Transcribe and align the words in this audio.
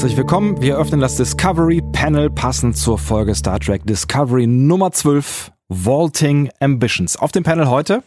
Herzlich 0.00 0.16
willkommen. 0.16 0.62
Wir 0.62 0.78
öffnen 0.78 0.98
das 0.98 1.16
Discovery 1.16 1.82
Panel 1.92 2.30
passend 2.30 2.74
zur 2.74 2.96
Folge 2.98 3.34
Star 3.34 3.60
Trek 3.60 3.84
Discovery 3.84 4.46
Nummer 4.46 4.92
12, 4.92 5.52
Vaulting 5.68 6.50
Ambitions. 6.58 7.18
Auf 7.18 7.32
dem 7.32 7.42
Panel 7.42 7.68
heute 7.68 8.02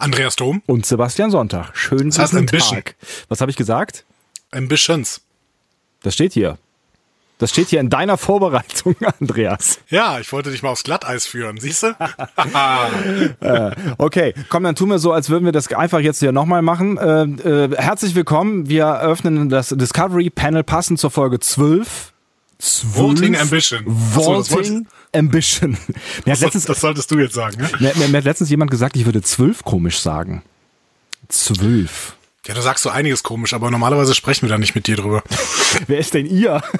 Andreas 0.00 0.34
Dom 0.34 0.64
und 0.66 0.84
Sebastian 0.84 1.30
Sonntag. 1.30 1.70
Schönen 1.76 2.10
das 2.10 2.18
heißt 2.18 2.34
Ambition. 2.34 2.74
Tag. 2.74 2.96
Was 3.28 3.40
habe 3.40 3.52
ich 3.52 3.56
gesagt? 3.56 4.04
Ambitions. 4.50 5.20
Das 6.02 6.14
steht 6.14 6.32
hier. 6.32 6.58
Das 7.38 7.50
steht 7.50 7.68
hier 7.68 7.80
in 7.80 7.90
deiner 7.90 8.16
Vorbereitung, 8.16 8.96
Andreas. 9.20 9.78
Ja, 9.88 10.18
ich 10.18 10.32
wollte 10.32 10.50
dich 10.50 10.62
mal 10.62 10.70
aufs 10.70 10.84
Glatteis 10.84 11.26
führen, 11.26 11.58
siehst 11.58 11.82
du? 11.82 11.94
Äh, 13.40 13.70
okay, 13.98 14.34
komm, 14.48 14.62
dann 14.62 14.74
tun 14.74 14.88
wir 14.88 14.98
so, 14.98 15.12
als 15.12 15.28
würden 15.28 15.44
wir 15.44 15.52
das 15.52 15.72
einfach 15.72 16.00
jetzt 16.00 16.20
hier 16.20 16.32
nochmal 16.32 16.62
machen. 16.62 16.96
Äh, 16.96 17.22
äh, 17.24 17.76
herzlich 17.76 18.14
willkommen. 18.14 18.68
Wir 18.68 18.84
eröffnen 18.84 19.48
das 19.48 19.68
Discovery 19.68 20.30
Panel 20.30 20.64
passend 20.64 20.98
zur 20.98 21.10
Folge 21.10 21.38
12. 21.38 22.12
12 22.58 22.96
Voting 22.96 23.36
Ambition. 23.36 23.84
Ach 24.14 24.44
so, 24.44 24.82
Ambition. 25.14 25.76
Das, 26.24 26.40
letztens, 26.40 26.64
das 26.64 26.80
solltest 26.80 27.10
du 27.10 27.18
jetzt 27.18 27.34
sagen, 27.34 27.60
ne? 27.60 27.68
mir, 27.78 27.92
mir, 27.96 28.08
mir 28.08 28.18
hat 28.18 28.24
letztens 28.24 28.50
jemand 28.50 28.70
gesagt, 28.70 28.96
ich 28.96 29.04
würde 29.04 29.22
12 29.22 29.62
komisch 29.64 30.00
sagen. 30.00 30.42
12. 31.28 32.16
Ja, 32.46 32.54
du 32.54 32.60
sagst 32.62 32.82
so 32.84 32.90
einiges 32.90 33.22
komisch, 33.22 33.54
aber 33.54 33.70
normalerweise 33.70 34.14
sprechen 34.14 34.42
wir 34.42 34.48
da 34.50 34.58
nicht 34.58 34.74
mit 34.74 34.86
dir 34.86 34.96
drüber. 34.96 35.22
Wer 35.88 35.98
ist 35.98 36.14
denn 36.14 36.26
ihr? 36.26 36.62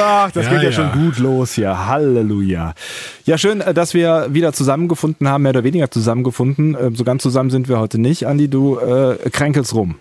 Ach, 0.00 0.30
das 0.32 0.44
Ja, 0.46 0.50
geht 0.52 0.62
ja, 0.62 0.70
ja. 0.70 0.72
schon 0.72 0.92
gut 0.92 1.18
los 1.18 1.52
hier. 1.52 1.86
Halleluja. 1.86 2.74
Ja, 3.24 3.38
schön, 3.38 3.60
äh, 3.60 3.72
dass 3.74 3.94
wir 3.94 4.28
wieder 4.30 4.52
zusammengefunden 4.52 5.28
haben, 5.28 5.42
mehr 5.42 5.50
oder 5.50 5.64
weniger 5.64 5.90
zusammengefunden. 5.90 6.74
Äh, 6.74 6.90
So 6.94 7.04
ganz 7.04 7.22
zusammen 7.22 7.50
sind 7.50 7.68
wir 7.68 7.78
heute 7.78 7.98
nicht. 7.98 8.26
Andi, 8.26 8.48
du 8.48 8.78
äh, 8.78 9.16
kränkelst 9.30 9.74
rum. 9.74 9.96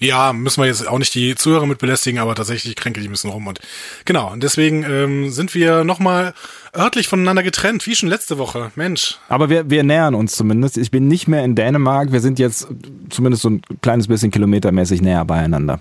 Ja, 0.00 0.32
müssen 0.32 0.60
wir 0.60 0.66
jetzt 0.66 0.88
auch 0.88 0.98
nicht 0.98 1.14
die 1.14 1.36
Zuhörer 1.36 1.66
mit 1.66 1.78
belästigen, 1.78 2.18
aber 2.18 2.34
tatsächlich 2.34 2.74
kränke 2.74 3.00
ich 3.00 3.06
ein 3.06 3.12
bisschen 3.12 3.30
rum. 3.30 3.46
Und 3.46 3.60
genau, 4.04 4.32
und 4.32 4.42
deswegen 4.42 4.82
ähm, 4.82 5.30
sind 5.30 5.54
wir 5.54 5.84
nochmal 5.84 6.34
örtlich 6.76 7.06
voneinander 7.06 7.44
getrennt, 7.44 7.86
wie 7.86 7.94
schon 7.94 8.08
letzte 8.08 8.36
Woche. 8.36 8.72
Mensch. 8.74 9.18
Aber 9.28 9.50
wir, 9.50 9.70
wir 9.70 9.84
nähern 9.84 10.16
uns 10.16 10.34
zumindest. 10.34 10.78
Ich 10.78 10.90
bin 10.90 11.06
nicht 11.06 11.28
mehr 11.28 11.44
in 11.44 11.54
Dänemark. 11.54 12.10
Wir 12.10 12.20
sind 12.20 12.40
jetzt 12.40 12.66
zumindest 13.08 13.42
so 13.42 13.50
ein 13.50 13.62
kleines 13.82 14.08
bisschen 14.08 14.32
kilometermäßig 14.32 15.00
näher 15.00 15.24
beieinander. 15.24 15.78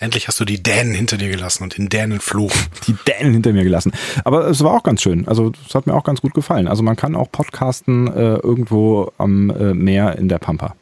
Endlich 0.00 0.26
hast 0.26 0.40
du 0.40 0.44
die 0.44 0.60
Dänen 0.60 0.94
hinter 0.94 1.16
dir 1.16 1.28
gelassen 1.28 1.62
und 1.62 1.78
den 1.78 1.88
Dänenfluch. 1.88 2.52
Die 2.88 2.96
Dänen 3.06 3.34
hinter 3.34 3.52
mir 3.52 3.62
gelassen. 3.62 3.92
Aber 4.24 4.48
es 4.48 4.64
war 4.64 4.72
auch 4.72 4.82
ganz 4.82 5.00
schön. 5.00 5.28
Also 5.28 5.52
es 5.68 5.76
hat 5.76 5.86
mir 5.86 5.94
auch 5.94 6.02
ganz 6.02 6.20
gut 6.20 6.34
gefallen. 6.34 6.66
Also 6.66 6.82
man 6.82 6.96
kann 6.96 7.14
auch 7.14 7.30
podcasten 7.30 8.08
äh, 8.08 8.34
irgendwo 8.38 9.12
am 9.18 9.50
äh, 9.50 9.74
Meer 9.74 10.18
in 10.18 10.28
der 10.28 10.38
Pampa. 10.38 10.74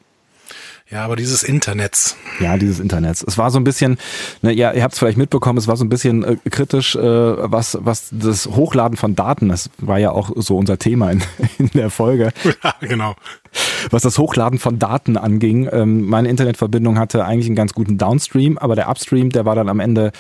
Ja, 0.91 1.05
aber 1.05 1.15
dieses 1.15 1.45
Internets. 1.45 2.17
Ja, 2.41 2.57
dieses 2.57 2.81
Internets. 2.81 3.23
Es 3.27 3.39
war 3.39 3.53
so 3.53 3.61
ein 3.61 3.65
bisschen, 3.65 3.97
ne, 4.43 4.53
ja, 4.53 4.73
ihr 4.73 4.83
habt 4.83 4.95
es 4.95 4.99
vielleicht 4.99 5.19
mitbekommen, 5.19 5.57
es 5.57 5.69
war 5.69 5.77
so 5.77 5.85
ein 5.85 5.89
bisschen 5.89 6.25
äh, 6.25 6.37
kritisch, 6.51 6.97
äh, 6.97 7.01
was, 7.01 7.79
was 7.81 8.09
das 8.11 8.47
Hochladen 8.47 8.97
von 8.97 9.15
Daten, 9.15 9.51
das 9.51 9.71
war 9.79 9.99
ja 9.99 10.11
auch 10.11 10.33
so 10.35 10.57
unser 10.57 10.79
Thema 10.79 11.13
in, 11.13 11.23
in 11.59 11.71
der 11.75 11.91
Folge, 11.91 12.33
Ja, 12.65 12.75
genau. 12.81 13.15
was 13.91 14.03
das 14.03 14.19
Hochladen 14.19 14.59
von 14.59 14.81
Daten 14.81 15.17
anging. 15.17 15.69
Ähm, 15.71 16.07
meine 16.07 16.29
Internetverbindung 16.29 16.99
hatte 16.99 17.25
eigentlich 17.25 17.47
einen 17.47 17.57
ganz 17.57 17.73
guten 17.73 17.97
Downstream, 17.97 18.59
aber 18.59 18.75
der 18.75 18.89
Upstream, 18.89 19.31
der 19.31 19.45
war 19.45 19.55
dann 19.55 19.69
am 19.69 19.79
Ende, 19.79 20.11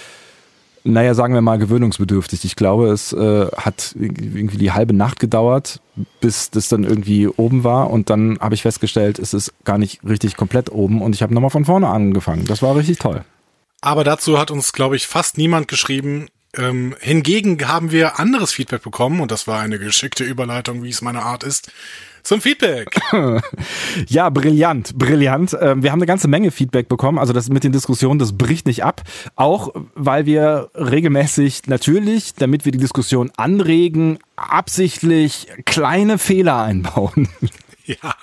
naja, 0.85 1.15
sagen 1.15 1.35
wir 1.35 1.41
mal, 1.41 1.59
gewöhnungsbedürftig. 1.59 2.45
Ich 2.45 2.57
glaube, 2.57 2.89
es 2.89 3.13
äh, 3.13 3.47
hat 3.57 3.95
irgendwie 3.99 4.59
die 4.59 4.73
halbe 4.73 4.95
Nacht 4.95 5.21
gedauert, 5.21 5.81
bis 6.21 6.51
das 6.51 6.69
dann 6.69 6.85
irgendwie 6.85 7.29
oben 7.29 7.65
war 7.65 7.91
und 7.91 8.11
dann 8.11 8.39
habe 8.41 8.55
ich 8.55 8.63
festgestellt, 8.63 9.19
es 9.19 9.35
ist 9.35 9.53
gar 9.65 9.79
nicht 9.79 10.01
richtig 10.05 10.37
komplett 10.37 10.71
oben 10.71 11.03
und 11.03 11.15
ich 11.15 11.23
habe 11.23 11.35
nochmal 11.35 11.51
von 11.51 11.65
vorne 11.65 11.89
angefangen. 11.89 12.47
Das 12.47 12.63
war 12.63 12.77
richtig 12.77 12.99
toll. 12.99 13.25
Aber 13.81 14.05
dazu 14.05 14.39
hat 14.39 14.51
uns, 14.51 14.73
glaube 14.73 14.97
ich, 14.97 15.07
fast 15.07 15.39
niemand 15.39 15.69
geschrieben. 15.69 16.29
Ähm, 16.57 16.97
hingegen 17.01 17.69
haben 17.69 17.93
wir 17.93 18.19
anderes 18.19 18.53
Feedback 18.53 18.83
bekommen 18.83 19.21
und 19.21 19.31
das 19.31 19.47
war 19.47 19.61
eine 19.61 19.79
geschickte 19.79 20.25
Überleitung, 20.25 20.83
wie 20.83 20.91
es 20.91 21.01
meine 21.01 21.23
Art 21.23 21.45
ist, 21.45 21.71
zum 22.23 22.41
Feedback. 22.41 23.01
Ja, 24.09 24.31
brillant, 24.31 24.97
brillant. 24.97 25.57
Ähm, 25.61 25.83
Wir 25.83 25.93
haben 25.93 25.99
eine 25.99 26.07
ganze 26.07 26.29
Menge 26.29 26.51
Feedback 26.51 26.89
bekommen. 26.89 27.19
Also 27.19 27.33
das 27.33 27.49
mit 27.49 27.65
den 27.65 27.73
Diskussionen, 27.73 28.19
das 28.19 28.37
bricht 28.37 28.67
nicht 28.67 28.85
ab. 28.85 29.03
Auch 29.37 29.75
weil 29.95 30.27
wir 30.27 30.71
regelmäßig 30.75 31.67
natürlich, 31.67 32.35
damit 32.35 32.65
wir 32.65 32.73
die 32.73 32.79
Diskussion 32.79 33.31
anregen, 33.37 34.19
absichtlich 34.37 35.49
kleine 35.65 36.19
Fehler 36.19 36.63
einbauen. 36.63 37.29
ja. 37.85 38.15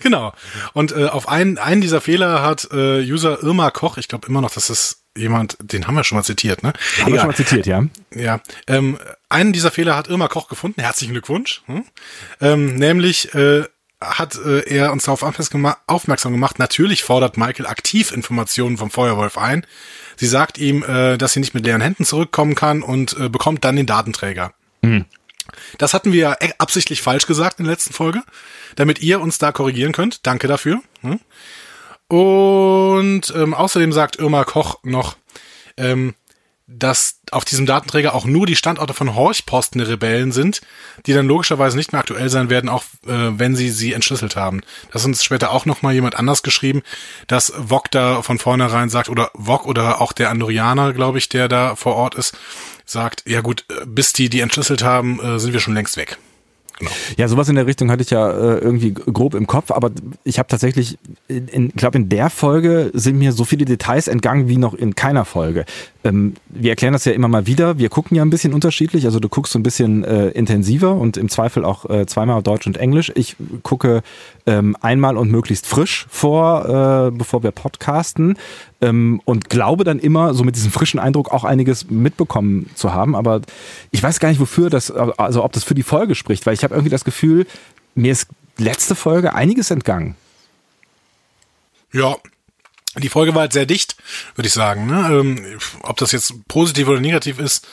Genau. 0.00 0.32
Und 0.72 0.92
äh, 0.92 1.06
auf 1.06 1.28
einen, 1.28 1.58
einen 1.58 1.80
dieser 1.80 2.00
Fehler 2.00 2.42
hat 2.42 2.68
äh, 2.72 3.00
User 3.00 3.42
Irma 3.42 3.70
Koch, 3.70 3.98
ich 3.98 4.08
glaube 4.08 4.28
immer 4.28 4.40
noch, 4.40 4.52
das 4.52 4.70
ist 4.70 5.03
jemand, 5.16 5.56
den 5.60 5.86
haben 5.86 5.94
wir 5.94 6.04
schon 6.04 6.16
mal 6.16 6.24
zitiert, 6.24 6.62
ne? 6.62 6.72
Haben 7.00 7.12
wir 7.12 7.18
schon 7.20 7.28
mal 7.28 7.36
zitiert, 7.36 7.66
ja? 7.66 7.84
Ja, 8.14 8.40
ähm, 8.66 8.98
einen 9.28 9.52
dieser 9.52 9.70
Fehler 9.70 9.96
hat 9.96 10.08
Irma 10.08 10.28
Koch 10.28 10.48
gefunden. 10.48 10.80
Herzlichen 10.80 11.12
Glückwunsch. 11.12 11.62
Hm? 11.66 11.84
Ähm, 12.40 12.74
nämlich 12.76 13.34
äh, 13.34 13.64
hat 14.00 14.36
äh, 14.44 14.60
er 14.68 14.92
uns 14.92 15.04
darauf 15.04 15.22
aufmerksam 15.22 15.60
gema- 15.64 15.76
aufmerksam 15.86 16.32
gemacht. 16.32 16.58
Natürlich 16.58 17.04
fordert 17.04 17.36
Michael 17.36 17.66
aktiv 17.66 18.12
Informationen 18.12 18.76
vom 18.76 18.90
Feuerwolf 18.90 19.38
ein. 19.38 19.66
Sie 20.16 20.26
sagt 20.26 20.58
ihm, 20.58 20.82
äh, 20.82 21.16
dass 21.16 21.32
sie 21.32 21.40
nicht 21.40 21.54
mit 21.54 21.64
leeren 21.64 21.80
Händen 21.80 22.04
zurückkommen 22.04 22.54
kann 22.54 22.82
und 22.82 23.16
äh, 23.18 23.28
bekommt 23.28 23.64
dann 23.64 23.76
den 23.76 23.86
Datenträger. 23.86 24.52
Das 25.78 25.94
hatten 25.94 26.12
wir 26.12 26.20
ja 26.20 26.36
e- 26.40 26.52
absichtlich 26.58 27.00
falsch 27.02 27.26
gesagt 27.26 27.58
in 27.60 27.64
der 27.64 27.72
letzten 27.72 27.94
Folge, 27.94 28.22
damit 28.76 29.00
ihr 29.00 29.20
uns 29.20 29.38
da 29.38 29.52
korrigieren 29.52 29.92
könnt. 29.92 30.26
Danke 30.26 30.46
dafür. 30.48 30.82
Hm? 31.00 31.20
Und 32.14 33.34
ähm, 33.34 33.54
außerdem 33.54 33.92
sagt 33.92 34.20
Irma 34.20 34.44
Koch 34.44 34.78
noch, 34.84 35.16
ähm, 35.76 36.14
dass 36.68 37.18
auf 37.32 37.44
diesem 37.44 37.66
Datenträger 37.66 38.14
auch 38.14 38.24
nur 38.24 38.46
die 38.46 38.54
Standorte 38.54 38.94
von 38.94 39.16
Horchposten 39.16 39.80
der 39.80 39.88
Rebellen 39.88 40.30
sind, 40.30 40.60
die 41.06 41.12
dann 41.12 41.26
logischerweise 41.26 41.76
nicht 41.76 41.90
mehr 41.90 41.98
aktuell 41.98 42.30
sein 42.30 42.50
werden, 42.50 42.70
auch 42.70 42.84
äh, 43.04 43.36
wenn 43.36 43.56
sie 43.56 43.68
sie 43.68 43.94
entschlüsselt 43.94 44.36
haben. 44.36 44.60
Das 44.92 45.02
hat 45.02 45.08
uns 45.08 45.24
später 45.24 45.50
auch 45.50 45.66
noch 45.66 45.82
mal 45.82 45.92
jemand 45.92 46.14
anders 46.14 46.44
geschrieben, 46.44 46.82
dass 47.26 47.52
Vok 47.56 47.90
da 47.90 48.22
von 48.22 48.38
vornherein 48.38 48.90
sagt, 48.90 49.08
oder 49.08 49.32
Vok 49.34 49.66
oder 49.66 50.00
auch 50.00 50.12
der 50.12 50.30
Andorianer, 50.30 50.92
glaube 50.92 51.18
ich, 51.18 51.28
der 51.28 51.48
da 51.48 51.74
vor 51.74 51.96
Ort 51.96 52.14
ist, 52.14 52.38
sagt, 52.84 53.24
ja 53.26 53.40
gut, 53.40 53.64
äh, 53.70 53.86
bis 53.86 54.12
die 54.12 54.28
die 54.28 54.38
entschlüsselt 54.38 54.84
haben, 54.84 55.18
äh, 55.18 55.40
sind 55.40 55.52
wir 55.52 55.60
schon 55.60 55.74
längst 55.74 55.96
weg. 55.96 56.16
Ja, 57.16 57.28
sowas 57.28 57.48
in 57.48 57.54
der 57.54 57.66
Richtung 57.66 57.90
hatte 57.90 58.02
ich 58.02 58.10
ja 58.10 58.30
äh, 58.30 58.58
irgendwie 58.58 58.92
grob 58.92 59.34
im 59.34 59.46
Kopf, 59.46 59.70
aber 59.70 59.92
ich 60.24 60.38
habe 60.38 60.48
tatsächlich, 60.48 60.98
ich 61.28 61.76
glaube, 61.76 61.98
in 61.98 62.08
der 62.08 62.30
Folge 62.30 62.90
sind 62.94 63.18
mir 63.18 63.32
so 63.32 63.44
viele 63.44 63.64
Details 63.64 64.08
entgangen 64.08 64.48
wie 64.48 64.56
noch 64.56 64.74
in 64.74 64.96
keiner 64.96 65.24
Folge. 65.24 65.66
Ähm, 66.02 66.34
wir 66.48 66.70
erklären 66.70 66.92
das 66.92 67.04
ja 67.04 67.12
immer 67.12 67.28
mal 67.28 67.46
wieder. 67.46 67.78
Wir 67.78 67.88
gucken 67.88 68.16
ja 68.16 68.22
ein 68.22 68.30
bisschen 68.30 68.52
unterschiedlich. 68.52 69.04
Also 69.04 69.20
du 69.20 69.28
guckst 69.28 69.52
so 69.52 69.58
ein 69.58 69.62
bisschen 69.62 70.04
äh, 70.04 70.28
intensiver 70.30 70.94
und 70.94 71.16
im 71.16 71.28
Zweifel 71.28 71.64
auch 71.64 71.88
äh, 71.88 72.06
zweimal 72.06 72.42
Deutsch 72.42 72.66
und 72.66 72.76
Englisch. 72.76 73.12
Ich 73.14 73.36
gucke 73.62 74.02
ähm, 74.46 74.76
einmal 74.80 75.16
und 75.16 75.30
möglichst 75.30 75.66
frisch 75.66 76.06
vor, 76.10 77.08
äh, 77.08 77.10
bevor 77.16 77.42
wir 77.42 77.50
podcasten 77.50 78.36
ähm, 78.80 79.20
und 79.24 79.48
glaube 79.48 79.84
dann 79.84 79.98
immer, 79.98 80.34
so 80.34 80.44
mit 80.44 80.56
diesem 80.56 80.70
frischen 80.70 81.00
Eindruck 81.00 81.32
auch 81.32 81.44
einiges 81.44 81.90
mitbekommen 81.90 82.70
zu 82.74 82.92
haben. 82.92 83.16
Aber 83.16 83.40
ich 83.90 84.02
weiß 84.02 84.20
gar 84.20 84.28
nicht, 84.28 84.40
wofür 84.40 84.70
das, 84.70 84.90
also 84.90 85.44
ob 85.44 85.52
das 85.52 85.64
für 85.64 85.74
die 85.74 85.82
Folge 85.82 86.14
spricht, 86.14 86.46
weil 86.46 86.54
ich 86.54 86.64
habe 86.64 86.74
irgendwie 86.74 86.90
das 86.90 87.04
Gefühl, 87.04 87.46
mir 87.94 88.12
ist 88.12 88.28
letzte 88.58 88.94
Folge 88.94 89.34
einiges 89.34 89.70
entgangen. 89.70 90.16
Ja, 91.92 92.16
die 92.96 93.08
Folge 93.08 93.34
war 93.34 93.42
halt 93.42 93.52
sehr 93.52 93.66
dicht, 93.66 93.96
würde 94.34 94.46
ich 94.46 94.52
sagen. 94.52 94.86
Ne? 94.86 95.08
Ähm, 95.10 95.58
ob 95.82 95.96
das 95.96 96.12
jetzt 96.12 96.46
positiv 96.48 96.88
oder 96.88 97.00
negativ 97.00 97.38
ist, 97.38 97.66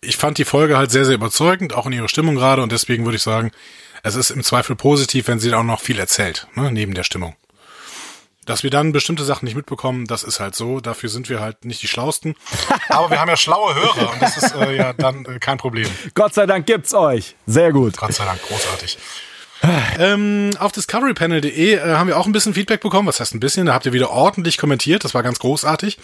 ich 0.00 0.16
fand 0.16 0.38
die 0.38 0.44
Folge 0.44 0.76
halt 0.76 0.90
sehr, 0.90 1.04
sehr 1.04 1.14
überzeugend, 1.14 1.74
auch 1.74 1.86
in 1.86 1.92
ihrer 1.92 2.08
Stimmung 2.08 2.34
gerade. 2.34 2.62
Und 2.62 2.72
deswegen 2.72 3.04
würde 3.04 3.16
ich 3.16 3.22
sagen, 3.22 3.50
es 4.02 4.14
ist 4.14 4.30
im 4.30 4.42
Zweifel 4.42 4.76
positiv, 4.76 5.28
wenn 5.28 5.38
sie 5.38 5.52
auch 5.54 5.62
noch 5.62 5.80
viel 5.80 5.98
erzählt, 5.98 6.46
ne? 6.54 6.70
neben 6.72 6.94
der 6.94 7.04
Stimmung. 7.04 7.36
Dass 8.44 8.62
wir 8.62 8.70
dann 8.70 8.92
bestimmte 8.92 9.24
Sachen 9.24 9.44
nicht 9.44 9.56
mitbekommen, 9.56 10.06
das 10.06 10.22
ist 10.22 10.38
halt 10.38 10.54
so. 10.54 10.80
Dafür 10.80 11.08
sind 11.08 11.28
wir 11.28 11.40
halt 11.40 11.64
nicht 11.64 11.82
die 11.82 11.88
Schlausten. 11.88 12.36
Aber 12.88 13.10
wir 13.10 13.20
haben 13.20 13.28
ja 13.28 13.36
schlaue 13.36 13.74
Hörer 13.74 14.12
und 14.12 14.22
das 14.22 14.36
ist 14.36 14.54
äh, 14.54 14.76
ja 14.76 14.92
dann 14.92 15.24
äh, 15.24 15.38
kein 15.40 15.58
Problem. 15.58 15.88
Gott 16.14 16.32
sei 16.32 16.46
Dank 16.46 16.64
gibt's 16.64 16.94
euch. 16.94 17.34
Sehr 17.46 17.72
gut. 17.72 17.96
Gott 17.96 18.12
sei 18.12 18.24
Dank, 18.24 18.40
großartig. 18.42 18.98
ähm, 19.98 20.50
auf 20.60 20.70
discoverypanel.de 20.70 21.74
äh, 21.74 21.80
haben 21.80 22.06
wir 22.06 22.18
auch 22.18 22.26
ein 22.26 22.32
bisschen 22.32 22.54
Feedback 22.54 22.80
bekommen. 22.82 23.08
Was 23.08 23.18
heißt 23.18 23.34
ein 23.34 23.40
bisschen? 23.40 23.66
Da 23.66 23.74
habt 23.74 23.86
ihr 23.86 23.92
wieder 23.92 24.10
ordentlich 24.10 24.58
kommentiert. 24.58 25.02
Das 25.02 25.14
war 25.14 25.24
ganz 25.24 25.40
großartig. 25.40 25.98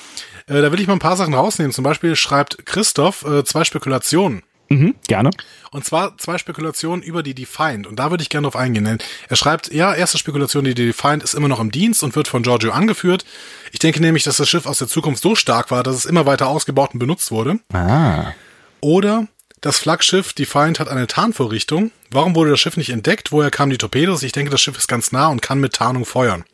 Äh, 0.49 0.63
da 0.63 0.73
will 0.73 0.81
ich 0.81 0.89
mal 0.89 0.95
ein 0.95 0.99
paar 0.99 1.17
Sachen 1.17 1.35
rausnehmen. 1.35 1.73
Zum 1.73 1.85
Beispiel 1.85 2.17
schreibt 2.17 2.67
Christoph 2.67 3.25
äh, 3.25 3.45
zwei 3.45 3.63
Spekulationen. 3.63 4.43
Mhm, 4.73 4.95
gerne. 5.07 5.31
Und 5.71 5.85
zwar 5.85 6.17
zwei 6.19 6.39
Spekulationen 6.39 7.03
über 7.03 7.23
die 7.23 7.35
Defiant. 7.35 7.87
Und 7.87 7.97
da 7.97 8.11
würde 8.11 8.23
ich 8.23 8.29
gerne 8.29 8.47
drauf 8.47 8.57
eingehen. 8.57 8.99
Er 9.29 9.37
schreibt, 9.37 9.73
ja, 9.73 9.95
erste 9.95 10.19
Spekulation, 10.19 10.65
die 10.65 10.75
Defiant 10.75 11.23
ist 11.23 11.35
immer 11.35 11.49
noch 11.49 11.61
im 11.61 11.71
Dienst 11.71 12.03
und 12.03 12.17
wird 12.17 12.29
von 12.29 12.43
Giorgio 12.43 12.73
angeführt. 12.73 13.25
Ich 13.73 13.79
denke 13.79 14.01
nämlich, 14.01 14.25
dass 14.25 14.37
das 14.37 14.49
Schiff 14.49 14.67
aus 14.67 14.79
der 14.79 14.89
Zukunft 14.89 15.23
so 15.23 15.35
stark 15.35 15.71
war, 15.71 15.83
dass 15.83 15.97
es 15.97 16.05
immer 16.05 16.27
weiter 16.27 16.49
ausgebaut 16.49 16.95
und 16.95 16.99
benutzt 16.99 17.31
wurde. 17.31 17.59
Ah. 17.73 18.33
Oder 18.81 19.29
das 19.61 19.79
Flaggschiff 19.79 20.33
Defiant 20.33 20.81
hat 20.81 20.89
eine 20.89 21.07
Tarnvorrichtung. 21.07 21.93
Warum 22.11 22.35
wurde 22.35 22.51
das 22.51 22.61
Schiff 22.61 22.77
nicht 22.77 22.91
entdeckt? 22.91 23.31
Woher 23.31 23.51
kamen 23.51 23.71
die 23.71 23.79
Torpedos? 23.79 24.23
Ich 24.23 24.33
denke, 24.33 24.51
das 24.51 24.61
Schiff 24.61 24.77
ist 24.77 24.89
ganz 24.89 25.13
nah 25.13 25.29
und 25.29 25.41
kann 25.41 25.61
mit 25.61 25.75
Tarnung 25.75 26.05
feuern. 26.05 26.45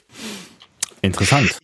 Interessant. 1.02 1.58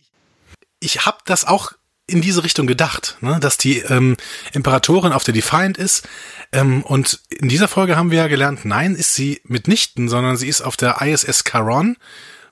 Ich 0.79 1.05
habe 1.05 1.17
das 1.25 1.45
auch 1.45 1.73
in 2.07 2.21
diese 2.21 2.43
Richtung 2.43 2.67
gedacht, 2.67 3.17
ne? 3.21 3.39
dass 3.39 3.57
die 3.57 3.79
ähm, 3.79 4.15
Imperatorin 4.53 5.13
auf 5.13 5.23
der 5.23 5.33
Defiant 5.33 5.77
ist. 5.77 6.07
Ähm, 6.51 6.83
und 6.83 7.19
in 7.29 7.49
dieser 7.49 7.67
Folge 7.67 7.95
haben 7.95 8.11
wir 8.11 8.19
ja 8.19 8.27
gelernt, 8.27 8.63
nein, 8.63 8.95
ist 8.95 9.15
sie 9.15 9.41
mitnichten, 9.43 10.07
sondern 10.07 10.37
sie 10.37 10.47
ist 10.47 10.61
auf 10.61 10.77
der 10.77 11.01
ISS 11.01 11.43
Caron, 11.43 11.97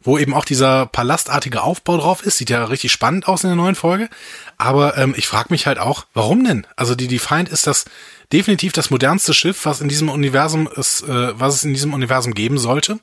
wo 0.01 0.17
eben 0.17 0.33
auch 0.33 0.45
dieser 0.45 0.87
palastartige 0.87 1.61
Aufbau 1.61 1.97
drauf 1.97 2.25
ist. 2.25 2.37
Sieht 2.37 2.49
ja 2.49 2.65
richtig 2.65 2.91
spannend 2.91 3.27
aus 3.27 3.43
in 3.43 3.49
der 3.49 3.55
neuen 3.55 3.75
Folge. 3.75 4.09
Aber 4.57 4.97
ähm, 4.97 5.13
ich 5.15 5.27
frage 5.27 5.49
mich 5.51 5.67
halt 5.67 5.77
auch, 5.77 6.05
warum 6.13 6.43
denn? 6.43 6.65
Also 6.75 6.95
die 6.95 7.07
Defiant 7.07 7.47
ist 7.47 7.67
das 7.67 7.85
definitiv 8.31 8.73
das 8.73 8.89
modernste 8.89 9.35
Schiff, 9.35 9.65
was 9.65 9.81
in 9.81 9.87
diesem 9.87 10.09
Universum 10.09 10.67
ist, 10.75 11.03
äh, 11.03 11.39
was 11.39 11.55
es 11.55 11.63
in 11.63 11.73
diesem 11.73 11.93
Universum 11.93 12.33
geben 12.33 12.57
sollte. 12.57 12.99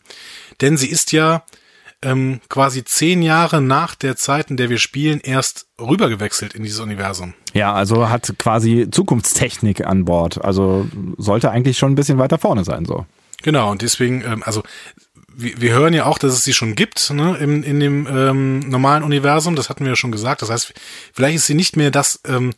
Denn 0.60 0.76
sie 0.76 0.88
ist 0.88 1.12
ja 1.12 1.44
ähm, 2.02 2.40
quasi 2.48 2.84
zehn 2.84 3.22
Jahre 3.22 3.60
nach 3.60 3.94
der 3.94 4.16
Zeit, 4.16 4.50
in 4.50 4.56
der 4.56 4.70
wir 4.70 4.78
spielen, 4.78 5.20
erst 5.20 5.66
rübergewechselt 5.80 6.54
in 6.54 6.62
dieses 6.62 6.80
Universum. 6.80 7.34
Ja, 7.52 7.72
also 7.74 8.08
hat 8.08 8.34
quasi 8.38 8.88
Zukunftstechnik 8.90 9.86
an 9.86 10.04
Bord. 10.04 10.42
Also 10.42 10.86
sollte 11.18 11.50
eigentlich 11.50 11.78
schon 11.78 11.92
ein 11.92 11.96
bisschen 11.96 12.18
weiter 12.18 12.38
vorne 12.38 12.64
sein, 12.64 12.84
so. 12.84 13.06
Genau, 13.42 13.70
und 13.70 13.82
deswegen, 13.82 14.22
ähm, 14.22 14.42
also 14.44 14.62
wir, 15.34 15.60
wir 15.60 15.72
hören 15.72 15.94
ja 15.94 16.06
auch, 16.06 16.18
dass 16.18 16.32
es 16.32 16.44
sie 16.44 16.52
schon 16.52 16.74
gibt, 16.74 17.10
ne, 17.10 17.36
in, 17.38 17.62
in 17.62 17.80
dem 17.80 18.06
ähm, 18.06 18.60
normalen 18.60 19.02
Universum, 19.02 19.56
das 19.56 19.68
hatten 19.68 19.84
wir 19.84 19.92
ja 19.92 19.96
schon 19.96 20.12
gesagt. 20.12 20.42
Das 20.42 20.50
heißt, 20.50 20.74
vielleicht 21.12 21.36
ist 21.36 21.46
sie 21.46 21.54
nicht 21.54 21.76
mehr 21.76 21.90
das, 21.90 22.20
ähm, 22.26 22.52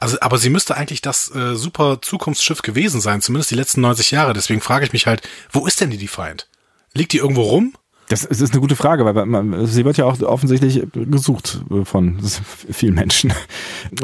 also, 0.00 0.18
aber 0.20 0.38
sie 0.38 0.50
müsste 0.50 0.76
eigentlich 0.76 1.02
das 1.02 1.34
äh, 1.34 1.54
super 1.54 2.00
Zukunftsschiff 2.02 2.62
gewesen 2.62 3.00
sein, 3.00 3.22
zumindest 3.22 3.50
die 3.50 3.56
letzten 3.56 3.82
90 3.82 4.10
Jahre. 4.10 4.32
Deswegen 4.32 4.60
frage 4.60 4.84
ich 4.84 4.92
mich 4.92 5.06
halt, 5.06 5.22
wo 5.50 5.66
ist 5.66 5.80
denn 5.80 5.90
die 5.90 5.98
Defiant? 5.98 6.48
Liegt 6.92 7.12
die 7.12 7.18
irgendwo 7.18 7.42
rum? 7.42 7.74
Das 8.12 8.24
ist 8.24 8.52
eine 8.52 8.60
gute 8.60 8.76
Frage, 8.76 9.06
weil 9.06 9.24
man, 9.24 9.66
sie 9.66 9.86
wird 9.86 9.96
ja 9.96 10.04
auch 10.04 10.20
offensichtlich 10.20 10.82
gesucht 10.92 11.62
von 11.84 12.18
vielen 12.70 12.94
Menschen. 12.94 13.32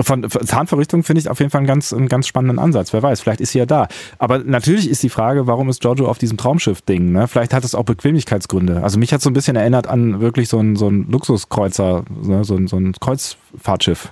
Von 0.01 0.29
Zahnverrichtung 0.31 1.03
finde 1.03 1.21
ich 1.21 1.29
auf 1.29 1.41
jeden 1.41 1.51
Fall 1.51 1.59
einen 1.59 1.67
ganz, 1.67 1.93
einen 1.93 2.09
ganz 2.09 2.27
spannenden 2.27 2.59
Ansatz. 2.59 2.95
Wer 2.95 3.03
weiß, 3.03 3.21
vielleicht 3.21 3.43
ist 3.43 3.53
sie 3.53 3.59
ja 3.59 3.67
da. 3.67 3.87
Aber 4.19 4.39
natürlich 4.39 4.89
ist 4.89 5.03
die 5.03 5.11
Frage, 5.11 5.47
warum 5.47 5.69
ist 5.69 5.83
Giorgio 5.83 6.09
auf 6.09 6.17
diesem 6.17 6.39
Traumschiff-Ding? 6.39 7.13
Ne? 7.13 7.29
Vielleicht 7.29 7.53
hat 7.53 7.65
es 7.65 7.75
auch 7.75 7.85
Bequemlichkeitsgründe. 7.85 8.83
Also 8.83 8.99
mich 8.99 9.13
hat 9.13 9.21
so 9.21 9.29
ein 9.29 9.35
bisschen 9.35 9.57
erinnert 9.57 9.87
an 9.87 10.21
wirklich 10.21 10.49
so 10.49 10.59
ein, 10.59 10.77
so 10.77 10.89
ein 10.89 11.07
Luxuskreuzer, 11.11 12.05
ne? 12.23 12.45
so, 12.45 12.57
ein, 12.57 12.67
so 12.67 12.79
ein 12.79 12.95
Kreuzfahrtschiff. 12.95 14.11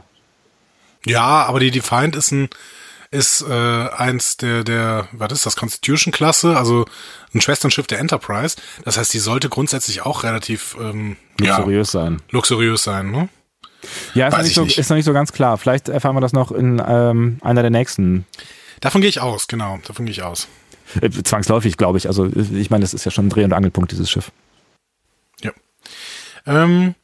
Ja, 1.06 1.46
aber 1.46 1.58
die 1.58 1.70
Defiant 1.70 2.16
ist 2.16 2.32
ein 2.32 2.50
ist 3.16 3.42
äh, 3.42 3.52
eins 3.52 4.36
der, 4.36 4.62
der, 4.62 5.08
was 5.12 5.32
ist 5.32 5.46
das, 5.46 5.56
Constitution-Klasse, 5.56 6.56
also 6.56 6.84
ein 7.34 7.40
Schwesternschiff 7.40 7.86
der 7.86 7.98
Enterprise. 7.98 8.56
Das 8.84 8.98
heißt, 8.98 9.12
die 9.12 9.18
sollte 9.18 9.48
grundsätzlich 9.48 10.02
auch 10.02 10.22
relativ 10.22 10.76
ähm, 10.78 11.16
luxuriös 11.38 11.92
ja, 11.92 12.00
sein. 12.00 12.22
Luxuriös 12.30 12.82
sein, 12.82 13.10
ne? 13.10 13.28
Ja, 14.14 14.28
ist 14.28 14.34
noch, 14.34 14.42
nicht 14.42 14.54
so, 14.54 14.64
nicht. 14.64 14.78
ist 14.78 14.90
noch 14.90 14.96
nicht 14.96 15.04
so 15.04 15.12
ganz 15.12 15.32
klar. 15.32 15.58
Vielleicht 15.58 15.88
erfahren 15.88 16.16
wir 16.16 16.20
das 16.20 16.32
noch 16.32 16.52
in 16.52 16.82
ähm, 16.86 17.38
einer 17.42 17.62
der 17.62 17.70
nächsten. 17.70 18.26
Davon 18.80 19.00
gehe 19.00 19.10
ich 19.10 19.20
aus, 19.20 19.48
genau. 19.48 19.78
Davon 19.86 20.06
gehe 20.06 20.12
ich 20.12 20.22
aus. 20.22 20.48
Äh, 21.00 21.10
zwangsläufig, 21.10 21.76
glaube 21.76 21.98
ich. 21.98 22.08
Also 22.08 22.26
ich 22.26 22.70
meine, 22.70 22.82
das 22.82 22.94
ist 22.94 23.04
ja 23.04 23.10
schon 23.10 23.26
ein 23.26 23.30
Dreh- 23.30 23.44
und 23.44 23.52
Angelpunkt, 23.52 23.92
dieses 23.92 24.10
Schiff. 24.10 24.30
Ja. 25.42 25.52
Ähm, 26.46 26.94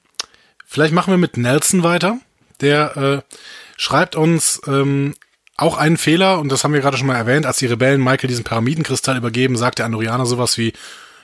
vielleicht 0.67 0.93
machen 0.93 1.13
wir 1.13 1.19
mit 1.19 1.37
Nelson 1.37 1.83
weiter. 1.83 2.19
Der 2.61 2.97
äh, 2.97 3.37
schreibt 3.77 4.17
uns 4.17 4.61
ähm, 4.67 5.15
auch 5.63 5.77
einen 5.77 5.97
Fehler, 5.97 6.39
und 6.39 6.51
das 6.51 6.65
haben 6.65 6.75
wir 6.75 6.81
gerade 6.81 6.97
schon 6.97 7.07
mal 7.07 7.17
erwähnt, 7.17 7.47
als 7.47 7.59
die 7.59 7.67
Rebellen 7.67 8.03
Michael 8.03 8.29
diesen 8.29 8.45
Pyramidenkristall 8.45 9.17
übergeben, 9.17 9.57
sagt 9.57 9.79
der 9.79 9.87
Andorianer 9.87 10.27
sowas 10.27 10.59
wie, 10.59 10.73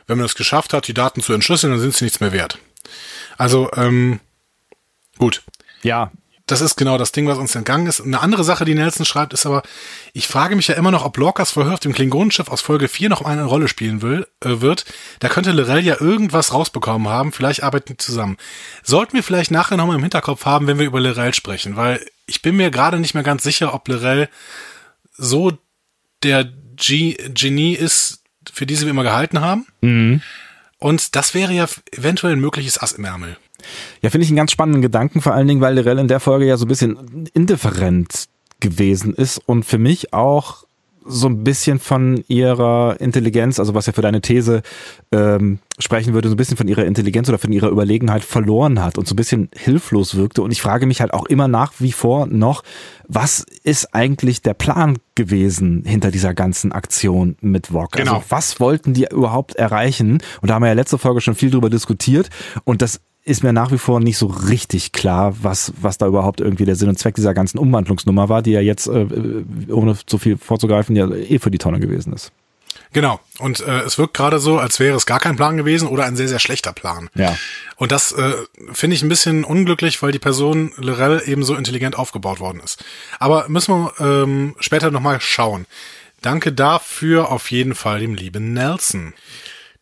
wenn 0.06 0.18
man 0.18 0.26
es 0.26 0.34
geschafft 0.34 0.72
hat, 0.72 0.88
die 0.88 0.94
Daten 0.94 1.20
zu 1.20 1.32
entschlüsseln, 1.32 1.72
dann 1.72 1.80
sind 1.80 1.94
sie 1.94 2.04
nichts 2.04 2.20
mehr 2.20 2.32
wert. 2.32 2.58
Also, 3.36 3.70
ähm, 3.76 4.20
gut. 5.18 5.42
Ja, 5.82 6.10
das 6.48 6.62
ist 6.62 6.76
genau 6.76 6.96
das 6.96 7.12
Ding, 7.12 7.26
was 7.26 7.36
uns 7.36 7.54
entgangen 7.54 7.86
ist. 7.86 8.00
Eine 8.00 8.20
andere 8.20 8.42
Sache, 8.42 8.64
die 8.64 8.74
Nelson 8.74 9.04
schreibt, 9.04 9.34
ist 9.34 9.44
aber, 9.44 9.62
ich 10.14 10.26
frage 10.26 10.56
mich 10.56 10.66
ja 10.66 10.76
immer 10.76 10.90
noch, 10.90 11.04
ob 11.04 11.16
Lorcas 11.18 11.50
Verhör 11.50 11.74
auf 11.74 11.80
dem 11.80 11.92
Klingonenschiff 11.92 12.48
aus 12.48 12.62
Folge 12.62 12.88
4 12.88 13.10
noch 13.10 13.22
eine 13.22 13.44
Rolle 13.44 13.68
spielen 13.68 14.00
will, 14.00 14.26
äh, 14.40 14.60
wird. 14.62 14.86
Da 15.20 15.28
könnte 15.28 15.52
Lorel 15.52 15.84
ja 15.84 16.00
irgendwas 16.00 16.54
rausbekommen 16.54 17.08
haben. 17.08 17.32
Vielleicht 17.32 17.62
arbeiten 17.62 17.92
die 17.92 17.96
zusammen. 17.98 18.38
Sollten 18.82 19.12
wir 19.14 19.22
vielleicht 19.22 19.50
nachher 19.50 19.76
nochmal 19.76 19.96
im 19.96 20.02
Hinterkopf 20.02 20.46
haben, 20.46 20.66
wenn 20.66 20.78
wir 20.78 20.86
über 20.86 21.00
Lorel 21.00 21.34
sprechen, 21.34 21.76
weil 21.76 22.00
ich 22.28 22.42
bin 22.42 22.56
mir 22.56 22.70
gerade 22.70 23.00
nicht 23.00 23.14
mehr 23.14 23.24
ganz 23.24 23.42
sicher, 23.42 23.74
ob 23.74 23.88
Lorel 23.88 24.28
so 25.16 25.52
der 26.22 26.44
G 26.76 27.16
Genie 27.34 27.74
ist, 27.74 28.22
für 28.52 28.66
die 28.66 28.76
sie 28.76 28.84
wir 28.84 28.90
immer 28.90 29.02
gehalten 29.02 29.40
haben. 29.40 29.66
Mhm. 29.80 30.22
Und 30.78 31.16
das 31.16 31.34
wäre 31.34 31.52
ja 31.52 31.66
eventuell 31.90 32.34
ein 32.34 32.40
mögliches 32.40 32.80
Ass 32.80 32.92
im 32.92 33.04
Ärmel. 33.04 33.36
Ja, 34.00 34.10
finde 34.10 34.24
ich 34.24 34.30
einen 34.30 34.36
ganz 34.36 34.52
spannenden 34.52 34.82
Gedanken, 34.82 35.20
vor 35.20 35.34
allen 35.34 35.48
Dingen, 35.48 35.60
weil 35.60 35.74
Lirel 35.74 35.98
in 35.98 36.08
der 36.08 36.20
Folge 36.20 36.46
ja 36.46 36.56
so 36.56 36.66
ein 36.66 36.68
bisschen 36.68 37.26
indifferent 37.34 38.28
gewesen 38.60 39.14
ist 39.14 39.38
und 39.38 39.64
für 39.64 39.78
mich 39.78 40.12
auch 40.12 40.64
so 41.08 41.26
ein 41.26 41.42
bisschen 41.42 41.78
von 41.78 42.22
ihrer 42.28 43.00
Intelligenz, 43.00 43.58
also 43.58 43.74
was 43.74 43.86
ja 43.86 43.92
für 43.92 44.02
deine 44.02 44.20
These 44.20 44.62
ähm, 45.10 45.58
sprechen 45.78 46.14
würde, 46.14 46.28
so 46.28 46.34
ein 46.34 46.36
bisschen 46.36 46.56
von 46.56 46.68
ihrer 46.68 46.84
Intelligenz 46.84 47.28
oder 47.28 47.38
von 47.38 47.52
ihrer 47.52 47.70
Überlegenheit 47.70 48.22
verloren 48.22 48.82
hat 48.82 48.98
und 48.98 49.08
so 49.08 49.14
ein 49.14 49.16
bisschen 49.16 49.48
hilflos 49.56 50.16
wirkte. 50.16 50.42
Und 50.42 50.50
ich 50.50 50.60
frage 50.60 50.86
mich 50.86 51.00
halt 51.00 51.14
auch 51.14 51.26
immer 51.26 51.48
nach 51.48 51.72
wie 51.78 51.92
vor 51.92 52.26
noch, 52.26 52.62
was 53.08 53.44
ist 53.62 53.94
eigentlich 53.94 54.42
der 54.42 54.54
Plan 54.54 54.98
gewesen 55.14 55.82
hinter 55.86 56.10
dieser 56.10 56.34
ganzen 56.34 56.72
Aktion 56.72 57.36
mit 57.40 57.72
Wok? 57.72 57.94
Also 57.94 58.04
Genau. 58.04 58.16
Also 58.16 58.26
was 58.30 58.60
wollten 58.60 58.92
die 58.94 59.06
überhaupt 59.10 59.56
erreichen? 59.56 60.18
Und 60.42 60.50
da 60.50 60.54
haben 60.54 60.62
wir 60.62 60.68
ja 60.68 60.74
letzte 60.74 60.98
Folge 60.98 61.20
schon 61.20 61.34
viel 61.34 61.50
drüber 61.50 61.70
diskutiert. 61.70 62.28
Und 62.64 62.82
das 62.82 63.00
ist 63.28 63.42
mir 63.42 63.52
nach 63.52 63.70
wie 63.70 63.78
vor 63.78 64.00
nicht 64.00 64.18
so 64.18 64.26
richtig 64.26 64.92
klar, 64.92 65.34
was, 65.42 65.72
was 65.80 65.98
da 65.98 66.06
überhaupt 66.06 66.40
irgendwie 66.40 66.64
der 66.64 66.76
Sinn 66.76 66.88
und 66.88 66.98
Zweck 66.98 67.14
dieser 67.14 67.34
ganzen 67.34 67.58
Umwandlungsnummer 67.58 68.28
war, 68.28 68.42
die 68.42 68.52
ja 68.52 68.60
jetzt, 68.60 68.86
äh, 68.86 69.06
ohne 69.68 69.96
zu 70.06 70.18
viel 70.18 70.38
vorzugreifen, 70.38 70.96
ja 70.96 71.08
eh 71.10 71.38
für 71.38 71.50
die 71.50 71.58
Tonne 71.58 71.78
gewesen 71.78 72.12
ist. 72.12 72.32
Genau. 72.92 73.20
Und 73.38 73.60
äh, 73.60 73.80
es 73.80 73.98
wirkt 73.98 74.14
gerade 74.14 74.38
so, 74.38 74.58
als 74.58 74.80
wäre 74.80 74.96
es 74.96 75.04
gar 75.04 75.20
kein 75.20 75.36
Plan 75.36 75.56
gewesen 75.56 75.88
oder 75.88 76.04
ein 76.04 76.16
sehr, 76.16 76.28
sehr 76.28 76.38
schlechter 76.38 76.72
Plan. 76.72 77.10
Ja. 77.14 77.36
Und 77.76 77.92
das 77.92 78.12
äh, 78.12 78.32
finde 78.72 78.96
ich 78.96 79.02
ein 79.02 79.08
bisschen 79.08 79.44
unglücklich, 79.44 80.02
weil 80.02 80.12
die 80.12 80.18
Person 80.18 80.72
Lorel 80.76 81.22
eben 81.26 81.42
so 81.42 81.54
intelligent 81.54 81.98
aufgebaut 81.98 82.40
worden 82.40 82.60
ist. 82.64 82.82
Aber 83.18 83.48
müssen 83.48 83.74
wir 83.74 83.92
ähm, 84.00 84.54
später 84.58 84.90
nochmal 84.90 85.20
schauen. 85.20 85.66
Danke 86.22 86.52
dafür 86.52 87.30
auf 87.30 87.50
jeden 87.50 87.74
Fall 87.74 88.00
dem 88.00 88.14
lieben 88.14 88.54
Nelson. 88.54 89.12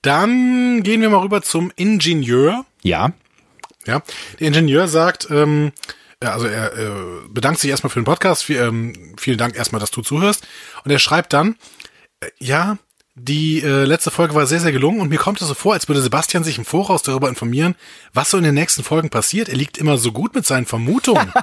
Dann 0.03 0.83
gehen 0.83 1.01
wir 1.01 1.11
mal 1.11 1.21
rüber 1.21 1.43
zum 1.43 1.73
Ingenieur. 1.77 2.65
Ja. 2.83 3.13
Ja, 3.87 4.03
der 4.39 4.49
Ingenieur 4.49 4.89
sagt, 4.89 5.29
ähm, 5.31 5.73
ja, 6.23 6.33
also 6.33 6.47
er 6.47 6.77
äh, 6.77 7.29
bedankt 7.29 7.61
sich 7.61 7.71
erstmal 7.71 7.91
für 7.91 8.01
den 8.01 8.05
Podcast. 8.05 8.45
Viel, 8.45 8.57
ähm, 8.57 9.15
vielen 9.19 9.39
Dank 9.39 9.57
erstmal, 9.57 9.81
dass 9.81 9.91
du 9.91 10.03
zuhörst. 10.03 10.47
Und 10.85 10.91
er 10.91 10.99
schreibt 10.99 11.33
dann, 11.33 11.57
äh, 12.21 12.29
ja, 12.39 12.79
die 13.19 13.63
äh, 13.63 13.85
letzte 13.85 14.11
Folge 14.11 14.35
war 14.35 14.47
sehr, 14.47 14.61
sehr 14.61 14.73
gelungen 14.73 15.01
und 15.01 15.09
mir 15.09 15.19
kommt 15.19 15.41
es 15.41 15.49
so 15.49 15.55
vor, 15.55 15.73
als 15.73 15.89
würde 15.89 16.03
Sebastian 16.03 16.45
sich 16.45 16.59
im 16.59 16.67
Voraus 16.67 17.03
darüber 17.03 17.31
informieren, 17.31 17.75
was 18.13 18.31
so 18.31 18.37
in 18.37 18.45
den 18.45 18.55
nächsten 18.55 18.85
Folgen 18.85 19.09
passiert. 19.09 19.49
Er 19.49 19.57
liegt 19.57 19.79
immer 19.79 19.97
so 19.97 20.13
gut 20.13 20.35
mit 20.35 20.45
seinen 20.45 20.67
Vermutungen. 20.67 21.33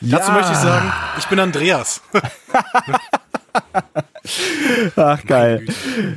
Dazu 0.00 0.32
möchte 0.32 0.52
ich 0.52 0.58
sagen, 0.58 0.92
ich 1.18 1.26
bin 1.26 1.40
Andreas. 1.40 2.00
Ach, 4.96 5.22
geil. 5.26 5.66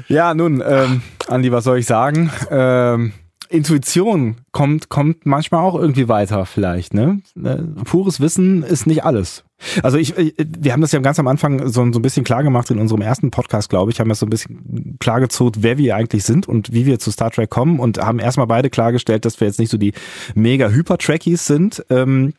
Ja, 0.07 0.33
nun, 0.33 0.63
ähm, 0.65 1.01
Andi, 1.27 1.51
was 1.51 1.65
soll 1.65 1.79
ich 1.79 1.85
sagen? 1.85 2.31
Ähm, 2.50 3.13
Intuition 3.51 4.38
kommt, 4.51 4.89
kommt 4.89 5.25
manchmal 5.25 5.63
auch 5.63 5.75
irgendwie 5.75 6.08
weiter, 6.08 6.46
vielleicht, 6.46 6.93
ne? 6.93 7.22
Äh, 7.36 7.58
Pures 7.84 8.20
Wissen 8.20 8.63
ist 8.63 8.88
nicht 8.88 9.03
alles. 9.03 9.43
Also 9.84 9.98
ich, 9.98 10.15
wir 10.17 10.74
haben 10.74 10.81
das 10.81 10.91
ja 10.91 11.00
ganz 11.00 11.20
am 11.20 11.27
Anfang 11.27 11.67
so, 11.67 11.81
ein 11.81 11.91
bisschen 12.01 12.24
klar 12.24 12.43
gemacht 12.43 12.72
in 12.72 12.79
unserem 12.79 13.01
ersten 13.01 13.29
Podcast, 13.29 13.70
glaube 13.70 13.91
ich, 13.91 14.00
haben 14.00 14.08
wir 14.08 14.15
so 14.15 14.25
ein 14.25 14.29
bisschen 14.29 14.98
klargezogen, 15.00 15.63
wer 15.63 15.77
wir 15.77 15.96
eigentlich 15.96 16.24
sind 16.24 16.48
und 16.48 16.74
wie 16.74 16.86
wir 16.86 17.00
zu 17.00 17.12
Star 17.12 17.29
Trek 17.29 17.50
kommen 17.50 17.79
und 17.79 18.00
haben 18.00 18.20
erstmal 18.20 18.48
beide 18.48 18.70
klargestellt, 18.70 19.25
dass 19.25 19.39
wir 19.39 19.48
jetzt 19.48 19.60
nicht 19.60 19.70
so 19.70 19.77
die 19.77 19.93
mega 20.34 20.70
Hyper-Trekkies 20.70 21.46
sind. 21.46 21.86
Ähm, 21.89 22.34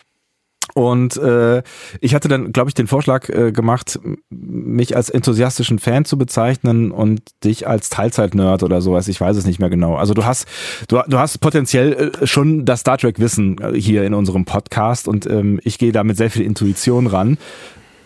und 0.75 1.17
äh, 1.17 1.63
ich 2.01 2.15
hatte 2.15 2.29
dann, 2.29 2.53
glaube 2.53 2.71
ich, 2.71 2.75
den 2.75 2.87
Vorschlag 2.87 3.29
äh, 3.29 3.53
gemacht, 3.53 3.99
mich 4.31 4.97
als 4.97 5.11
enthusiastischen 5.11 5.79
Fan 5.79 6.05
zu 6.05 6.17
bezeichnen 6.17 6.91
und 6.91 7.23
dich 7.45 7.67
als 7.67 7.91
Teilzeit-Nerd 7.91 8.63
oder 8.63 8.81
sowas. 8.81 9.09
Ich 9.09 9.21
weiß 9.21 9.37
es 9.37 9.45
nicht 9.45 9.59
mehr 9.59 9.71
genau. 9.71 9.97
Also 9.97 10.15
du 10.15 10.25
hast, 10.25 10.47
du, 10.89 11.01
du 11.07 11.19
hast 11.19 11.39
potenziell 11.41 12.13
äh, 12.21 12.27
schon 12.27 12.65
das 12.65 12.81
Star 12.81 12.99
Trek-Wissen 12.99 13.59
äh, 13.59 13.81
hier 13.81 14.05
in 14.05 14.15
unserem 14.15 14.45
Podcast 14.45 15.09
und 15.09 15.27
ähm, 15.27 15.61
ich 15.65 15.79
gehe 15.79 15.93
da 15.93 16.05
mit 16.05 16.17
sehr 16.17 16.31
viel 16.31 16.43
Intuition 16.43 17.07
ran. 17.07 17.39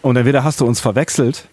Und 0.03 0.17
entweder 0.17 0.45
hast 0.45 0.61
du 0.61 0.67
uns 0.67 0.81
verwechselt, 0.81 1.49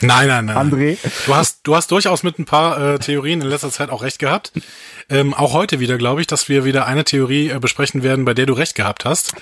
Nein, 0.00 0.28
nein, 0.28 0.44
nein. 0.46 0.56
André. 0.56 0.98
Du 1.26 1.34
hast, 1.34 1.60
du 1.62 1.74
hast 1.74 1.90
durchaus 1.90 2.22
mit 2.22 2.38
ein 2.38 2.44
paar 2.44 2.94
äh, 2.94 2.98
Theorien 2.98 3.40
in 3.40 3.48
letzter 3.48 3.70
Zeit 3.70 3.90
auch 3.90 4.02
recht 4.02 4.18
gehabt. 4.18 4.52
Ähm, 5.08 5.34
auch 5.34 5.52
heute 5.52 5.80
wieder, 5.80 5.98
glaube 5.98 6.20
ich, 6.20 6.26
dass 6.26 6.48
wir 6.48 6.64
wieder 6.64 6.86
eine 6.86 7.04
Theorie 7.04 7.50
äh, 7.50 7.58
besprechen 7.58 8.02
werden, 8.02 8.24
bei 8.24 8.34
der 8.34 8.46
du 8.46 8.52
recht 8.52 8.74
gehabt 8.74 9.04
hast. 9.04 9.34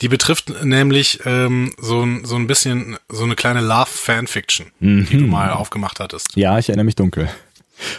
Die 0.00 0.08
betrifft 0.08 0.62
nämlich 0.64 1.20
ähm, 1.24 1.72
so, 1.78 2.02
ein- 2.02 2.24
so 2.24 2.36
ein 2.36 2.46
bisschen 2.46 2.96
so 3.08 3.24
eine 3.24 3.34
kleine 3.34 3.60
Love-Fanfiction, 3.60 4.66
die 4.80 5.18
du 5.18 5.26
mal 5.26 5.50
aufgemacht 5.50 5.98
hattest. 6.00 6.36
Ja, 6.36 6.58
ich 6.58 6.68
erinnere 6.68 6.84
mich 6.84 6.94
dunkel. 6.96 7.28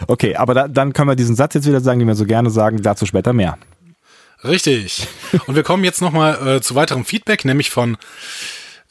Okay, 0.08 0.36
aber 0.36 0.54
da, 0.54 0.68
dann 0.68 0.94
können 0.94 1.10
wir 1.10 1.16
diesen 1.16 1.36
Satz 1.36 1.54
jetzt 1.56 1.68
wieder 1.68 1.82
sagen, 1.82 2.00
den 2.00 2.08
wir 2.08 2.16
so 2.16 2.26
gerne 2.26 2.50
sagen, 2.52 2.82
dazu 2.82 3.06
später 3.06 3.34
mehr. 3.34 3.58
Richtig. 4.44 5.08
Und 5.48 5.56
wir 5.56 5.64
kommen 5.64 5.84
jetzt 5.84 6.02
nochmal 6.02 6.48
äh, 6.58 6.62
zu 6.62 6.76
weiterem 6.76 7.04
Feedback, 7.06 7.44
nämlich 7.44 7.70
von 7.70 7.98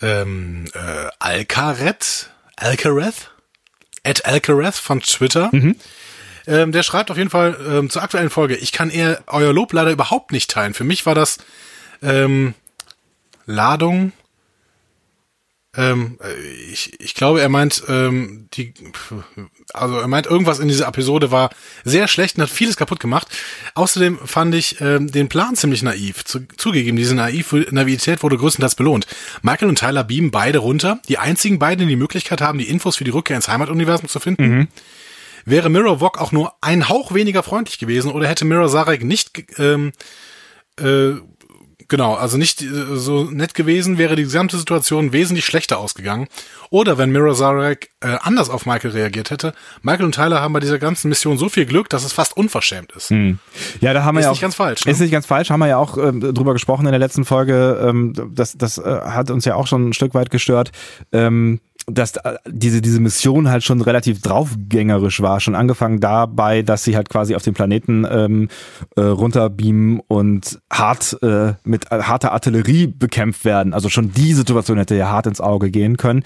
ähm, 0.02 0.66
äh, 0.74 1.08
Alcaret, 1.18 2.30
Alcaret, 2.56 3.30
at 4.04 4.26
Alcaret 4.26 4.74
von 4.74 5.00
Twitter. 5.00 5.48
Mhm. 5.52 5.76
Ähm, 6.46 6.72
der 6.72 6.82
schreibt 6.82 7.10
auf 7.10 7.16
jeden 7.18 7.30
Fall 7.30 7.56
ähm, 7.68 7.90
zur 7.90 8.02
aktuellen 8.02 8.30
Folge, 8.30 8.56
ich 8.56 8.72
kann 8.72 8.90
eher 8.90 9.20
euer 9.26 9.52
Lob 9.52 9.72
leider 9.72 9.90
überhaupt 9.90 10.32
nicht 10.32 10.50
teilen. 10.50 10.72
Für 10.74 10.84
mich 10.84 11.04
war 11.06 11.14
das 11.14 11.38
ähm, 12.02 12.54
Ladung 13.48 14.12
ähm, 15.76 16.18
ich, 16.72 16.98
ich 16.98 17.14
glaube, 17.14 17.40
er 17.40 17.48
meint, 17.48 17.84
ähm, 17.88 18.48
die, 18.54 18.72
also 19.74 19.98
er 19.98 20.08
meint, 20.08 20.26
irgendwas 20.26 20.60
in 20.60 20.68
dieser 20.68 20.88
Episode 20.88 21.30
war 21.30 21.50
sehr 21.84 22.08
schlecht 22.08 22.36
und 22.36 22.42
hat 22.42 22.50
vieles 22.50 22.76
kaputt 22.76 23.00
gemacht. 23.00 23.28
Außerdem 23.74 24.18
fand 24.24 24.54
ich 24.54 24.80
ähm, 24.80 25.12
den 25.12 25.28
Plan 25.28 25.54
ziemlich 25.56 25.82
naiv. 25.82 26.24
Zu, 26.24 26.40
zugegeben, 26.56 26.96
diese 26.96 27.14
naiv 27.14 27.52
Naivität 27.70 28.22
wurde 28.22 28.38
größtenteils 28.38 28.74
belohnt. 28.74 29.06
Michael 29.42 29.68
und 29.68 29.78
Tyler 29.78 30.04
beamen 30.04 30.30
beide 30.30 30.58
runter. 30.58 31.00
Die 31.08 31.18
einzigen 31.18 31.58
beiden, 31.58 31.86
die 31.86 31.94
die 31.94 31.96
Möglichkeit 31.96 32.40
haben, 32.40 32.58
die 32.58 32.68
Infos 32.68 32.96
für 32.96 33.04
die 33.04 33.10
Rückkehr 33.10 33.36
ins 33.36 33.48
Heimatuniversum 33.48 34.08
zu 34.08 34.20
finden. 34.20 34.48
Mhm. 34.48 34.68
Wäre 35.44 35.68
Mirror 35.68 36.00
Vog 36.00 36.18
auch 36.18 36.32
nur 36.32 36.54
ein 36.60 36.88
Hauch 36.88 37.14
weniger 37.14 37.42
freundlich 37.42 37.78
gewesen 37.78 38.10
oder 38.10 38.26
hätte 38.26 38.44
Mirror 38.44 38.68
Sarek 38.68 39.04
nicht 39.04 39.44
ähm, 39.58 39.92
äh, 40.80 41.12
Genau, 41.88 42.14
also 42.14 42.36
nicht 42.36 42.60
äh, 42.62 42.66
so 42.94 43.24
nett 43.24 43.54
gewesen, 43.54 43.96
wäre 43.96 44.14
die 44.14 44.24
gesamte 44.24 44.58
Situation 44.58 45.12
wesentlich 45.12 45.46
schlechter 45.46 45.78
ausgegangen. 45.78 46.28
Oder 46.70 46.98
wenn 46.98 47.10
Mirror 47.10 47.34
Zarek 47.34 47.90
äh, 48.00 48.16
anders 48.20 48.50
auf 48.50 48.66
Michael 48.66 48.90
reagiert 48.90 49.30
hätte. 49.30 49.54
Michael 49.82 50.04
und 50.04 50.14
Tyler 50.14 50.42
haben 50.42 50.52
bei 50.52 50.60
dieser 50.60 50.78
ganzen 50.78 51.08
Mission 51.08 51.38
so 51.38 51.48
viel 51.48 51.64
Glück, 51.64 51.88
dass 51.88 52.04
es 52.04 52.12
fast 52.12 52.36
unverschämt 52.36 52.92
ist. 52.92 53.08
Hm. 53.08 53.38
Ja, 53.80 53.94
da 53.94 54.04
haben 54.04 54.16
wir 54.16 54.20
ist 54.20 54.24
ja 54.24 54.30
auch, 54.30 54.34
nicht 54.34 54.42
ganz 54.42 54.54
falsch. 54.54 54.84
Ne? 54.84 54.92
Ist 54.92 55.00
nicht 55.00 55.10
ganz 55.10 55.24
falsch, 55.24 55.50
haben 55.50 55.60
wir 55.60 55.68
ja 55.68 55.78
auch 55.78 55.96
äh, 55.96 56.12
drüber 56.12 56.52
gesprochen 56.52 56.84
in 56.84 56.92
der 56.92 56.98
letzten 56.98 57.24
Folge. 57.24 57.80
Ähm, 57.82 58.12
das 58.34 58.56
das 58.58 58.76
äh, 58.76 58.82
hat 58.82 59.30
uns 59.30 59.46
ja 59.46 59.54
auch 59.54 59.66
schon 59.66 59.88
ein 59.88 59.92
Stück 59.94 60.12
weit 60.12 60.30
gestört. 60.30 60.72
Ähm, 61.12 61.60
dass 61.86 62.16
äh, 62.16 62.36
diese, 62.46 62.82
diese 62.82 63.00
Mission 63.00 63.48
halt 63.48 63.64
schon 63.64 63.80
relativ 63.80 64.20
draufgängerisch 64.20 65.20
war. 65.22 65.40
Schon 65.40 65.54
angefangen 65.54 66.00
dabei, 66.00 66.62
dass 66.62 66.84
sie 66.84 66.96
halt 66.96 67.08
quasi 67.08 67.34
auf 67.34 67.42
den 67.42 67.54
Planeten 67.54 68.06
ähm, 68.10 68.48
äh, 68.96 69.00
runterbeamen 69.00 70.00
und 70.06 70.60
hart 70.70 71.16
äh, 71.22 71.54
mit 71.64 71.90
äh, 71.90 72.02
harter 72.02 72.32
Artillerie 72.32 72.86
bekämpft 72.86 73.44
werden. 73.44 73.74
Also 73.74 73.88
schon 73.88 74.12
die 74.12 74.34
Situation 74.34 74.78
hätte 74.78 74.96
ja 74.96 75.08
hart 75.08 75.26
ins 75.26 75.40
Auge 75.40 75.70
gehen 75.70 75.96
können. 75.96 76.24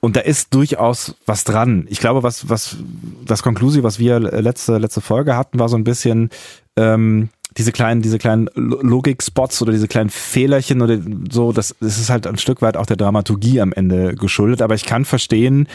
Und 0.00 0.16
da 0.16 0.20
ist 0.20 0.54
durchaus 0.54 1.16
was 1.26 1.44
dran. 1.44 1.86
Ich 1.88 2.00
glaube, 2.00 2.22
was, 2.22 2.48
was 2.48 2.76
das 3.24 3.42
Konklusi, 3.42 3.82
was 3.82 3.98
wir 3.98 4.20
letzte, 4.20 4.78
letzte 4.78 5.00
Folge 5.00 5.36
hatten, 5.36 5.58
war 5.58 5.68
so 5.68 5.76
ein 5.76 5.84
bisschen 5.84 6.30
ähm, 6.76 7.30
diese 7.56 7.72
kleinen, 7.72 8.02
diese 8.02 8.18
kleinen 8.18 8.48
Logik-Spots 8.54 9.62
oder 9.62 9.72
diese 9.72 9.88
kleinen 9.88 10.10
Fehlerchen 10.10 10.82
oder 10.82 10.98
so, 11.30 11.52
das, 11.52 11.74
das 11.80 11.98
ist 11.98 12.10
halt 12.10 12.26
ein 12.26 12.38
Stück 12.38 12.62
weit 12.62 12.76
auch 12.76 12.86
der 12.86 12.96
Dramaturgie 12.96 13.60
am 13.60 13.72
Ende 13.72 14.14
geschuldet. 14.14 14.62
Aber 14.62 14.74
ich 14.74 14.84
kann 14.84 15.04
verstehen, 15.04 15.66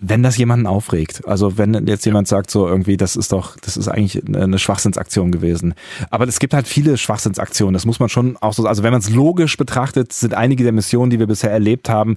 wenn 0.00 0.22
das 0.22 0.36
jemanden 0.36 0.66
aufregt. 0.66 1.26
Also 1.26 1.58
wenn 1.58 1.86
jetzt 1.86 2.06
jemand 2.06 2.28
sagt 2.28 2.50
so 2.50 2.68
irgendwie, 2.68 2.96
das 2.96 3.16
ist 3.16 3.32
doch, 3.32 3.56
das 3.56 3.76
ist 3.76 3.88
eigentlich 3.88 4.22
eine 4.24 4.58
Schwachsinnsaktion 4.58 5.32
gewesen. 5.32 5.74
Aber 6.10 6.26
es 6.28 6.38
gibt 6.38 6.54
halt 6.54 6.68
viele 6.68 6.96
Schwachsinnsaktionen. 6.96 7.74
Das 7.74 7.84
muss 7.84 7.98
man 7.98 8.08
schon 8.08 8.36
auch 8.36 8.52
so, 8.52 8.66
also 8.66 8.82
wenn 8.82 8.92
man 8.92 9.00
es 9.00 9.10
logisch 9.10 9.56
betrachtet, 9.56 10.12
sind 10.12 10.34
einige 10.34 10.62
der 10.62 10.72
Missionen, 10.72 11.10
die 11.10 11.18
wir 11.18 11.26
bisher 11.26 11.50
erlebt 11.50 11.88
haben, 11.88 12.16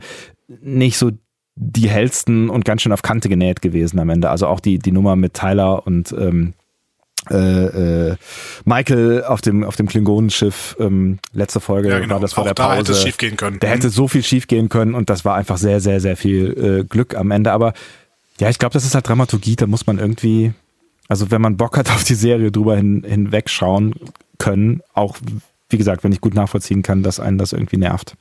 nicht 0.61 0.97
so 0.97 1.11
die 1.55 1.89
hellsten 1.89 2.49
und 2.49 2.65
ganz 2.65 2.81
schön 2.81 2.91
auf 2.91 3.01
Kante 3.01 3.29
genäht 3.29 3.61
gewesen 3.61 3.99
am 3.99 4.09
Ende. 4.09 4.29
Also 4.29 4.47
auch 4.47 4.59
die, 4.59 4.77
die 4.77 4.91
Nummer 4.91 5.15
mit 5.15 5.33
Tyler 5.33 5.85
und 5.85 6.13
ähm, 6.17 6.53
äh, 7.29 8.09
äh, 8.09 8.15
Michael 8.65 9.23
auf 9.23 9.41
dem 9.41 9.63
auf 9.63 9.75
dem 9.75 9.87
Klingonenschiff 9.87 10.75
ähm, 10.79 11.19
letzte 11.33 11.59
Folge 11.59 11.89
ja, 11.89 11.99
genau. 11.99 12.15
war 12.15 12.19
das 12.19 12.33
vor 12.33 12.43
der 12.43 12.53
Pause. 12.53 12.69
Da 12.69 12.77
hätte 12.77 12.91
es 12.93 13.03
schief 13.03 13.17
gehen 13.17 13.37
können. 13.37 13.59
Da 13.59 13.67
hätte 13.67 13.87
mhm. 13.87 13.91
so 13.91 14.07
viel 14.07 14.23
schief 14.23 14.47
gehen 14.47 14.69
können 14.69 14.95
und 14.95 15.09
das 15.09 15.23
war 15.23 15.35
einfach 15.35 15.57
sehr 15.57 15.79
sehr 15.79 15.99
sehr 15.99 16.17
viel 16.17 16.81
äh, 16.81 16.83
Glück 16.83 17.15
am 17.15 17.29
Ende. 17.31 17.51
Aber 17.51 17.73
ja, 18.39 18.49
ich 18.49 18.57
glaube, 18.57 18.73
das 18.73 18.85
ist 18.85 18.95
halt 18.95 19.07
Dramaturgie. 19.07 19.55
Da 19.55 19.67
muss 19.67 19.85
man 19.85 19.99
irgendwie, 19.99 20.53
also 21.07 21.29
wenn 21.29 21.41
man 21.41 21.57
Bock 21.57 21.77
hat 21.77 21.91
auf 21.91 22.03
die 22.03 22.15
Serie 22.15 22.51
drüber 22.51 22.75
hin, 22.75 23.03
hinwegschauen 23.07 23.93
können, 24.39 24.81
auch 24.93 25.17
wie 25.69 25.77
gesagt, 25.77 26.03
wenn 26.03 26.11
ich 26.11 26.21
gut 26.21 26.33
nachvollziehen 26.33 26.81
kann, 26.81 27.03
dass 27.03 27.19
einen 27.19 27.37
das 27.37 27.53
irgendwie 27.53 27.77
nervt. 27.77 28.15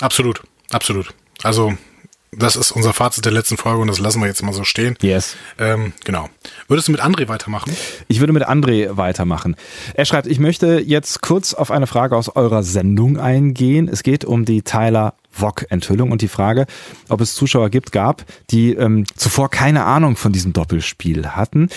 Absolut, 0.00 0.42
absolut. 0.70 1.14
Also 1.42 1.74
das 2.38 2.56
ist 2.56 2.72
unser 2.72 2.92
Fazit 2.92 3.24
der 3.24 3.32
letzten 3.32 3.56
Folge 3.56 3.80
und 3.80 3.88
das 3.88 3.98
lassen 3.98 4.20
wir 4.20 4.28
jetzt 4.28 4.42
mal 4.42 4.52
so 4.52 4.64
stehen. 4.64 4.96
Yes. 5.00 5.36
Ähm, 5.58 5.92
genau. 6.04 6.28
Würdest 6.68 6.88
du 6.88 6.92
mit 6.92 7.02
André 7.02 7.28
weitermachen? 7.28 7.76
Ich 8.08 8.20
würde 8.20 8.32
mit 8.32 8.46
André 8.46 8.96
weitermachen. 8.96 9.56
Er 9.94 10.04
schreibt, 10.04 10.26
ich 10.26 10.38
möchte 10.38 10.80
jetzt 10.80 11.22
kurz 11.22 11.54
auf 11.54 11.70
eine 11.70 11.86
Frage 11.86 12.16
aus 12.16 12.34
eurer 12.34 12.62
Sendung 12.62 13.18
eingehen. 13.18 13.88
Es 13.88 14.02
geht 14.02 14.24
um 14.24 14.44
die 14.44 14.62
Tyler 14.62 15.14
VOG-Enthüllung 15.34 16.10
und 16.10 16.22
die 16.22 16.28
Frage, 16.28 16.66
ob 17.08 17.20
es 17.20 17.34
Zuschauer 17.34 17.70
gibt, 17.70 17.92
gab, 17.92 18.24
die 18.50 18.74
ähm, 18.74 19.04
zuvor 19.16 19.50
keine 19.50 19.84
Ahnung 19.84 20.16
von 20.16 20.32
diesem 20.32 20.52
Doppelspiel 20.52 21.28
hatten. 21.30 21.68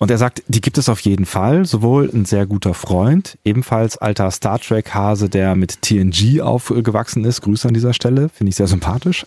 Und 0.00 0.10
er 0.10 0.16
sagt, 0.16 0.42
die 0.48 0.62
gibt 0.62 0.78
es 0.78 0.88
auf 0.88 1.00
jeden 1.00 1.26
Fall. 1.26 1.66
Sowohl 1.66 2.10
ein 2.10 2.24
sehr 2.24 2.46
guter 2.46 2.72
Freund, 2.72 3.36
ebenfalls 3.44 3.98
alter 3.98 4.30
Star 4.30 4.58
Trek-Hase, 4.58 5.28
der 5.28 5.56
mit 5.56 5.82
TNG 5.82 6.40
aufgewachsen 6.40 7.24
ist. 7.26 7.42
Grüße 7.42 7.68
an 7.68 7.74
dieser 7.74 7.92
Stelle, 7.92 8.30
finde 8.30 8.48
ich 8.48 8.56
sehr 8.56 8.66
sympathisch. 8.66 9.26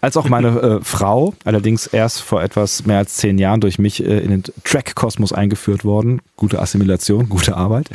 Als 0.00 0.16
auch 0.16 0.28
meine 0.30 0.48
äh, 0.48 0.80
Frau, 0.82 1.34
allerdings 1.44 1.86
erst 1.86 2.22
vor 2.22 2.42
etwas 2.42 2.86
mehr 2.86 2.96
als 2.96 3.16
zehn 3.16 3.36
Jahren 3.36 3.60
durch 3.60 3.78
mich 3.78 4.02
äh, 4.02 4.20
in 4.20 4.30
den 4.30 4.42
Track-Kosmos 4.64 5.34
eingeführt 5.34 5.84
worden. 5.84 6.22
Gute 6.36 6.60
Assimilation, 6.60 7.28
gute 7.28 7.54
Arbeit. 7.54 7.90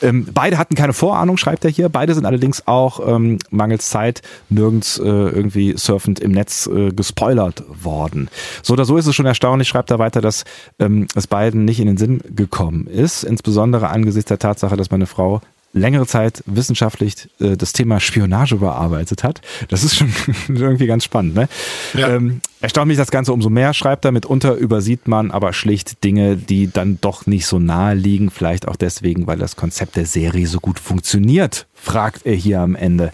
Ähm, 0.00 0.28
beide 0.32 0.58
hatten 0.58 0.76
keine 0.76 0.92
Vorahnung, 0.92 1.38
schreibt 1.38 1.64
er 1.64 1.70
hier. 1.72 1.88
Beide 1.88 2.14
sind 2.14 2.24
allerdings 2.24 2.68
auch 2.68 3.00
ähm, 3.04 3.38
mangels 3.50 3.88
Zeit 3.88 4.22
nirgends 4.48 4.73
äh, 4.82 5.02
irgendwie 5.02 5.74
surfend 5.76 6.20
im 6.20 6.32
Netz 6.32 6.66
äh, 6.66 6.90
gespoilert 6.90 7.64
worden. 7.68 8.28
So 8.62 8.72
oder 8.72 8.84
so 8.84 8.96
ist 8.96 9.06
es 9.06 9.14
schon 9.14 9.26
erstaunlich, 9.26 9.68
schreibt 9.68 9.90
er 9.90 9.98
weiter, 9.98 10.20
dass 10.20 10.44
ähm, 10.78 11.06
es 11.14 11.26
beiden 11.26 11.64
nicht 11.64 11.80
in 11.80 11.86
den 11.86 11.96
Sinn 11.96 12.20
gekommen 12.34 12.86
ist, 12.86 13.24
insbesondere 13.24 13.88
angesichts 13.88 14.28
der 14.28 14.38
Tatsache, 14.38 14.76
dass 14.76 14.90
meine 14.90 15.06
Frau 15.06 15.40
längere 15.74 16.06
Zeit 16.06 16.42
wissenschaftlich 16.46 17.28
äh, 17.40 17.56
das 17.56 17.72
Thema 17.72 18.00
Spionage 18.00 18.56
bearbeitet 18.56 19.24
hat. 19.24 19.42
Das 19.68 19.84
ist 19.84 19.96
schon 19.96 20.12
irgendwie 20.48 20.86
ganz 20.86 21.04
spannend. 21.04 21.34
Ne? 21.34 21.48
Ja. 21.94 22.14
Ähm, 22.14 22.40
erstaunt 22.60 22.88
mich 22.88 22.96
das 22.96 23.10
Ganze 23.10 23.32
umso 23.32 23.50
mehr, 23.50 23.74
schreibt 23.74 24.04
er. 24.04 24.12
Mitunter 24.12 24.54
übersieht 24.54 25.08
man 25.08 25.30
aber 25.30 25.52
schlicht 25.52 26.02
Dinge, 26.04 26.36
die 26.36 26.70
dann 26.72 26.98
doch 27.00 27.26
nicht 27.26 27.46
so 27.46 27.58
nahe 27.58 27.94
liegen. 27.94 28.30
Vielleicht 28.30 28.68
auch 28.68 28.76
deswegen, 28.76 29.26
weil 29.26 29.38
das 29.38 29.56
Konzept 29.56 29.96
der 29.96 30.06
Serie 30.06 30.46
so 30.46 30.60
gut 30.60 30.78
funktioniert, 30.78 31.66
fragt 31.74 32.24
er 32.24 32.34
hier 32.34 32.60
am 32.60 32.76
Ende. 32.76 33.12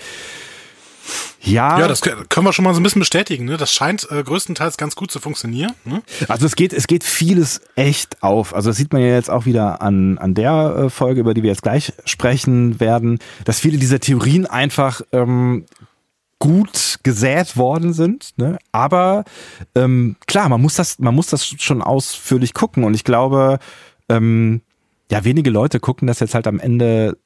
Ja. 1.43 1.79
Ja, 1.79 1.89
das 1.89 2.01
können 2.03 2.47
wir 2.47 2.53
schon 2.53 2.65
mal 2.65 2.75
so 2.75 2.81
ein 2.81 2.83
bisschen 2.83 3.01
bestätigen. 3.01 3.45
Ne? 3.47 3.57
Das 3.57 3.73
scheint 3.73 4.11
äh, 4.11 4.23
größtenteils 4.23 4.77
ganz 4.77 4.95
gut 4.95 5.11
zu 5.11 5.21
funktionieren. 5.21 5.73
Ne? 5.85 6.03
Also 6.29 6.47
es 6.47 6.57
geht, 6.57 6.73
es 6.73 6.87
geht 6.87 7.05
vieles 7.05 7.61
echt 7.77 8.23
auf. 8.23 8.55
Also 8.55 8.71
das 8.71 8.77
sieht 8.77 8.93
man 8.93 9.03
ja 9.03 9.09
jetzt 9.09 9.31
auch 9.31 9.47
wieder 9.47 9.81
an, 9.83 10.19
an 10.19 10.35
der 10.35 10.77
äh, 10.77 10.91
Folge, 10.91 11.21
über 11.21 11.35
die 11.35 11.43
wir 11.43 11.51
jetzt 11.51 11.63
gleich 11.63 11.93
sprechen 12.05 12.81
werden, 12.81 13.19
dass 13.45 13.61
viele 13.61 13.79
dieser 13.79 14.01
Theorien 14.01 14.47
einfach 14.47 15.01
ähm, 15.13 15.65
gut 16.39 16.99
gesät 17.03 17.57
worden 17.57 17.93
sind. 17.93 18.31
Ne? 18.37 18.59
Aber 18.73 19.25
ähm, 19.75 20.17
klar, 20.27 20.49
man 20.49 20.61
muss 20.61 20.75
das, 20.75 20.99
man 20.99 21.15
muss 21.15 21.29
das 21.29 21.47
schon 21.47 21.83
ausführlich 21.83 22.55
gucken. 22.55 22.85
Und 22.85 22.95
ich 22.95 23.05
glaube, 23.05 23.59
ähm, 24.09 24.63
ja, 25.11 25.25
wenige 25.25 25.51
Leute 25.51 25.81
gucken 25.81 26.07
das 26.07 26.21
jetzt 26.21 26.35
halt 26.35 26.47
am 26.47 26.61
Ende 26.61 27.17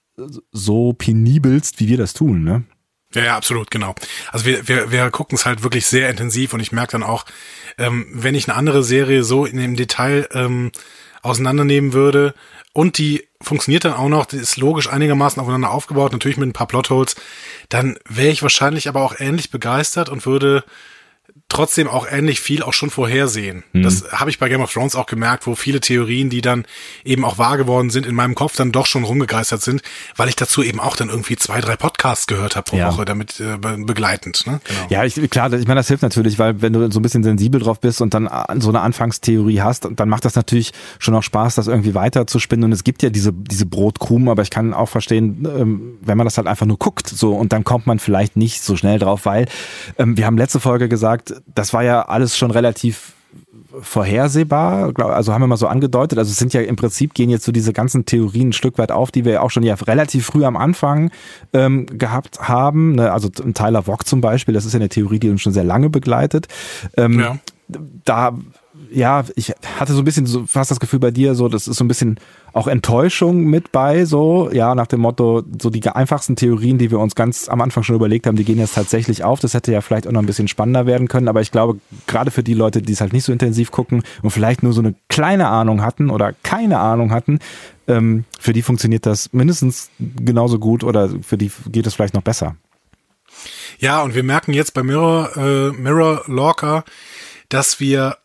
so 0.53 0.93
penibelst, 0.93 1.81
wie 1.81 1.89
wir 1.89 1.97
das 1.97 2.15
tun. 2.15 2.45
Ne? 2.45 2.65
Ja, 3.15 3.23
ja, 3.25 3.37
absolut, 3.37 3.71
genau. 3.71 3.95
Also 4.33 4.45
wir, 4.45 4.67
wir, 4.69 4.91
wir 4.91 5.11
gucken 5.11 5.37
es 5.37 5.47
halt 5.47 5.63
wirklich 5.63 5.87
sehr 5.87 6.11
intensiv 6.11 6.53
und 6.53 6.61
ich 6.61 6.73
merke 6.73 6.93
dann 6.93 7.03
auch, 7.03 7.25
ähm, 7.79 8.07
wenn 8.13 8.35
ich 8.35 8.49
eine 8.49 8.57
andere 8.57 8.83
Serie 8.83 9.23
so 9.25 9.47
in 9.47 9.57
dem 9.57 9.77
Detail 9.77 10.29
ähm, 10.33 10.73
auseinandernehmen 11.23 11.93
würde 11.93 12.35
und 12.73 12.99
die 12.99 13.27
funktioniert 13.41 13.85
dann 13.85 13.95
auch 13.95 14.09
noch, 14.09 14.27
die 14.27 14.37
ist 14.37 14.57
logisch 14.57 14.89
einigermaßen 14.89 15.41
aufeinander 15.41 15.71
aufgebaut, 15.71 16.13
natürlich 16.13 16.37
mit 16.37 16.49
ein 16.49 16.53
paar 16.53 16.67
Plotholes, 16.67 17.15
dann 17.69 17.99
wäre 18.09 18.31
ich 18.31 18.43
wahrscheinlich 18.43 18.89
aber 18.89 19.03
auch 19.03 19.15
ähnlich 19.19 19.51
begeistert 19.51 20.09
und 20.09 20.27
würde 20.27 20.65
trotzdem 21.49 21.87
auch 21.87 22.07
ähnlich 22.11 22.41
viel 22.41 22.63
auch 22.63 22.73
schon 22.73 22.91
vorhersehen. 22.91 23.63
Mhm. 23.73 23.83
Das 23.83 24.11
habe 24.13 24.31
ich 24.31 24.39
bei 24.39 24.49
Game 24.49 24.61
of 24.61 24.73
Thrones 24.73 24.97
auch 24.97 25.07
gemerkt, 25.07 25.47
wo 25.47 25.55
viele 25.55 25.81
Theorien, 25.81 26.29
die 26.31 26.41
dann 26.41 26.65
eben 27.05 27.25
auch 27.25 27.39
wahr 27.39 27.57
geworden 27.57 27.91
sind, 27.91 28.07
in 28.07 28.15
meinem 28.15 28.35
Kopf 28.35 28.57
dann 28.57 28.73
doch 28.73 28.87
schon 28.87 29.05
rumgegeistert 29.05 29.63
sind, 29.63 29.83
weil 30.17 30.29
ich 30.29 30.37
dazu 30.37 30.63
eben 30.63 30.81
auch 30.81 30.97
dann 30.97 31.11
irgendwie 31.11 31.37
zwei, 31.37 31.61
drei 31.61 31.77
Podcasts 31.77 32.27
gehört 32.27 32.57
habe 32.57 32.71
pro 32.71 32.77
ja. 32.77 32.93
Woche, 32.93 33.05
damit 33.05 33.41
äh, 33.41 33.57
begleitend. 33.57 34.47
Ne? 34.47 34.61
Genau. 34.65 34.81
Ja, 34.89 35.05
ich, 35.05 35.15
klar, 35.31 35.53
ich 35.53 35.67
meine, 35.69 35.79
das 35.79 35.89
hilft 35.89 36.03
natürlich, 36.03 36.39
weil 36.39 36.61
wenn 36.61 36.73
du 36.73 36.91
so 36.91 36.99
ein 36.99 37.03
bisschen 37.03 37.23
sensibel 37.23 37.61
drauf 37.61 37.79
bist 37.79 38.01
und 38.01 38.15
dann 38.15 38.29
so 38.59 38.71
eine 38.71 38.81
Anfangstheorie 38.81 39.61
hast, 39.61 39.89
dann 39.95 40.09
macht 40.09 40.25
das 40.25 40.35
natürlich 40.35 40.73
schon 40.99 41.15
auch 41.15 41.23
Spaß, 41.23 41.55
das 41.55 41.69
irgendwie 41.69 41.95
weiter 41.95 42.27
zu 42.27 42.41
spinnen. 42.41 42.65
Und 42.65 42.73
es 42.73 42.83
gibt 42.83 43.03
ja 43.03 43.11
diese, 43.11 43.33
diese 43.33 43.67
Brotkrumen, 43.67 44.29
aber 44.29 44.43
ich 44.43 44.51
kann 44.51 44.75
auch 44.75 44.89
verstehen, 44.89 45.47
ähm, 45.47 45.99
wenn 46.01 46.19
man 46.19 46.27
das 46.27 46.37
halt 46.37 46.49
einfach 46.49 46.67
nur 46.67 46.79
guckt, 46.79 47.09
so 47.09 47.35
und 47.37 47.53
dann 47.53 47.63
kommt 47.63 47.87
man 47.87 47.99
vielleicht 48.01 48.37
nicht 48.37 48.63
so 48.63 48.77
schnell 48.77 48.99
drauf, 48.99 49.25
weil 49.25 49.47
ähm, 49.99 50.17
wir 50.17 50.27
haben 50.27 50.39
letzte 50.39 50.59
Folge 50.59 50.89
gesagt, 50.89 51.34
das 51.55 51.73
war 51.73 51.83
ja 51.83 52.03
alles 52.03 52.37
schon 52.37 52.51
relativ 52.51 53.13
vorhersehbar, 53.81 54.93
also 54.99 55.33
haben 55.33 55.43
wir 55.43 55.47
mal 55.47 55.57
so 55.57 55.67
angedeutet. 55.67 56.19
Also 56.19 56.31
es 56.31 56.39
sind 56.39 56.53
ja 56.53 56.61
im 56.61 56.77
Prinzip 56.77 57.15
gehen 57.15 57.31
jetzt 57.31 57.45
so 57.45 57.53
diese 57.53 57.73
ganzen 57.73 58.05
Theorien 58.07 58.51
ein 58.51 58.53
Stück 58.53 58.79
weit 58.79 58.93
auf, 58.93 59.11
die 59.11 59.25
wir 59.25 59.33
ja 59.33 59.41
auch 59.41 59.51
schon 59.51 59.65
ja 59.65 59.75
relativ 59.75 60.27
früh 60.27 60.45
am 60.45 60.57
Anfang 60.57 61.11
ähm, 61.53 61.87
gehabt 61.87 62.41
haben. 62.41 62.95
Ne? 62.95 63.13
Also 63.13 63.29
Tyler 63.29 63.87
Wock 63.87 64.07
zum 64.07 64.21
Beispiel, 64.21 64.55
das 64.55 64.65
ist 64.65 64.73
ja 64.73 64.79
eine 64.79 64.89
Theorie, 64.89 65.19
die 65.19 65.31
uns 65.31 65.43
schon 65.43 65.53
sehr 65.53 65.65
lange 65.65 65.91
begleitet. 65.91 66.47
Ähm, 66.97 67.19
ja. 67.19 67.39
Da 67.69 68.37
ja, 68.91 69.25
ich 69.37 69.53
hatte 69.79 69.93
so 69.93 70.01
ein 70.01 70.05
bisschen 70.05 70.27
so 70.27 70.47
fast 70.47 70.71
das 70.71 70.81
Gefühl 70.81 70.99
bei 70.99 71.11
dir, 71.11 71.35
so, 71.35 71.49
das 71.49 71.69
ist 71.69 71.77
so 71.77 71.85
ein 71.85 71.89
bisschen 71.89 72.19
auch 72.53 72.67
Enttäuschung 72.67 73.45
mit 73.45 73.73
bei, 73.73 74.05
so, 74.05 74.51
ja, 74.53 74.75
nach 74.75 74.87
dem 74.87 75.01
Motto, 75.01 75.43
so 75.61 75.71
die 75.71 75.87
einfachsten 75.89 76.37
Theorien, 76.37 76.79
die 76.79 76.91
wir 76.91 76.99
uns 76.99 77.15
ganz 77.15 77.49
am 77.49 77.61
Anfang 77.61 77.83
schon 77.83 77.97
überlegt 77.97 78.27
haben, 78.27 78.37
die 78.37 78.45
gehen 78.45 78.59
jetzt 78.59 78.75
tatsächlich 78.75 79.23
auf. 79.25 79.41
Das 79.41 79.55
hätte 79.55 79.73
ja 79.73 79.81
vielleicht 79.81 80.07
auch 80.07 80.13
noch 80.13 80.23
ein 80.23 80.27
bisschen 80.27 80.49
spannender 80.49 80.87
werden 80.87 81.09
können, 81.09 81.29
aber 81.29 81.41
ich 81.41 81.53
glaube, 81.53 81.79
gerade 82.07 82.31
für 82.31 82.43
die 82.43 82.55
Leute, 82.55 82.83
die 82.83 82.93
es 82.93 83.01
halt 83.01 83.13
nicht 83.13 83.25
so 83.25 83.33
intensiv 83.33 83.71
gucken 83.71 84.03
und 84.23 84.31
vielleicht 84.31 84.63
nur 84.63 84.73
so 84.73 84.81
eine 84.81 84.95
kleine 85.09 85.49
Ahnung 85.49 85.83
hatten 85.83 86.11
oder 86.11 86.33
keine 86.43 86.79
Ahnung 86.79 87.13
hatten, 87.13 87.39
ähm, 87.87 88.25
für 88.41 88.53
die 88.53 88.63
funktioniert 88.63 89.07
das 89.07 89.33
mindestens 89.33 89.91
genauso 89.99 90.59
gut 90.59 90.85
oder 90.85 91.11
für 91.23 91.39
die 91.39 91.51
geht 91.71 91.87
es 91.87 91.95
vielleicht 91.95 92.15
noch 92.15 92.23
besser. 92.23 92.57
Ja, 93.79 94.03
und 94.03 94.15
wir 94.15 94.23
merken 94.23 94.53
jetzt 94.53 94.75
bei 94.75 94.83
Mirror, 94.83 95.37
äh, 95.37 95.71
Mirror 95.73 96.23
Lorca, 96.27 96.85
dass 97.55 97.79
wir 97.79 98.19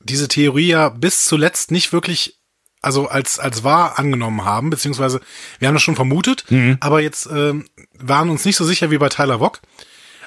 diese 0.00 0.28
Theorie 0.28 0.68
ja 0.68 0.88
bis 0.88 1.24
zuletzt 1.24 1.70
nicht 1.70 1.92
wirklich 1.92 2.38
also 2.80 3.08
als 3.08 3.40
als 3.40 3.64
wahr 3.64 3.98
angenommen 3.98 4.44
haben, 4.44 4.70
beziehungsweise 4.70 5.20
wir 5.58 5.66
haben 5.66 5.74
das 5.74 5.82
schon 5.82 5.96
vermutet, 5.96 6.44
mhm. 6.48 6.76
aber 6.78 7.00
jetzt 7.00 7.26
ähm, 7.26 7.66
waren 7.98 8.30
uns 8.30 8.44
nicht 8.44 8.56
so 8.56 8.64
sicher 8.64 8.92
wie 8.92 8.98
bei 8.98 9.08
Tyler 9.08 9.40
Wock. 9.40 9.60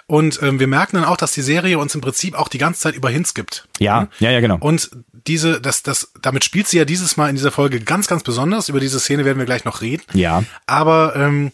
Und 0.06 0.42
ähm, 0.44 0.60
wir 0.60 0.68
merken 0.68 0.98
dann 0.98 1.06
auch, 1.06 1.16
dass 1.16 1.32
die 1.32 1.42
Serie 1.42 1.80
uns 1.80 1.96
im 1.96 2.02
Prinzip 2.02 2.34
auch 2.36 2.50
die 2.50 2.58
ganze 2.58 2.82
Zeit 2.82 2.96
über 2.96 3.10
Hints 3.10 3.34
gibt. 3.34 3.70
Ja, 3.80 4.10
ja, 4.20 4.32
ja, 4.32 4.42
genau. 4.42 4.58
Und 4.60 4.92
diese, 5.26 5.62
das, 5.62 5.84
das, 5.84 6.12
damit 6.22 6.44
spielt 6.44 6.68
sie 6.68 6.78
ja 6.78 6.84
dieses 6.84 7.16
Mal 7.16 7.30
in 7.30 7.38
dieser 7.38 7.52
Folge 7.52 7.80
ganz, 7.80 8.08
ganz 8.08 8.22
besonders. 8.22 8.68
Über 8.68 8.82
diese 8.82 9.00
Szene 9.00 9.24
werden 9.24 9.38
wir 9.38 9.46
gleich 9.46 9.64
noch 9.64 9.80
reden. 9.80 10.04
Ja. 10.12 10.44
Aber 10.66 11.16
ähm, 11.16 11.54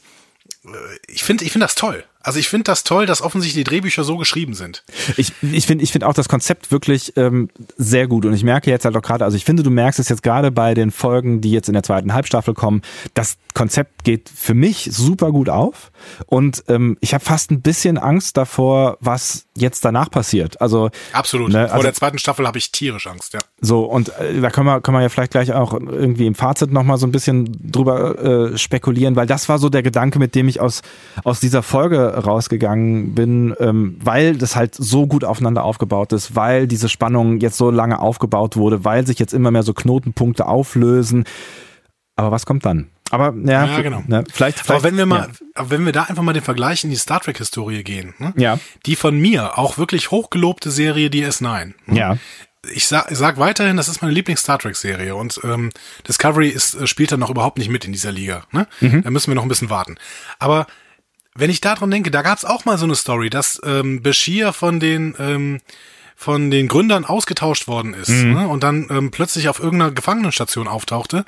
ich 1.08 1.24
finde, 1.24 1.46
ich 1.46 1.52
finde 1.52 1.66
das 1.66 1.76
toll. 1.76 2.04
Also 2.28 2.40
ich 2.40 2.50
finde 2.50 2.66
das 2.66 2.84
toll, 2.84 3.06
dass 3.06 3.22
offensichtlich 3.22 3.64
die 3.64 3.70
Drehbücher 3.70 4.04
so 4.04 4.18
geschrieben 4.18 4.54
sind. 4.54 4.84
Ich, 5.16 5.32
ich 5.42 5.66
finde 5.66 5.82
ich 5.86 5.94
finde 5.94 6.08
auch 6.08 6.14
das 6.14 6.28
Konzept 6.28 6.74
wirklich 6.74 7.16
ähm, 7.16 7.48
sehr 7.78 8.06
gut. 8.08 8.26
Und 8.26 8.34
ich 8.34 8.44
merke 8.44 8.70
jetzt 8.70 8.84
halt 8.84 8.98
auch 8.98 9.02
gerade, 9.02 9.24
also 9.24 9.38
ich 9.38 9.46
finde, 9.46 9.64
du 9.64 9.70
merkst 9.70 9.98
es 9.98 10.10
jetzt 10.10 10.24
gerade 10.24 10.52
bei 10.52 10.74
den 10.74 10.92
Folgen, 10.92 11.40
die 11.40 11.52
jetzt 11.52 11.70
in 11.70 11.74
der 11.74 11.84
zweiten 11.84 12.14
Halbstaffel 12.14 12.54
kommen, 12.54 12.82
das 13.14 13.38
Konzept 13.54 14.04
geht 14.04 14.30
für 14.30 14.54
mich 14.54 14.90
super 14.92 15.32
gut 15.32 15.48
auf. 15.48 15.90
Und 16.26 16.66
ähm, 16.68 16.98
ich 17.00 17.14
habe 17.14 17.24
fast 17.24 17.50
ein 17.50 17.62
bisschen 17.62 17.98
Angst 17.98 18.36
davor, 18.36 18.98
was 19.00 19.46
jetzt 19.56 19.86
danach 19.86 20.12
passiert. 20.12 20.60
Also 20.60 20.90
Absolut. 21.14 21.54
Ne, 21.54 21.62
also, 21.62 21.76
Vor 21.76 21.84
der 21.84 21.94
zweiten 21.94 22.20
Staffel 22.20 22.46
habe 22.46 22.58
ich 22.58 22.74
tierisch 22.74 23.08
Angst, 23.08 23.36
ja. 23.36 23.40
So, 23.62 23.86
und 23.86 24.10
äh, 24.20 24.42
da 24.42 24.50
können 24.50 24.68
wir, 24.68 24.82
können 24.82 24.98
wir 24.98 25.02
ja 25.02 25.10
vielleicht 25.10 25.32
gleich 25.32 25.54
auch 25.54 25.74
irgendwie 25.74 26.28
im 26.28 26.36
Fazit 26.36 26.74
nochmal 26.74 26.98
so 26.98 27.08
ein 27.08 27.14
bisschen 27.14 27.72
drüber 27.72 28.52
äh, 28.52 28.58
spekulieren, 28.58 29.16
weil 29.16 29.28
das 29.28 29.48
war 29.48 29.60
so 29.60 29.70
der 29.70 29.82
Gedanke, 29.82 30.20
mit 30.20 30.36
dem 30.36 30.50
ich 30.50 30.60
aus, 30.60 30.82
aus 31.24 31.40
dieser 31.40 31.64
Folge 31.64 32.17
rausgegangen 32.18 33.16
bin, 33.16 33.56
ähm, 33.60 33.98
weil 34.04 34.36
das 34.38 34.56
halt 34.56 34.76
so 34.76 35.08
gut 35.08 35.24
aufeinander 35.24 35.64
aufgebaut 35.64 36.14
ist, 36.14 36.36
weil 36.36 36.68
diese 36.68 36.90
Spannung 36.90 37.40
jetzt 37.40 37.58
so 37.58 37.72
lange 37.72 38.00
aufgebaut 38.00 38.58
wurde, 38.58 38.84
weil 38.84 39.06
sich 39.06 39.20
jetzt 39.20 39.34
immer 39.34 39.52
mehr 39.52 39.64
so 39.64 39.74
Knotenpunkte 39.74 40.46
auflösen. 40.46 41.26
Aber 42.16 42.32
was 42.32 42.46
kommt 42.46 42.66
dann? 42.66 42.88
Aber 43.10 43.34
ja, 43.46 43.66
ja 43.66 43.82
genau. 43.82 44.04
Ne, 44.08 44.24
vielleicht, 44.32 44.60
vielleicht. 44.60 44.70
Aber 44.70 44.84
wenn 44.84 44.98
wir 44.98 45.06
mal, 45.06 45.30
ja. 45.56 45.70
wenn 45.70 45.86
wir 45.86 45.94
da 45.94 46.04
einfach 46.04 46.24
mal 46.24 46.34
den 46.34 46.44
Vergleich 46.44 46.84
in 46.84 46.90
die 46.90 46.96
Star 46.98 47.22
Trek 47.22 47.38
Historie 47.38 47.84
gehen, 47.84 48.14
ne? 48.18 48.34
ja, 48.36 48.60
die 48.86 48.96
von 48.96 49.18
mir 49.18 49.58
auch 49.58 49.78
wirklich 49.78 50.12
hochgelobte 50.12 50.72
Serie 50.72 51.08
DS9. 51.08 51.74
Ne? 51.86 51.98
Ja. 51.98 52.18
Ich 52.74 52.88
sag, 52.88 53.10
ich 53.12 53.18
sag 53.18 53.38
weiterhin, 53.38 53.78
das 53.78 53.88
ist 53.88 54.02
meine 54.02 54.14
Lieblings 54.14 54.42
Star 54.42 54.60
Trek 54.60 54.76
Serie 54.76 55.16
und 55.16 55.40
ähm, 55.44 55.70
Discovery 56.08 56.50
ist 56.50 56.74
äh, 56.74 56.86
spielt 56.86 57.12
dann 57.12 57.22
noch 57.22 57.30
überhaupt 57.30 57.60
nicht 57.60 57.70
mit 57.70 57.86
in 57.86 57.94
dieser 57.94 58.12
Liga. 58.12 58.44
Ne? 58.52 58.68
Mhm. 58.82 59.04
Da 59.04 59.10
müssen 59.10 59.32
wir 59.32 59.36
noch 59.36 59.44
ein 59.44 59.50
bisschen 59.50 59.70
warten. 59.70 59.96
Aber 60.40 60.68
wenn 61.38 61.50
ich 61.50 61.62
daran 61.62 61.92
denke, 61.92 62.12
da 62.12 62.22
gab 62.22 62.38
es 62.38 62.46
auch 62.46 62.66
mal 62.66 62.78
so 62.78 62.86
eine 62.86 62.96
Story, 62.96 63.30
dass 63.30 63.62
ähm, 63.64 64.02
Bashir 64.02 64.54
von 64.54 64.80
den 64.80 65.16
ähm, 65.20 65.60
von 66.16 66.50
den 66.50 66.68
Gründern 66.68 67.06
ausgetauscht 67.06 67.68
worden 67.68 67.94
ist 67.94 68.10
mhm. 68.10 68.34
ne? 68.34 68.48
und 68.48 68.64
dann 68.64 68.88
ähm, 68.90 69.12
plötzlich 69.12 69.50
auf 69.50 69.60
irgendeiner 69.60 69.92
Gefangenenstation 69.92 70.68
auftauchte. 70.68 71.26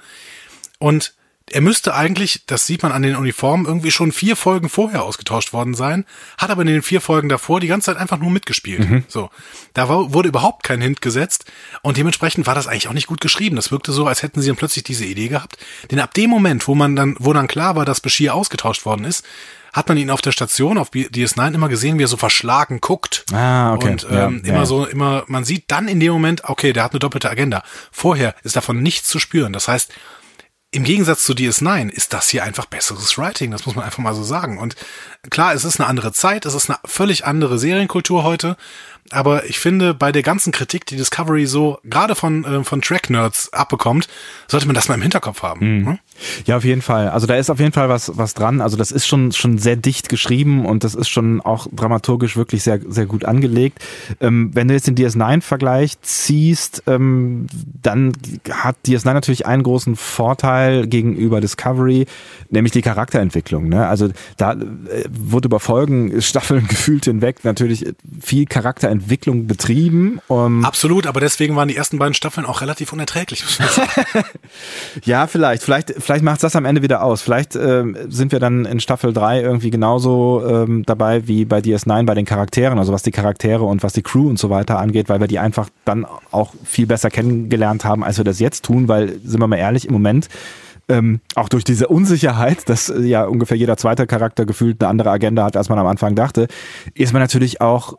Und 0.80 1.14
er 1.52 1.62
müsste 1.62 1.96
eigentlich, 1.96 2.44
das 2.48 2.66
sieht 2.66 2.84
man 2.84 2.92
an 2.92 3.02
den 3.02 3.16
Uniformen, 3.16 3.66
irgendwie 3.66 3.92
schon 3.92 4.12
vier 4.12 4.36
Folgen 4.36 4.70
vorher 4.70 5.04
ausgetauscht 5.04 5.54
worden 5.54 5.74
sein, 5.74 6.06
hat 6.38 6.50
aber 6.50 6.62
in 6.62 6.68
den 6.68 6.82
vier 6.82 7.02
Folgen 7.02 7.30
davor 7.30 7.60
die 7.60 7.68
ganze 7.68 7.86
Zeit 7.86 7.98
einfach 7.98 8.18
nur 8.18 8.32
mitgespielt. 8.32 8.90
Mhm. 8.90 9.04
So, 9.08 9.30
da 9.74 9.90
war, 9.90 10.14
wurde 10.14 10.30
überhaupt 10.30 10.64
kein 10.64 10.82
Hint 10.82 11.02
gesetzt 11.02 11.46
und 11.82 11.98
dementsprechend 11.98 12.48
war 12.48 12.56
das 12.56 12.68
eigentlich 12.68 12.88
auch 12.88 12.94
nicht 12.94 13.08
gut 13.08 13.22
geschrieben. 13.22 13.56
Das 13.56 13.72
wirkte 13.72 13.92
so, 13.92 14.08
als 14.08 14.24
hätten 14.24 14.42
sie 14.42 14.48
dann 14.48 14.58
plötzlich 14.58 14.84
diese 14.84 15.06
Idee 15.06 15.28
gehabt. 15.28 15.58
Denn 15.92 16.00
ab 16.00 16.14
dem 16.14 16.30
Moment, 16.30 16.68
wo 16.68 16.76
man 16.76 16.96
dann, 16.96 17.16
wo 17.20 17.34
dann 17.34 17.48
klar 17.48 17.76
war, 17.76 17.86
dass 17.86 18.02
Bashir 18.02 18.34
ausgetauscht 18.34 18.86
worden 18.86 19.06
ist, 19.06 19.26
hat 19.74 19.88
man 19.88 19.98
ihn 19.98 20.10
auf 20.10 20.22
der 20.22 20.32
Station 20.32 20.78
auf 20.78 20.92
DS9 20.92 21.54
immer 21.54 21.70
gesehen, 21.70 22.00
wie 22.00 22.04
er 22.04 22.08
so 22.08 22.18
verschlagen 22.18 22.82
guckt. 22.82 23.26
Ah, 23.32 23.74
okay. 23.74 23.92
Und 23.92 24.08
ähm, 24.10 24.42
ja, 24.44 24.50
immer 24.50 24.60
ja. 24.60 24.66
so, 24.66 24.86
immer, 24.86 25.24
man 25.28 25.44
sieht 25.44 25.66
dann 25.68 25.88
in 25.88 26.00
dem 26.00 26.12
Moment, 26.12 26.44
okay, 26.46 26.74
der 26.74 26.84
hat 26.84 26.92
eine 26.92 27.00
doppelte 27.00 27.30
Agenda. 27.30 27.64
Vorher 27.92 28.36
ist 28.44 28.56
davon 28.56 28.82
nichts 28.82 29.08
zu 29.08 29.20
spüren. 29.20 29.54
Das 29.54 29.68
heißt, 29.68 29.92
im 30.72 30.84
Gegensatz 30.84 31.24
zu 31.24 31.34
DS9 31.34 31.90
ist 31.90 32.14
das 32.14 32.30
hier 32.30 32.44
einfach 32.44 32.66
besseres 32.66 33.18
Writing, 33.18 33.50
das 33.50 33.66
muss 33.66 33.76
man 33.76 33.86
einfach 33.86 34.04
mal 34.04 34.14
so 34.14 34.24
sagen. 34.24 34.60
Und 34.60 34.76
klar, 35.32 35.54
es 35.54 35.66
ist 35.66 35.80
eine 35.80 35.90
andere 35.90 36.14
Zeit, 36.14 36.46
es 36.46 36.54
ist 36.54 36.70
eine 36.70 36.78
völlig 36.86 37.26
andere 37.26 37.58
Serienkultur 37.58 38.24
heute, 38.24 38.56
aber 39.12 39.46
ich 39.46 39.60
finde, 39.60 39.94
bei 39.94 40.12
der 40.12 40.24
ganzen 40.24 40.52
Kritik, 40.52 40.86
die 40.86 40.96
Discovery 40.96 41.46
so 41.46 41.80
gerade 41.84 42.16
von, 42.16 42.44
äh, 42.46 42.64
von 42.64 42.82
Track-Nerds 42.82 43.54
abbekommt, 43.54 44.08
sollte 44.48 44.66
man 44.68 44.76
das 44.76 44.88
mal 44.88 44.96
im 44.96 45.02
Hinterkopf 45.02 45.44
haben. 45.44 45.80
Mhm. 45.80 45.88
Hm? 45.88 46.00
Ja, 46.46 46.58
auf 46.58 46.66
jeden 46.66 46.82
Fall. 46.82 47.10
Also 47.10 47.28
da 47.28 47.36
ist 47.36 47.50
auf 47.50 47.60
jeden 47.60 47.72
Fall 47.72 47.90
was, 47.90 48.18
was 48.18 48.34
dran. 48.34 48.62
Also 48.62 48.78
das 48.78 48.92
ist 48.92 49.08
schon, 49.08 49.32
schon 49.32 49.58
sehr 49.58 49.78
dicht 49.78 50.10
geschrieben 50.10 50.66
und 50.66 50.84
das 50.84 50.96
ist 50.96 51.10
schon 51.10 51.42
auch 51.42 51.68
dramaturgisch 51.72 52.36
wirklich 52.36 52.64
sehr, 52.64 52.80
sehr 52.88 53.06
gut 53.06 53.26
angelegt. 53.26 53.80
Ähm, 54.20 54.52
wenn 54.54 54.68
du 54.68 54.74
jetzt 54.74 54.88
den 54.88 54.96
DS9-Vergleich 54.96 56.02
ziehst, 56.02 56.84
ähm, 56.88 57.48
dann 57.82 58.12
hat 58.52 58.76
DS9 58.86 59.14
natürlich 59.14 59.46
einen 59.46 59.64
großen 59.64 59.96
Vorteil 59.96 60.88
gegenüber 60.88 61.42
Discovery, 61.42 62.06
nämlich 62.50 62.74
die 62.74 62.82
Charakterentwicklung. 62.82 63.70
Ne? 63.70 63.88
Also 63.88 64.10
da 64.38 64.54
äh, 64.54 64.58
wurde 65.10 65.48
über 65.48 65.60
Folgen, 65.60 66.22
Staffeln 66.22 66.68
gefühlt 66.70 67.06
hinweg 67.06 67.44
natürlich 67.44 67.86
viel 68.22 68.46
Charakterentwicklung 68.46 68.99
Entwicklung 69.00 69.48
betrieben. 69.48 70.20
Um 70.28 70.66
Absolut, 70.66 71.08
aber 71.08 71.20
deswegen 71.20 71.56
waren 71.56 71.68
die 71.68 71.76
ersten 71.76 71.98
beiden 71.98 72.14
Staffeln 72.14 72.46
auch 72.46 72.62
relativ 72.62 72.94
unerträglich. 72.94 73.44
ja, 75.06 75.28
vielleicht. 75.28 75.64
Vielleicht, 75.64 75.94
vielleicht 75.98 76.24
macht 76.24 76.44
das 76.44 76.56
am 76.56 76.66
Ende 76.66 76.82
wieder 76.82 77.04
aus. 77.04 77.22
Vielleicht 77.22 77.56
ähm, 77.56 77.98
sind 78.08 78.32
wir 78.32 78.40
dann 78.40 78.66
in 78.66 78.80
Staffel 78.80 79.14
3 79.14 79.42
irgendwie 79.42 79.70
genauso 79.70 80.44
ähm, 80.46 80.84
dabei 80.86 81.28
wie 81.28 81.46
bei 81.46 81.60
DS9 81.60 82.06
bei 82.06 82.14
den 82.14 82.26
Charakteren, 82.26 82.78
also 82.78 82.94
was 82.94 83.04
die 83.04 83.12
Charaktere 83.12 83.64
und 83.64 83.84
was 83.84 83.94
die 83.94 84.02
Crew 84.04 84.28
und 84.28 84.38
so 84.38 84.50
weiter 84.50 84.80
angeht, 84.80 85.10
weil 85.10 85.20
wir 85.20 85.28
die 85.28 85.40
einfach 85.40 85.70
dann 85.86 86.06
auch 86.32 86.54
viel 86.64 86.86
besser 86.86 87.10
kennengelernt 87.10 87.86
haben, 87.86 88.04
als 88.04 88.18
wir 88.18 88.26
das 88.26 88.40
jetzt 88.40 88.66
tun, 88.66 88.88
weil, 88.88 89.20
sind 89.24 89.40
wir 89.40 89.48
mal 89.48 89.58
ehrlich, 89.58 89.86
im 89.86 89.94
Moment 89.94 90.30
ähm, 90.90 91.22
auch 91.36 91.50
durch 91.50 91.64
diese 91.64 91.88
Unsicherheit, 91.88 92.68
dass 92.68 92.90
äh, 92.90 93.02
ja 93.02 93.26
ungefähr 93.26 93.58
jeder 93.58 93.78
zweite 93.78 94.08
Charakter 94.08 94.46
gefühlt 94.46 94.82
eine 94.82 94.90
andere 94.90 95.12
Agenda 95.12 95.46
hat, 95.46 95.56
als 95.56 95.70
man 95.70 95.80
am 95.80 95.88
Anfang 95.88 96.16
dachte, 96.16 96.48
ist 96.96 97.14
man 97.14 97.22
natürlich 97.22 97.62
auch 97.62 97.94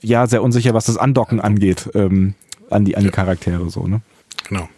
ja 0.00 0.26
sehr 0.26 0.42
unsicher, 0.42 0.72
was 0.72 0.86
das 0.86 0.96
Andocken 0.96 1.40
angeht 1.40 1.90
ähm, 1.94 2.34
an 2.70 2.84
die 2.84 2.96
an 2.96 3.04
die 3.04 3.10
Charaktere 3.10 3.68
so 3.68 3.86
ne. 3.86 4.00
Genau. 4.48 4.68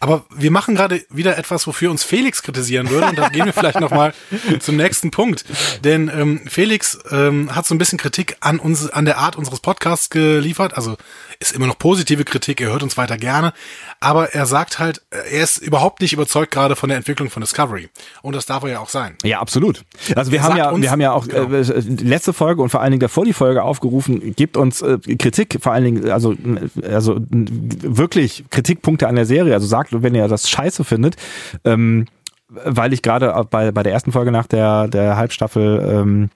Aber 0.00 0.24
wir 0.34 0.50
machen 0.50 0.74
gerade 0.74 1.04
wieder 1.10 1.36
etwas, 1.36 1.66
wofür 1.66 1.90
uns 1.90 2.04
Felix 2.04 2.42
kritisieren 2.42 2.90
würde. 2.90 3.08
Und 3.08 3.18
da 3.18 3.28
gehen 3.28 3.46
wir 3.46 3.52
vielleicht 3.52 3.80
nochmal 3.80 4.14
zum 4.60 4.76
nächsten 4.76 5.10
Punkt. 5.10 5.44
Denn 5.84 6.10
ähm, 6.14 6.40
Felix 6.46 6.98
ähm, 7.10 7.54
hat 7.54 7.66
so 7.66 7.74
ein 7.74 7.78
bisschen 7.78 7.98
Kritik 7.98 8.36
an 8.40 8.58
uns, 8.58 8.88
an 8.90 9.04
der 9.04 9.18
Art 9.18 9.36
unseres 9.36 9.60
Podcasts 9.60 10.10
geliefert. 10.10 10.76
Also 10.76 10.96
ist 11.40 11.52
immer 11.52 11.66
noch 11.66 11.78
positive 11.78 12.24
Kritik, 12.24 12.60
er 12.60 12.70
hört 12.70 12.82
uns 12.82 12.98
weiter 12.98 13.16
gerne, 13.16 13.54
aber 13.98 14.34
er 14.34 14.44
sagt 14.44 14.78
halt, 14.78 15.00
er 15.10 15.42
ist 15.42 15.56
überhaupt 15.56 16.02
nicht 16.02 16.12
überzeugt 16.12 16.52
gerade 16.52 16.76
von 16.76 16.90
der 16.90 16.98
Entwicklung 16.98 17.30
von 17.30 17.40
Discovery. 17.40 17.88
Und 18.20 18.36
das 18.36 18.44
darf 18.44 18.62
er 18.62 18.68
ja 18.68 18.80
auch 18.80 18.90
sein. 18.90 19.16
Ja, 19.24 19.40
absolut. 19.40 19.82
Also 20.14 20.32
wir 20.32 20.40
er 20.40 20.44
haben 20.44 20.56
ja, 20.58 20.70
uns, 20.70 20.82
wir 20.82 20.90
haben 20.90 21.00
ja 21.00 21.12
auch 21.12 21.26
genau. 21.26 21.50
äh, 21.54 21.62
letzte 21.62 22.34
Folge 22.34 22.60
und 22.60 22.68
vor 22.68 22.82
allen 22.82 22.90
Dingen 22.90 23.00
davor 23.00 23.24
die 23.24 23.32
Folge 23.32 23.62
aufgerufen, 23.62 24.34
gibt 24.36 24.58
uns 24.58 24.82
äh, 24.82 24.98
Kritik, 25.16 25.58
vor 25.62 25.72
allen 25.72 25.84
Dingen, 25.84 26.10
also, 26.10 26.34
also 26.82 27.16
wirklich 27.30 28.44
Kritikpunkte 28.50 29.08
an 29.08 29.16
der 29.16 29.24
Serie. 29.24 29.54
Also 29.54 29.66
sagt, 29.70 30.02
wenn 30.02 30.14
ihr 30.14 30.28
das 30.28 30.50
scheiße 30.50 30.84
findet, 30.84 31.16
ähm, 31.64 32.06
weil 32.48 32.92
ich 32.92 33.02
gerade 33.02 33.46
bei, 33.50 33.70
bei 33.70 33.82
der 33.82 33.92
ersten 33.92 34.12
Folge 34.12 34.30
nach 34.32 34.46
der, 34.46 34.88
der 34.88 35.16
Halbstaffel 35.16 35.80
ähm, 35.88 36.30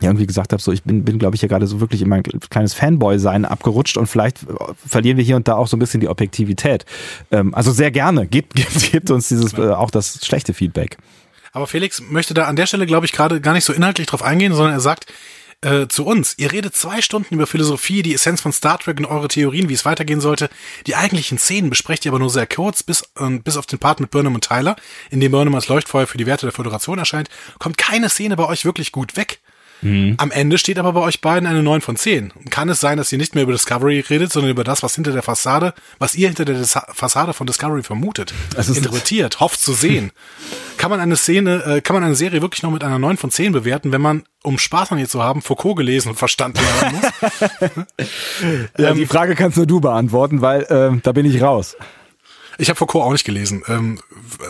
irgendwie 0.00 0.26
gesagt 0.26 0.52
habe, 0.52 0.62
so 0.62 0.72
ich 0.72 0.82
bin, 0.82 1.04
bin 1.04 1.18
glaube 1.18 1.36
ich, 1.36 1.42
ja 1.42 1.48
gerade 1.48 1.66
so 1.66 1.80
wirklich 1.80 2.02
in 2.02 2.08
mein 2.08 2.22
kleines 2.22 2.74
Fanboy-Sein 2.74 3.44
abgerutscht 3.44 3.96
und 3.96 4.06
vielleicht 4.06 4.38
verlieren 4.86 5.16
wir 5.16 5.24
hier 5.24 5.36
und 5.36 5.48
da 5.48 5.54
auch 5.54 5.68
so 5.68 5.76
ein 5.76 5.80
bisschen 5.80 6.00
die 6.00 6.08
Objektivität. 6.08 6.84
Ähm, 7.30 7.54
also 7.54 7.70
sehr 7.70 7.90
gerne, 7.90 8.26
gebt, 8.26 8.54
gebt, 8.54 8.92
gebt 8.92 9.10
uns 9.10 9.28
dieses 9.28 9.54
äh, 9.54 9.70
auch 9.70 9.90
das 9.90 10.24
schlechte 10.24 10.54
Feedback. 10.54 10.98
Aber 11.52 11.66
Felix 11.66 12.00
möchte 12.00 12.34
da 12.34 12.44
an 12.44 12.56
der 12.56 12.66
Stelle, 12.66 12.86
glaube 12.86 13.06
ich, 13.06 13.12
gerade 13.12 13.40
gar 13.40 13.52
nicht 13.52 13.64
so 13.64 13.72
inhaltlich 13.72 14.06
drauf 14.06 14.22
eingehen, 14.22 14.54
sondern 14.54 14.72
er 14.72 14.80
sagt, 14.80 15.06
äh, 15.62 15.88
zu 15.88 16.04
uns. 16.04 16.34
Ihr 16.38 16.52
redet 16.52 16.76
zwei 16.76 17.00
Stunden 17.00 17.34
über 17.34 17.46
Philosophie, 17.46 18.02
die 18.02 18.14
Essenz 18.14 18.40
von 18.40 18.52
Star 18.52 18.78
Trek 18.78 18.98
und 18.98 19.06
eure 19.06 19.28
Theorien, 19.28 19.68
wie 19.68 19.74
es 19.74 19.84
weitergehen 19.84 20.20
sollte. 20.20 20.50
Die 20.86 20.96
eigentlichen 20.96 21.38
Szenen 21.38 21.70
besprecht 21.70 22.04
ihr 22.04 22.12
aber 22.12 22.18
nur 22.18 22.30
sehr 22.30 22.46
kurz, 22.46 22.82
bis, 22.82 23.02
äh, 23.18 23.38
bis 23.38 23.56
auf 23.56 23.66
den 23.66 23.78
Part 23.78 24.00
mit 24.00 24.10
Burnham 24.10 24.34
und 24.34 24.44
Tyler, 24.44 24.76
in 25.10 25.20
dem 25.20 25.32
Burnham 25.32 25.54
als 25.54 25.68
Leuchtfeuer 25.68 26.06
für 26.06 26.18
die 26.18 26.26
Werte 26.26 26.46
der 26.46 26.52
Föderation 26.52 26.98
erscheint, 26.98 27.28
kommt 27.58 27.78
keine 27.78 28.08
Szene 28.08 28.36
bei 28.36 28.46
euch 28.46 28.64
wirklich 28.64 28.92
gut 28.92 29.16
weg. 29.16 29.41
Mhm. 29.82 30.14
Am 30.18 30.30
Ende 30.30 30.58
steht 30.58 30.78
aber 30.78 30.92
bei 30.92 31.00
euch 31.00 31.20
beiden 31.20 31.46
eine 31.46 31.62
9 31.62 31.80
von 31.80 31.96
10. 31.96 32.32
Kann 32.50 32.68
es 32.68 32.80
sein, 32.80 32.96
dass 32.96 33.12
ihr 33.12 33.18
nicht 33.18 33.34
mehr 33.34 33.44
über 33.44 33.52
Discovery 33.52 34.00
redet, 34.00 34.32
sondern 34.32 34.50
über 34.50 34.64
das, 34.64 34.82
was 34.82 34.94
hinter 34.94 35.12
der 35.12 35.22
Fassade, 35.22 35.74
was 35.98 36.14
ihr 36.14 36.28
hinter 36.28 36.44
der 36.44 36.64
Fassade 36.64 37.34
von 37.34 37.46
Discovery 37.46 37.82
vermutet, 37.82 38.32
interpretiert, 38.56 39.40
hofft 39.40 39.60
zu 39.60 39.72
sehen? 39.72 40.12
kann 40.82 40.90
man 40.90 40.98
eine 40.98 41.14
Szene, 41.14 41.62
äh, 41.64 41.80
kann 41.80 41.94
man 41.94 42.02
eine 42.02 42.16
Serie 42.16 42.42
wirklich 42.42 42.64
noch 42.64 42.72
mit 42.72 42.82
einer 42.82 42.98
9 42.98 43.16
von 43.16 43.30
10 43.30 43.52
bewerten, 43.52 43.92
wenn 43.92 44.00
man, 44.00 44.24
um 44.42 44.58
Spaß 44.58 44.90
an 44.90 44.98
ihr 44.98 45.08
zu 45.08 45.22
haben, 45.22 45.40
Foucault 45.40 45.76
gelesen 45.76 46.08
und 46.08 46.16
verstanden 46.16 46.58
haben 46.58 46.96
muss? 46.96 47.86
ja, 48.78 48.90
ähm, 48.90 48.96
die 48.96 49.06
Frage 49.06 49.36
kannst 49.36 49.56
nur 49.56 49.66
du 49.66 49.80
beantworten, 49.80 50.40
weil 50.40 50.62
äh, 50.62 51.00
da 51.00 51.12
bin 51.12 51.24
ich 51.24 51.40
raus. 51.40 51.76
Ich 52.58 52.68
habe 52.68 52.76
Foucault 52.76 53.04
auch 53.04 53.12
nicht 53.12 53.24
gelesen. 53.24 53.62
Ähm, 53.68 54.00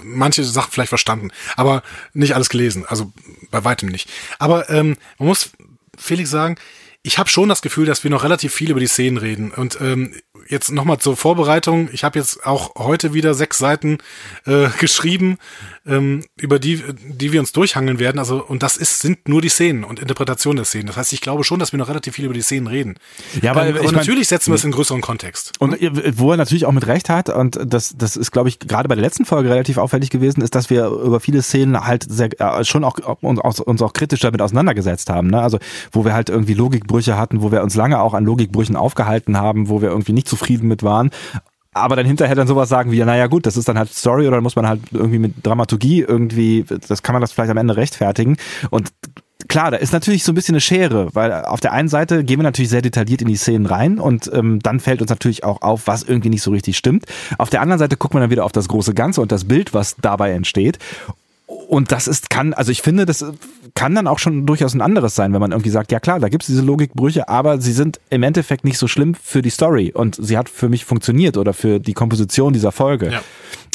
manche 0.02 0.44
Sachen 0.44 0.72
vielleicht 0.72 0.88
verstanden, 0.88 1.30
aber 1.56 1.82
nicht 2.12 2.34
alles 2.34 2.48
gelesen. 2.48 2.84
Also 2.86 3.12
bei 3.50 3.64
weitem 3.64 3.88
nicht. 3.88 4.10
Aber 4.38 4.68
ähm, 4.70 4.96
man 5.18 5.28
muss 5.28 5.50
Felix 5.96 6.30
sagen, 6.30 6.56
ich 7.02 7.18
habe 7.18 7.28
schon 7.28 7.48
das 7.48 7.62
Gefühl, 7.62 7.86
dass 7.86 8.04
wir 8.04 8.10
noch 8.10 8.24
relativ 8.24 8.54
viel 8.54 8.70
über 8.70 8.80
die 8.80 8.86
Szenen 8.86 9.18
reden. 9.18 9.50
Und 9.50 9.78
ähm, 9.80 10.14
jetzt 10.48 10.70
nochmal 10.70 10.98
zur 10.98 11.16
Vorbereitung. 11.16 11.88
Ich 11.92 12.05
habe 12.05 12.18
jetzt 12.18 12.46
auch 12.46 12.74
heute 12.76 13.14
wieder 13.14 13.35
sechs 13.35 13.59
Seiten 13.59 13.98
äh, 14.46 14.68
geschrieben, 14.78 15.38
ähm, 15.87 16.24
über 16.37 16.59
die, 16.59 16.83
die 17.09 17.33
wir 17.33 17.40
uns 17.40 17.52
durchhangeln 17.52 17.98
werden. 17.98 18.18
Also, 18.18 18.44
und 18.44 18.62
das 18.62 18.76
ist, 18.76 19.00
sind 19.00 19.28
nur 19.28 19.40
die 19.40 19.48
Szenen 19.48 19.85
und 19.85 20.00
Interpretation 20.00 20.57
der 20.57 20.64
Szenen. 20.64 20.87
Das 20.87 20.96
heißt, 20.96 21.12
ich 21.12 21.20
glaube 21.20 21.44
schon, 21.44 21.59
dass 21.59 21.72
wir 21.72 21.78
noch 21.78 21.88
relativ 21.88 22.14
viel 22.14 22.24
über 22.24 22.35
die 22.35 22.42
Szenen 22.42 22.66
reden. 22.66 22.96
Ja, 23.40 23.52
aber, 23.52 23.66
ähm, 23.66 23.76
aber 23.76 23.92
natürlich 23.92 24.31
mein, 24.31 24.38
setzen 24.38 24.52
wir 24.52 24.57
es 24.57 24.64
in 24.64 24.72
größeren 24.72 25.00
Kontext. 25.00 25.52
Und 25.59 25.76
wo 26.16 26.31
er 26.31 26.37
natürlich 26.37 26.66
auch 26.66 26.72
mit 26.72 26.87
Recht 26.87 27.09
hat, 27.09 27.28
und 27.28 27.59
das, 27.64 27.94
das 27.96 28.16
ist, 28.16 28.31
glaube 28.31 28.48
ich, 28.48 28.59
gerade 28.59 28.88
bei 28.88 28.94
der 28.94 29.02
letzten 29.02 29.24
Folge 29.24 29.50
relativ 29.50 29.78
auffällig 29.78 30.11
gewesen, 30.11 30.42
ist, 30.42 30.55
dass 30.55 30.70
wir 30.70 30.87
über 30.87 31.20
viele 31.20 31.42
Szenen 31.42 31.85
halt 31.85 32.05
sehr, 32.09 32.28
äh, 32.40 32.64
schon 32.64 32.85
auch 32.85 32.98
uns, 33.20 33.61
uns 33.61 33.83
auch 33.83 33.92
kritisch 33.92 34.20
damit 34.20 34.40
auseinandergesetzt 34.40 35.11
haben. 35.11 35.28
Ne? 35.28 35.40
Also, 35.40 35.59
wo 35.90 36.05
wir 36.05 36.14
halt 36.14 36.28
irgendwie 36.28 36.55
Logikbrüche 36.55 37.16
hatten, 37.16 37.42
wo 37.42 37.50
wir 37.52 37.62
uns 37.62 37.74
lange 37.74 38.00
auch 38.00 38.14
an 38.14 38.24
Logikbrüchen 38.24 38.76
aufgehalten 38.76 39.37
haben, 39.37 39.68
wo 39.68 39.83
wir 39.83 39.88
irgendwie 39.90 40.12
nicht 40.12 40.28
zufrieden 40.42 40.68
mit 40.68 40.83
waren 40.83 41.11
aber 41.74 41.96
dann 41.96 42.05
hinterher 42.05 42.35
dann 42.35 42.46
sowas 42.46 42.68
sagen 42.68 42.92
wie, 42.92 43.02
naja 43.02 43.28
gut, 43.28 43.46
das 43.46 43.57
ist 43.57 43.66
dann 43.66 43.78
halt 43.78 43.90
Story 43.90 44.28
oder 44.28 44.42
muss 44.42 44.57
man 44.57 44.68
halt 44.68 44.81
irgendwie 44.90 45.18
mit 45.18 45.35
Dramaturgie 45.42 46.02
irgendwie, 46.02 46.66
das 46.87 47.02
kann 47.02 47.14
man 47.14 47.22
das 47.22 47.33
vielleicht 47.33 47.50
am 47.50 47.57
Ende 47.57 47.76
rechtfertigen. 47.76 48.37
Und 48.68 48.92
klar, 49.48 49.70
da 49.70 49.78
ist 49.78 49.94
natürlich 49.94 50.22
so 50.22 50.33
ein 50.33 50.35
bisschen 50.35 50.55
eine 50.55 50.61
Schere, 50.61 51.14
weil 51.14 51.33
auf 51.33 51.61
der 51.61 51.72
einen 51.72 51.88
Seite 51.88 52.24
gehen 52.24 52.38
wir 52.38 52.44
natürlich 52.44 52.68
sehr 52.68 52.83
detailliert 52.83 53.22
in 53.22 53.28
die 53.28 53.37
Szenen 53.37 53.64
rein 53.64 53.98
und 53.98 54.31
ähm, 54.35 54.59
dann 54.61 54.81
fällt 54.81 55.00
uns 55.00 55.09
natürlich 55.09 55.44
auch 55.44 55.62
auf, 55.62 55.87
was 55.87 56.02
irgendwie 56.02 56.28
nicht 56.28 56.42
so 56.42 56.50
richtig 56.50 56.76
stimmt. 56.76 57.07
Auf 57.38 57.48
der 57.48 57.62
anderen 57.62 57.78
Seite 57.78 57.96
guckt 57.96 58.12
man 58.12 58.20
dann 58.20 58.31
wieder 58.31 58.44
auf 58.44 58.52
das 58.52 58.68
große 58.68 58.92
Ganze 58.92 59.22
und 59.22 59.33
das 59.33 59.44
Bild, 59.44 59.72
was 59.72 59.96
dabei 59.98 60.33
entsteht 60.33 60.78
und 61.52 61.92
das 61.92 62.06
ist, 62.06 62.30
kann, 62.30 62.52
also 62.52 62.70
ich 62.70 62.82
finde, 62.82 63.06
das 63.06 63.24
kann 63.74 63.94
dann 63.94 64.06
auch 64.06 64.18
schon 64.18 64.46
durchaus 64.46 64.74
ein 64.74 64.80
anderes 64.80 65.14
sein, 65.14 65.32
wenn 65.32 65.40
man 65.40 65.52
irgendwie 65.52 65.70
sagt, 65.70 65.92
ja 65.92 66.00
klar, 66.00 66.20
da 66.20 66.28
gibt 66.28 66.42
es 66.42 66.46
diese 66.46 66.62
Logikbrüche, 66.62 67.28
aber 67.28 67.60
sie 67.60 67.72
sind 67.72 68.00
im 68.10 68.22
Endeffekt 68.22 68.64
nicht 68.64 68.78
so 68.78 68.88
schlimm 68.88 69.14
für 69.14 69.42
die 69.42 69.50
Story 69.50 69.92
und 69.94 70.16
sie 70.20 70.36
hat 70.36 70.48
für 70.48 70.68
mich 70.68 70.84
funktioniert 70.84 71.36
oder 71.36 71.54
für 71.54 71.80
die 71.80 71.94
Komposition 71.94 72.52
dieser 72.52 72.72
Folge. 72.72 73.12
Ja. 73.12 73.22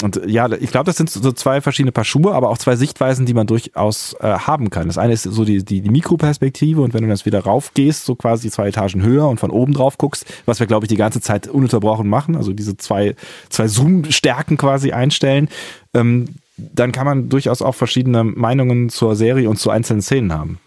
Und 0.03 0.21
ja, 0.27 0.51
ich 0.51 0.69
glaube, 0.69 0.85
das 0.85 0.97
sind 0.97 1.09
so 1.09 1.31
zwei 1.31 1.59
verschiedene 1.59 1.91
Paar 1.91 2.05
Schuhe, 2.05 2.35
aber 2.35 2.49
auch 2.49 2.59
zwei 2.59 2.75
Sichtweisen, 2.75 3.25
die 3.25 3.33
man 3.33 3.47
durchaus 3.47 4.15
äh, 4.19 4.27
haben 4.27 4.69
kann. 4.69 4.87
Das 4.87 4.99
eine 4.99 5.13
ist 5.13 5.23
so 5.23 5.43
die, 5.43 5.65
die, 5.65 5.81
die 5.81 5.89
Mikroperspektive 5.89 6.81
und 6.81 6.93
wenn 6.93 7.01
du 7.01 7.09
das 7.09 7.25
wieder 7.25 7.39
raufgehst, 7.39 8.05
so 8.05 8.13
quasi 8.13 8.51
zwei 8.51 8.67
Etagen 8.67 9.01
höher 9.01 9.27
und 9.27 9.39
von 9.39 9.49
oben 9.49 9.73
drauf 9.73 9.97
guckst, 9.97 10.25
was 10.45 10.59
wir, 10.59 10.67
glaube 10.67 10.85
ich, 10.85 10.89
die 10.89 10.97
ganze 10.97 11.19
Zeit 11.19 11.47
ununterbrochen 11.47 12.07
machen, 12.07 12.35
also 12.35 12.53
diese 12.53 12.77
zwei, 12.77 13.15
zwei 13.49 13.67
Zoom-Stärken 13.67 14.57
quasi 14.57 14.91
einstellen, 14.91 15.49
ähm, 15.95 16.27
dann 16.57 16.91
kann 16.91 17.05
man 17.05 17.29
durchaus 17.29 17.61
auch 17.61 17.75
verschiedene 17.75 18.23
Meinungen 18.23 18.89
zur 18.89 19.15
Serie 19.15 19.49
und 19.49 19.57
zu 19.57 19.69
einzelnen 19.69 20.01
Szenen 20.01 20.33
haben. 20.33 20.59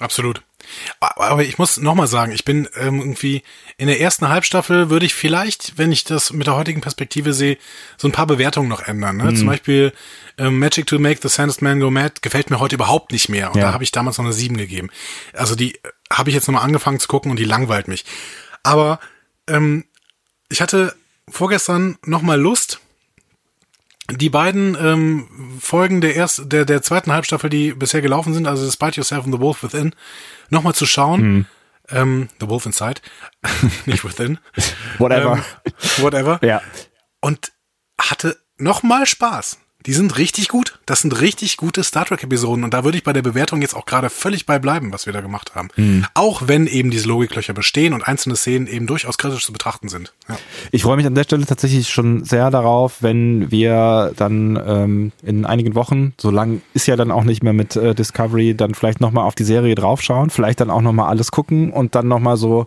Absolut. 0.00 0.42
Aber 1.00 1.44
ich 1.44 1.58
muss 1.58 1.76
nochmal 1.76 2.06
sagen, 2.06 2.32
ich 2.32 2.44
bin 2.44 2.68
ähm, 2.76 2.98
irgendwie 2.98 3.42
in 3.78 3.86
der 3.86 4.00
ersten 4.00 4.28
Halbstaffel 4.28 4.90
würde 4.90 5.06
ich 5.06 5.14
vielleicht, 5.14 5.78
wenn 5.78 5.92
ich 5.92 6.04
das 6.04 6.32
mit 6.32 6.46
der 6.46 6.56
heutigen 6.56 6.80
Perspektive 6.80 7.32
sehe, 7.32 7.56
so 7.96 8.08
ein 8.08 8.12
paar 8.12 8.26
Bewertungen 8.26 8.68
noch 8.68 8.82
ändern. 8.82 9.16
Ne? 9.16 9.24
Mhm. 9.24 9.36
Zum 9.36 9.46
Beispiel 9.46 9.92
ähm, 10.38 10.58
Magic 10.58 10.86
to 10.86 10.98
Make 10.98 11.20
the 11.22 11.28
Sandest 11.28 11.62
Man 11.62 11.80
Go 11.80 11.90
Mad 11.90 12.14
gefällt 12.20 12.50
mir 12.50 12.58
heute 12.58 12.74
überhaupt 12.74 13.12
nicht 13.12 13.28
mehr. 13.28 13.52
Und 13.52 13.58
ja. 13.58 13.68
da 13.68 13.72
habe 13.72 13.84
ich 13.84 13.92
damals 13.92 14.18
noch 14.18 14.24
eine 14.24 14.34
7 14.34 14.56
gegeben. 14.56 14.90
Also 15.32 15.54
die 15.54 15.76
äh, 15.76 15.78
habe 16.10 16.30
ich 16.30 16.34
jetzt 16.34 16.48
nochmal 16.48 16.64
angefangen 16.64 17.00
zu 17.00 17.08
gucken 17.08 17.30
und 17.30 17.38
die 17.38 17.44
langweilt 17.44 17.88
mich. 17.88 18.04
Aber 18.62 18.98
ähm, 19.48 19.84
ich 20.48 20.60
hatte 20.60 20.94
vorgestern 21.28 21.96
nochmal 22.04 22.40
Lust, 22.40 22.80
die 24.10 24.30
beiden 24.30 24.76
ähm, 24.80 25.58
Folgen 25.60 26.00
der 26.00 26.16
ersten, 26.16 26.48
der, 26.48 26.64
der 26.64 26.82
zweiten 26.82 27.12
Halbstaffel, 27.12 27.50
die 27.50 27.72
bisher 27.72 28.02
gelaufen 28.02 28.34
sind, 28.34 28.46
also 28.46 28.64
Despite 28.64 28.96
Yourself 28.96 29.24
and 29.24 29.34
The 29.34 29.40
Wolf 29.40 29.62
Within, 29.62 29.94
nochmal 30.50 30.74
zu 30.74 30.86
schauen. 30.86 31.20
Mhm. 31.20 31.46
Ähm, 31.88 32.28
The 32.40 32.48
Wolf 32.48 32.66
Inside, 32.66 33.00
nicht 33.86 34.04
Within. 34.04 34.38
whatever. 34.98 35.36
Ähm, 35.64 35.72
whatever. 35.98 36.40
Ja. 36.42 36.62
Und 37.20 37.52
hatte 38.00 38.36
nochmal 38.58 39.06
Spaß. 39.06 39.58
Die 39.86 39.92
sind 39.92 40.18
richtig 40.18 40.48
gut. 40.48 40.78
Das 40.84 41.00
sind 41.00 41.20
richtig 41.20 41.56
gute 41.56 41.84
Star 41.84 42.04
Trek-Episoden. 42.04 42.64
Und 42.64 42.74
da 42.74 42.84
würde 42.84 42.98
ich 42.98 43.04
bei 43.04 43.12
der 43.12 43.22
Bewertung 43.22 43.62
jetzt 43.62 43.74
auch 43.74 43.86
gerade 43.86 44.10
völlig 44.10 44.44
bei 44.44 44.58
bleiben, 44.58 44.92
was 44.92 45.06
wir 45.06 45.12
da 45.12 45.20
gemacht 45.20 45.54
haben. 45.54 45.68
Mhm. 45.76 46.04
Auch 46.14 46.42
wenn 46.46 46.66
eben 46.66 46.90
diese 46.90 47.08
Logiklöcher 47.08 47.54
bestehen 47.54 47.92
und 47.94 48.02
einzelne 48.02 48.36
Szenen 48.36 48.66
eben 48.66 48.86
durchaus 48.86 49.16
kritisch 49.16 49.46
zu 49.46 49.52
betrachten 49.52 49.88
sind. 49.88 50.12
Ja. 50.28 50.36
Ich 50.72 50.82
freue 50.82 50.96
mich 50.96 51.06
an 51.06 51.14
der 51.14 51.24
Stelle 51.24 51.46
tatsächlich 51.46 51.88
schon 51.88 52.24
sehr 52.24 52.50
darauf, 52.50 53.02
wenn 53.02 53.50
wir 53.50 54.12
dann 54.16 54.60
ähm, 54.66 55.12
in 55.22 55.46
einigen 55.46 55.74
Wochen, 55.74 56.14
so 56.18 56.30
lang 56.30 56.62
ist 56.74 56.86
ja 56.86 56.96
dann 56.96 57.12
auch 57.12 57.24
nicht 57.24 57.42
mehr 57.42 57.52
mit 57.52 57.76
äh, 57.76 57.94
Discovery, 57.94 58.54
dann 58.54 58.74
vielleicht 58.74 59.00
nochmal 59.00 59.24
auf 59.24 59.36
die 59.36 59.44
Serie 59.44 59.74
draufschauen, 59.74 60.30
vielleicht 60.30 60.60
dann 60.60 60.70
auch 60.70 60.82
nochmal 60.82 61.08
alles 61.08 61.30
gucken 61.30 61.72
und 61.72 61.94
dann 61.94 62.08
nochmal 62.08 62.36
so 62.36 62.66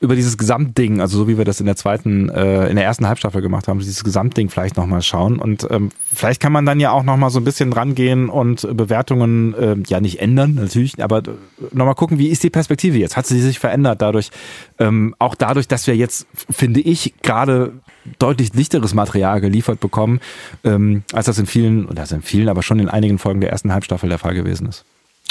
über 0.00 0.14
dieses 0.14 0.38
Gesamtding, 0.38 1.00
also 1.00 1.18
so 1.18 1.28
wie 1.28 1.38
wir 1.38 1.44
das 1.44 1.58
in 1.58 1.66
der 1.66 1.74
zweiten, 1.74 2.28
äh, 2.28 2.68
in 2.68 2.76
der 2.76 2.84
ersten 2.84 3.08
Halbstaffel 3.08 3.42
gemacht 3.42 3.66
haben, 3.66 3.80
dieses 3.80 4.04
Gesamtding 4.04 4.48
vielleicht 4.48 4.76
nochmal 4.76 5.02
schauen. 5.02 5.40
Und 5.40 5.66
ähm, 5.70 5.90
vielleicht 6.12 6.40
kann 6.40 6.52
man 6.52 6.64
dann 6.64 6.78
ja 6.78 6.92
auch 6.92 7.02
nochmal 7.02 7.30
so 7.30 7.40
ein 7.40 7.44
bisschen 7.44 7.72
rangehen 7.72 8.28
und 8.28 8.68
Bewertungen 8.76 9.54
äh, 9.54 9.76
ja 9.88 10.00
nicht 10.00 10.20
ändern, 10.20 10.54
natürlich, 10.54 11.02
aber 11.02 11.18
äh, 11.18 11.30
nochmal 11.72 11.96
gucken, 11.96 12.18
wie 12.18 12.28
ist 12.28 12.44
die 12.44 12.50
Perspektive 12.50 12.98
jetzt? 12.98 13.16
Hat 13.16 13.26
sie 13.26 13.40
sich 13.40 13.58
verändert 13.58 14.00
dadurch? 14.00 14.30
Ähm, 14.78 15.16
auch 15.18 15.34
dadurch, 15.34 15.66
dass 15.66 15.86
wir 15.88 15.96
jetzt, 15.96 16.26
finde 16.32 16.80
ich, 16.80 17.14
gerade 17.22 17.72
deutlich 18.20 18.52
dichteres 18.52 18.94
Material 18.94 19.40
geliefert 19.40 19.80
bekommen, 19.80 20.20
ähm, 20.62 21.02
als 21.12 21.26
das 21.26 21.38
in 21.38 21.46
vielen, 21.46 21.86
oder 21.86 22.04
in 22.10 22.22
vielen, 22.22 22.48
aber 22.48 22.62
schon 22.62 22.78
in 22.78 22.88
einigen 22.88 23.18
Folgen 23.18 23.40
der 23.40 23.50
ersten 23.50 23.72
Halbstaffel 23.72 24.08
der 24.08 24.18
Fall 24.18 24.34
gewesen 24.34 24.68
ist. 24.68 24.84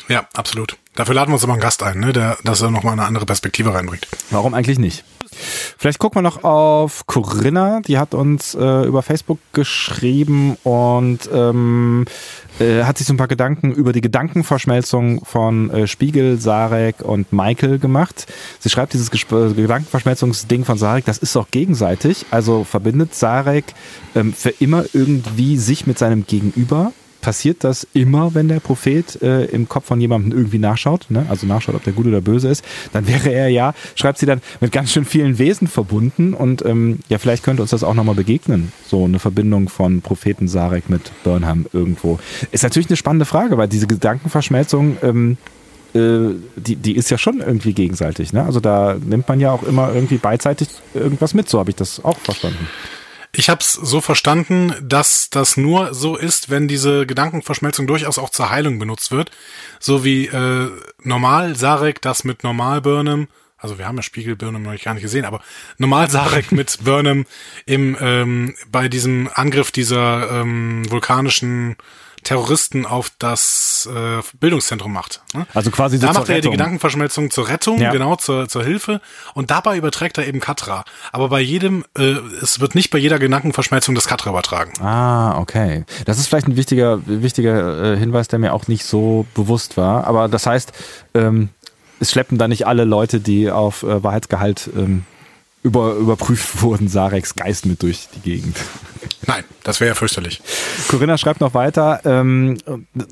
Ja, 0.08 0.28
absolut. 0.36 0.78
Dafür 0.96 1.16
laden 1.16 1.30
wir 1.30 1.36
uns 1.36 1.44
immer 1.44 1.54
einen 1.54 1.62
Gast 1.62 1.84
ein, 1.84 2.00
ne, 2.00 2.14
der, 2.14 2.38
dass 2.44 2.62
er 2.62 2.72
nochmal 2.72 2.94
eine 2.94 3.06
andere 3.06 3.26
Perspektive 3.26 3.74
reinbringt. 3.74 4.08
Warum 4.32 4.54
eigentlich 4.54 4.80
nicht? 4.80 5.04
Vielleicht 5.78 6.00
gucken 6.00 6.18
wir 6.18 6.22
noch 6.24 6.44
auf 6.44 7.06
Corinna, 7.06 7.82
die 7.82 8.00
hat 8.00 8.14
uns 8.16 8.56
äh, 8.56 8.86
über 8.86 9.04
Facebook 9.04 9.40
geschrieben 9.54 10.58
und 10.64 11.30
ähm, 11.32 12.06
äh, 12.60 12.84
hat 12.84 12.98
sich 12.98 13.06
so 13.06 13.14
ein 13.14 13.18
paar 13.18 13.28
Gedanken 13.28 13.72
über 13.72 13.94
die 13.94 14.02
Gedankenverschmelzung 14.02 15.24
von 15.26 15.70
äh, 15.70 15.88
Spiegel, 15.88 16.40
Sarek 16.40 17.02
und 17.02 17.32
Michael 17.32 17.78
gemacht. 17.78 18.26
Sie 18.60 18.70
schreibt 18.70 18.94
dieses 18.94 19.12
Gesp 19.12 19.32
äh, 19.34 19.54
Gedankenverschmelzungsding 19.54 20.66
von 20.66 20.78
Sarek, 20.78 21.06
das 21.06 21.20
ist 21.20 21.36
auch 21.38 21.50
gegenseitig, 21.52 22.26
also 22.32 22.64
verbindet 22.64 23.14
Sarek 23.14 23.66
ähm, 24.16 24.34
für 24.34 24.50
immer 24.50 24.86
irgendwie 24.94 25.58
sich 25.58 25.86
mit 25.86 26.00
seinem 26.00 26.26
Gegenüber 26.26 26.94
passiert 27.28 27.66
das 27.66 27.86
immer, 27.94 28.36
wenn 28.36 28.48
der 28.48 28.62
Prophet 28.62 29.22
äh, 29.22 29.44
im 29.48 29.68
Kopf 29.68 29.88
von 29.88 30.00
jemandem 30.00 30.32
irgendwie 30.32 30.60
nachschaut, 30.60 31.08
ne? 31.10 31.26
also 31.28 31.46
nachschaut, 31.46 31.76
ob 31.76 31.84
der 31.84 31.92
gut 31.92 32.08
oder 32.08 32.22
böse 32.22 32.48
ist, 32.48 32.64
dann 32.94 33.06
wäre 33.06 33.34
er 33.34 33.50
ja, 33.50 33.74
schreibt 33.96 34.18
sie 34.18 34.26
dann, 34.26 34.40
mit 34.62 34.72
ganz 34.72 34.94
schön 34.94 35.04
vielen 35.04 35.38
Wesen 35.38 35.68
verbunden 35.68 36.34
und 36.34 36.64
ähm, 36.64 37.00
ja, 37.10 37.18
vielleicht 37.18 37.44
könnte 37.44 37.62
uns 37.62 37.72
das 37.72 37.84
auch 37.84 37.96
nochmal 37.96 38.16
begegnen, 38.16 38.72
so 38.88 39.04
eine 39.04 39.20
Verbindung 39.20 39.68
von 39.68 40.00
Propheten 40.00 40.48
Sarek 40.48 40.90
mit 40.90 41.12
Burnham 41.26 41.66
irgendwo. 41.74 42.18
Ist 42.54 42.64
natürlich 42.64 42.88
eine 42.88 42.96
spannende 42.96 43.26
Frage, 43.26 43.58
weil 43.58 43.68
diese 43.68 43.88
Gedankenverschmelzung, 43.88 44.96
ähm, 45.04 45.38
äh, 45.96 46.34
die, 46.56 46.78
die 46.78 46.96
ist 46.96 47.12
ja 47.12 47.18
schon 47.18 47.42
irgendwie 47.42 47.74
gegenseitig. 47.74 48.32
Ne? 48.32 48.44
Also 48.44 48.62
da 48.62 48.96
nimmt 49.06 49.28
man 49.28 49.42
ja 49.42 49.52
auch 49.52 49.64
immer 49.64 49.94
irgendwie 49.94 50.18
beidseitig 50.18 50.70
irgendwas 50.94 51.34
mit, 51.34 51.50
so 51.50 51.60
habe 51.60 51.72
ich 51.72 51.76
das 51.76 52.06
auch 52.06 52.18
verstanden. 52.20 52.70
Ich 53.32 53.50
habe 53.50 53.62
es 53.62 53.74
so 53.74 54.02
verstanden, 54.02 54.74
dass 54.82 55.30
das 55.30 55.58
nur 55.58 55.94
so 55.94 56.16
ist, 56.16 56.50
wenn 56.50 56.68
diese 56.68 57.06
Gedankenverschmelzung 57.06 57.86
durchaus 57.88 58.18
auch 58.18 58.30
zur 58.30 58.50
Heilung 58.50 58.80
benutzt 58.80 59.12
wird. 59.12 59.32
So 59.80 60.04
wie 60.04 60.28
äh, 60.28 60.72
normal 61.04 61.56
Sarek 61.56 62.02
das 62.02 62.24
mit 62.24 62.44
normal 62.44 62.82
Burnham, 62.82 63.28
also 63.58 63.80
wir 63.80 63.88
haben 63.88 63.98
ja 63.98 64.04
Spiegel 64.04 64.36
Burnham 64.36 64.64
noch 64.64 64.80
gar 64.82 64.94
nicht 64.94 65.04
gesehen, 65.04 65.26
aber 65.26 65.42
normal 65.78 66.10
Sarek 66.12 66.52
mit 66.52 66.84
Burnham 66.84 67.26
im 67.66 67.98
ähm, 68.00 68.56
bei 68.72 68.88
diesem 68.88 69.30
Angriff 69.34 69.72
dieser 69.72 70.42
ähm, 70.42 70.90
vulkanischen 70.90 71.76
Terroristen 72.28 72.86
auf 72.86 73.10
das 73.20 73.88
äh, 73.90 74.22
Bildungszentrum 74.38 74.92
macht. 74.92 75.22
Ne? 75.34 75.48
Also 75.54 75.72
quasi 75.72 75.98
so 75.98 76.08
Da 76.08 76.12
macht 76.12 76.28
er 76.28 76.36
ja 76.36 76.42
die 76.42 76.48
Rettung. 76.48 76.52
Gedankenverschmelzung 76.52 77.32
zur 77.32 77.48
Rettung, 77.48 77.80
Ja. 77.80 77.92
genau, 77.94 78.18
zur, 78.18 78.50
zur 78.50 78.66
Hilfe. 78.66 79.00
Und 79.34 79.50
dabei 79.50 79.78
überträgt 79.78 80.18
er 80.18 80.28
eben 80.28 80.42
Katra. 80.42 80.84
Aber 81.14 81.30
bei 81.30 81.40
jedem, 81.40 81.86
äh, 81.98 82.16
es 82.42 82.60
wird 82.60 82.76
nicht 82.76 82.90
bei 82.90 82.98
jeder 82.98 83.18
Gedankenverschmelzung 83.18 83.96
das 83.96 84.08
Katra 84.08 84.32
übertragen. 84.32 84.74
Ah, 84.84 85.40
okay. 85.40 85.86
Das 86.04 86.20
ist 86.20 86.28
vielleicht 86.28 86.48
ein 86.50 86.58
wichtiger, 86.58 87.00
wichtiger 87.06 87.94
äh, 87.94 87.98
Hinweis, 87.98 88.28
der 88.28 88.40
mir 88.40 88.54
auch 88.54 88.68
nicht 88.68 88.84
so 88.84 89.26
bewusst 89.34 89.78
war. 89.78 90.06
Aber 90.06 90.28
das 90.28 90.46
heißt, 90.46 90.74
ähm, 91.14 91.48
es 92.02 92.12
schleppen 92.12 92.38
da 92.38 92.50
nicht 92.50 92.68
alle 92.68 92.84
Leute, 92.84 93.22
die 93.22 93.50
auf 93.50 93.84
äh, 93.84 94.04
Wahrheitsgehalt 94.04 94.70
ähm, 94.76 95.06
über, 95.64 95.96
überprüft 95.96 96.62
wurden, 96.62 96.88
Sarex 96.88 97.36
Geist 97.36 97.66
mit 97.66 97.84
durch 97.84 98.08
die 98.16 98.20
Gegend. 98.22 98.58
Nein, 99.26 99.44
das 99.64 99.80
wäre 99.80 99.90
ja 99.90 99.96
fürchterlich. 99.96 100.42
Corinna 100.88 101.18
schreibt 101.18 101.42
noch 101.42 101.54
weiter 101.54 102.02
ähm, 102.06 102.58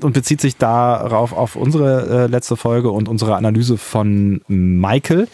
und 0.00 0.12
bezieht 0.12 0.40
sich 0.40 0.56
darauf 0.56 1.32
auf 1.32 1.56
unsere 1.56 2.24
äh, 2.24 2.26
letzte 2.26 2.56
Folge 2.56 2.90
und 2.90 3.08
unsere 3.08 3.36
Analyse 3.36 3.76
von 3.76 4.40
Michael. 4.48 5.28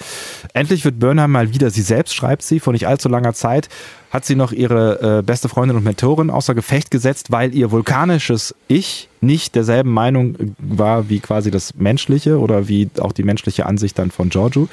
Endlich 0.54 0.84
wird 0.84 0.98
Burnham 0.98 1.30
mal 1.30 1.52
wieder 1.54 1.70
sie 1.70 1.82
selbst, 1.82 2.14
schreibt 2.14 2.42
sie, 2.42 2.60
vor 2.60 2.72
nicht 2.72 2.88
allzu 2.88 3.08
langer 3.08 3.34
Zeit 3.34 3.68
hat 4.12 4.26
sie 4.26 4.36
noch 4.36 4.52
ihre 4.52 5.20
äh, 5.20 5.22
beste 5.22 5.48
Freundin 5.48 5.76
und 5.76 5.84
Mentorin 5.84 6.28
außer 6.28 6.54
Gefecht 6.54 6.90
gesetzt, 6.90 7.32
weil 7.32 7.54
ihr 7.54 7.70
vulkanisches 7.70 8.54
Ich 8.68 9.08
nicht 9.22 9.54
derselben 9.54 9.90
Meinung 9.90 10.54
war 10.58 11.08
wie 11.08 11.20
quasi 11.20 11.50
das 11.50 11.74
menschliche 11.76 12.38
oder 12.38 12.68
wie 12.68 12.90
auch 13.00 13.12
die 13.12 13.22
menschliche 13.22 13.64
Ansicht 13.64 13.98
dann 13.98 14.10
von 14.10 14.28
Giorgio. 14.28 14.68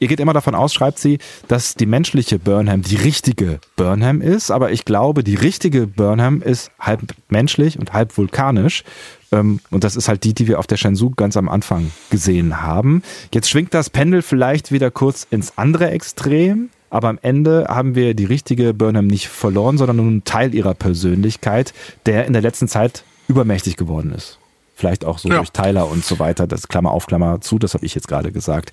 Ihr 0.00 0.08
geht 0.08 0.18
immer 0.18 0.32
davon 0.32 0.54
aus, 0.54 0.72
schreibt 0.74 0.98
sie, 0.98 1.18
dass 1.46 1.74
die 1.74 1.86
menschliche 1.86 2.38
Burnham 2.38 2.80
die 2.82 2.96
richtige 2.96 3.60
Burnham 3.76 4.22
ist, 4.22 4.50
aber 4.50 4.72
ich 4.72 4.84
glaube, 4.86 5.22
die 5.22 5.34
richtige 5.34 5.86
Burnham 5.86 6.40
ist 6.42 6.70
halb 6.80 7.02
menschlich 7.28 7.78
und 7.78 7.92
halb 7.92 8.16
vulkanisch. 8.16 8.82
Ähm, 9.30 9.60
Und 9.70 9.84
das 9.84 9.96
ist 9.96 10.08
halt 10.08 10.24
die, 10.24 10.34
die 10.34 10.48
wir 10.48 10.58
auf 10.58 10.66
der 10.66 10.78
Shenzhou 10.78 11.10
ganz 11.10 11.36
am 11.36 11.48
Anfang 11.48 11.92
gesehen 12.10 12.62
haben. 12.62 13.02
Jetzt 13.32 13.48
schwingt 13.50 13.74
das 13.74 13.90
Pendel 13.90 14.22
vielleicht 14.22 14.72
wieder 14.72 14.90
kurz 14.90 15.26
ins 15.30 15.56
andere 15.56 15.90
Extrem, 15.90 16.70
aber 16.88 17.08
am 17.10 17.18
Ende 17.22 17.66
haben 17.68 17.94
wir 17.94 18.14
die 18.14 18.24
richtige 18.24 18.74
Burnham 18.74 19.06
nicht 19.06 19.28
verloren, 19.28 19.78
sondern 19.78 19.96
nur 19.98 20.06
einen 20.06 20.24
Teil 20.24 20.54
ihrer 20.54 20.74
Persönlichkeit, 20.74 21.72
der 22.06 22.24
in 22.26 22.32
der 22.32 22.42
letzten 22.42 22.66
Zeit 22.68 23.04
übermächtig 23.28 23.76
geworden 23.76 24.12
ist. 24.12 24.38
Vielleicht 24.74 25.04
auch 25.04 25.18
so 25.18 25.28
Ja. 25.28 25.36
durch 25.36 25.50
Tyler 25.50 25.88
und 25.88 26.04
so 26.04 26.18
weiter. 26.18 26.46
Das 26.46 26.66
Klammer 26.66 26.90
auf, 26.90 27.06
Klammer 27.06 27.40
zu, 27.42 27.58
das 27.58 27.74
habe 27.74 27.84
ich 27.84 27.94
jetzt 27.94 28.08
gerade 28.08 28.32
gesagt. 28.32 28.72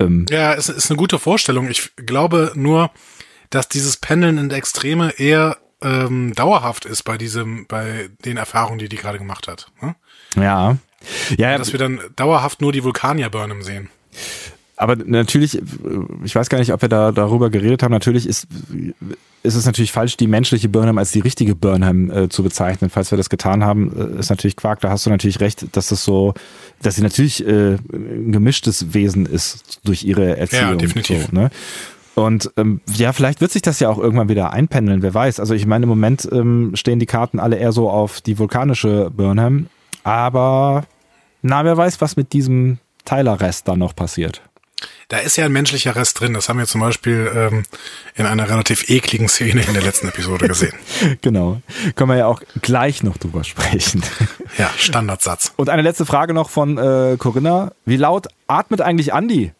Ähm, 0.00 0.26
Ja, 0.30 0.54
es 0.54 0.68
ist 0.68 0.90
eine 0.90 0.98
gute 0.98 1.18
Vorstellung. 1.18 1.68
Ich 1.68 1.94
glaube 1.96 2.52
nur, 2.54 2.90
dass 3.50 3.68
dieses 3.68 3.96
Pendeln 3.96 4.38
in 4.38 4.48
der 4.48 4.58
Extreme 4.58 5.10
eher 5.18 5.56
ähm, 5.82 6.34
dauerhaft 6.34 6.84
ist 6.84 7.02
bei 7.04 7.18
diesem, 7.18 7.66
bei 7.66 8.10
den 8.24 8.36
Erfahrungen, 8.36 8.78
die 8.78 8.88
die 8.88 8.96
gerade 8.96 9.18
gemacht 9.18 9.48
hat. 9.48 9.70
Ne? 9.80 9.94
ja. 10.36 10.76
Ja, 11.36 11.56
Dass 11.56 11.70
wir 11.70 11.78
dann 11.78 12.00
dauerhaft 12.16 12.60
nur 12.60 12.72
die 12.72 12.82
Vulkanier 12.82 13.30
Burnham 13.30 13.62
sehen. 13.62 13.88
Aber 14.78 14.96
natürlich, 14.96 15.58
äh, 15.58 15.62
ich 16.24 16.34
weiß 16.34 16.48
gar 16.48 16.58
nicht, 16.58 16.72
ob 16.72 16.82
wir 16.82 16.88
da 16.88 17.12
darüber 17.12 17.50
geredet 17.50 17.82
haben. 17.82 17.92
Natürlich 17.92 18.26
ist, 18.26 18.46
ist 19.42 19.54
es 19.54 19.66
natürlich 19.66 19.92
falsch, 19.92 20.16
die 20.16 20.28
menschliche 20.28 20.68
Burnham 20.68 20.98
als 20.98 21.10
die 21.10 21.20
richtige 21.20 21.54
Burnham 21.54 22.10
äh, 22.10 22.28
zu 22.28 22.42
bezeichnen. 22.42 22.88
Falls 22.88 23.10
wir 23.10 23.18
das 23.18 23.28
getan 23.28 23.64
haben, 23.64 23.92
äh, 24.16 24.20
ist 24.20 24.30
natürlich 24.30 24.56
Quark. 24.56 24.80
Da 24.80 24.90
hast 24.90 25.04
du 25.04 25.10
natürlich 25.10 25.40
recht, 25.40 25.76
dass 25.76 25.88
das 25.88 26.04
so, 26.04 26.32
dass 26.80 26.94
sie 26.94 27.02
natürlich 27.02 27.46
äh, 27.46 27.74
ein 27.92 28.30
gemischtes 28.32 28.94
Wesen 28.94 29.26
ist 29.26 29.80
durch 29.84 30.04
ihre 30.04 30.36
Erziehung. 30.36 30.70
Ja, 30.70 30.76
definitiv. 30.76 31.26
So, 31.26 31.36
ne? 31.36 31.50
Und 32.14 32.50
ähm, 32.56 32.80
ja, 32.96 33.12
vielleicht 33.12 33.40
wird 33.40 33.52
sich 33.52 33.62
das 33.62 33.78
ja 33.78 33.88
auch 33.88 33.98
irgendwann 33.98 34.28
wieder 34.28 34.52
einpendeln, 34.52 35.02
wer 35.02 35.14
weiß. 35.14 35.38
Also 35.38 35.54
ich 35.54 35.66
meine, 35.66 35.84
im 35.84 35.88
Moment 35.88 36.28
ähm, 36.32 36.72
stehen 36.74 36.98
die 36.98 37.06
Karten 37.06 37.38
alle 37.38 37.56
eher 37.56 37.72
so 37.72 37.90
auf 37.90 38.20
die 38.20 38.38
vulkanische 38.38 39.10
Burnham. 39.10 39.66
Aber 40.02 40.84
na, 41.42 41.64
wer 41.64 41.76
weiß, 41.76 42.00
was 42.00 42.16
mit 42.16 42.32
diesem 42.32 42.78
Tyler-Rest 43.04 43.68
dann 43.68 43.78
noch 43.78 43.94
passiert. 43.96 44.42
Da 45.08 45.18
ist 45.18 45.36
ja 45.36 45.46
ein 45.46 45.52
menschlicher 45.52 45.96
Rest 45.96 46.20
drin. 46.20 46.34
Das 46.34 46.48
haben 46.48 46.58
wir 46.58 46.66
zum 46.66 46.80
Beispiel 46.80 47.30
ähm, 47.34 47.64
in 48.14 48.26
einer 48.26 48.48
relativ 48.48 48.90
ekligen 48.90 49.28
Szene 49.28 49.62
in 49.62 49.72
der 49.72 49.82
letzten 49.82 50.08
Episode 50.08 50.48
gesehen. 50.48 50.74
Genau. 51.22 51.60
Können 51.96 52.10
wir 52.10 52.16
ja 52.16 52.26
auch 52.26 52.42
gleich 52.62 53.02
noch 53.02 53.16
drüber 53.16 53.42
sprechen. 53.42 54.02
Ja, 54.56 54.70
Standardsatz. 54.76 55.52
Und 55.56 55.68
eine 55.68 55.82
letzte 55.82 56.06
Frage 56.06 56.34
noch 56.34 56.50
von 56.50 56.78
äh, 56.78 57.16
Corinna. 57.18 57.72
Wie 57.84 57.96
laut 57.96 58.28
atmet 58.46 58.80
eigentlich 58.80 59.12
Andi? 59.12 59.52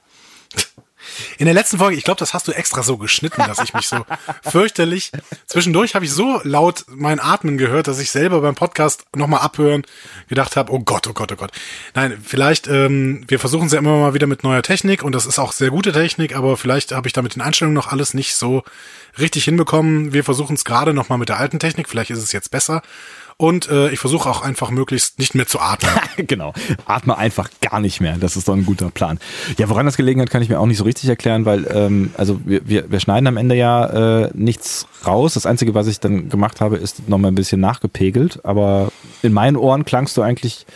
In 1.38 1.46
der 1.46 1.54
letzten 1.54 1.78
Folge, 1.78 1.96
ich 1.96 2.04
glaube, 2.04 2.18
das 2.18 2.34
hast 2.34 2.48
du 2.48 2.52
extra 2.52 2.82
so 2.82 2.96
geschnitten, 2.96 3.42
dass 3.46 3.58
ich 3.58 3.74
mich 3.74 3.88
so 3.88 4.04
fürchterlich. 4.42 5.12
Zwischendurch 5.46 5.94
habe 5.94 6.04
ich 6.04 6.12
so 6.12 6.40
laut 6.44 6.84
mein 6.88 7.20
Atmen 7.20 7.58
gehört, 7.58 7.88
dass 7.88 7.98
ich 7.98 8.10
selber 8.10 8.40
beim 8.40 8.54
Podcast 8.54 9.04
nochmal 9.14 9.40
abhören 9.40 9.82
gedacht 10.28 10.56
habe, 10.56 10.72
oh 10.72 10.80
Gott, 10.80 11.06
oh 11.06 11.12
Gott, 11.12 11.32
oh 11.32 11.36
Gott. 11.36 11.52
Nein, 11.94 12.18
vielleicht, 12.22 12.68
ähm, 12.68 13.24
wir 13.28 13.38
versuchen 13.38 13.66
es 13.66 13.72
ja 13.72 13.78
immer 13.78 13.98
mal 13.98 14.14
wieder 14.14 14.26
mit 14.26 14.44
neuer 14.44 14.62
Technik 14.62 15.02
und 15.02 15.14
das 15.14 15.26
ist 15.26 15.38
auch 15.38 15.52
sehr 15.52 15.70
gute 15.70 15.92
Technik, 15.92 16.36
aber 16.36 16.56
vielleicht 16.56 16.92
habe 16.92 17.06
ich 17.06 17.12
da 17.12 17.22
mit 17.22 17.34
den 17.34 17.42
Einstellungen 17.42 17.74
noch 17.74 17.88
alles 17.88 18.14
nicht 18.14 18.34
so 18.34 18.62
richtig 19.18 19.44
hinbekommen. 19.44 20.12
Wir 20.12 20.24
versuchen 20.24 20.54
es 20.54 20.64
gerade 20.64 20.94
nochmal 20.94 21.18
mit 21.18 21.28
der 21.28 21.38
alten 21.38 21.58
Technik, 21.58 21.88
vielleicht 21.88 22.10
ist 22.10 22.22
es 22.22 22.32
jetzt 22.32 22.50
besser. 22.50 22.82
Und 23.40 23.68
äh, 23.70 23.90
ich 23.90 24.00
versuche 24.00 24.28
auch 24.28 24.42
einfach 24.42 24.70
möglichst 24.72 25.20
nicht 25.20 25.36
mehr 25.36 25.46
zu 25.46 25.60
atmen. 25.60 25.92
genau. 26.26 26.52
Atme 26.86 27.16
einfach 27.16 27.48
gar 27.60 27.78
nicht 27.78 28.00
mehr. 28.00 28.16
Das 28.18 28.36
ist 28.36 28.48
doch 28.48 28.54
ein 28.54 28.66
guter 28.66 28.90
Plan. 28.90 29.20
Ja, 29.58 29.68
woran 29.68 29.86
das 29.86 29.96
gelegen 29.96 30.20
hat, 30.20 30.28
kann 30.28 30.42
ich 30.42 30.48
mir 30.48 30.58
auch 30.58 30.66
nicht 30.66 30.78
so 30.78 30.82
richtig 30.82 31.08
erklären, 31.08 31.44
weil 31.44 31.64
ähm, 31.72 32.10
also 32.16 32.40
wir, 32.44 32.68
wir, 32.68 32.90
wir 32.90 32.98
schneiden 32.98 33.28
am 33.28 33.36
Ende 33.36 33.54
ja 33.54 34.24
äh, 34.24 34.30
nichts 34.34 34.88
raus. 35.06 35.34
Das 35.34 35.46
Einzige, 35.46 35.74
was 35.74 35.86
ich 35.86 36.00
dann 36.00 36.28
gemacht 36.28 36.60
habe, 36.60 36.78
ist 36.78 37.08
nochmal 37.08 37.30
ein 37.30 37.36
bisschen 37.36 37.60
nachgepegelt. 37.60 38.44
Aber 38.44 38.90
in 39.22 39.32
meinen 39.32 39.56
Ohren 39.56 39.84
klangst 39.84 40.16
du 40.16 40.22
eigentlich 40.22 40.66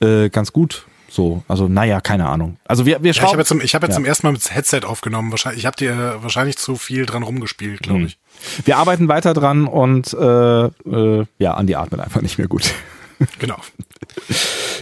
äh, 0.00 0.28
ganz 0.28 0.52
gut. 0.52 0.87
So, 1.10 1.42
also 1.48 1.68
naja, 1.68 2.00
keine 2.00 2.26
Ahnung. 2.28 2.56
Also 2.66 2.84
wir, 2.86 3.02
wir 3.02 3.12
Ja, 3.12 3.22
ich 3.22 3.28
habe 3.28 3.38
jetzt, 3.38 3.48
zum, 3.48 3.60
ich 3.60 3.74
hab 3.74 3.82
jetzt 3.82 3.90
Ja. 3.92 3.96
zum 3.96 4.04
ersten 4.04 4.26
Mal 4.26 4.32
mit 4.32 4.54
Headset 4.54 4.80
aufgenommen. 4.84 5.30
Wahrscheinlich, 5.30 5.60
ich 5.60 5.66
habe 5.66 5.76
dir 5.76 6.18
wahrscheinlich 6.20 6.58
zu 6.58 6.76
viel 6.76 7.06
dran 7.06 7.22
rumgespielt, 7.22 7.82
glaube 7.82 8.02
ich. 8.02 8.18
Wir 8.64 8.76
arbeiten 8.76 9.08
weiter 9.08 9.32
dran 9.34 9.66
und 9.66 10.12
äh, 10.12 10.64
äh, 10.66 11.24
ja, 11.38 11.54
Andi 11.54 11.74
atmet 11.74 12.00
einfach 12.00 12.20
nicht 12.20 12.38
mehr 12.38 12.48
gut. 12.48 12.72
Genau. 13.40 13.56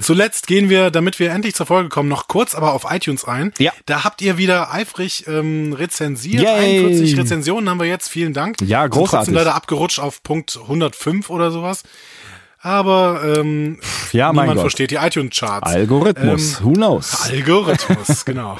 Zuletzt 0.02 0.46
gehen 0.46 0.68
wir, 0.68 0.90
damit 0.90 1.18
wir 1.18 1.30
endlich 1.30 1.54
zur 1.54 1.64
Folge 1.64 1.88
kommen, 1.88 2.08
noch 2.10 2.28
kurz 2.28 2.54
aber 2.54 2.74
auf 2.74 2.84
iTunes 2.90 3.24
ein. 3.24 3.52
Ja. 3.58 3.72
Da 3.86 4.04
habt 4.04 4.20
ihr 4.20 4.36
wieder 4.36 4.72
eifrig 4.72 5.24
ähm, 5.26 5.72
rezensiert. 5.72 6.42
Yay. 6.42 6.80
41 6.84 7.18
Rezensionen 7.18 7.70
haben 7.70 7.80
wir 7.80 7.86
jetzt. 7.86 8.08
Vielen 8.10 8.34
Dank. 8.34 8.56
Ja, 8.60 8.82
Sind 8.82 8.90
großartig. 8.90 9.10
trotzdem 9.10 9.34
leider 9.34 9.54
abgerutscht 9.54 10.00
auf 10.00 10.22
Punkt 10.22 10.58
105 10.60 11.30
oder 11.30 11.50
sowas. 11.50 11.82
Aber 12.66 13.22
ähm, 13.24 13.78
Ja, 14.10 14.32
mein 14.32 14.46
niemand 14.46 14.60
versteht 14.60 14.90
die 14.90 14.96
iTunes-Charts. 14.96 15.70
Algorithmus, 15.70 16.64
who 16.64 16.72
knows? 16.72 17.30
Algorithmus, 17.30 18.24
genau. 18.24 18.58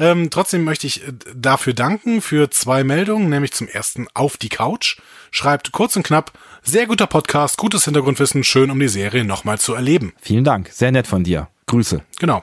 Ähm, 0.00 0.30
trotzdem 0.30 0.64
möchte 0.64 0.88
ich 0.88 1.06
äh, 1.06 1.12
dafür 1.32 1.74
danken 1.74 2.20
für 2.20 2.50
zwei 2.50 2.82
Meldungen, 2.82 3.28
nämlich 3.28 3.52
zum 3.52 3.68
ersten 3.68 4.08
auf 4.14 4.36
die 4.36 4.48
Couch. 4.48 4.98
Schreibt 5.30 5.70
kurz 5.70 5.94
und 5.94 6.02
knapp, 6.02 6.32
sehr 6.64 6.86
guter 6.88 7.06
Podcast, 7.06 7.56
gutes 7.56 7.84
Hintergrundwissen, 7.84 8.42
schön 8.42 8.72
um 8.72 8.80
die 8.80 8.88
Serie 8.88 9.24
nochmal 9.24 9.60
zu 9.60 9.74
erleben. 9.74 10.12
Vielen 10.20 10.42
Dank, 10.42 10.70
sehr 10.72 10.90
nett 10.90 11.06
von 11.06 11.22
dir. 11.22 11.46
Grüße. 11.66 12.02
Genau. 12.18 12.42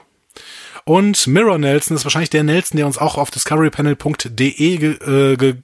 Und 0.84 1.26
Mirror 1.28 1.58
Nelson 1.58 1.96
ist 1.96 2.04
wahrscheinlich 2.04 2.30
der 2.30 2.42
Nelson, 2.42 2.76
der 2.76 2.86
uns 2.86 2.98
auch 2.98 3.16
auf 3.16 3.30
discoverypanel.de 3.30 4.76
ge, 4.76 4.90
äh, 5.32 5.36
ge, 5.36 5.56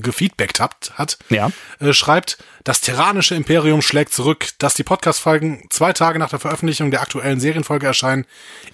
gefeedbackt 0.00 0.60
hat, 0.60 0.92
hat 0.94 1.18
Ja. 1.30 1.50
äh, 1.80 1.92
schreibt, 1.92 2.38
das 2.64 2.80
tyrannische 2.80 3.34
Imperium 3.34 3.82
schlägt 3.82 4.12
zurück, 4.12 4.50
dass 4.58 4.74
die 4.74 4.84
Podcast-Folgen 4.84 5.64
zwei 5.70 5.92
Tage 5.92 6.18
nach 6.18 6.30
der 6.30 6.38
Veröffentlichung 6.38 6.90
der 6.90 7.02
aktuellen 7.02 7.40
Serienfolge 7.40 7.86
erscheinen, 7.86 8.24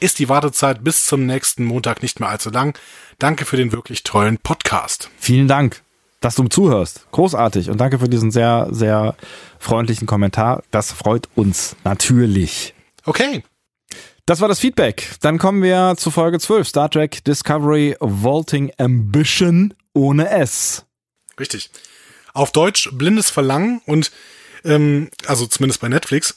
ist 0.00 0.18
die 0.18 0.28
Wartezeit 0.28 0.84
bis 0.84 1.06
zum 1.06 1.24
nächsten 1.26 1.64
Montag 1.64 2.02
nicht 2.02 2.20
mehr 2.20 2.28
allzu 2.28 2.50
lang. 2.50 2.78
Danke 3.18 3.44
für 3.46 3.56
den 3.56 3.72
wirklich 3.72 4.02
tollen 4.02 4.38
Podcast. 4.38 5.10
Vielen 5.18 5.48
Dank, 5.48 5.82
dass 6.20 6.34
du 6.34 6.46
zuhörst. 6.48 7.06
Großartig 7.12 7.70
und 7.70 7.78
danke 7.80 7.98
für 7.98 8.08
diesen 8.08 8.30
sehr, 8.30 8.68
sehr 8.70 9.16
freundlichen 9.58 10.06
Kommentar. 10.06 10.62
Das 10.70 10.92
freut 10.92 11.28
uns 11.34 11.76
natürlich. 11.84 12.74
Okay, 13.06 13.42
Das 14.28 14.42
war 14.42 14.48
das 14.48 14.60
Feedback. 14.60 15.12
Dann 15.22 15.38
kommen 15.38 15.62
wir 15.62 15.94
zu 15.96 16.10
Folge 16.10 16.38
12, 16.38 16.68
Star 16.68 16.90
Trek 16.90 17.24
Discovery 17.24 17.96
Vaulting 17.98 18.70
Ambition 18.76 19.72
ohne 19.94 20.28
S. 20.28 20.84
richtig. 21.40 21.70
Auf 22.34 22.52
Deutsch 22.52 22.90
blindes 22.92 23.30
Verlangen 23.30 23.80
und 23.86 24.12
ähm, 24.66 25.08
also 25.26 25.46
zumindest 25.46 25.80
bei 25.80 25.88
Netflix. 25.88 26.36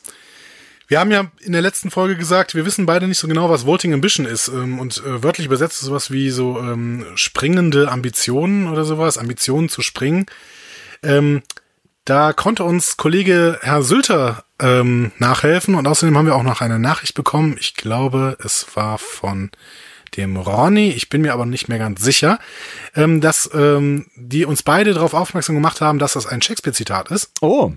Wir 0.87 1.01
haben 1.01 1.11
ja 1.11 1.29
in 1.41 1.51
der 1.51 1.61
letzten 1.61 1.91
Folge 1.91 2.15
gesagt, 2.15 2.55
wir 2.55 2.65
wissen 2.65 2.85
beide 2.85 3.09
nicht 3.09 3.17
so 3.17 3.27
genau, 3.27 3.49
was 3.49 3.65
Vaulting 3.65 3.93
Ambition 3.93 4.25
ist. 4.25 4.47
Ähm, 4.47 4.79
und 4.79 5.03
äh, 5.05 5.21
wörtlich 5.21 5.47
übersetzt 5.47 5.81
ist 5.81 5.87
sowas 5.87 6.11
wie 6.11 6.29
so 6.29 6.59
ähm, 6.59 7.05
springende 7.15 7.91
Ambitionen 7.91 8.69
oder 8.69 8.85
sowas, 8.85 9.17
Ambitionen 9.17 9.67
zu 9.67 9.81
springen. 9.81 10.27
Ähm, 11.03 11.43
da 12.05 12.33
konnte 12.33 12.63
uns 12.63 12.97
Kollege 12.97 13.59
Herr 13.61 13.83
Sülter 13.83 14.43
ähm, 14.59 15.11
nachhelfen 15.17 15.75
und 15.75 15.87
außerdem 15.87 16.17
haben 16.17 16.25
wir 16.25 16.35
auch 16.35 16.43
noch 16.43 16.61
eine 16.61 16.79
Nachricht 16.79 17.13
bekommen. 17.13 17.55
Ich 17.59 17.75
glaube, 17.75 18.37
es 18.43 18.75
war 18.75 18.97
von 18.97 19.51
dem 20.17 20.35
Ronny, 20.35 20.89
ich 20.89 21.09
bin 21.09 21.21
mir 21.21 21.33
aber 21.33 21.45
nicht 21.45 21.69
mehr 21.69 21.79
ganz 21.79 22.01
sicher, 22.01 22.39
ähm, 22.95 23.21
dass 23.21 23.49
ähm, 23.53 24.07
die 24.15 24.45
uns 24.45 24.63
beide 24.63 24.93
darauf 24.93 25.13
aufmerksam 25.13 25.55
gemacht 25.55 25.79
haben, 25.79 25.99
dass 25.99 26.13
das 26.13 26.27
ein 26.27 26.41
Shakespeare-Zitat 26.41 27.11
ist. 27.11 27.31
Oh, 27.39 27.71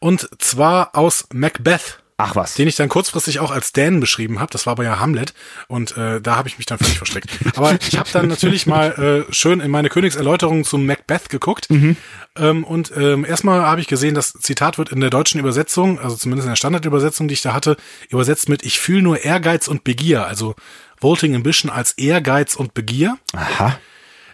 Und 0.00 0.28
zwar 0.38 0.96
aus 0.96 1.28
Macbeth. 1.32 2.00
Ach 2.20 2.34
was. 2.34 2.54
Den 2.54 2.66
ich 2.66 2.74
dann 2.74 2.88
kurzfristig 2.88 3.38
auch 3.38 3.52
als 3.52 3.72
Dan 3.72 4.00
beschrieben 4.00 4.40
habe. 4.40 4.50
Das 4.50 4.66
war 4.66 4.72
aber 4.72 4.82
ja 4.82 4.98
Hamlet. 4.98 5.34
Und 5.68 5.96
äh, 5.96 6.20
da 6.20 6.34
habe 6.34 6.48
ich 6.48 6.58
mich 6.58 6.66
dann 6.66 6.76
völlig 6.78 6.98
versteckt. 6.98 7.30
Aber 7.54 7.78
ich 7.80 7.96
habe 7.96 8.08
dann 8.12 8.26
natürlich 8.26 8.66
mal 8.66 9.24
äh, 9.28 9.32
schön 9.32 9.60
in 9.60 9.70
meine 9.70 9.88
Königserläuterung 9.88 10.64
zum 10.64 10.84
Macbeth 10.84 11.28
geguckt. 11.28 11.70
Mhm. 11.70 11.96
Ähm, 12.36 12.64
und 12.64 12.92
ähm, 12.96 13.24
erstmal 13.24 13.62
habe 13.62 13.80
ich 13.80 13.86
gesehen, 13.86 14.16
das 14.16 14.32
Zitat 14.32 14.78
wird 14.78 14.90
in 14.90 15.00
der 15.00 15.10
deutschen 15.10 15.38
Übersetzung, 15.38 16.00
also 16.00 16.16
zumindest 16.16 16.46
in 16.46 16.50
der 16.50 16.56
Standardübersetzung, 16.56 17.28
die 17.28 17.34
ich 17.34 17.42
da 17.42 17.52
hatte, 17.54 17.76
übersetzt 18.08 18.48
mit 18.48 18.64
Ich 18.64 18.80
fühle 18.80 19.02
nur 19.02 19.24
Ehrgeiz 19.24 19.68
und 19.68 19.84
Begier. 19.84 20.26
Also 20.26 20.56
Volting 21.00 21.36
Ambition 21.36 21.70
als 21.70 21.92
Ehrgeiz 21.92 22.56
und 22.56 22.74
Begier. 22.74 23.16
Aha. 23.32 23.78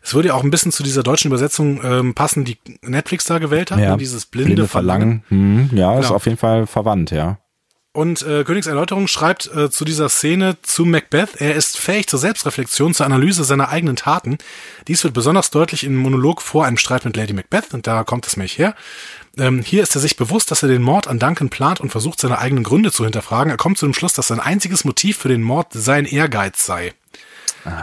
Es 0.03 0.15
würde 0.15 0.29
ja 0.29 0.35
auch 0.35 0.43
ein 0.43 0.51
bisschen 0.51 0.73
zu 0.73 0.83
dieser 0.83 1.03
deutschen 1.03 1.29
Übersetzung 1.29 1.83
ähm, 1.85 2.15
passen, 2.15 2.47
die 2.47 2.57
Netflix 2.83 3.25
da 3.25 3.39
gewählt 3.39 3.71
hat. 3.71 3.79
Ja, 3.79 3.91
ne? 3.93 3.97
dieses 3.99 4.25
blinde, 4.25 4.55
blinde 4.55 4.69
Verlangen. 4.69 5.23
Verlangen. 5.29 5.69
Hm, 5.71 5.77
ja, 5.79 5.95
ist 5.99 6.07
Genau. 6.07 6.15
auf 6.17 6.25
jeden 6.25 6.39
Fall 6.39 6.67
verwandt, 6.67 7.11
ja. 7.11 7.39
Und 7.95 8.23
äh, 8.23 8.43
Königs 8.43 8.67
Erläuterung 8.67 9.07
schreibt 9.07 9.47
äh, 9.55 9.71
zu 9.71 9.85
dieser 9.85 10.09
Szene 10.09 10.57
zu 10.63 10.85
Macbeth, 10.85 11.37
er 11.41 11.55
ist 11.55 11.79
fähig 11.79 12.09
zur 12.09 12.19
Selbstreflexion, 12.19 12.93
zur 12.93 13.07
Analyse 13.07 13.45
seiner 13.45 13.69
eigenen 13.69 13.95
Taten. 13.95 14.39
Dies 14.89 15.05
wird 15.05 15.15
besonders 15.15 15.51
deutlich 15.51 15.85
im 15.85 15.95
Monolog 15.95 16.43
vor 16.43 16.67
einem 16.67 16.77
Streit 16.77 17.05
mit 17.05 17.17
Lady 17.17 17.33
Macbeth, 17.33 17.73
und 17.73 17.87
da 17.87 18.03
kommt 18.03 18.27
es 18.27 18.37
mich 18.37 18.59
her. 18.59 18.75
Ähm, 19.39 19.63
hier 19.63 19.85
ist 19.85 19.95
er 19.95 20.01
sich 20.01 20.17
bewusst, 20.17 20.51
dass 20.51 20.65
er 20.65 20.69
den 20.69 20.83
Mord 20.83 21.07
an 21.07 21.21
Duncan 21.21 21.51
plant 21.51 21.81
und 21.81 21.91
versucht, 21.91 22.21
seine 22.21 22.39
eigenen 22.39 22.65
Gründe 22.65 22.91
zu 22.91 23.05
hinterfragen. 23.05 23.53
Er 23.53 23.57
kommt 23.57 23.79
zu 23.79 23.87
dem 23.87 23.95
Schluss, 23.95 24.13
dass 24.13 24.27
sein 24.27 24.41
einziges 24.41 24.85
Motiv 24.85 25.19
für 25.19 25.29
den 25.29 25.43
Mord 25.45 25.69
sein 25.71 26.05
Ehrgeiz 26.05 26.67
sei. 26.67 26.95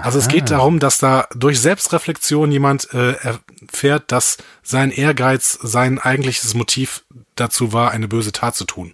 Also 0.04 0.20
es 0.20 0.28
geht 0.28 0.52
darum, 0.52 0.80
dass 0.80 0.98
da 0.98 1.28
durch 1.34 1.60
Selbstreflexion 1.62 2.52
jemand 2.52 2.94
äh, 2.94 3.14
erfährt, 3.14 4.12
dass 4.12 4.38
sein 4.62 4.92
Ehrgeiz 4.92 5.58
sein 5.64 6.00
eigentliches 6.00 6.54
Motiv 6.54 7.04
dazu 7.36 7.72
war, 7.72 7.92
eine 7.92 8.10
böse 8.10 8.34
Tat 8.34 8.56
zu 8.56 8.66
tun. 8.66 8.94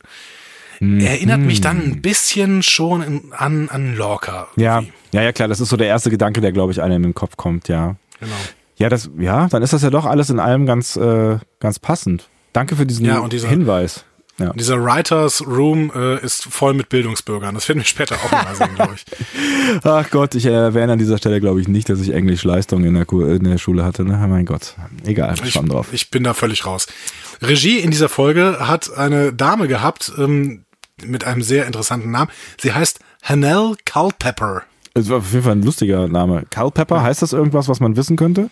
Erinnert 0.79 1.39
mich 1.41 1.61
dann 1.61 1.81
ein 1.83 2.01
bisschen 2.01 2.61
schon 2.63 3.01
in, 3.01 3.21
an, 3.31 3.69
an 3.69 3.95
Lorca. 3.95 4.47
Ja, 4.55 4.77
irgendwie. 4.79 4.93
ja, 5.13 5.21
ja, 5.23 5.31
klar, 5.31 5.47
das 5.47 5.59
ist 5.59 5.69
so 5.69 5.77
der 5.77 5.87
erste 5.87 6.09
Gedanke, 6.09 6.41
der, 6.41 6.51
glaube 6.51 6.71
ich, 6.71 6.81
einem 6.81 6.97
in 6.97 7.03
den 7.03 7.15
Kopf 7.15 7.37
kommt, 7.37 7.67
ja. 7.67 7.95
Genau. 8.19 8.31
Ja, 8.77 8.89
das, 8.89 9.09
ja, 9.17 9.47
dann 9.47 9.63
ist 9.63 9.73
das 9.73 9.81
ja 9.81 9.89
doch 9.89 10.05
alles 10.05 10.29
in 10.29 10.39
allem 10.39 10.65
ganz, 10.65 10.95
äh, 10.95 11.37
ganz 11.59 11.79
passend. 11.79 12.29
Danke 12.53 12.75
für 12.75 12.85
diesen 12.85 13.05
Ja, 13.05 13.27
dieser- 13.27 13.49
Hinweis. 13.49 14.03
Ja. 14.39 14.53
Dieser 14.53 14.79
Writers 14.83 15.43
Room 15.47 15.91
äh, 15.95 16.23
ist 16.23 16.43
voll 16.43 16.75
mit 16.75 16.89
Bildungsbürgern. 16.89 17.55
Das 17.55 17.67
werden 17.69 17.79
wir 17.79 17.85
später 17.85 18.17
auch 18.17 18.31
mal 18.31 18.53
sehen, 18.53 18.75
glaube 18.75 18.93
ich. 18.93 19.03
Ach 19.83 20.07
Gott, 20.11 20.35
ich 20.35 20.45
erwähne 20.45 20.93
an 20.93 20.99
dieser 20.99 21.17
Stelle, 21.17 21.39
glaube 21.39 21.59
ich, 21.59 21.67
nicht, 21.67 21.89
dass 21.89 21.99
ich 22.01 22.13
Englisch-Leistung 22.13 22.83
in 22.83 22.93
der, 22.93 23.11
in 23.11 23.43
der 23.45 23.57
Schule 23.57 23.83
hatte. 23.83 24.03
Ne? 24.05 24.23
Mein 24.29 24.45
Gott, 24.45 24.75
egal, 25.05 25.33
Ich, 25.43 25.53
drauf. 25.53 25.87
ich 25.91 26.11
bin 26.11 26.23
da 26.23 26.35
völlig 26.35 26.67
raus. 26.67 26.85
Regie 27.41 27.79
in 27.79 27.89
dieser 27.89 28.09
Folge 28.09 28.57
hat 28.59 28.95
eine 28.95 29.33
Dame 29.33 29.67
gehabt 29.67 30.11
ähm, 30.19 30.65
mit 31.03 31.25
einem 31.25 31.41
sehr 31.41 31.65
interessanten 31.65 32.11
Namen. 32.11 32.31
Sie 32.59 32.73
heißt 32.73 32.99
Hanel 33.23 33.75
Culpepper. 33.85 34.63
Es 34.93 35.09
war 35.09 35.17
auf 35.17 35.31
jeden 35.31 35.43
Fall 35.43 35.53
ein 35.53 35.63
lustiger 35.63 36.07
Name. 36.07 36.45
Culpepper, 36.49 37.03
heißt 37.03 37.21
das 37.21 37.33
irgendwas, 37.33 37.67
was 37.67 37.79
man 37.79 37.95
wissen 37.95 38.17
könnte? 38.17 38.49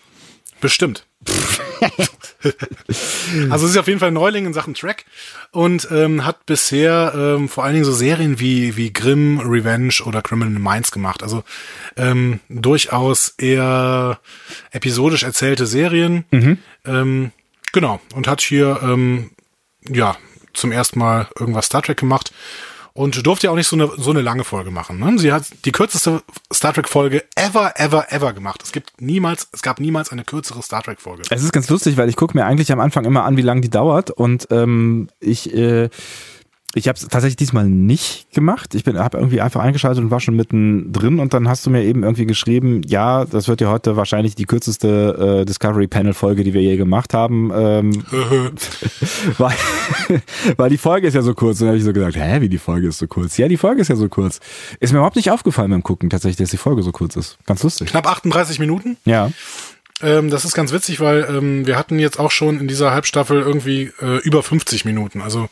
Bestimmt. 0.60 1.06
also 3.50 3.66
sie 3.66 3.72
ist 3.72 3.78
auf 3.78 3.88
jeden 3.88 3.98
Fall 3.98 4.08
ein 4.08 4.14
Neuling 4.14 4.46
in 4.46 4.54
Sachen 4.54 4.74
Track 4.74 5.04
und 5.50 5.88
ähm, 5.90 6.24
hat 6.24 6.46
bisher 6.46 7.12
ähm, 7.14 7.48
vor 7.48 7.64
allen 7.64 7.74
Dingen 7.74 7.84
so 7.84 7.92
Serien 7.92 8.38
wie, 8.40 8.76
wie 8.76 8.92
Grimm, 8.92 9.40
Revenge 9.40 9.94
oder 10.04 10.22
Criminal 10.22 10.60
Minds 10.60 10.92
gemacht. 10.92 11.22
Also 11.22 11.42
ähm, 11.96 12.40
durchaus 12.48 13.34
eher 13.38 14.20
episodisch 14.70 15.24
erzählte 15.24 15.66
Serien. 15.66 16.24
Ähm, 16.84 17.32
genau. 17.72 18.00
Und 18.14 18.28
hat 18.28 18.40
hier 18.40 18.80
ähm, 18.82 19.30
ja 19.88 20.16
zum 20.56 20.72
ersten 20.72 20.98
Mal 20.98 21.28
irgendwas 21.38 21.66
Star 21.66 21.82
Trek 21.82 21.98
gemacht. 21.98 22.32
Und 22.92 23.26
durfte 23.26 23.46
ja 23.46 23.50
auch 23.50 23.56
nicht 23.56 23.68
so 23.68 23.76
eine, 23.76 23.90
so 23.98 24.10
eine 24.10 24.22
lange 24.22 24.42
Folge 24.42 24.70
machen. 24.70 24.98
Ne? 24.98 25.18
Sie 25.18 25.30
hat 25.30 25.44
die 25.66 25.72
kürzeste 25.72 26.22
Star 26.50 26.72
Trek 26.72 26.88
Folge 26.88 27.24
ever, 27.34 27.74
ever, 27.76 28.10
ever 28.10 28.32
gemacht. 28.32 28.62
Es 28.62 28.72
gibt 28.72 29.02
niemals, 29.02 29.48
es 29.52 29.60
gab 29.60 29.80
niemals 29.80 30.12
eine 30.12 30.24
kürzere 30.24 30.62
Star 30.62 30.82
Trek 30.82 30.98
Folge. 30.98 31.24
Es 31.28 31.42
ist 31.42 31.52
ganz 31.52 31.68
lustig, 31.68 31.98
weil 31.98 32.08
ich 32.08 32.16
gucke 32.16 32.34
mir 32.34 32.46
eigentlich 32.46 32.72
am 32.72 32.80
Anfang 32.80 33.04
immer 33.04 33.24
an, 33.24 33.36
wie 33.36 33.42
lange 33.42 33.60
die 33.60 33.68
dauert 33.68 34.10
und 34.10 34.48
ähm, 34.50 35.08
ich 35.20 35.52
äh, 35.52 35.90
ich 36.76 36.88
habe 36.88 36.96
es 36.96 37.08
tatsächlich 37.08 37.36
diesmal 37.36 37.66
nicht 37.66 38.30
gemacht. 38.32 38.74
Ich 38.74 38.84
bin 38.84 38.98
habe 38.98 39.16
irgendwie 39.16 39.40
einfach 39.40 39.62
eingeschaltet 39.62 40.04
und 40.04 40.10
war 40.10 40.20
schon 40.20 40.36
mitten 40.36 40.92
drin 40.92 41.20
und 41.20 41.32
dann 41.32 41.48
hast 41.48 41.64
du 41.64 41.70
mir 41.70 41.82
eben 41.82 42.02
irgendwie 42.02 42.26
geschrieben, 42.26 42.82
ja, 42.86 43.24
das 43.24 43.48
wird 43.48 43.62
ja 43.62 43.70
heute 43.70 43.96
wahrscheinlich 43.96 44.34
die 44.34 44.44
kürzeste 44.44 45.40
äh, 45.40 45.44
Discovery 45.46 45.86
Panel 45.86 46.12
Folge, 46.12 46.44
die 46.44 46.52
wir 46.52 46.60
je 46.60 46.76
gemacht 46.76 47.14
haben, 47.14 47.50
ähm, 47.54 48.04
weil, 49.38 49.56
weil 50.58 50.68
die 50.68 50.76
Folge 50.76 51.06
ist 51.06 51.14
ja 51.14 51.22
so 51.22 51.32
kurz. 51.32 51.60
Und 51.60 51.66
dann 51.66 51.68
habe 51.68 51.78
ich 51.78 51.84
so 51.84 51.94
gesagt, 51.94 52.16
hä, 52.16 52.42
wie 52.42 52.50
die 52.50 52.58
Folge 52.58 52.88
ist 52.88 52.98
so 52.98 53.06
kurz? 53.06 53.38
Ja, 53.38 53.48
die 53.48 53.56
Folge 53.56 53.80
ist 53.80 53.88
ja 53.88 53.96
so 53.96 54.10
kurz. 54.10 54.40
Ist 54.78 54.92
mir 54.92 54.98
überhaupt 54.98 55.16
nicht 55.16 55.30
aufgefallen 55.30 55.70
beim 55.70 55.82
Gucken 55.82 56.10
tatsächlich, 56.10 56.36
dass 56.36 56.50
die 56.50 56.58
Folge 56.58 56.82
so 56.82 56.92
kurz 56.92 57.16
ist. 57.16 57.38
Ganz 57.46 57.62
lustig. 57.62 57.88
Knapp 57.88 58.06
38 58.06 58.58
Minuten. 58.58 58.98
Ja. 59.06 59.30
Ähm, 60.02 60.28
das 60.28 60.44
ist 60.44 60.54
ganz 60.54 60.72
witzig, 60.72 61.00
weil 61.00 61.26
ähm, 61.30 61.66
wir 61.66 61.78
hatten 61.78 61.98
jetzt 61.98 62.20
auch 62.20 62.30
schon 62.30 62.60
in 62.60 62.68
dieser 62.68 62.90
Halbstaffel 62.90 63.40
irgendwie 63.40 63.92
äh, 64.02 64.18
über 64.24 64.42
50 64.42 64.84
Minuten. 64.84 65.22
Also 65.22 65.48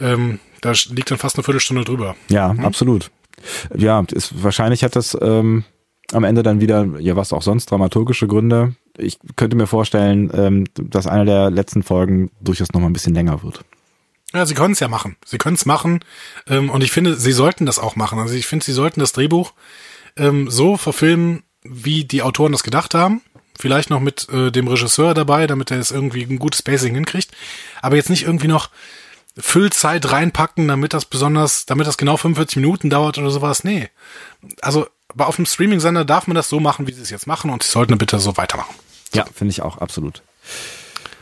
ähm, 0.00 0.40
da 0.60 0.72
liegt 0.90 1.10
dann 1.10 1.18
fast 1.18 1.36
eine 1.36 1.44
Viertelstunde 1.44 1.84
drüber. 1.84 2.16
Ja, 2.28 2.50
absolut. 2.62 3.10
Ja, 3.74 4.04
ist, 4.12 4.42
wahrscheinlich 4.42 4.82
hat 4.82 4.96
das 4.96 5.16
ähm, 5.20 5.64
am 6.12 6.24
Ende 6.24 6.42
dann 6.42 6.60
wieder, 6.60 6.86
ja, 6.98 7.16
was 7.16 7.32
auch 7.32 7.42
sonst, 7.42 7.70
dramaturgische 7.70 8.26
Gründe. 8.26 8.74
Ich 8.96 9.18
könnte 9.36 9.56
mir 9.56 9.66
vorstellen, 9.66 10.30
ähm, 10.34 10.64
dass 10.74 11.06
eine 11.06 11.24
der 11.24 11.50
letzten 11.50 11.82
Folgen 11.82 12.30
durchaus 12.40 12.72
noch 12.72 12.80
mal 12.80 12.86
ein 12.86 12.92
bisschen 12.92 13.14
länger 13.14 13.42
wird. 13.42 13.64
Ja, 14.34 14.44
sie 14.44 14.54
können 14.54 14.72
es 14.72 14.80
ja 14.80 14.88
machen. 14.88 15.16
Sie 15.24 15.38
können 15.38 15.54
es 15.54 15.64
machen. 15.64 16.00
Ähm, 16.46 16.70
und 16.70 16.82
ich 16.82 16.92
finde, 16.92 17.16
sie 17.16 17.32
sollten 17.32 17.66
das 17.66 17.78
auch 17.78 17.96
machen. 17.96 18.18
Also 18.18 18.34
ich 18.34 18.46
finde, 18.46 18.64
sie 18.64 18.72
sollten 18.72 19.00
das 19.00 19.12
Drehbuch 19.12 19.52
ähm, 20.16 20.50
so 20.50 20.76
verfilmen, 20.76 21.44
wie 21.62 22.04
die 22.04 22.22
Autoren 22.22 22.52
das 22.52 22.62
gedacht 22.62 22.94
haben. 22.94 23.22
Vielleicht 23.58 23.90
noch 23.90 24.00
mit 24.00 24.28
äh, 24.28 24.50
dem 24.52 24.68
Regisseur 24.68 25.14
dabei, 25.14 25.46
damit 25.46 25.70
er 25.70 25.78
es 25.78 25.90
irgendwie 25.90 26.22
ein 26.22 26.38
gutes 26.38 26.60
Spacing 26.60 26.94
hinkriegt. 26.94 27.30
Aber 27.82 27.96
jetzt 27.96 28.10
nicht 28.10 28.24
irgendwie 28.24 28.48
noch 28.48 28.70
Füllzeit 29.36 30.10
reinpacken, 30.10 30.68
damit 30.68 30.94
das 30.94 31.04
besonders, 31.04 31.66
damit 31.66 31.86
das 31.86 31.98
genau 31.98 32.16
45 32.16 32.56
Minuten 32.56 32.90
dauert 32.90 33.18
oder 33.18 33.30
sowas. 33.30 33.64
Nee. 33.64 33.88
Also, 34.60 34.86
aber 35.08 35.28
auf 35.28 35.36
dem 35.36 35.46
Streaming-Sender 35.46 36.04
darf 36.04 36.26
man 36.26 36.34
das 36.34 36.48
so 36.48 36.60
machen, 36.60 36.86
wie 36.86 36.92
sie 36.92 37.02
es 37.02 37.10
jetzt 37.10 37.26
machen 37.26 37.50
und 37.50 37.62
sie 37.62 37.70
sollten 37.70 37.96
bitte 37.98 38.18
so 38.18 38.36
weitermachen. 38.36 38.74
Ja, 39.14 39.24
finde 39.32 39.52
ich 39.52 39.62
auch 39.62 39.78
absolut. 39.78 40.22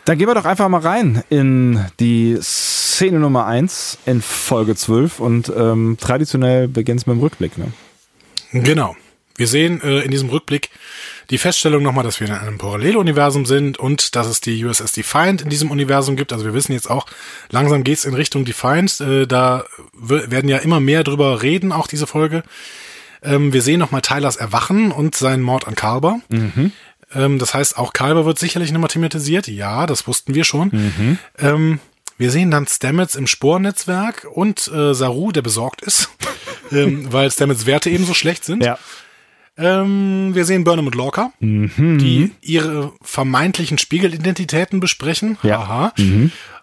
Dann 0.07 0.19
gehen 0.19 0.29
wir 0.29 0.35
doch 0.35 0.45
einfach 0.45 0.69
mal 0.69 0.81
rein 0.81 1.25
in 1.31 1.85
die 1.99 2.39
Szene 2.41 3.19
Nummer 3.19 3.47
eins 3.47 3.99
in 4.07 4.23
Folge 4.23 4.77
12 4.77 5.21
und 5.21 5.53
ähm, 5.55 5.97
traditionell 6.01 6.69
beginnt 6.69 7.01
es 7.01 7.07
mit 7.07 7.17
dem 7.17 7.21
Rückblick. 7.21 7.59
Ne? 7.59 7.73
Genau. 8.53 8.97
Wir 9.37 9.49
sehen 9.49 9.83
äh, 9.83 10.01
in 10.01 10.11
diesem 10.11 10.31
Rückblick 10.31 10.71
die 11.31 11.39
Feststellung 11.39 11.83
nochmal, 11.83 12.05
dass 12.05 12.21
wir 12.21 12.29
in 12.29 12.33
einem 12.33 12.59
Paralleluniversum 12.59 13.47
sind 13.47 13.79
und 13.79 14.15
dass 14.15 14.27
es 14.27 14.41
die 14.41 14.65
USS 14.65 14.93
Defiant 14.93 15.43
in 15.43 15.49
diesem 15.49 15.71
Universum 15.71 16.17
gibt. 16.17 16.33
Also 16.33 16.45
wir 16.45 16.55
wissen 16.55 16.73
jetzt 16.73 16.91
auch, 16.91 17.07
langsam 17.51 17.85
geht's 17.85 18.05
in 18.05 18.15
Richtung 18.15 18.45
Defiant. 18.45 19.01
Äh, 19.01 19.27
da 19.27 19.65
werden 19.93 20.49
ja 20.49 20.59
immer 20.59 20.81
mehr 20.81 21.05
drüber 21.05 21.43
reden, 21.43 21.73
auch 21.73 21.87
diese 21.87 22.07
Folge. 22.07 22.43
Ähm, 23.23 23.53
wir 23.53 23.63
sehen 23.63 23.81
nochmal 23.81 24.03
Tylers 24.03 24.37
Erwachen 24.37 24.93
und 24.93 25.17
seinen 25.17 25.43
Mord 25.43 25.67
an 25.67 25.75
Kalber. 25.75 26.21
Ähm, 27.15 27.39
das 27.39 27.55
heißt, 27.55 27.77
auch 27.79 27.93
Kalber 27.93 28.25
wird 28.25 28.39
sicherlich 28.39 28.73
nochmal 28.73 28.91
thematisiert. 28.91 29.49
Ja, 29.49 29.87
das 29.87 30.07
wussten 30.07 30.35
wir 30.35 30.45
schon. 30.45 30.71
Ähm, 31.39 31.81
wir 32.19 32.31
sehen 32.31 32.51
dann 32.51 32.67
Stamets 32.67 33.15
im 33.15 33.27
Spornetzwerk 33.27 34.27
und 34.33 34.69
äh, 34.69 34.95
Saru, 34.95 35.33
der 35.33 35.43
besorgt 35.43 35.83
ist, 35.83 36.09
ähm, 36.73 37.13
weil 37.13 37.31
Stamets 37.31 37.67
Werte 37.67 37.91
eben 37.91 38.07
so 38.07 38.15
schlecht 38.15 38.45
sind. 38.45 38.65
Ja. 38.65 38.79
Ähm, 39.59 40.35
wir 40.35 40.45
sehen 40.45 40.65
Burnham 40.65 40.87
und 40.87 40.95
Lorca, 40.95 41.33
die 41.41 42.31
ihre 42.43 42.93
vermeintlichen 43.03 43.79
Spiegelidentitäten 43.79 44.81
besprechen. 44.81 45.39
Ja. 45.43 45.67
Haha. 45.67 45.93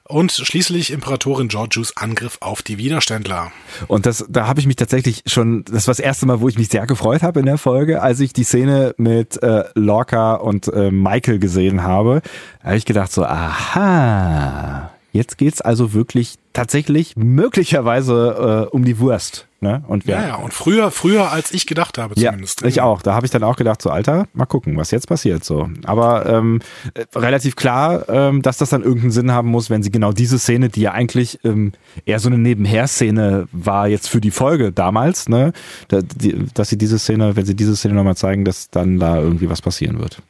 Und 0.06 0.32
schließlich 0.34 0.92
Imperatorin 0.92 1.48
Georgius 1.48 1.96
Angriff 1.96 2.38
auf 2.42 2.62
die 2.62 2.78
Widerständler. 2.78 3.52
Und 3.88 4.06
das, 4.06 4.26
da 4.30 4.48
habe 4.48 4.60
ich 4.60 4.68
mich 4.68 4.76
tatsächlich 4.76 5.24
schon, 5.28 5.64
das 5.64 5.88
war 5.88 5.94
das 5.94 6.00
erste 6.00 6.26
Mal, 6.26 6.42
wo 6.42 6.50
ich 6.50 6.58
mich 6.58 6.68
sehr 6.68 6.86
gefreut 6.86 7.24
habe 7.24 7.40
in 7.40 7.46
der 7.46 7.58
Folge, 7.58 8.02
als 8.02 8.20
ich 8.20 8.34
die 8.34 8.44
Szene 8.44 8.94
mit 8.98 9.42
äh, 9.42 9.64
Lorca 9.76 10.36
und 10.36 10.68
äh, 10.68 10.92
Michael 10.92 11.40
gesehen 11.40 11.84
habe. 11.84 12.22
Habe 12.62 12.76
ich 12.76 12.86
gedacht 12.86 13.14
so, 13.14 13.24
aha, 13.24 14.93
jetzt 15.14 15.38
geht's 15.38 15.62
also 15.62 15.94
wirklich 15.94 16.36
tatsächlich 16.52 17.16
möglicherweise 17.16 18.68
äh, 18.70 18.76
um 18.76 18.84
die 18.84 19.00
Wurst. 19.00 19.48
Ne? 19.62 19.82
Und 19.88 20.06
wir, 20.06 20.16
Ja, 20.16 20.28
ja, 20.28 20.36
und 20.36 20.54
früher, 20.54 20.92
früher 20.92 21.32
als 21.32 21.54
ich 21.54 21.66
gedacht 21.66 21.98
habe 21.98 22.16
ja, 22.20 22.32
zumindest. 22.32 22.64
ich 22.64 22.82
auch. 22.82 23.02
Da 23.02 23.14
habe 23.14 23.26
ich 23.26 23.32
dann 23.32 23.44
auch 23.44 23.56
gedacht, 23.56 23.82
so 23.82 23.90
Alter, 23.90 24.28
mal 24.34 24.46
gucken, 24.46 24.76
was 24.76 24.92
jetzt 24.92 25.08
passiert. 25.08 25.46
So, 25.46 25.70
aber 25.86 26.26
ähm, 26.26 26.60
äh, 26.96 27.06
relativ 27.18 27.56
klar, 27.56 28.10
ähm, 28.10 28.42
dass 28.42 28.58
das 28.58 28.72
dann 28.72 28.84
irgendeinen 28.84 29.12
Sinn 29.12 29.32
haben 29.32 29.48
muss, 29.48 29.70
wenn 29.70 29.82
sie 29.82 29.90
genau 29.92 30.12
diese 30.12 30.38
Szene, 30.38 30.68
die 30.68 30.82
ja 30.82 30.92
eigentlich 30.92 31.40
ähm, 31.46 31.72
eher 32.06 32.20
so 32.20 32.28
eine 32.28 32.38
Nebenher-Szene 32.38 33.48
war 33.54 33.88
jetzt 33.88 34.10
für 34.10 34.20
die 34.20 34.32
Folge 34.32 34.74
damals, 34.74 35.30
ne, 35.30 35.54
da, 35.88 36.02
die, 36.02 36.46
dass 36.54 36.70
sie 36.70 36.78
diese 36.78 37.00
Szene, 37.00 37.38
wenn 37.38 37.46
sie 37.46 37.56
diese 37.56 37.78
Szene 37.78 37.94
nochmal 37.94 38.18
zeigen, 38.18 38.44
dass 38.44 38.70
dann 38.70 39.00
da 39.00 39.18
irgendwie 39.18 39.50
was 39.50 39.62
passieren 39.62 40.00
wird. 40.00 40.22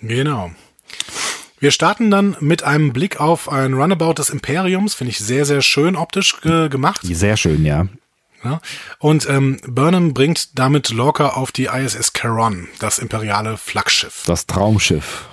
Genau. 0.00 0.50
Wir 1.60 1.70
starten 1.72 2.10
dann 2.10 2.38
mit 2.40 2.62
einem 2.62 2.94
Blick 2.94 3.20
auf 3.20 3.52
ein 3.52 3.74
Runabout 3.74 4.14
des 4.14 4.30
Imperiums, 4.30 4.94
finde 4.94 5.10
ich 5.10 5.18
sehr, 5.18 5.44
sehr 5.44 5.60
schön 5.60 5.94
optisch 5.94 6.36
äh, 6.44 6.70
gemacht. 6.70 7.02
Sehr 7.02 7.36
schön, 7.36 7.66
ja. 7.66 7.86
Ja. 8.42 8.62
Und 8.98 9.28
ähm, 9.28 9.58
Burnham 9.68 10.14
bringt 10.14 10.58
damit 10.58 10.88
Lorca 10.88 11.28
auf 11.28 11.52
die 11.52 11.66
ISS 11.66 12.14
Charon, 12.14 12.66
das 12.78 12.98
imperiale 12.98 13.58
Flaggschiff. 13.58 14.22
Das 14.26 14.46
Traumschiff. 14.46 15.26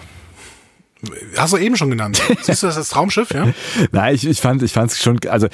Hast 1.38 1.54
du 1.54 1.58
eben 1.58 1.78
schon 1.78 1.92
genannt. 1.92 2.22
Siehst 2.42 2.62
du 2.62 2.68
das 2.68 2.76
als 2.76 2.90
Traumschiff, 2.90 3.32
ja? 3.32 3.54
Nein, 3.94 4.14
ich, 4.14 4.28
ich 4.28 4.42
fand 4.42 4.62
ich 4.64 4.74
fand's 4.74 5.02
schon, 5.02 5.20
also 5.30 5.48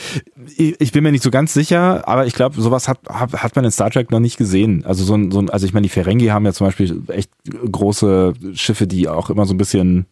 ich, 0.57 0.82
ich 0.82 0.91
bin 0.91 1.03
mir 1.03 1.11
nicht 1.11 1.24
so 1.24 1.30
ganz 1.30 1.53
sicher, 1.53 2.07
aber 2.07 2.26
ich 2.26 2.34
glaube, 2.34 2.59
sowas 2.59 2.88
hat, 2.88 2.97
hat, 3.07 3.32
hat 3.34 3.55
man 3.55 3.65
in 3.65 3.71
Star 3.71 3.91
Trek 3.91 4.09
noch 4.09 4.19
nicht 4.21 4.38
gesehen. 4.38 4.84
Also 4.86 5.03
so 5.03 5.13
ein, 5.13 5.30
so 5.30 5.39
ein 5.39 5.51
also 5.51 5.67
ich 5.67 5.74
meine, 5.74 5.84
die 5.84 5.89
Ferengi 5.89 6.28
haben 6.28 6.45
ja 6.45 6.53
zum 6.53 6.65
Beispiel 6.65 7.03
echt 7.09 7.30
große 7.71 8.34
Schiffe, 8.55 8.88
die 8.88 9.07
auch 9.07 9.30
immer 9.30 9.45
so 9.45 9.53
ein 9.53 9.57
bisschen 9.57 10.07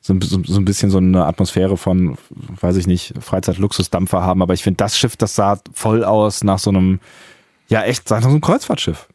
so, 0.00 0.14
so, 0.20 0.42
so 0.44 0.60
ein 0.60 0.64
bisschen 0.64 0.90
so 0.90 0.98
eine 0.98 1.24
Atmosphäre 1.24 1.76
von, 1.76 2.16
weiß 2.60 2.76
ich 2.76 2.86
nicht, 2.86 3.14
Freizeit-Luxusdampfer 3.20 4.22
haben. 4.22 4.42
Aber 4.42 4.54
ich 4.54 4.62
finde, 4.62 4.78
das 4.78 4.98
Schiff, 4.98 5.16
das 5.16 5.34
sah 5.34 5.60
voll 5.72 6.04
aus 6.04 6.44
nach 6.44 6.58
so 6.58 6.70
einem, 6.70 7.00
ja 7.68 7.82
echt, 7.82 8.08
nach 8.10 8.22
so 8.22 8.28
einem 8.28 8.40
Kreuzfahrtschiff. 8.40 9.08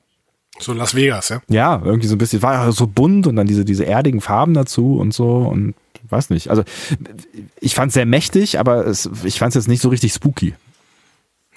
So 0.59 0.74
Las 0.74 0.95
Vegas, 0.95 1.30
ja? 1.30 1.41
Ja, 1.47 1.82
irgendwie 1.84 2.07
so 2.07 2.16
ein 2.16 2.20
bisschen, 2.20 2.41
war 2.41 2.66
ja 2.66 2.72
so 2.72 2.88
bunt 2.88 3.28
und 3.28 3.36
dann 3.36 3.47
diese, 3.47 3.66
diese 3.66 3.86
erdigen 3.86 4.22
Farben 4.22 4.53
dazu 4.53 4.97
und 4.97 5.14
so 5.14 5.38
und 5.38 5.74
weiß 6.09 6.30
nicht. 6.30 6.49
Also 6.49 6.64
ich 7.59 7.76
fand 7.76 7.89
es 7.89 7.93
sehr 7.95 8.05
mächtig, 8.05 8.59
aber 8.59 8.86
es, 8.86 9.09
ich 9.24 9.39
fand 9.39 9.51
es 9.51 9.55
jetzt 9.55 9.68
nicht 9.68 9.82
so 9.82 9.89
richtig 9.89 10.14
spooky. 10.14 10.53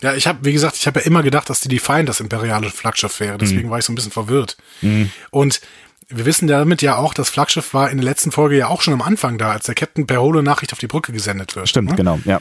Ja, 0.03 0.15
ich 0.15 0.27
habe, 0.27 0.41
wie 0.43 0.53
gesagt, 0.53 0.77
ich 0.77 0.87
habe 0.87 1.01
ja 1.01 1.07
immer 1.07 1.23
gedacht, 1.23 1.49
dass 1.49 1.61
die 1.61 1.69
Defiant 1.69 2.09
das 2.09 2.21
imperiale 2.21 2.69
Flaggschiff 2.69 3.21
wäre. 3.21 3.39
Deswegen 3.39 3.69
mhm. 3.69 3.71
war 3.71 3.79
ich 3.79 3.85
so 3.85 3.93
ein 3.93 3.95
bisschen 3.95 4.13
verwirrt. 4.13 4.57
Mhm. 4.83 5.11
Und 5.31 5.61
wir 6.09 6.27
wissen 6.27 6.47
damit 6.49 6.83
ja 6.83 6.97
auch, 6.97 7.15
das 7.15 7.31
Flaggschiff 7.31 7.75
war 7.75 7.91
in 7.91 7.99
der 7.99 8.05
letzten 8.05 8.33
Folge 8.33 8.57
ja 8.57 8.69
auch 8.69 8.83
schon 8.83 8.95
am 8.95 9.03
Anfang 9.03 9.39
da, 9.39 9.53
als 9.53 9.67
der 9.67 9.75
Captain 9.75 10.07
per 10.07 10.21
Holo-Nachricht 10.21 10.73
auf 10.73 10.79
die 10.79 10.87
Brücke 10.87 11.13
gesendet 11.13 11.57
wird. 11.57 11.69
Stimmt, 11.69 11.91
ne? 11.91 11.97
genau, 11.97 12.19
ja. 12.25 12.41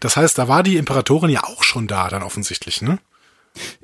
Das 0.00 0.16
heißt, 0.16 0.36
da 0.38 0.48
war 0.48 0.62
die 0.62 0.76
Imperatorin 0.76 1.30
ja 1.30 1.44
auch 1.44 1.62
schon 1.62 1.86
da, 1.86 2.08
dann 2.08 2.22
offensichtlich, 2.22 2.82
ne? 2.82 2.98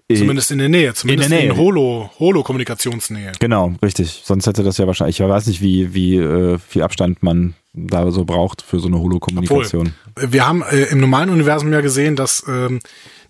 Äh, 0.08 0.16
zumindest 0.16 0.50
in 0.50 0.58
der 0.58 0.68
Nähe, 0.68 0.92
zumindest 0.94 1.30
in, 1.30 1.36
der 1.36 1.42
Nähe. 1.44 1.52
in 1.52 1.56
Holo, 1.56 2.10
Holo-Kommunikationsnähe. 2.18 3.32
Genau, 3.38 3.74
richtig. 3.82 4.22
Sonst 4.24 4.46
hätte 4.46 4.64
das 4.64 4.78
ja 4.78 4.86
wahrscheinlich, 4.86 5.20
ich 5.20 5.26
weiß 5.26 5.46
nicht, 5.46 5.60
wie, 5.60 5.94
wie 5.94 6.16
äh, 6.16 6.58
viel 6.58 6.82
Abstand 6.82 7.22
man 7.22 7.54
da 7.72 8.10
so 8.10 8.24
braucht 8.24 8.62
für 8.62 8.80
so 8.80 8.88
eine 8.88 8.98
Holo-Kommunikation. 8.98 9.94
Wir 10.16 10.46
haben 10.46 10.62
äh, 10.62 10.86
im 10.86 10.98
normalen 10.98 11.30
Universum 11.30 11.72
ja 11.72 11.80
gesehen, 11.80 12.16
dass 12.16 12.44
ähm, 12.48 12.80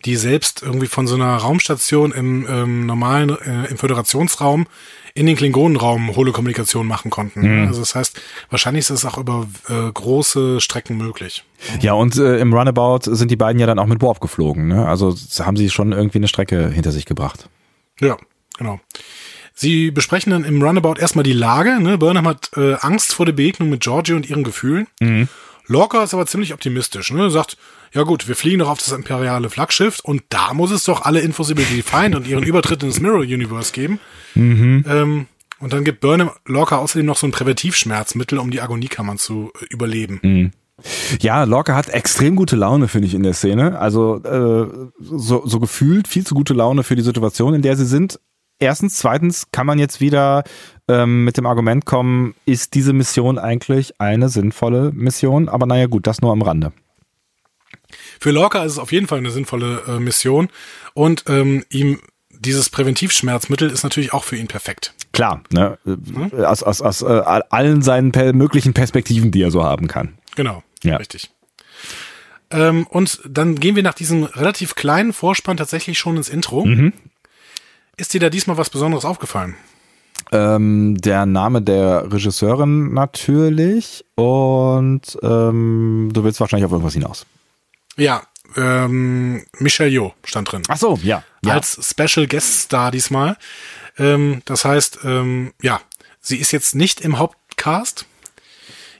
die 0.07 0.17
selbst 0.17 0.63
irgendwie 0.63 0.87
von 0.87 1.07
so 1.07 1.15
einer 1.15 1.37
Raumstation 1.37 2.13
im 2.13 2.47
ähm, 2.49 2.87
normalen, 2.87 3.31
äh, 3.31 3.67
im 3.67 3.77
Föderationsraum 3.77 4.67
in 5.15 5.27
den 5.27 5.37
Klingonenraum 5.37 6.15
Holokommunikation 6.15 6.87
machen 6.87 7.11
konnten. 7.11 7.41
Mhm. 7.41 7.69
Also 7.69 7.81
das 7.81 7.95
heißt, 7.95 8.21
wahrscheinlich 8.51 8.83
ist 8.83 8.91
es 8.91 9.05
auch 9.05 9.19
über 9.19 9.47
äh, 9.69 9.91
große 9.93 10.61
Strecken 10.61 10.97
möglich. 10.97 11.45
Ja, 11.81 11.95
und 11.95 12.17
äh, 12.17 12.39
im 12.39 12.53
Runabout 12.53 13.15
sind 13.15 13.31
die 13.31 13.37
beiden 13.37 13.61
ja 13.61 13.67
dann 13.67 13.79
auch 13.79 13.87
mit 13.87 14.03
Warp 14.03 14.21
geflogen. 14.21 14.69
Ne? 14.69 14.87
Also 14.87 15.15
haben 15.41 15.57
sie 15.57 15.71
schon 15.71 15.93
irgendwie 15.93 16.19
eine 16.19 16.29
Strecke 16.29 16.71
hinter 16.71 16.93
sich 16.93 17.07
gebracht. 17.07 17.49
Ja, 18.01 18.17
genau. 18.59 18.81
Sie 19.55 19.91
besprechen 19.91 20.33
dann 20.33 20.45
im 20.45 20.63
Runabout 20.63 20.99
erstmal 20.99 21.23
die 21.23 21.35
Lage. 21.35 21.81
Ne? 21.83 21.99
Burnham 21.99 22.27
hat 22.27 22.51
äh, 22.57 22.75
Angst 22.81 23.13
vor 23.13 23.27
der 23.27 23.35
Begegnung 23.35 23.69
mit 23.69 23.83
Georgie 23.83 24.15
und 24.15 24.29
ihren 24.29 24.45
Gefühlen. 24.45 24.87
Mhm. 25.01 25.29
Lorca 25.67 26.03
ist 26.03 26.15
aber 26.15 26.27
ziemlich 26.27 26.55
optimistisch. 26.55 27.13
Ne? 27.13 27.31
Sagt, 27.31 27.57
ja 27.93 28.03
gut, 28.03 28.29
wir 28.29 28.37
fliegen 28.37 28.61
doch 28.61 28.69
auf 28.69 28.79
das 28.79 28.93
imperiale 28.93 29.51
Flaggschiff 29.51 30.01
und 30.01 30.23
da 30.29 30.55
muss 30.55 30.71
es 30.71 30.85
doch 30.85 31.03
alle 31.03 31.21
Infos 31.21 31.51
über 31.51 31.63
die 31.63 31.83
Feind 31.83 32.15
und 32.15 32.27
ihren 32.27 32.45
Übertritt 32.45 32.83
ins 32.83 33.01
Mirror 33.01 33.21
Universe 33.21 33.73
geben. 33.73 33.99
Mhm. 34.35 34.85
Ähm, 34.89 35.27
und 35.59 35.73
dann 35.73 35.85
gibt 35.85 36.01
Burnham 36.01 36.31
Lorca 36.47 36.79
außerdem 36.79 37.07
noch 37.07 37.17
so 37.17 37.27
ein 37.27 37.33
Präventivschmerzmittel, 37.33 38.39
um 38.39 38.51
die 38.51 38.61
Agoniekammern 38.61 39.19
zu 39.19 39.53
äh, 39.61 39.67
überleben. 39.71 40.21
Mhm. 40.23 40.51
Ja, 41.21 41.45
Lorca 41.45 41.75
hat 41.75 41.91
extrem 41.91 42.37
gute 42.37 42.57
Laune, 42.57 42.89
finde 42.89 43.07
ich, 43.07 43.15
in 43.15 43.23
der 43.23 43.35
Szene. 43.35 43.79
Also 43.79 44.17
äh, 44.23 44.89
so, 44.99 45.47
so 45.47 45.61
gefühlt 45.61 46.09
viel 46.09 46.27
zu 46.27 46.35
gute 46.35 46.55
Laune 46.55 46.83
für 46.83 46.97
die 46.97 47.03
Situation, 47.03 47.55
in 47.55 47.63
der 47.63 47.77
sie 47.77 47.85
sind. 47.85 48.19
Erstens, 48.59 48.97
zweitens 48.97 49.51
kann 49.53 49.67
man 49.67 49.79
jetzt 49.79 50.01
wieder 50.01 50.45
ähm, 50.89 51.25
mit 51.25 51.37
dem 51.37 51.47
Argument 51.47 51.87
kommen, 51.87 52.35
ist 52.45 52.75
diese 52.75 52.93
Mission 52.93 53.39
eigentlich 53.39 54.01
eine 54.01 54.29
sinnvolle 54.29 54.93
Mission? 54.93 55.49
Aber 55.49 55.67
naja 55.67 55.87
gut, 55.87 56.07
das 56.07 56.21
nur 56.21 56.33
am 56.33 56.43
Rande. 56.43 56.73
Für 58.21 58.31
Lorca 58.31 58.65
ist 58.65 58.73
es 58.73 58.79
auf 58.79 58.93
jeden 58.93 59.07
Fall 59.07 59.19
eine 59.19 59.31
sinnvolle 59.31 59.83
äh, 59.87 59.99
Mission 59.99 60.49
und 60.95 61.25
ähm, 61.29 61.65
ihm 61.71 62.01
dieses 62.31 62.71
Präventivschmerzmittel 62.71 63.71
ist 63.71 63.83
natürlich 63.83 64.13
auch 64.15 64.25
für 64.25 64.37
ihn 64.37 64.49
perfekt. 64.49 64.95
Klar, 65.13 65.43
ne? 65.53 65.79
Hm? 65.85 66.33
aus, 66.45 66.63
aus, 66.63 66.81
aus 66.81 67.03
äh, 67.03 67.07
allen 67.07 67.83
seinen 67.83 68.13
möglichen 68.37 68.73
Perspektiven, 68.73 69.31
die 69.31 69.43
er 69.43 69.51
so 69.51 69.63
haben 69.63 69.89
kann. 69.89 70.15
Genau, 70.37 70.63
ja. 70.83 70.97
richtig. 70.97 71.31
Ähm, 72.51 72.87
und 72.89 73.21
dann 73.29 73.57
gehen 73.57 73.77
wir 73.77 73.83
nach 73.83 73.95
diesem 73.95 74.25
relativ 74.25 74.75
kleinen 74.75 75.13
Vorspann 75.13 75.57
tatsächlich 75.57 75.99
schon 75.99 76.17
ins 76.17 76.29
Intro. 76.29 76.65
Mhm. 76.65 76.93
Ist 77.97 78.15
dir 78.15 78.21
da 78.21 78.31
diesmal 78.31 78.57
was 78.57 78.71
Besonderes 78.71 79.05
aufgefallen? 79.05 79.55
Ähm, 80.33 80.97
der 80.97 81.27
Name 81.27 81.61
der 81.61 82.11
Regisseurin 82.13 82.95
natürlich 82.95 84.05
und 84.15 85.19
ähm, 85.23 86.11
du 86.13 86.25
willst 86.25 86.41
wahrscheinlich 86.41 86.67
auf 86.67 86.73
irgendwas 86.73 86.95
hinaus. 86.95 87.27
Ja, 88.01 88.23
ähm, 88.57 89.45
Michelle 89.59 89.91
Yeoh 89.91 90.15
stand 90.25 90.51
drin. 90.51 90.63
Ach 90.69 90.79
so, 90.79 90.99
ja. 91.03 91.23
ja. 91.45 91.53
Als 91.53 91.79
Special 91.87 92.27
Guest 92.27 92.63
Star 92.63 92.91
diesmal. 92.91 93.37
Ähm, 93.99 94.41
das 94.47 94.65
heißt, 94.65 95.01
ähm, 95.05 95.53
ja, 95.61 95.83
sie 96.21 96.39
ist 96.39 96.51
jetzt 96.51 96.75
nicht 96.75 97.03
im 97.03 97.19
Hauptcast. 97.19 98.07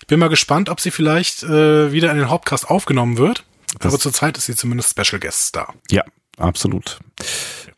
Ich 0.01 0.07
bin 0.07 0.21
mal 0.21 0.29
gespannt, 0.29 0.69
ob 0.69 0.81
sie 0.81 0.91
vielleicht 0.91 1.43
äh, 1.43 1.93
wieder 1.93 2.11
in 2.11 2.19
den 2.19 2.29
Hauptcast 2.29 2.69
aufgenommen 2.69 3.17
wird. 3.17 3.45
Das 3.79 3.95
aber 3.95 4.01
zurzeit 4.01 4.37
ist 4.37 4.45
sie 4.45 4.55
zumindest 4.55 4.91
Special 4.91 5.19
Guest 5.19 5.47
Star. 5.47 5.75
Ja, 5.91 6.05
absolut. 6.37 6.99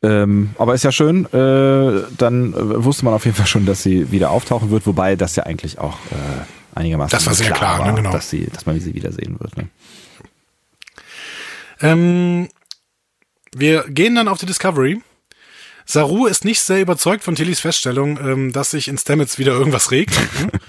Ähm, 0.02 0.56
aber 0.58 0.74
ist 0.74 0.82
ja 0.82 0.90
schön, 0.90 1.26
äh, 1.26 2.02
dann 2.18 2.52
äh, 2.52 2.84
wusste 2.84 3.04
man 3.04 3.14
auf 3.14 3.26
jeden 3.26 3.36
Fall 3.36 3.46
schon, 3.46 3.64
dass 3.64 3.84
sie 3.84 4.10
wieder 4.10 4.30
auftauchen 4.30 4.70
wird, 4.70 4.88
wobei 4.88 5.14
das 5.14 5.36
ja 5.36 5.44
eigentlich 5.44 5.78
auch 5.78 5.98
äh, 6.10 6.78
einigermaßen 6.78 7.16
das 7.16 7.26
war 7.26 7.34
sehr 7.34 7.52
klar, 7.52 7.76
klar 7.76 7.78
war, 7.78 7.86
ne, 7.88 7.94
genau. 7.94 8.10
dass, 8.10 8.28
sie, 8.28 8.46
dass 8.46 8.66
man 8.66 8.80
sie 8.80 8.94
wiedersehen 8.94 9.38
wird. 9.38 9.56
Ne? 9.56 9.68
Ähm, 11.82 12.48
wir 13.54 13.84
gehen 13.88 14.14
dann 14.14 14.28
auf 14.28 14.38
die 14.38 14.46
Discovery. 14.46 15.00
Saru 15.84 16.26
ist 16.26 16.44
nicht 16.44 16.60
sehr 16.60 16.80
überzeugt 16.80 17.24
von 17.24 17.34
Tillys 17.34 17.60
Feststellung, 17.60 18.18
ähm, 18.18 18.52
dass 18.52 18.70
sich 18.70 18.88
in 18.88 18.96
Stamets 18.96 19.38
wieder 19.38 19.52
irgendwas 19.52 19.90
regt. 19.90 20.14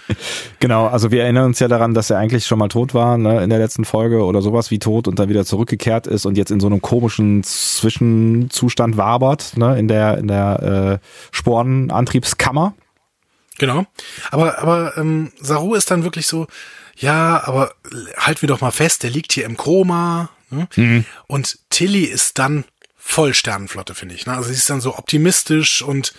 genau, 0.60 0.88
also 0.88 1.12
wir 1.12 1.24
erinnern 1.24 1.46
uns 1.46 1.60
ja 1.60 1.68
daran, 1.68 1.94
dass 1.94 2.10
er 2.10 2.18
eigentlich 2.18 2.46
schon 2.46 2.60
mal 2.60 2.68
tot 2.68 2.94
war 2.94 3.18
ne, 3.18 3.44
in 3.44 3.50
der 3.50 3.60
letzten 3.60 3.86
Folge 3.86 4.24
oder 4.24 4.42
sowas 4.42 4.72
wie 4.72 4.80
tot 4.80 5.08
und 5.08 5.20
dann 5.20 5.30
wieder 5.30 5.46
zurückgekehrt 5.46 6.08
ist 6.08 6.26
und 6.26 6.36
jetzt 6.38 6.52
in 6.52 6.60
so 6.60 6.68
einem 6.68 6.82
komischen 6.82 7.44
Zwischenzustand 7.44 8.98
wabert, 8.98 9.56
ne, 9.56 9.78
in 9.78 9.88
der, 9.88 10.18
in 10.18 10.28
der 10.28 11.00
äh, 11.02 11.08
Sporenantriebskammer. 11.32 12.74
Genau. 13.60 13.86
Aber, 14.32 14.60
aber 14.60 14.98
ähm, 14.98 15.32
Saru 15.40 15.76
ist 15.76 15.92
dann 15.92 16.04
wirklich 16.04 16.26
so, 16.26 16.48
ja, 16.98 17.44
aber 17.46 17.72
halten 18.18 18.42
wir 18.42 18.48
doch 18.48 18.62
mal 18.62 18.72
fest, 18.72 19.04
der 19.04 19.12
liegt 19.12 19.32
hier 19.32 19.46
im 19.46 19.58
Koma, 19.58 20.30
Ne? 20.54 20.68
Mhm. 20.76 21.06
Und 21.28 21.60
Tilly 21.70 22.04
ist 22.04 22.40
dann 22.40 22.66
voll 22.96 23.34
Sternenflotte, 23.34 23.96
finde 23.96 24.16
ich. 24.16 24.26
Ne? 24.26 24.34
Also 24.34 24.50
sie 24.50 24.56
ist 24.56 24.70
dann 24.70 24.82
so 24.82 24.98
optimistisch 24.98 25.82
und 25.82 26.14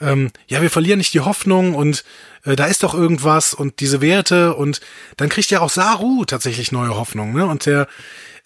ähm, 0.00 0.30
ja, 0.48 0.60
wir 0.60 0.70
verlieren 0.70 0.98
nicht 0.98 1.14
die 1.14 1.20
Hoffnung 1.20 1.74
und 1.74 2.04
äh, 2.44 2.56
da 2.56 2.66
ist 2.66 2.82
doch 2.82 2.94
irgendwas 2.94 3.54
und 3.54 3.80
diese 3.80 4.00
Werte 4.00 4.54
und 4.54 4.80
dann 5.16 5.28
kriegt 5.28 5.50
ja 5.50 5.60
auch 5.60 5.70
Saru 5.70 6.24
tatsächlich 6.24 6.72
neue 6.72 6.96
Hoffnung, 6.96 7.32
ne? 7.32 7.46
Und 7.46 7.66
der 7.66 7.86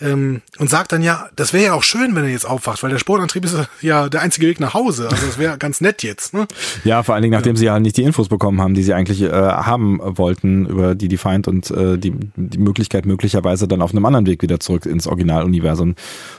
ähm, 0.00 0.42
und 0.58 0.70
sagt 0.70 0.92
dann 0.92 1.02
ja, 1.02 1.28
das 1.34 1.52
wäre 1.52 1.64
ja 1.64 1.72
auch 1.74 1.82
schön, 1.82 2.14
wenn 2.14 2.24
er 2.24 2.30
jetzt 2.30 2.46
aufwacht, 2.46 2.82
weil 2.82 2.90
der 2.90 2.98
Sportantrieb 2.98 3.44
ist 3.44 3.56
ja 3.80 4.08
der 4.08 4.20
einzige 4.20 4.46
Weg 4.46 4.60
nach 4.60 4.74
Hause. 4.74 5.08
Also 5.10 5.26
das 5.26 5.38
wäre 5.38 5.58
ganz 5.58 5.80
nett 5.80 6.02
jetzt. 6.04 6.34
Ne? 6.34 6.46
Ja, 6.84 7.02
vor 7.02 7.14
allen 7.14 7.22
Dingen, 7.22 7.32
nachdem 7.32 7.56
ja. 7.56 7.58
sie 7.58 7.64
ja 7.66 7.80
nicht 7.80 7.96
die 7.96 8.04
Infos 8.04 8.28
bekommen 8.28 8.60
haben, 8.60 8.74
die 8.74 8.84
sie 8.84 8.94
eigentlich 8.94 9.22
äh, 9.22 9.32
haben 9.32 9.98
wollten 10.00 10.66
über 10.66 10.94
die 10.94 11.08
Defiant 11.08 11.48
und 11.48 11.70
äh, 11.70 11.98
die, 11.98 12.12
die 12.36 12.58
Möglichkeit 12.58 13.06
möglicherweise 13.06 13.66
dann 13.66 13.82
auf 13.82 13.90
einem 13.90 14.06
anderen 14.06 14.26
Weg 14.26 14.42
wieder 14.42 14.60
zurück 14.60 14.86
ins 14.86 15.06
Originaluniversum 15.06 15.96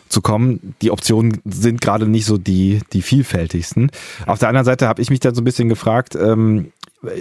zu 0.07 0.22
kommen. 0.22 0.76
Die 0.82 0.91
Optionen 0.91 1.41
sind 1.45 1.82
gerade 1.82 2.07
nicht 2.07 2.26
so 2.26 2.38
die, 2.38 2.80
die 2.93 3.01
vielfältigsten. 3.01 3.91
Auf 4.26 4.39
der 4.39 4.47
anderen 4.47 4.66
Seite 4.66 4.88
habe 4.88 5.01
ich 5.01 5.10
mich 5.10 5.20
dann 5.20 5.36
so 5.36 5.41
ein 5.41 5.45
bisschen 5.45 5.68
gefragt, 5.70 6.16
ähm, 6.16 6.72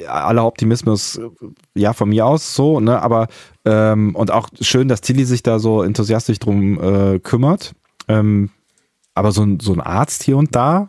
aller 0.08 0.44
Optimismus, 0.44 1.20
ja, 1.74 1.92
von 1.92 2.08
mir 2.08 2.26
aus 2.26 2.54
so, 2.54 2.80
ne, 2.80 3.00
aber 3.00 3.28
ähm, 3.64 4.14
und 4.14 4.30
auch 4.30 4.48
schön, 4.60 4.88
dass 4.88 5.00
Tilly 5.00 5.24
sich 5.24 5.42
da 5.42 5.58
so 5.58 5.82
enthusiastisch 5.82 6.38
drum 6.38 6.80
äh, 6.80 7.18
kümmert. 7.20 7.74
Ähm, 8.08 8.50
aber 9.14 9.32
so 9.32 9.42
ein, 9.42 9.60
so 9.60 9.72
ein 9.72 9.80
Arzt 9.80 10.22
hier 10.22 10.36
und 10.36 10.54
da 10.54 10.88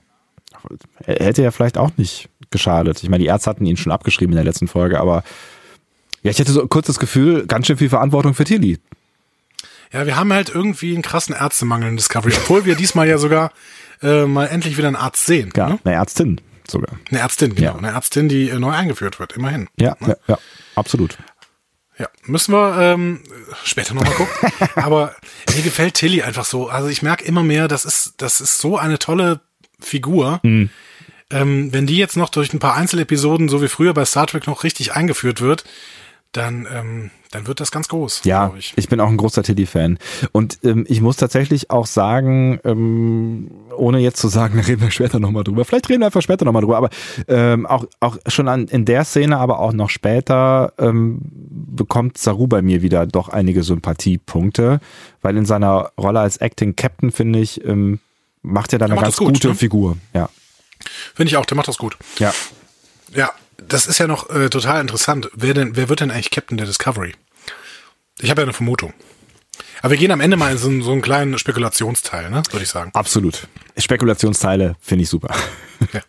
hätte 1.03 1.41
ja 1.41 1.51
vielleicht 1.51 1.77
auch 1.77 1.91
nicht 1.97 2.29
geschadet. 2.51 3.01
Ich 3.03 3.09
meine, 3.09 3.23
die 3.23 3.27
Ärzte 3.27 3.49
hatten 3.49 3.65
ihn 3.65 3.77
schon 3.77 3.91
abgeschrieben 3.91 4.33
in 4.33 4.37
der 4.37 4.45
letzten 4.45 4.67
Folge, 4.67 4.99
aber 4.99 5.23
ja, 6.21 6.31
ich 6.31 6.39
hätte 6.39 6.51
so 6.51 6.67
kurz 6.67 6.87
das 6.87 6.99
Gefühl, 6.99 7.45
ganz 7.47 7.67
schön 7.67 7.77
viel 7.77 7.89
Verantwortung 7.89 8.33
für 8.33 8.43
Tilly. 8.43 8.77
Ja, 9.91 10.05
wir 10.05 10.17
haben 10.17 10.31
halt 10.33 10.49
irgendwie 10.53 10.93
einen 10.93 11.01
krassen 11.01 11.33
Ärztemangel 11.33 11.89
in 11.89 11.97
Discovery, 11.97 12.33
obwohl 12.37 12.65
wir 12.65 12.75
diesmal 12.75 13.07
ja 13.07 13.17
sogar 13.17 13.51
äh, 14.01 14.25
mal 14.25 14.45
endlich 14.45 14.77
wieder 14.77 14.87
einen 14.87 14.95
Arzt 14.95 15.25
sehen. 15.25 15.51
Ja, 15.55 15.69
ne? 15.69 15.79
eine 15.83 15.95
Ärztin 15.95 16.41
sogar. 16.69 16.97
Eine 17.09 17.19
Ärztin, 17.19 17.55
genau. 17.55 17.71
Ja. 17.71 17.77
Eine 17.77 17.89
Ärztin, 17.89 18.29
die 18.29 18.49
äh, 18.49 18.59
neu 18.59 18.71
eingeführt 18.71 19.19
wird, 19.19 19.33
immerhin. 19.33 19.69
Ja, 19.79 19.95
ne? 19.99 20.17
ja, 20.27 20.35
ja, 20.35 20.39
absolut. 20.75 21.17
Ja, 21.97 22.07
müssen 22.23 22.53
wir 22.53 22.77
ähm, 22.79 23.21
später 23.65 23.93
nochmal 23.93 24.13
gucken. 24.13 24.51
Aber 24.75 25.15
mir 25.53 25.61
gefällt 25.61 25.95
Tilly 25.95 26.21
einfach 26.21 26.45
so. 26.45 26.69
Also 26.69 26.87
ich 26.87 27.01
merke 27.01 27.25
immer 27.25 27.43
mehr, 27.43 27.67
das 27.67 27.83
ist, 27.83 28.13
das 28.17 28.39
ist 28.39 28.59
so 28.59 28.77
eine 28.77 28.99
tolle 28.99 29.41
Figur. 29.81 30.39
Mhm. 30.43 30.69
Ähm, 31.29 31.73
wenn 31.73 31.85
die 31.85 31.97
jetzt 31.97 32.15
noch 32.15 32.29
durch 32.29 32.53
ein 32.53 32.59
paar 32.59 32.75
Einzelepisoden, 32.75 33.49
so 33.49 33.61
wie 33.61 33.67
früher 33.67 33.93
bei 33.93 34.05
Star 34.05 34.27
Trek, 34.27 34.47
noch 34.47 34.63
richtig 34.63 34.93
eingeführt 34.93 35.41
wird, 35.41 35.65
dann, 36.31 36.67
ähm, 36.71 37.11
dann 37.31 37.47
wird 37.47 37.59
das 37.59 37.71
ganz 37.71 37.87
groß. 37.87 38.21
Ja, 38.23 38.53
ich. 38.55 38.73
ich. 38.75 38.87
bin 38.87 38.99
auch 38.99 39.09
ein 39.09 39.17
großer 39.17 39.41
Tilly-Fan. 39.41 39.97
Und 40.31 40.59
ähm, 40.63 40.85
ich 40.87 41.01
muss 41.01 41.17
tatsächlich 41.17 41.71
auch 41.71 41.87
sagen, 41.87 42.59
ähm, 42.63 43.49
ohne 43.75 43.99
jetzt 43.99 44.19
zu 44.19 44.27
sagen, 44.27 44.57
da 44.59 44.63
reden 44.63 44.81
wir 44.81 44.91
später 44.91 45.19
nochmal 45.19 45.43
drüber, 45.43 45.65
vielleicht 45.65 45.89
reden 45.89 46.01
wir 46.01 46.07
einfach 46.07 46.21
später 46.21 46.45
nochmal 46.45 46.61
drüber, 46.61 46.77
aber 46.77 46.89
ähm, 47.27 47.65
auch, 47.65 47.85
auch 47.99 48.17
schon 48.27 48.47
an, 48.47 48.67
in 48.67 48.85
der 48.85 49.05
Szene, 49.05 49.37
aber 49.37 49.59
auch 49.59 49.73
noch 49.73 49.89
später 49.89 50.73
ähm, 50.77 51.19
bekommt 51.21 52.19
Saru 52.19 52.47
bei 52.47 52.61
mir 52.61 52.83
wieder 52.83 53.07
doch 53.07 53.29
einige 53.29 53.63
Sympathiepunkte, 53.63 54.79
weil 55.21 55.35
in 55.35 55.45
seiner 55.45 55.91
Rolle 55.99 56.19
als 56.19 56.37
Acting 56.37 56.75
Captain, 56.75 57.11
finde 57.11 57.39
ich, 57.39 57.65
ähm, 57.65 57.99
macht 58.43 58.71
er 58.73 58.79
da 58.79 58.85
eine 58.85 58.95
ganz 58.95 59.17
gut, 59.17 59.33
gute 59.33 59.49
ne? 59.49 59.55
Figur. 59.55 59.97
Ja. 60.13 60.29
Finde 61.15 61.31
ich 61.31 61.37
auch, 61.37 61.45
der 61.45 61.57
macht 61.57 61.67
das 61.67 61.77
gut. 61.77 61.97
Ja. 62.19 62.33
Ja, 63.15 63.31
das 63.67 63.87
ist 63.87 63.97
ja 63.97 64.07
noch 64.07 64.29
äh, 64.29 64.49
total 64.49 64.81
interessant. 64.81 65.29
Wer 65.33 65.53
denn, 65.53 65.75
wer 65.75 65.89
wird 65.89 66.01
denn 66.01 66.11
eigentlich 66.11 66.31
Captain 66.31 66.57
der 66.57 66.67
Discovery? 66.67 67.13
Ich 68.19 68.29
habe 68.29 68.41
ja 68.41 68.45
eine 68.45 68.53
Vermutung. 68.53 68.93
Aber 69.81 69.91
wir 69.91 69.97
gehen 69.97 70.11
am 70.11 70.21
Ende 70.21 70.37
mal 70.37 70.51
in 70.51 70.57
so, 70.57 70.81
so 70.81 70.91
einen 70.91 71.01
kleinen 71.01 71.37
Spekulationsteil, 71.37 72.29
ne, 72.29 72.43
würde 72.51 72.63
ich 72.63 72.69
sagen. 72.69 72.91
Absolut. 72.93 73.47
Spekulationsteile 73.77 74.75
finde 74.79 75.03
ich 75.03 75.09
super. 75.09 75.33
Ja. 75.93 76.01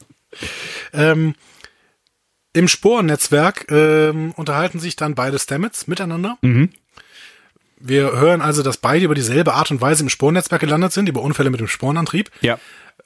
Ähm, 0.93 1.37
Im 2.53 2.67
Sporennetzwerk 2.67 3.67
ähm, 3.71 4.33
unterhalten 4.33 4.81
sich 4.81 4.97
dann 4.97 5.15
beide 5.15 5.39
Stamets 5.39 5.87
miteinander. 5.87 6.39
Mhm. 6.43 6.71
Wir 7.79 8.11
hören 8.19 8.41
also, 8.41 8.65
dass 8.65 8.79
beide 8.79 9.05
über 9.05 9.15
dieselbe 9.15 9.55
Art 9.55 9.71
und 9.71 9.81
Weise 9.81 10.03
im 10.03 10.09
Sporennetzwerk 10.09 10.61
gelandet 10.61 10.93
sind, 10.93 11.09
über 11.09 11.23
Unfälle 11.23 11.51
mit 11.51 11.61
dem 11.61 11.69
Sporenantrieb. 11.69 12.31
Ja 12.41 12.59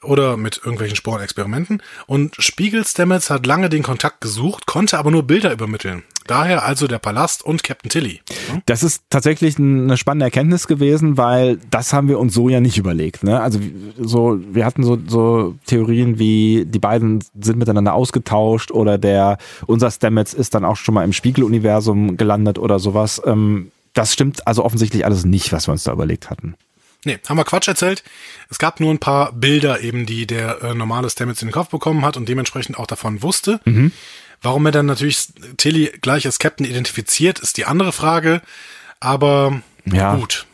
oder 0.05 0.37
mit 0.37 0.57
irgendwelchen 0.57 0.95
Sporenexperimenten. 0.95 1.81
Und 2.07 2.35
Spiegel 2.39 2.85
Stamets 2.85 3.29
hat 3.29 3.45
lange 3.45 3.69
den 3.69 3.83
Kontakt 3.83 4.21
gesucht, 4.21 4.65
konnte 4.65 4.97
aber 4.97 5.11
nur 5.11 5.23
Bilder 5.23 5.51
übermitteln. 5.51 6.03
Daher 6.27 6.65
also 6.65 6.87
der 6.87 6.97
Palast 6.97 7.45
und 7.45 7.63
Captain 7.63 7.89
Tilly. 7.89 8.21
Hm? 8.51 8.61
Das 8.65 8.81
ist 8.81 9.03
tatsächlich 9.11 9.59
eine 9.59 9.95
spannende 9.95 10.25
Erkenntnis 10.25 10.65
gewesen, 10.65 11.17
weil 11.17 11.59
das 11.69 11.93
haben 11.93 12.07
wir 12.07 12.17
uns 12.17 12.33
so 12.33 12.49
ja 12.49 12.59
nicht 12.59 12.79
überlegt. 12.79 13.23
Ne? 13.23 13.39
Also 13.39 13.59
so, 13.99 14.39
wir 14.51 14.65
hatten 14.65 14.83
so, 14.83 14.97
so 15.05 15.55
Theorien 15.67 16.17
wie 16.17 16.65
die 16.65 16.79
beiden 16.79 17.23
sind 17.39 17.59
miteinander 17.59 17.93
ausgetauscht 17.93 18.71
oder 18.71 18.97
der 18.97 19.37
unser 19.67 19.91
Stamets 19.91 20.33
ist 20.33 20.55
dann 20.55 20.65
auch 20.65 20.77
schon 20.77 20.95
mal 20.95 21.03
im 21.03 21.13
Spiegeluniversum 21.13 22.17
gelandet 22.17 22.57
oder 22.57 22.79
sowas. 22.79 23.21
Ähm, 23.25 23.71
das 23.93 24.11
stimmt 24.11 24.45
also 24.47 24.63
offensichtlich 24.63 25.05
alles 25.05 25.25
nicht, 25.25 25.53
was 25.53 25.67
wir 25.67 25.73
uns 25.73 25.83
da 25.83 25.93
überlegt 25.93 26.29
hatten. 26.29 26.55
Nee, 27.05 27.19
haben 27.27 27.37
wir 27.37 27.45
Quatsch 27.45 27.67
erzählt. 27.67 28.03
Es 28.49 28.59
gab 28.59 28.79
nur 28.79 28.91
ein 28.91 28.99
paar 28.99 29.31
Bilder 29.31 29.81
eben, 29.81 30.05
die 30.05 30.27
der 30.27 30.61
äh, 30.61 30.73
normale 30.73 31.09
Stamets 31.09 31.41
in 31.41 31.47
den 31.47 31.53
Kopf 31.53 31.69
bekommen 31.69 32.03
hat 32.03 32.17
und 32.17 32.27
dementsprechend 32.27 32.77
auch 32.77 32.87
davon 32.87 33.21
wusste. 33.21 33.59
Mhm. 33.65 33.91
Warum 34.41 34.65
er 34.65 34.71
dann 34.71 34.85
natürlich 34.85 35.27
Tilly 35.57 35.91
gleich 36.01 36.25
als 36.25 36.39
Captain 36.39 36.65
identifiziert, 36.65 37.39
ist 37.39 37.57
die 37.57 37.65
andere 37.65 37.91
Frage. 37.91 38.41
Aber 38.99 39.61
ja. 39.85 40.15
gut. 40.15 40.45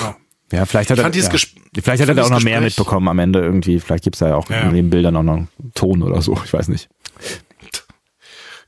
So. 0.00 0.14
Ja, 0.52 0.64
vielleicht 0.66 0.90
hat 0.90 0.98
er, 0.98 1.10
ja. 1.10 1.30
vielleicht 1.82 2.02
hat 2.02 2.08
er 2.08 2.14
da 2.14 2.22
auch 2.22 2.30
noch 2.30 2.42
mehr 2.42 2.60
mitbekommen 2.60 3.08
am 3.08 3.18
Ende 3.18 3.40
irgendwie. 3.40 3.80
Vielleicht 3.80 4.04
gibt's 4.04 4.20
da 4.20 4.28
ja 4.28 4.36
auch 4.36 4.48
ja. 4.48 4.62
in 4.62 4.74
den 4.74 4.90
Bildern 4.90 5.16
auch 5.16 5.22
noch 5.22 5.36
einen 5.36 5.48
Ton 5.74 6.02
oder 6.02 6.22
so. 6.22 6.40
Ich 6.44 6.52
weiß 6.52 6.68
nicht. 6.68 6.88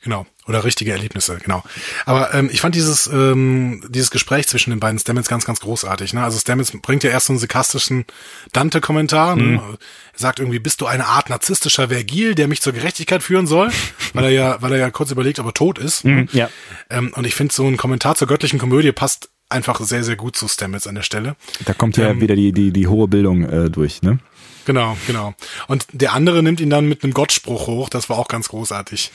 Genau. 0.03 0.27
Oder 0.47 0.65
richtige 0.65 0.93
Erlebnisse, 0.93 1.39
genau. 1.43 1.63
Aber 2.07 2.33
ähm, 2.35 2.49
ich 2.51 2.61
fand 2.61 2.75
dieses, 2.75 3.07
ähm, 3.07 3.85
dieses 3.89 4.11
Gespräch 4.11 4.49
zwischen 4.49 4.71
den 4.71 4.81
beiden 4.81 4.99
Stamets 4.99 5.29
ganz, 5.29 5.45
ganz 5.45 5.61
großartig. 5.61 6.15
Ne? 6.15 6.25
Also 6.25 6.39
Stamets 6.39 6.73
bringt 6.81 7.05
ja 7.05 7.11
erst 7.11 7.27
so 7.27 7.35
einen 7.35 7.39
sarkastischen 7.39 8.07
Dante-Kommentar. 8.53 9.37
Ne? 9.37 9.43
Mhm. 9.43 9.55
Ne? 9.57 9.79
Er 10.13 10.19
sagt 10.19 10.39
irgendwie, 10.39 10.59
bist 10.59 10.81
du 10.81 10.87
eine 10.87 11.07
Art 11.07 11.29
narzisstischer 11.29 11.89
Vergil, 11.89 12.35
der 12.35 12.49
mich 12.49 12.63
zur 12.63 12.73
Gerechtigkeit 12.73 13.23
führen 13.23 13.47
soll? 13.47 13.71
weil 14.15 14.25
er 14.25 14.31
ja, 14.31 14.63
weil 14.63 14.73
er 14.73 14.79
ja 14.79 14.91
kurz 14.91 15.11
überlegt, 15.11 15.39
ob 15.39 15.47
er 15.47 15.55
tot 15.55 15.79
ist. 15.79 16.05
Mhm, 16.05 16.29
ja. 16.33 16.49
Ähm, 16.89 17.13
und 17.15 17.27
ich 17.27 17.35
finde, 17.35 17.55
so 17.55 17.67
ein 17.67 17.77
Kommentar 17.77 18.15
zur 18.15 18.29
göttlichen 18.29 18.59
Komödie 18.59 18.93
passt 18.93 19.31
einfach 19.49 19.81
sehr, 19.81 20.05
sehr 20.05 20.17
gut 20.17 20.37
zu 20.37 20.49
Stamets 20.49 20.87
an 20.87 20.95
der 20.95 21.03
Stelle. 21.03 21.37
Da 21.65 21.75
kommt 21.75 21.97
ja 21.97 22.11
ähm, 22.11 22.21
wieder 22.21 22.37
die, 22.37 22.53
die, 22.53 22.73
die 22.73 22.87
hohe 22.87 23.09
Bildung 23.09 23.43
äh, 23.45 23.71
durch, 23.71 24.03
ne? 24.03 24.19
Genau, 24.67 24.97
genau. 25.07 25.35
Und 25.69 25.87
der 25.93 26.13
andere 26.13 26.43
nimmt 26.43 26.61
ihn 26.61 26.71
dann 26.71 26.87
mit 26.87 27.03
einem 27.03 27.15
Gottspruch 27.15 27.67
hoch. 27.67 27.89
Das 27.89 28.09
war 28.09 28.19
auch 28.19 28.29
ganz 28.29 28.49
großartig. 28.49 29.11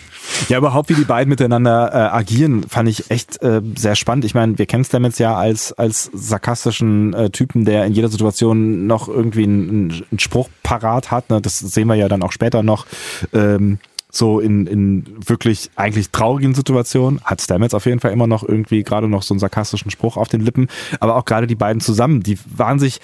Ja, 0.49 0.57
überhaupt, 0.57 0.89
wie 0.89 0.95
die 0.95 1.05
beiden 1.05 1.29
miteinander 1.29 1.91
äh, 1.93 2.15
agieren, 2.15 2.67
fand 2.67 2.89
ich 2.89 3.11
echt 3.11 3.41
äh, 3.41 3.61
sehr 3.75 3.95
spannend. 3.95 4.25
Ich 4.25 4.33
meine, 4.33 4.57
wir 4.57 4.65
kennen 4.65 4.83
Stamets 4.83 5.19
ja 5.19 5.35
als, 5.35 5.73
als 5.73 6.09
sarkastischen 6.13 7.13
äh, 7.13 7.29
Typen, 7.29 7.65
der 7.65 7.85
in 7.85 7.93
jeder 7.93 8.09
Situation 8.09 8.87
noch 8.87 9.07
irgendwie 9.07 9.43
einen, 9.43 10.03
einen 10.11 10.19
Spruch 10.19 10.49
parat 10.63 11.11
hat. 11.11 11.29
Ne? 11.29 11.41
Das 11.41 11.59
sehen 11.59 11.87
wir 11.87 11.95
ja 11.95 12.07
dann 12.07 12.23
auch 12.23 12.31
später 12.31 12.63
noch. 12.63 12.85
Ähm, 13.33 13.79
so 14.15 14.39
in, 14.39 14.65
in 14.65 15.05
wirklich 15.27 15.71
eigentlich 15.75 16.09
traurigen 16.09 16.55
Situationen 16.55 17.19
hat 17.25 17.41
Stamets 17.41 17.73
auf 17.73 17.85
jeden 17.85 17.99
Fall 17.99 18.11
immer 18.11 18.27
noch 18.27 18.43
irgendwie 18.43 18.83
gerade 18.83 19.09
noch 19.09 19.23
so 19.23 19.33
einen 19.33 19.39
sarkastischen 19.39 19.91
Spruch 19.91 20.15
auf 20.15 20.29
den 20.29 20.41
Lippen. 20.41 20.67
Aber 20.99 21.17
auch 21.17 21.25
gerade 21.25 21.47
die 21.47 21.55
beiden 21.55 21.81
zusammen, 21.81 22.23
die 22.23 22.39
waren 22.55 22.79
sich 22.79 23.01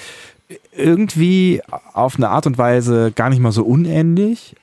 irgendwie 0.76 1.62
auf 1.94 2.16
eine 2.16 2.30
Art 2.30 2.48
und 2.48 2.58
Weise 2.58 3.12
gar 3.12 3.30
nicht 3.30 3.40
mal 3.40 3.52
so 3.52 3.64
unähnlich, 3.64 4.56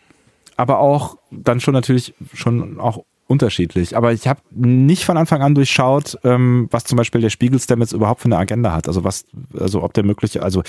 aber 0.57 0.79
auch 0.79 1.17
dann 1.31 1.61
schon 1.61 1.75
natürlich 1.75 2.15
schon 2.35 2.81
auch 2.81 3.05
unterschiedlich. 3.27 3.97
Aber 3.97 4.13
ich 4.13 4.27
habe 4.27 4.41
nicht 4.51 5.05
von 5.05 5.17
Anfang 5.17 5.43
an 5.43 5.55
durchschaut, 5.55 6.19
ähm, 6.25 6.67
was 6.71 6.85
zum 6.85 6.97
Beispiel 6.97 7.21
der 7.21 7.31
Spiegelstem 7.31 7.81
jetzt 7.81 7.93
überhaupt 7.93 8.23
für 8.23 8.27
eine 8.27 8.39
Agenda 8.39 8.73
hat. 8.73 8.89
Also 8.89 9.05
was, 9.05 9.25
also 9.57 9.83
ob 9.83 9.93
der 9.93 10.05
mögliche, 10.05 10.43
also 10.43 10.63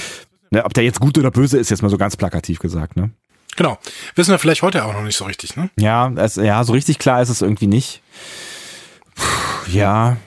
ne, 0.52 0.64
ob 0.66 0.74
der 0.74 0.84
jetzt 0.84 1.00
gut 1.00 1.18
oder 1.18 1.32
böse 1.32 1.58
ist, 1.58 1.70
jetzt 1.70 1.82
mal 1.82 1.90
so 1.90 1.98
ganz 1.98 2.18
plakativ 2.18 2.60
gesagt, 2.60 2.96
ne? 2.96 3.12
Genau. 3.56 3.78
Wissen 4.16 4.32
wir 4.32 4.40
vielleicht 4.40 4.62
heute 4.62 4.86
auch 4.86 4.94
noch 4.94 5.02
nicht 5.02 5.18
so 5.18 5.26
richtig, 5.26 5.56
ne? 5.58 5.70
Ja, 5.78 6.12
es, 6.16 6.36
ja, 6.36 6.64
so 6.64 6.74
richtig 6.74 7.00
klar 7.00 7.22
ist 7.22 7.30
es 7.30 7.42
irgendwie 7.42 7.68
nicht. 7.68 8.02
Puh, 9.16 9.72
ja, 9.72 10.18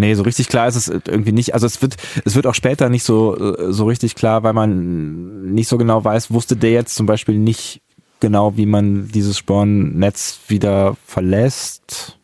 Nee, 0.00 0.14
so 0.14 0.22
richtig 0.22 0.48
klar 0.48 0.66
ist 0.66 0.76
es 0.76 0.88
irgendwie 0.88 1.32
nicht. 1.32 1.52
Also 1.52 1.66
es 1.66 1.82
wird, 1.82 1.96
es 2.24 2.34
wird 2.34 2.46
auch 2.46 2.54
später 2.54 2.88
nicht 2.88 3.04
so, 3.04 3.70
so 3.70 3.84
richtig 3.84 4.14
klar, 4.14 4.42
weil 4.42 4.54
man 4.54 5.52
nicht 5.52 5.68
so 5.68 5.76
genau 5.76 6.02
weiß, 6.02 6.30
wusste 6.30 6.56
der 6.56 6.70
jetzt 6.70 6.94
zum 6.94 7.04
Beispiel 7.04 7.36
nicht 7.36 7.82
genau, 8.18 8.56
wie 8.56 8.64
man 8.64 9.08
dieses 9.08 9.36
Spornnetz 9.36 10.40
wieder 10.48 10.96
verlässt. 11.04 12.18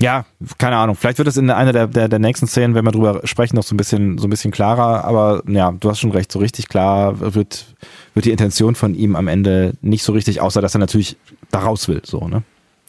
Ja, 0.00 0.24
keine 0.56 0.76
Ahnung. 0.76 0.96
Vielleicht 0.96 1.18
wird 1.18 1.28
es 1.28 1.36
in 1.36 1.50
einer 1.50 1.72
der, 1.72 1.86
der, 1.86 2.08
der 2.08 2.18
nächsten 2.18 2.46
Szenen, 2.46 2.74
wenn 2.74 2.84
wir 2.86 2.92
drüber 2.92 3.20
sprechen, 3.24 3.56
noch 3.56 3.62
so 3.62 3.74
ein 3.74 3.76
bisschen, 3.76 4.16
so 4.16 4.26
ein 4.26 4.30
bisschen 4.30 4.50
klarer. 4.50 5.04
Aber 5.04 5.42
ja, 5.46 5.70
du 5.70 5.90
hast 5.90 6.00
schon 6.00 6.12
recht. 6.12 6.32
So 6.32 6.38
richtig 6.38 6.68
klar 6.68 7.20
wird, 7.34 7.74
wird 8.14 8.24
die 8.24 8.32
Intention 8.32 8.74
von 8.74 8.94
ihm 8.94 9.16
am 9.16 9.28
Ende 9.28 9.74
nicht 9.82 10.02
so 10.02 10.12
richtig, 10.12 10.40
außer 10.40 10.62
dass 10.62 10.74
er 10.74 10.80
natürlich 10.80 11.18
da 11.50 11.58
raus 11.58 11.88
will, 11.88 12.00
so, 12.04 12.26
ne? 12.26 12.42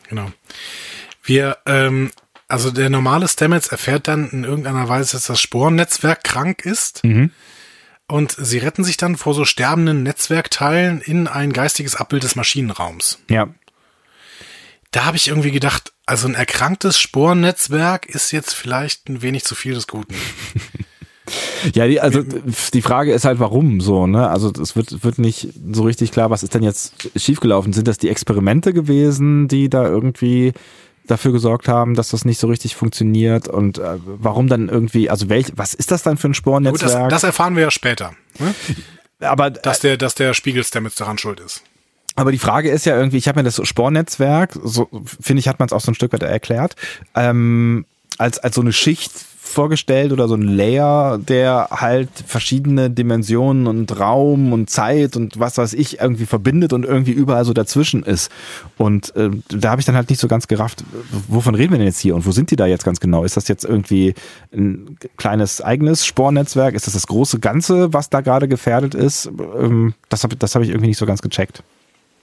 Genau. 0.07 0.27
Wir 1.23 1.57
ähm, 1.65 2.11
also 2.47 2.71
der 2.71 2.89
normale 2.89 3.27
Stamets 3.27 3.67
erfährt 3.67 4.07
dann 4.07 4.29
in 4.29 4.43
irgendeiner 4.43 4.87
Weise, 4.87 5.13
dass 5.13 5.27
das 5.27 5.41
Sporennetzwerk 5.41 6.23
krank 6.23 6.65
ist. 6.65 7.03
Mhm. 7.03 7.31
Und 8.07 8.35
sie 8.37 8.59
retten 8.59 8.83
sich 8.83 8.97
dann 8.97 9.17
vor 9.17 9.33
so 9.33 9.45
sterbenden 9.45 10.03
Netzwerkteilen 10.03 11.01
in 11.01 11.27
ein 11.27 11.53
geistiges 11.53 11.95
Abbild 11.95 12.23
des 12.23 12.35
Maschinenraums. 12.35 13.19
Ja. 13.29 13.47
Da 14.91 15.05
habe 15.05 15.17
ich 15.17 15.27
irgendwie 15.27 15.51
gedacht, 15.51 15.91
also 16.05 16.27
ein 16.27 16.35
erkranktes 16.35 16.99
Sporennetzwerk 16.99 18.05
ist 18.05 18.31
jetzt 18.31 18.53
vielleicht 18.53 19.09
ein 19.09 19.23
wenig 19.23 19.43
zu 19.43 19.55
viel 19.55 19.73
des 19.73 19.87
Guten. 19.87 20.15
Ja, 21.73 21.87
die, 21.87 21.99
also 21.99 22.21
die 22.21 22.81
Frage 22.81 23.11
ist 23.11 23.25
halt, 23.25 23.39
warum 23.39 23.81
so, 23.81 24.05
ne? 24.05 24.29
Also 24.29 24.51
es 24.61 24.75
wird, 24.75 25.03
wird 25.03 25.17
nicht 25.17 25.49
so 25.71 25.83
richtig 25.83 26.11
klar, 26.11 26.29
was 26.29 26.43
ist 26.43 26.53
denn 26.53 26.63
jetzt 26.63 26.93
schiefgelaufen? 27.15 27.73
Sind 27.73 27.87
das 27.87 27.97
die 27.97 28.09
Experimente 28.09 28.73
gewesen, 28.73 29.47
die 29.47 29.69
da 29.69 29.87
irgendwie 29.87 30.53
dafür 31.07 31.31
gesorgt 31.31 31.67
haben, 31.67 31.95
dass 31.95 32.09
das 32.09 32.25
nicht 32.25 32.39
so 32.39 32.47
richtig 32.47 32.75
funktioniert 32.75 33.47
und 33.47 33.77
äh, 33.77 33.97
warum 34.05 34.47
dann 34.47 34.69
irgendwie, 34.69 35.09
also 35.09 35.29
welch, 35.29 35.47
was 35.55 35.73
ist 35.73 35.91
das 35.91 36.03
dann 36.03 36.17
für 36.17 36.29
ein 36.29 36.33
Spornetzwerk? 36.33 36.91
Gut, 36.91 37.01
das, 37.01 37.09
das 37.09 37.23
erfahren 37.23 37.55
wir 37.55 37.63
ja 37.63 37.71
später. 37.71 38.13
Ne? 38.39 38.53
Aber 39.19 39.49
dass 39.49 39.79
der, 39.79 39.97
dass 39.97 40.15
der 40.15 40.33
Spiegelstamets 40.33 40.95
daran 40.95 41.17
schuld 41.17 41.39
ist. 41.39 41.61
Aber 42.15 42.31
die 42.31 42.39
Frage 42.39 42.69
ist 42.69 42.85
ja 42.85 42.95
irgendwie, 42.95 43.17
ich 43.17 43.27
habe 43.27 43.39
mir 43.39 43.43
das 43.43 43.59
Spornetzwerk, 43.67 44.57
so 44.63 44.89
finde 45.19 45.41
ich, 45.41 45.47
hat 45.47 45.59
man 45.59 45.67
es 45.67 45.73
auch 45.73 45.81
so 45.81 45.91
ein 45.91 45.95
Stück 45.95 46.13
weit 46.13 46.23
erklärt, 46.23 46.75
ähm, 47.13 47.85
als 48.17 48.39
als 48.39 48.55
so 48.55 48.61
eine 48.61 48.71
Schicht 48.71 49.11
vorgestellt 49.45 50.11
oder 50.11 50.27
so 50.27 50.35
ein 50.35 50.41
Layer, 50.41 51.17
der 51.19 51.67
halt 51.71 52.09
verschiedene 52.25 52.89
Dimensionen 52.89 53.67
und 53.67 53.97
Raum 53.99 54.51
und 54.53 54.69
Zeit 54.69 55.15
und 55.15 55.39
was 55.39 55.57
weiß 55.57 55.73
ich 55.73 55.99
irgendwie 56.01 56.25
verbindet 56.25 56.73
und 56.73 56.83
irgendwie 56.83 57.11
überall 57.11 57.45
so 57.45 57.53
dazwischen 57.53 58.03
ist. 58.03 58.31
Und 58.77 59.15
äh, 59.15 59.29
da 59.49 59.69
habe 59.69 59.79
ich 59.79 59.85
dann 59.85 59.95
halt 59.95 60.09
nicht 60.09 60.19
so 60.19 60.27
ganz 60.27 60.47
gerafft, 60.47 60.83
wovon 61.27 61.55
reden 61.55 61.71
wir 61.71 61.77
denn 61.77 61.87
jetzt 61.87 61.99
hier 61.99 62.15
und 62.15 62.25
wo 62.25 62.31
sind 62.31 62.51
die 62.51 62.55
da 62.55 62.65
jetzt 62.65 62.83
ganz 62.83 62.99
genau? 62.99 63.23
Ist 63.23 63.37
das 63.37 63.47
jetzt 63.47 63.63
irgendwie 63.63 64.15
ein 64.51 64.97
kleines 65.17 65.61
eigenes 65.61 66.05
Spornetzwerk? 66.05 66.73
Ist 66.73 66.87
das 66.87 66.93
das 66.93 67.07
große 67.07 67.39
Ganze, 67.39 67.93
was 67.93 68.09
da 68.09 68.21
gerade 68.21 68.47
gefährdet 68.47 68.95
ist? 68.95 69.27
Ähm, 69.27 69.93
das 70.09 70.23
habe 70.23 70.35
das 70.35 70.55
hab 70.55 70.63
ich 70.63 70.69
irgendwie 70.69 70.87
nicht 70.87 70.99
so 70.99 71.05
ganz 71.05 71.21
gecheckt. 71.21 71.63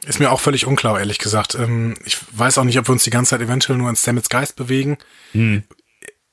Ist 0.04 0.18
mir 0.18 0.32
auch 0.32 0.40
völlig 0.40 0.66
unklar, 0.66 0.98
ehrlich 0.98 1.18
gesagt. 1.18 1.54
Ähm, 1.54 1.94
ich 2.04 2.18
weiß 2.32 2.58
auch 2.58 2.64
nicht, 2.64 2.78
ob 2.78 2.88
wir 2.88 2.92
uns 2.92 3.04
die 3.04 3.10
ganze 3.10 3.30
Zeit 3.30 3.40
eventuell 3.40 3.78
nur 3.78 3.88
in 3.88 3.94
Stamets 3.94 4.28
Geist 4.28 4.56
bewegen. 4.56 4.98
Hm 5.30 5.62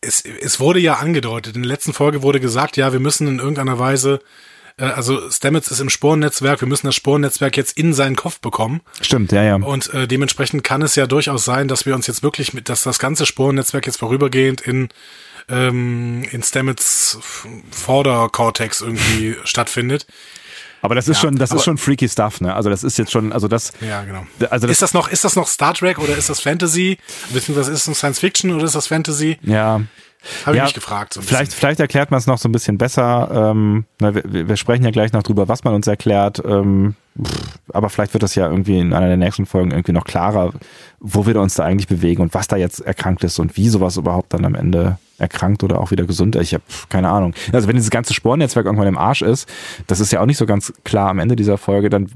es, 0.01 0.21
es 0.21 0.59
wurde 0.59 0.79
ja 0.79 0.95
angedeutet, 0.95 1.55
in 1.55 1.63
der 1.63 1.69
letzten 1.69 1.93
Folge 1.93 2.21
wurde 2.21 2.39
gesagt, 2.39 2.77
ja, 2.77 2.93
wir 2.93 2.99
müssen 2.99 3.27
in 3.27 3.39
irgendeiner 3.39 3.79
Weise, 3.79 4.21
äh, 4.77 4.85
also 4.85 5.29
Stamets 5.29 5.71
ist 5.71 5.79
im 5.79 5.89
Sporennetzwerk, 5.89 6.61
wir 6.61 6.67
müssen 6.67 6.87
das 6.87 6.95
Sporennetzwerk 6.95 7.57
jetzt 7.57 7.77
in 7.77 7.93
seinen 7.93 8.15
Kopf 8.15 8.39
bekommen. 8.39 8.81
Stimmt, 9.01 9.31
ja, 9.31 9.43
ja. 9.43 9.55
Und 9.55 9.93
äh, 9.93 10.07
dementsprechend 10.07 10.63
kann 10.63 10.81
es 10.81 10.95
ja 10.95 11.07
durchaus 11.07 11.45
sein, 11.45 11.67
dass 11.67 11.85
wir 11.85 11.95
uns 11.95 12.07
jetzt 12.07 12.23
wirklich 12.23 12.53
mit, 12.53 12.69
dass 12.69 12.83
das 12.83 12.99
ganze 12.99 13.25
Sporennetzwerk 13.25 13.85
jetzt 13.85 13.97
vorübergehend 13.97 14.61
in 14.61 14.89
ähm, 15.49 16.23
in 16.31 16.43
Stamets 16.43 17.17
Vorderkortex 17.71 18.81
irgendwie 18.81 19.35
stattfindet. 19.43 20.05
Aber 20.81 20.95
das 20.95 21.07
ist 21.07 21.17
ja, 21.17 21.21
schon, 21.21 21.35
das 21.35 21.51
ist 21.51 21.63
schon 21.63 21.77
freaky 21.77 22.07
Stuff, 22.07 22.41
ne? 22.41 22.53
Also 22.53 22.69
das 22.69 22.83
ist 22.83 22.97
jetzt 22.97 23.11
schon, 23.11 23.33
also 23.33 23.47
das. 23.47 23.73
Ja, 23.81 24.03
genau. 24.03 24.25
Also 24.49 24.67
das, 24.67 24.75
ist 24.75 24.81
das 24.81 24.93
noch, 24.93 25.09
ist 25.09 25.23
das 25.25 25.35
noch 25.35 25.47
Star 25.47 25.73
Trek 25.73 25.99
oder 25.99 26.15
ist 26.17 26.29
das 26.29 26.39
Fantasy? 26.39 26.97
Beziehungsweise 27.33 27.71
ist 27.71 27.87
es 27.87 27.97
Science 27.97 28.19
Fiction 28.19 28.51
oder 28.53 28.65
ist 28.65 28.75
das 28.75 28.87
Fantasy? 28.87 29.37
Ja. 29.41 29.81
Habe 30.45 30.57
ja, 30.57 30.63
ich 30.63 30.69
mich 30.69 30.73
gefragt. 30.75 31.13
So 31.13 31.21
vielleicht, 31.21 31.53
vielleicht 31.53 31.79
erklärt 31.79 32.11
man 32.11 32.17
es 32.17 32.27
noch 32.27 32.37
so 32.37 32.49
ein 32.49 32.51
bisschen 32.51 32.77
besser. 32.77 33.29
Ähm, 33.51 33.85
na, 33.99 34.13
wir, 34.13 34.49
wir, 34.49 34.57
sprechen 34.57 34.83
ja 34.83 34.91
gleich 34.91 35.13
noch 35.13 35.23
drüber, 35.23 35.47
was 35.47 35.63
man 35.63 35.73
uns 35.73 35.87
erklärt. 35.87 36.41
Ähm, 36.45 36.95
aber 37.71 37.89
vielleicht 37.89 38.13
wird 38.13 38.23
das 38.23 38.35
ja 38.35 38.49
irgendwie 38.49 38.79
in 38.79 38.93
einer 38.93 39.07
der 39.07 39.17
nächsten 39.17 39.45
Folgen 39.45 39.71
irgendwie 39.71 39.93
noch 39.93 40.03
klarer, 40.03 40.53
wo 40.99 41.25
wir 41.25 41.39
uns 41.39 41.55
da 41.55 41.63
eigentlich 41.63 41.87
bewegen 41.87 42.21
und 42.21 42.33
was 42.33 42.47
da 42.47 42.57
jetzt 42.57 42.81
erkrankt 42.81 43.23
ist 43.23 43.39
und 43.39 43.55
wie 43.55 43.69
sowas 43.69 43.95
überhaupt 43.95 44.33
dann 44.33 44.43
am 44.43 44.55
Ende 44.55 44.97
erkrankt 45.19 45.63
oder 45.63 45.79
auch 45.79 45.91
wieder 45.91 46.05
gesund. 46.05 46.35
Ich 46.35 46.53
habe 46.53 46.63
keine 46.89 47.09
Ahnung. 47.09 47.33
Also 47.51 47.67
wenn 47.67 47.75
dieses 47.75 47.89
ganze 47.89 48.13
Spornetzwerk 48.13 48.65
irgendwann 48.65 48.87
im 48.87 48.97
Arsch 48.97 49.21
ist, 49.21 49.49
das 49.87 49.99
ist 49.99 50.11
ja 50.11 50.21
auch 50.21 50.25
nicht 50.25 50.37
so 50.37 50.45
ganz 50.45 50.73
klar 50.83 51.09
am 51.09 51.19
Ende 51.19 51.35
dieser 51.35 51.57
Folge, 51.57 51.89
dann 51.89 52.09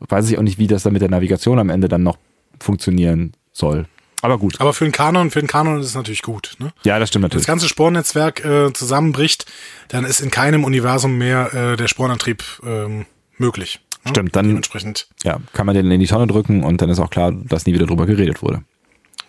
weiß 0.00 0.30
ich 0.30 0.38
auch 0.38 0.42
nicht, 0.42 0.58
wie 0.58 0.66
das 0.66 0.82
dann 0.82 0.92
mit 0.92 1.02
der 1.02 1.10
Navigation 1.10 1.58
am 1.58 1.70
Ende 1.70 1.88
dann 1.88 2.02
noch 2.02 2.18
funktionieren 2.60 3.32
soll. 3.52 3.86
Aber 4.20 4.38
gut. 4.38 4.60
Aber 4.60 4.72
für 4.72 4.84
den 4.84 4.92
Kanon, 4.92 5.30
für 5.30 5.40
den 5.40 5.46
Kanon 5.46 5.80
ist 5.80 5.86
es 5.86 5.94
natürlich 5.94 6.22
gut. 6.22 6.56
Ne? 6.58 6.72
Ja, 6.82 6.98
das 6.98 7.10
stimmt 7.10 7.22
natürlich. 7.22 7.46
Wenn 7.46 7.52
das 7.52 7.60
ganze 7.62 7.68
Spornetzwerk 7.68 8.44
äh, 8.44 8.72
zusammenbricht, 8.72 9.46
dann 9.88 10.04
ist 10.04 10.20
in 10.20 10.30
keinem 10.30 10.64
Universum 10.64 11.18
mehr 11.18 11.54
äh, 11.54 11.76
der 11.76 11.86
Spornantrieb 11.86 12.42
ähm, 12.64 13.06
möglich. 13.36 13.80
Ne? 14.04 14.10
Stimmt, 14.10 14.34
dann 14.34 14.48
dementsprechend. 14.48 15.08
Ja, 15.22 15.38
kann 15.52 15.66
man 15.66 15.76
den 15.76 15.90
in 15.90 16.00
die 16.00 16.06
Tonne 16.06 16.26
drücken 16.26 16.64
und 16.64 16.82
dann 16.82 16.90
ist 16.90 16.98
auch 16.98 17.10
klar, 17.10 17.32
dass 17.32 17.66
nie 17.66 17.74
wieder 17.74 17.86
drüber 17.86 18.06
geredet 18.06 18.42
wurde. 18.42 18.62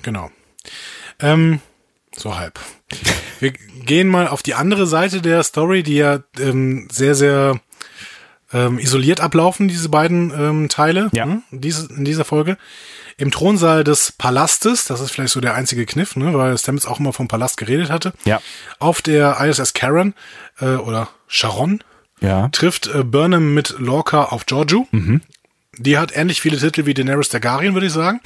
Genau. 0.01 0.31
Ähm, 1.19 1.59
so 2.15 2.37
halb. 2.37 2.59
Wir 3.39 3.51
gehen 3.51 4.07
mal 4.07 4.27
auf 4.27 4.43
die 4.43 4.55
andere 4.55 4.87
Seite 4.87 5.21
der 5.21 5.43
Story, 5.43 5.83
die 5.83 5.95
ja 5.95 6.19
ähm, 6.39 6.87
sehr, 6.91 7.15
sehr 7.15 7.59
ähm, 8.51 8.79
isoliert 8.79 9.21
ablaufen, 9.21 9.67
diese 9.67 9.89
beiden 9.89 10.31
ähm, 10.31 10.69
Teile 10.69 11.09
ja. 11.13 11.25
ne, 11.25 11.41
diese, 11.51 11.91
in 11.93 12.05
dieser 12.05 12.25
Folge. 12.25 12.57
Im 13.17 13.31
Thronsaal 13.31 13.83
des 13.83 14.13
Palastes, 14.13 14.85
das 14.85 15.01
ist 15.01 15.11
vielleicht 15.11 15.33
so 15.33 15.41
der 15.41 15.53
einzige 15.53 15.85
Kniff, 15.85 16.15
ne, 16.15 16.33
weil 16.33 16.57
Stamets 16.57 16.85
auch 16.85 16.99
immer 16.99 17.11
vom 17.11 17.27
Palast 17.27 17.57
geredet 17.57 17.89
hatte. 17.89 18.13
Ja. 18.23 18.41
Auf 18.79 19.01
der 19.01 19.39
ISS 19.41 19.73
Karen 19.73 20.13
äh, 20.59 20.75
oder 20.75 21.09
Sharon 21.27 21.83
ja. 22.21 22.47
trifft 22.49 22.87
äh, 22.87 23.03
Burnham 23.03 23.53
mit 23.53 23.75
Lorca 23.77 24.25
auf 24.25 24.45
Giorgio. 24.45 24.87
Mhm. 24.91 25.21
Die 25.79 25.97
hat 25.97 26.15
ähnlich 26.15 26.41
viele 26.41 26.57
Titel 26.57 26.85
wie 26.85 26.93
Daenerys 26.93 27.29
Targaryen, 27.29 27.73
würde 27.73 27.87
ich 27.87 27.93
sagen. 27.93 28.19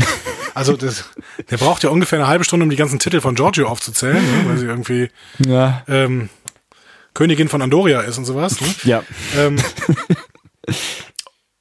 Also 0.56 0.78
das, 0.78 1.06
der 1.50 1.58
braucht 1.58 1.84
ja 1.84 1.90
ungefähr 1.90 2.20
eine 2.20 2.28
halbe 2.28 2.44
Stunde, 2.44 2.64
um 2.64 2.70
die 2.70 2.76
ganzen 2.76 3.00
Titel 3.00 3.22
von 3.22 3.34
Giorgio 3.36 3.68
aufzuzählen, 3.68 4.24
ne, 4.24 4.50
weil 4.50 4.58
sie 4.58 4.66
irgendwie 4.66 5.10
ja. 5.40 5.84
ähm, 5.88 6.30
Königin 7.14 7.50
von 7.50 7.62
Andoria 7.62 8.02
ist 8.02 8.18
und 8.18 8.26
sowas. 8.26 8.62
Ne? 8.62 8.68
Ja. 8.84 9.04
Ähm, 9.38 9.56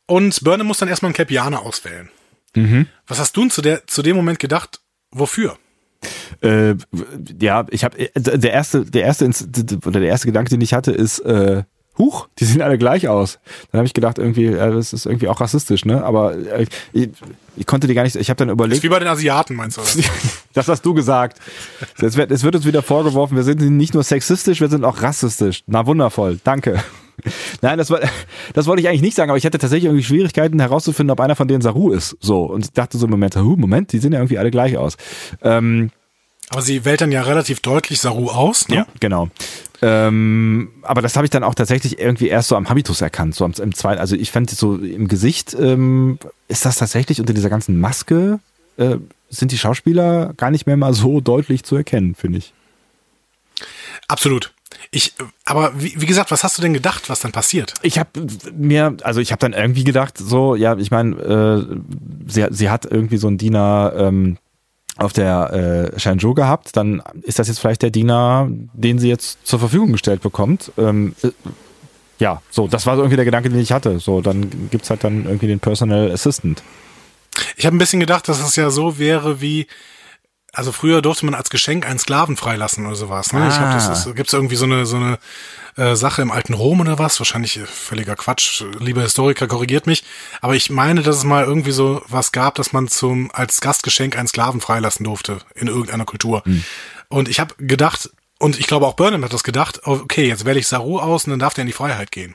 und 0.07 0.45
Burnham 0.45 0.67
muss 0.67 0.79
dann 0.79 0.89
erstmal 0.89 1.09
einen 1.09 1.17
Capianer 1.17 1.63
auswählen. 1.63 2.11
Mhm. 2.55 2.87
Was 3.07 3.19
hast 3.19 3.37
du 3.37 3.49
zu, 3.49 3.63
der, 3.63 3.87
zu 3.87 4.03
dem 4.03 4.17
Moment 4.17 4.39
gedacht? 4.39 4.81
Wofür? 5.11 5.59
Äh, 6.43 6.75
ja, 7.41 7.67
ich 7.71 7.85
habe 7.85 8.11
der 8.15 8.53
erste, 8.53 8.85
der 8.85 9.05
erste 9.05 9.27
oder 9.87 10.01
der 10.01 10.09
erste 10.09 10.27
Gedanke, 10.27 10.51
den 10.51 10.61
ich 10.61 10.75
hatte, 10.75 10.93
ist 10.93 11.21
äh, 11.21 11.63
Huch, 11.99 12.29
die 12.39 12.45
sehen 12.45 12.63
alle 12.63 12.79
gleich 12.79 13.09
aus. 13.09 13.39
Dann 13.71 13.81
habe 13.81 13.87
ich 13.87 13.93
gedacht, 13.93 14.19
irgendwie, 14.19 14.47
äh, 14.47 14.73
das 14.73 14.93
ist 14.93 15.05
irgendwie 15.05 15.29
auch 15.29 15.41
rassistisch, 15.41 15.85
ne? 15.85 16.03
Aber 16.03 16.35
äh, 16.35 16.67
ich, 16.93 17.11
ich 17.57 17.67
konnte 17.67 17.87
die 17.87 17.95
gar 17.95 18.03
nicht, 18.03 18.17
ich 18.17 18.31
habe 18.31 18.39
dann 18.39 18.49
überlegt. 18.49 18.73
Das 18.73 18.79
ist 18.79 18.85
wie 18.85 18.89
bei 18.89 18.99
den 18.99 19.09
Asiaten, 19.09 19.55
meinst 19.57 19.77
du? 19.77 19.83
das 20.55 20.69
hast 20.69 20.87
du 20.87 20.95
gesagt. 20.95 21.39
Es 22.01 22.17
wird, 22.17 22.31
es 22.31 22.45
wird 22.45 22.57
uns 22.57 22.67
wieder 22.67 22.83
vorgeworfen, 22.83 23.37
wir 23.37 23.45
sind 23.45 23.61
nicht 23.61 23.93
nur 23.93 24.03
sexistisch, 24.03 24.61
wir 24.61 24.69
sind 24.69 24.85
auch 24.85 25.03
rassistisch. 25.03 25.65
Na 25.67 25.87
wundervoll, 25.87 26.41
danke. 26.43 26.83
Nein, 27.61 27.79
das, 27.79 27.91
war, 27.91 28.01
das 28.55 28.67
wollte 28.67 28.81
ich 28.81 28.89
eigentlich 28.89 29.03
nicht 29.03 29.17
sagen, 29.17 29.31
aber 29.31 29.39
ich 29.39 29.45
hatte 29.45 29.59
tatsächlich 29.59 29.85
irgendwie 29.85 30.05
Schwierigkeiten 30.05 30.59
herauszufinden, 30.59 31.13
ob 31.13 31.21
einer 31.21 31.37
von 31.37 31.47
denen 31.47 31.61
Saru 31.61 31.93
ist. 31.93 32.17
So. 32.21 32.45
Und 32.45 32.65
ich 32.65 32.73
dachte 32.73 32.99
so 32.99 33.07
im 33.07 33.11
Moment, 33.11 33.37
Moment, 33.37 33.93
die 33.93 33.99
sehen 33.99 34.13
ja 34.13 34.19
irgendwie 34.19 34.39
alle 34.39 34.51
gleich 34.51 34.77
aus. 34.77 34.97
Ähm, 35.43 35.91
aber 36.53 36.61
sie 36.63 36.85
wählt 36.85 37.01
dann 37.01 37.11
ja 37.11 37.23
relativ 37.23 37.61
deutlich 37.61 37.99
Saru 38.01 38.29
aus. 38.29 38.69
Ne? 38.69 38.77
Ja, 38.77 38.87
genau. 39.01 39.31
Ähm, 39.81 40.71
aber 40.83 41.01
das 41.01 41.17
habe 41.17 41.25
ich 41.27 41.31
dann 41.31 41.43
auch 41.43 41.55
tatsächlich 41.55 41.99
irgendwie 41.99 42.29
erst 42.29 42.49
so 42.49 42.57
am 42.57 42.69
Habitus 42.69 43.01
erkannt, 43.01 43.35
so 43.35 43.45
am, 43.45 43.53
im 43.53 43.75
zweiten. 43.75 44.01
Also 44.01 44.17
ich 44.17 44.31
fand 44.31 44.51
so 44.51 44.77
im 44.77 45.09
Gesicht 45.09 45.55
ähm, 45.59 46.19
ist 46.49 46.67
das 46.67 46.77
tatsächlich 46.77 47.21
unter 47.21 47.33
dieser 47.33 47.49
ganzen 47.49 47.81
Maske 47.81 48.39
äh, 48.77 48.97
sind 49.31 49.51
die 49.51 49.59
Schauspieler 49.59 50.35
gar 50.37 50.51
nicht 50.51 50.67
mehr 50.67 50.77
mal 50.77 50.93
so 50.93 51.21
deutlich 51.23 51.65
zu 51.65 51.75
erkennen, 51.75 52.15
finde 52.15 52.39
ich. 52.39 52.53
Absolut. 54.07 54.53
Ich, 54.91 55.15
aber 55.47 55.73
wie, 55.81 55.95
wie 55.97 56.07
gesagt, 56.07 56.31
was 56.31 56.45
hast 56.45 56.59
du 56.59 56.63
denn 56.63 56.75
gedacht, 56.75 57.09
was 57.09 57.21
dann 57.21 57.33
passiert? 57.33 57.73
Ich 57.83 57.99
habe 57.99 58.11
mir, 58.55 58.97
also 59.03 59.21
ich 59.21 59.33
habe 59.33 59.41
dann 59.41 59.55
irgendwie 59.55 59.85
gedacht, 59.85 60.19
so, 60.19 60.55
ja, 60.55 60.77
ich 60.77 60.91
meine, 60.91 61.17
äh, 61.17 61.77
sie, 62.27 62.47
sie 62.51 62.69
hat 62.69 62.85
irgendwie 62.85 63.17
so 63.17 63.29
ein 63.29 63.39
Diener 63.39 63.95
ähm, 63.97 64.37
auf 64.99 65.13
der 65.13 65.93
äh, 65.95 65.99
Shenzhou 65.99 66.35
gehabt, 66.35 66.77
dann 66.77 67.03
ist 67.23 67.39
das 67.39 67.49
jetzt 67.49 67.61
vielleicht 67.61 67.83
der 67.83 67.91
Diener, 67.91 68.49
den 68.73 68.99
sie 68.99 69.09
jetzt 69.09 69.47
zur 69.47 69.59
Verfügung 69.59 69.93
gestellt 69.93 70.23
bekommt. 70.23 70.71
Ähm, 70.77 71.15
äh, 71.23 71.31
ja, 72.19 72.43
so, 72.51 72.69
das 72.69 72.87
war 72.87 72.97
so 72.97 73.03
irgendwie 73.03 73.17
der 73.17 73.25
Gedanke, 73.25 73.49
den 73.49 73.59
ich 73.59 73.73
hatte. 73.73 73.99
So, 73.99 74.21
dann 74.21 74.69
gibt's 74.71 74.91
halt 74.91 75.03
dann 75.03 75.25
irgendwie 75.25 75.49
den 75.49 75.61
Personal 75.61 76.13
Assistant. 76.13 76.63
Ich 77.57 77.67
habe 77.67 77.75
ein 77.75 77.79
bisschen 77.79 78.01
gedacht, 78.01 78.29
dass 78.29 78.41
es 78.41 78.55
ja 78.57 78.71
so 78.71 78.99
wäre 78.99 79.41
wie, 79.41 79.67
also 80.53 80.71
früher 80.71 81.01
durfte 81.01 81.25
man 81.25 81.35
als 81.35 81.49
Geschenk 81.49 81.87
einen 81.87 81.99
Sklaven 81.99 82.37
freilassen 82.37 82.87
oder 82.87 82.95
sowas. 82.95 83.33
Ne? 83.33 83.41
Ah. 83.41 83.49
Ich 83.49 83.57
glaube, 83.57 83.73
das 83.73 84.07
ist, 84.07 84.15
gibt's 84.15 84.33
irgendwie 84.35 84.57
so 84.57 84.67
eine 84.67 84.85
so 84.85 84.97
eine 84.97 85.19
äh, 85.77 85.97
Sache 85.97 86.21
im 86.21 86.31
alten 86.31 86.53
Rom 86.53 86.81
oder 86.81 86.99
was? 86.99 87.19
Wahrscheinlich 87.19 87.57
äh, 87.57 87.65
völliger 87.65 88.17
Quatsch. 88.17 88.63
Lieber 88.79 89.01
Historiker 89.01 89.47
korrigiert 89.47 89.87
mich. 89.87 90.05
Aber 90.43 90.55
ich 90.55 90.69
meine, 90.69 91.03
dass 91.03 91.17
es 91.17 91.25
mal 91.25 91.45
irgendwie 91.45 91.73
so 91.73 92.03
was 92.09 92.33
gab, 92.33 92.57
dass 92.57 92.73
man 92.73 92.89
zum 92.89 93.31
als 93.33 93.61
Gastgeschenk 93.63 94.17
einen 94.17 94.29
Sklaven 94.29 94.61
freilassen 94.61 95.05
durfte 95.05 95.39
in 95.55 95.69
irgendeiner 95.69 96.05
Kultur. 96.05 96.43
Hm. 96.45 96.63
Und 97.09 97.29
ich 97.29 97.41
habe 97.41 97.55
gedacht, 97.59 98.11
und 98.39 98.59
ich 98.59 98.67
glaube 98.67 98.87
auch 98.87 98.95
Burnham 98.95 99.25
hat 99.25 99.33
das 99.33 99.45
gedacht, 99.45 99.81
okay, 99.85 100.27
jetzt 100.27 100.45
wähle 100.45 100.59
ich 100.59 100.67
Saru 100.67 100.99
aus 100.99 101.25
und 101.25 101.31
dann 101.31 101.39
darf 101.39 101.55
der 101.55 101.63
in 101.63 101.69
die 101.69 101.73
Freiheit 101.73 102.11
gehen. 102.11 102.35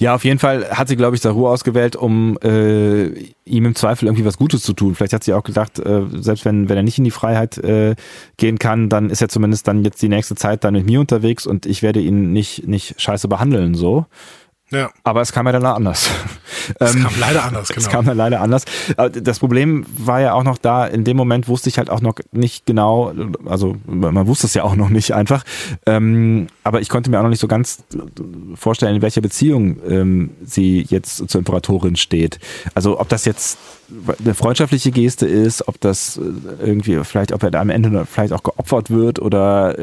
Ja, 0.00 0.14
auf 0.16 0.24
jeden 0.24 0.40
Fall 0.40 0.70
hat 0.70 0.88
sie, 0.88 0.96
glaube 0.96 1.14
ich, 1.14 1.22
Saru 1.22 1.46
ausgewählt, 1.46 1.94
um 1.94 2.36
äh, 2.42 3.06
ihm 3.44 3.64
im 3.64 3.74
Zweifel 3.76 4.06
irgendwie 4.06 4.24
was 4.24 4.36
Gutes 4.36 4.62
zu 4.62 4.72
tun. 4.72 4.96
Vielleicht 4.96 5.12
hat 5.12 5.22
sie 5.22 5.34
auch 5.34 5.44
gedacht, 5.44 5.78
äh, 5.78 6.02
selbst 6.10 6.44
wenn, 6.44 6.68
wenn 6.68 6.76
er 6.76 6.82
nicht 6.82 6.98
in 6.98 7.04
die 7.04 7.12
Freiheit 7.12 7.58
äh, 7.58 7.94
gehen 8.38 8.58
kann, 8.58 8.88
dann 8.88 9.08
ist 9.08 9.22
er 9.22 9.28
zumindest 9.28 9.68
dann 9.68 9.84
jetzt 9.84 10.02
die 10.02 10.08
nächste 10.08 10.34
Zeit 10.34 10.64
dann 10.64 10.74
mit 10.74 10.86
mir 10.86 10.98
unterwegs 10.98 11.46
und 11.46 11.64
ich 11.66 11.82
werde 11.82 12.00
ihn 12.00 12.32
nicht, 12.32 12.66
nicht 12.66 13.00
scheiße 13.00 13.28
behandeln, 13.28 13.74
so. 13.74 14.06
Ja. 14.72 14.90
Aber 15.04 15.20
es 15.20 15.32
kam 15.32 15.46
ja 15.46 15.52
dann 15.52 15.64
anders. 15.64 16.10
Es 16.78 16.94
ähm, 16.94 17.02
kam 17.02 17.14
leider 17.18 17.44
anders, 17.44 17.68
genau. 17.68 17.80
Es 17.80 17.88
kam 17.88 18.06
ja 18.06 18.12
leider 18.12 18.40
anders. 18.40 18.64
Das 18.96 19.38
Problem 19.38 19.84
war 19.96 20.20
ja 20.20 20.34
auch 20.34 20.44
noch 20.44 20.58
da, 20.58 20.86
in 20.86 21.02
dem 21.02 21.16
Moment 21.16 21.48
wusste 21.48 21.68
ich 21.68 21.78
halt 21.78 21.90
auch 21.90 22.00
noch 22.00 22.14
nicht 22.30 22.66
genau, 22.66 23.12
also 23.46 23.76
man 23.86 24.26
wusste 24.26 24.46
es 24.46 24.54
ja 24.54 24.62
auch 24.62 24.76
noch 24.76 24.88
nicht 24.88 25.12
einfach, 25.12 25.44
ähm, 25.86 26.46
aber 26.62 26.80
ich 26.80 26.88
konnte 26.88 27.10
mir 27.10 27.18
auch 27.18 27.22
noch 27.22 27.30
nicht 27.30 27.40
so 27.40 27.48
ganz 27.48 27.82
vorstellen, 28.54 28.96
in 28.96 29.02
welcher 29.02 29.20
Beziehung 29.20 29.78
ähm, 29.88 30.30
sie 30.44 30.86
jetzt 30.88 31.28
zur 31.28 31.38
Imperatorin 31.40 31.96
steht. 31.96 32.38
Also 32.74 33.00
ob 33.00 33.08
das 33.08 33.24
jetzt 33.24 33.58
eine 34.22 34.34
freundschaftliche 34.34 34.90
Geste 34.90 35.26
ist, 35.26 35.66
ob 35.68 35.80
das 35.80 36.20
irgendwie 36.60 37.02
vielleicht, 37.04 37.32
ob 37.32 37.42
er 37.42 37.50
da 37.50 37.60
am 37.60 37.70
Ende 37.70 38.06
vielleicht 38.06 38.32
auch 38.32 38.42
geopfert 38.42 38.90
wird 38.90 39.20
oder 39.20 39.78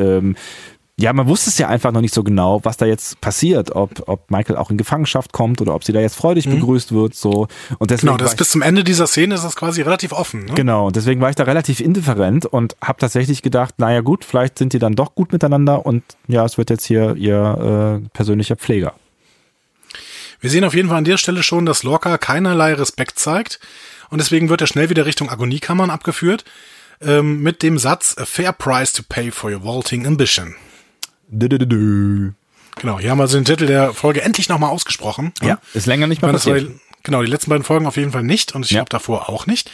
ja, 1.00 1.14
man 1.14 1.28
wusste 1.28 1.50
es 1.50 1.58
ja 1.58 1.70
einfach 1.70 1.94
noch 1.94 2.02
nicht 2.02 2.14
so 2.14 2.24
genau, 2.24 2.60
was 2.66 2.76
da 2.76 2.86
jetzt 2.86 3.22
passiert, 3.22 3.74
ob, 3.74 4.04
ob 4.08 4.30
Michael 4.30 4.58
auch 4.58 4.70
in 4.70 4.78
Gefangenschaft 4.78 5.32
kommt 5.32 5.62
oder 5.62 5.74
ob 5.74 5.86
sie 5.86 5.94
da 5.94 6.02
jetzt 6.02 6.16
freudig 6.16 6.46
mhm. 6.46 6.60
begrüßt 6.60 6.92
wird, 6.92 7.16
so. 7.16 7.48
Und 7.78 7.90
deswegen 7.90 8.08
genau, 8.08 8.18
das 8.18 8.36
bis 8.36 8.50
zum 8.50 8.62
Ende 8.62 8.84
dieser 8.84 9.08
Szene 9.08 9.36
ist 9.36 9.46
das 9.46 9.56
quasi 9.56 9.82
relativ 9.82 10.12
offen. 10.12 10.46
Ne? 10.46 10.54
Genau, 10.56 10.88
und 10.88 10.98
deswegen 10.98 11.22
war 11.22 11.30
ich 11.30 11.38
da 11.38 11.44
relativ 11.44 11.80
indifferent 11.80 12.46
und 12.46 12.76
habe 12.84 13.00
tatsächlich 13.00 13.42
gedacht, 13.42 13.76
naja 13.78 14.02
gut, 14.02 14.26
vielleicht 14.26 14.58
sind 14.58 14.74
die 14.74 14.80
dann 14.80 14.96
doch 14.96 15.16
gut 15.16 15.32
miteinander 15.32 15.86
und 15.86 16.04
ja, 16.28 16.44
es 16.44 16.58
wird 16.58 16.70
jetzt 16.70 16.86
hier 16.86 17.16
ihr 17.16 18.02
äh, 18.04 18.10
persönlicher 18.10 18.58
Pfleger. 18.58 18.94
Wir 20.42 20.50
sehen 20.50 20.66
auf 20.66 20.74
jeden 20.74 20.90
Fall 20.90 20.98
an 20.98 21.06
der 21.06 21.18
Stelle 21.18 21.44
schon, 21.44 21.66
dass 21.66 21.84
Lorca 21.84 22.18
keinerlei 22.18 22.74
Respekt 22.74 23.20
zeigt 23.20 23.62
und 24.10 24.20
deswegen 24.20 24.50
wird 24.50 24.60
er 24.60 24.68
schnell 24.68 24.90
wieder 24.90 25.06
Richtung 25.06 25.30
Agoniekammern 25.30 25.92
abgeführt 25.92 26.44
ähm, 27.02 27.42
mit 27.42 27.64
dem 27.64 27.78
Satz 27.78 28.18
A 28.18 28.26
fair 28.26 28.52
price 28.52 28.92
to 28.92 29.02
pay 29.08 29.32
for 29.32 29.50
your 29.50 29.64
vaulting 29.64 30.06
ambition. 30.06 30.56
Genau, 32.76 33.00
hier 33.00 33.12
haben 33.12 33.18
wir 33.18 33.24
also 33.24 33.38
den 33.38 33.46
Titel 33.46 33.66
der 33.66 33.94
Folge 33.94 34.22
endlich 34.22 34.50
nochmal 34.50 34.70
ausgesprochen. 34.70 35.34
Ja, 35.42 35.60
ist 35.74 35.86
länger 35.86 36.08
nicht 36.08 36.22
mehr 36.22 36.32
passiert. 36.32 36.68
War, 36.68 36.76
genau, 37.04 37.22
die 37.24 37.30
letzten 37.30 37.50
beiden 37.50 37.64
Folgen 37.64 37.86
auf 37.86 37.98
jeden 37.98 38.12
Fall 38.12 38.24
nicht 38.24 38.56
und 38.56 38.66
ich 38.66 38.72
ja. 38.72 38.80
glaube 38.80 38.90
davor 38.90 39.30
auch 39.30 39.48
nicht. 39.48 39.70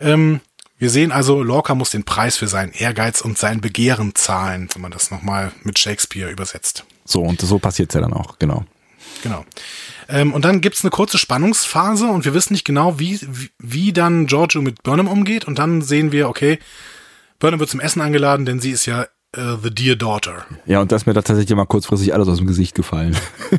Ähm, 0.00 0.40
Wir 0.78 0.88
sehen 0.90 1.12
also, 1.12 1.42
Lorca 1.42 1.74
muss 1.74 1.90
den 1.90 2.04
Preis 2.04 2.36
für 2.38 2.48
seinen 2.48 2.72
Ehrgeiz 2.72 3.20
und 3.20 3.36
sein 3.36 3.60
Begehren 3.60 4.14
zahlen, 4.14 4.68
wenn 4.72 4.80
man 4.80 4.90
das 4.90 5.10
nochmal 5.10 5.52
mit 5.62 5.78
Shakespeare 5.78 6.30
übersetzt. 6.30 6.84
So, 7.04 7.22
und 7.22 7.40
so 7.40 7.58
passiert's 7.58 7.94
ja 7.94 8.00
dann 8.00 8.14
auch, 8.14 8.38
genau. 8.38 8.64
Genau. 9.22 9.44
Ähm, 10.08 10.32
und 10.32 10.44
dann 10.44 10.62
gibt's 10.62 10.82
eine 10.82 10.90
kurze 10.90 11.18
Spannungsphase 11.18 12.06
und 12.06 12.24
wir 12.24 12.32
wissen 12.32 12.54
nicht 12.54 12.64
genau, 12.64 12.98
wie, 12.98 13.20
wie, 13.22 13.50
wie 13.58 13.92
dann 13.92 14.26
Giorgio 14.26 14.62
mit 14.62 14.82
Burnham 14.82 15.08
umgeht. 15.08 15.44
Und 15.44 15.58
dann 15.58 15.82
sehen 15.82 16.12
wir, 16.12 16.28
okay, 16.28 16.58
Burnham 17.38 17.60
wird 17.60 17.68
zum 17.68 17.80
Essen 17.80 18.00
eingeladen, 18.00 18.46
denn 18.46 18.60
sie 18.60 18.70
ist 18.70 18.86
ja 18.86 19.06
uh, 19.36 19.56
The 19.62 19.70
Dear 19.74 19.96
Daughter. 19.96 20.44
Ja, 20.66 20.80
und 20.80 20.92
das 20.92 21.02
ist 21.02 21.06
mir 21.06 21.12
da 21.12 21.22
tatsächlich 21.22 21.50
immer 21.50 21.66
kurzfristig 21.66 22.14
alles 22.14 22.28
aus 22.28 22.38
dem 22.38 22.46
Gesicht 22.46 22.74
gefallen. 22.74 23.16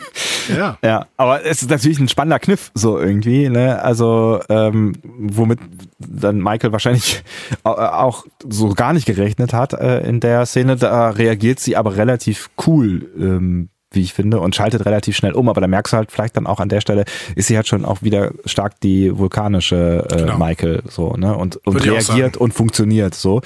Ja. 0.49 0.78
ja, 0.84 1.05
aber 1.17 1.45
es 1.45 1.61
ist 1.61 1.69
natürlich 1.69 1.99
ein 1.99 2.09
spannender 2.09 2.39
Kniff, 2.39 2.72
so 2.74 2.97
irgendwie, 2.99 3.47
ne? 3.47 3.82
Also, 3.82 4.41
ähm, 4.49 4.95
womit 5.03 5.59
dann 5.99 6.39
Michael 6.41 6.72
wahrscheinlich 6.72 7.24
auch 7.63 8.26
so 8.49 8.69
gar 8.69 8.91
nicht 8.91 9.05
gerechnet 9.05 9.53
hat 9.53 9.74
äh, 9.74 10.01
in 10.01 10.19
der 10.19 10.45
Szene. 10.47 10.78
Da 10.78 11.11
reagiert 11.11 11.59
sie 11.59 11.78
aber 11.78 11.95
relativ 11.95 12.49
cool, 12.65 13.07
ähm, 13.17 13.69
wie 13.91 14.01
ich 14.01 14.13
finde, 14.13 14.39
und 14.39 14.55
schaltet 14.55 14.86
relativ 14.86 15.15
schnell 15.15 15.34
um. 15.34 15.47
Aber 15.47 15.61
da 15.61 15.67
merkst 15.67 15.93
du 15.93 15.97
halt 15.97 16.11
vielleicht 16.11 16.36
dann 16.36 16.47
auch 16.47 16.59
an 16.59 16.69
der 16.69 16.82
Stelle, 16.82 17.05
ist 17.36 17.47
sie 17.47 17.55
halt 17.55 17.67
schon 17.67 17.86
auch 17.86 18.01
wieder 18.01 18.32
stark 18.45 18.80
die 18.82 19.15
vulkanische 19.15 20.07
äh, 20.09 20.17
Genau. 20.17 20.38
Michael, 20.38 20.82
so, 20.89 21.13
ne? 21.13 21.38
Und, 21.38 21.57
und 21.67 21.76
Würde 21.76 21.91
reagiert 21.91 22.36
und 22.36 22.53
funktioniert 22.53 23.13
so. 23.13 23.41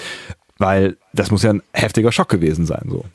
Weil 0.57 0.97
das 1.13 1.31
muss 1.31 1.43
ja 1.43 1.51
ein 1.51 1.61
heftiger 1.73 2.11
Schock 2.11 2.29
gewesen 2.29 2.65
sein, 2.65 2.87
so. 2.89 3.05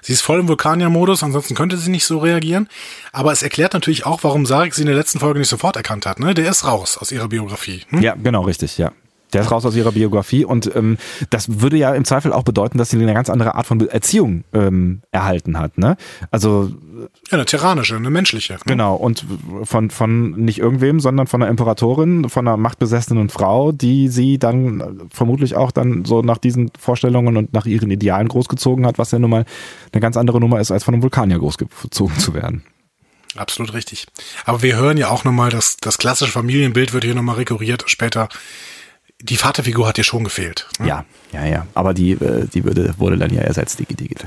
Sie 0.00 0.12
ist 0.12 0.22
voll 0.22 0.40
im 0.40 0.48
Vulkanier-Modus, 0.48 1.22
ansonsten 1.22 1.54
könnte 1.54 1.76
sie 1.76 1.90
nicht 1.90 2.06
so 2.06 2.18
reagieren. 2.18 2.68
Aber 3.12 3.32
es 3.32 3.42
erklärt 3.42 3.74
natürlich 3.74 4.06
auch, 4.06 4.22
warum 4.22 4.46
Sarek 4.46 4.74
sie 4.74 4.82
in 4.82 4.86
der 4.86 4.96
letzten 4.96 5.18
Folge 5.18 5.38
nicht 5.38 5.48
sofort 5.48 5.76
erkannt 5.76 6.06
hat. 6.06 6.20
Ne? 6.20 6.34
Der 6.34 6.50
ist 6.50 6.64
raus 6.64 6.96
aus 6.96 7.12
ihrer 7.12 7.28
Biografie. 7.28 7.82
Hm? 7.90 8.00
Ja, 8.00 8.14
genau, 8.14 8.42
richtig, 8.42 8.78
ja. 8.78 8.92
Der 9.32 9.42
ist 9.42 9.50
raus 9.50 9.66
aus 9.66 9.76
ihrer 9.76 9.92
Biografie 9.92 10.44
und 10.44 10.74
ähm, 10.74 10.98
das 11.30 11.60
würde 11.60 11.76
ja 11.76 11.94
im 11.94 12.04
Zweifel 12.04 12.32
auch 12.32 12.42
bedeuten, 12.42 12.78
dass 12.78 12.90
sie 12.90 12.96
eine 12.96 13.14
ganz 13.14 13.28
andere 13.28 13.54
Art 13.54 13.66
von 13.66 13.80
Erziehung 13.88 14.44
ähm, 14.52 15.02
erhalten 15.10 15.58
hat. 15.58 15.78
Ne? 15.78 15.96
Also 16.30 16.70
Ja, 17.30 17.34
eine 17.34 17.44
tyrannische, 17.44 17.96
eine 17.96 18.10
menschliche. 18.10 18.54
Ne? 18.54 18.58
genau 18.66 18.94
und 18.94 19.24
von 19.64 19.90
von 19.90 20.32
nicht 20.32 20.58
irgendwem, 20.58 21.00
sondern 21.00 21.26
von 21.26 21.42
einer 21.42 21.50
Imperatorin, 21.50 22.28
von 22.28 22.46
einer 22.46 22.56
machtbesessenen 22.56 23.28
Frau, 23.28 23.72
die 23.72 24.08
sie 24.08 24.38
dann 24.38 24.80
äh, 24.80 24.84
vermutlich 25.10 25.56
auch 25.56 25.70
dann 25.70 26.04
so 26.04 26.22
nach 26.22 26.38
diesen 26.38 26.70
Vorstellungen 26.78 27.36
und 27.36 27.52
nach 27.52 27.66
ihren 27.66 27.90
Idealen 27.90 28.28
großgezogen 28.28 28.86
hat, 28.86 28.98
was 28.98 29.10
ja 29.10 29.18
nun 29.18 29.30
mal 29.30 29.44
eine 29.92 30.00
ganz 30.00 30.16
andere 30.16 30.40
Nummer 30.40 30.60
ist, 30.60 30.70
als 30.70 30.84
von 30.84 30.94
einem 30.94 31.02
Vulkanier 31.02 31.38
großgezogen 31.38 32.18
zu 32.18 32.34
werden. 32.34 32.62
Absolut 33.36 33.72
richtig. 33.74 34.06
Aber 34.44 34.62
wir 34.62 34.76
hören 34.76 34.96
ja 34.96 35.10
auch 35.10 35.24
nochmal, 35.24 35.50
dass 35.50 35.76
das 35.76 35.98
klassische 35.98 36.32
Familienbild 36.32 36.92
wird 36.92 37.04
hier 37.04 37.14
nochmal 37.14 37.36
rekurriert 37.36 37.84
später. 37.86 38.28
Die 39.20 39.36
Vaterfigur 39.36 39.88
hat 39.88 39.96
hier 39.96 40.04
schon 40.04 40.24
gefehlt. 40.24 40.66
Ne? 40.78 40.88
Ja, 40.88 41.04
ja, 41.32 41.44
ja. 41.44 41.66
Aber 41.74 41.94
die 41.94 42.12
äh, 42.12 42.46
die 42.46 42.64
würde 42.64 42.94
wurde 42.98 43.18
dann 43.18 43.32
ja 43.32 43.42
ersetzt, 43.42 43.78
die 43.78 43.84
Digit. 43.84 44.26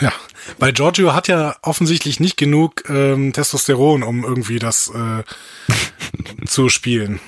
Ja. 0.00 0.12
Weil 0.58 0.72
Giorgio 0.72 1.12
hat 1.12 1.28
ja 1.28 1.56
offensichtlich 1.62 2.20
nicht 2.20 2.36
genug 2.36 2.88
ähm, 2.88 3.32
Testosteron, 3.32 4.02
um 4.02 4.24
irgendwie 4.24 4.58
das 4.58 4.90
äh, 4.94 5.24
zu 6.46 6.68
spielen. 6.68 7.20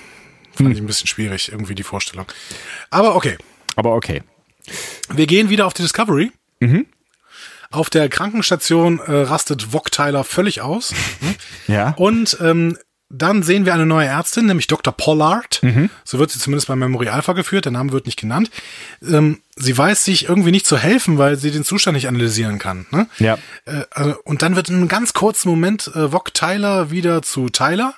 Fand 0.54 0.72
ich 0.72 0.80
ein 0.80 0.86
bisschen 0.86 1.06
schwierig, 1.06 1.52
irgendwie 1.52 1.74
die 1.74 1.82
Vorstellung. 1.82 2.26
Aber 2.90 3.14
okay. 3.14 3.36
Aber 3.76 3.94
okay. 3.94 4.22
Wir 5.12 5.26
gehen 5.26 5.48
wieder 5.48 5.66
auf 5.66 5.74
die 5.74 5.82
Discovery. 5.82 6.32
Auf 7.70 7.88
der 7.88 8.08
Krankenstation 8.08 8.98
äh, 8.98 9.12
rastet 9.12 9.72
Tyler 9.92 10.24
völlig 10.24 10.60
aus. 10.60 10.94
Ja. 11.68 11.94
Und 11.96 12.36
ähm, 12.40 12.76
dann 13.10 13.42
sehen 13.42 13.66
wir 13.66 13.74
eine 13.74 13.86
neue 13.86 14.06
Ärztin, 14.06 14.46
nämlich 14.46 14.68
Dr. 14.68 14.96
Pollard. 14.96 15.60
So 16.04 16.18
wird 16.18 16.30
sie 16.30 16.38
zumindest 16.38 16.68
bei 16.68 16.76
Memory 16.76 17.08
Alpha 17.08 17.32
geführt. 17.32 17.64
Der 17.64 17.72
Name 17.72 17.90
wird 17.92 18.06
nicht 18.06 18.18
genannt. 18.18 18.50
Ähm, 19.02 19.40
sie 19.56 19.76
weiß 19.76 20.04
sich 20.04 20.28
irgendwie 20.28 20.52
nicht 20.52 20.64
zu 20.64 20.78
helfen, 20.78 21.18
weil 21.18 21.36
sie 21.36 21.50
den 21.50 21.64
Zustand 21.64 21.96
nicht 21.96 22.06
analysieren 22.08 22.60
kann. 22.60 22.86
Ne? 22.90 23.08
Ja. 23.18 23.36
Äh, 23.66 23.82
also, 23.90 24.16
und 24.24 24.42
dann 24.42 24.54
wird 24.54 24.68
in 24.68 24.76
einem 24.76 24.88
ganz 24.88 25.12
kurzen 25.12 25.48
Moment 25.48 25.88
äh, 25.88 26.12
Vog 26.12 26.32
Tyler 26.34 26.92
wieder 26.92 27.22
zu 27.22 27.48
Tyler 27.48 27.94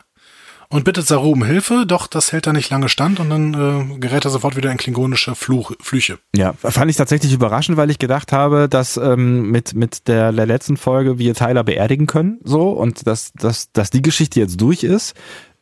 und 0.73 0.85
bittet 0.85 1.07
Saru 1.07 1.33
um 1.33 1.45
Hilfe. 1.45 1.85
Doch 1.87 2.07
das 2.07 2.33
hält 2.33 2.47
da 2.47 2.53
nicht 2.53 2.71
lange 2.71 2.89
stand 2.89 3.21
und 3.21 3.31
dann 3.31 3.55
äh, 3.55 3.99
gerät 3.99 4.25
er 4.25 4.31
sofort 4.31 4.57
wieder 4.57 4.71
in 4.71 4.79
klingonische 4.79 5.35
Fluch, 5.35 5.73
Flüche. 5.81 6.19
Ja, 6.35 6.55
fand 6.55 6.91
ich 6.91 6.97
tatsächlich 6.97 7.33
überraschend, 7.33 7.77
weil 7.77 7.91
ich 7.91 7.99
gedacht 7.99 8.33
habe, 8.33 8.69
dass 8.69 8.97
ähm, 8.97 9.51
mit, 9.51 9.75
mit 9.75 10.09
der, 10.09 10.33
der 10.33 10.47
letzten 10.47 10.77
Folge 10.77 11.19
wir 11.19 11.35
Tyler 11.35 11.65
beerdigen 11.65 12.07
können, 12.07 12.41
so, 12.43 12.71
und 12.71 13.07
dass, 13.07 13.33
dass, 13.35 13.71
dass 13.73 13.91
die 13.91 14.03
Geschichte 14.03 14.41
jetzt 14.41 14.61
durch 14.61 14.83
ist. 14.83 15.15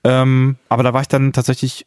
Ähm, 0.05 0.57
aber 0.69 0.83
da 0.83 0.95
war 0.95 1.03
ich 1.03 1.09
dann 1.09 1.33
tatsächlich 1.33 1.87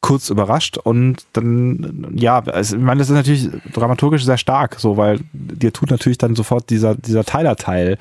kurz 0.00 0.30
überrascht 0.30 0.78
und 0.78 1.26
dann, 1.32 2.12
ja, 2.14 2.38
also, 2.38 2.76
ich 2.76 2.82
meine, 2.82 3.00
das 3.00 3.10
ist 3.10 3.14
natürlich 3.14 3.48
dramaturgisch 3.72 4.24
sehr 4.24 4.38
stark, 4.38 4.76
so, 4.78 4.96
weil 4.96 5.20
dir 5.32 5.72
tut 5.72 5.90
natürlich 5.90 6.18
dann 6.18 6.36
sofort 6.36 6.70
dieser, 6.70 6.94
dieser 6.94 7.24
Tyler-Teil 7.24 7.98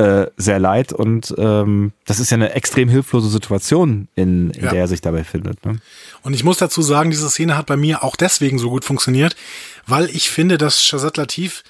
äh, 0.00 0.30
sehr 0.36 0.58
leid 0.58 0.92
und 0.92 1.34
ähm, 1.36 1.92
das 2.06 2.20
ist 2.20 2.30
ja 2.30 2.36
eine 2.36 2.54
extrem 2.54 2.88
hilflose 2.88 3.28
Situation, 3.28 4.08
in, 4.14 4.50
in 4.50 4.64
Ja. 4.64 4.70
der 4.70 4.80
er 4.80 4.88
sich 4.88 5.00
dabei 5.02 5.24
findet. 5.24 5.64
Ne? 5.66 5.78
Und 6.22 6.32
ich 6.34 6.42
muss 6.42 6.58
dazu 6.58 6.80
sagen, 6.82 7.10
diese 7.10 7.28
Szene 7.28 7.56
hat 7.56 7.66
bei 7.66 7.76
mir 7.76 8.02
auch 8.02 8.16
deswegen 8.16 8.58
so 8.58 8.70
gut 8.70 8.84
funktioniert, 8.84 9.36
weil 9.86 10.08
ich 10.10 10.30
finde, 10.30 10.56
dass 10.58 10.82
Shazad 10.84 11.16
Latif, 11.16 11.62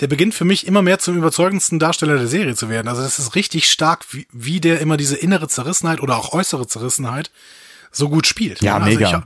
der 0.00 0.06
beginnt 0.06 0.34
für 0.34 0.44
mich 0.44 0.66
immer 0.66 0.82
mehr 0.82 0.98
zum 0.98 1.16
überzeugendsten 1.16 1.78
Darsteller 1.78 2.16
der 2.16 2.26
Serie 2.28 2.54
zu 2.54 2.68
werden. 2.68 2.88
Also 2.88 3.02
das 3.02 3.18
ist 3.18 3.34
richtig 3.34 3.70
stark, 3.70 4.06
wie, 4.12 4.26
wie 4.32 4.60
der 4.60 4.80
immer 4.80 4.96
diese 4.96 5.16
innere 5.16 5.48
Zerrissenheit 5.48 6.00
oder 6.00 6.16
auch 6.16 6.32
äußere 6.32 6.66
Zerrissenheit 6.66 7.30
so 7.92 8.08
gut 8.08 8.26
spielt. 8.26 8.60
Ja, 8.62 8.76
also 8.76 8.86
mega. 8.88 9.24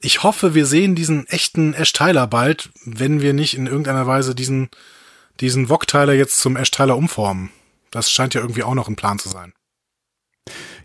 Ich, 0.00 0.12
ich 0.16 0.22
hoffe, 0.22 0.54
wir 0.54 0.64
sehen 0.66 0.94
diesen 0.94 1.26
echten 1.28 1.74
Ash 1.74 1.92
Tyler 1.92 2.26
bald, 2.26 2.70
wenn 2.84 3.20
wir 3.20 3.32
nicht 3.34 3.54
in 3.54 3.66
irgendeiner 3.66 4.06
Weise 4.06 4.34
diesen, 4.34 4.68
diesen 5.40 5.68
Vog 5.68 5.86
Tyler 5.86 6.12
jetzt 6.14 6.38
zum 6.38 6.56
Ash 6.56 6.70
Tyler 6.70 6.96
umformen. 6.96 7.50
Das 7.90 8.10
scheint 8.10 8.34
ja 8.34 8.40
irgendwie 8.40 8.62
auch 8.62 8.74
noch 8.74 8.88
ein 8.88 8.96
Plan 8.96 9.18
zu 9.18 9.28
sein. 9.28 9.52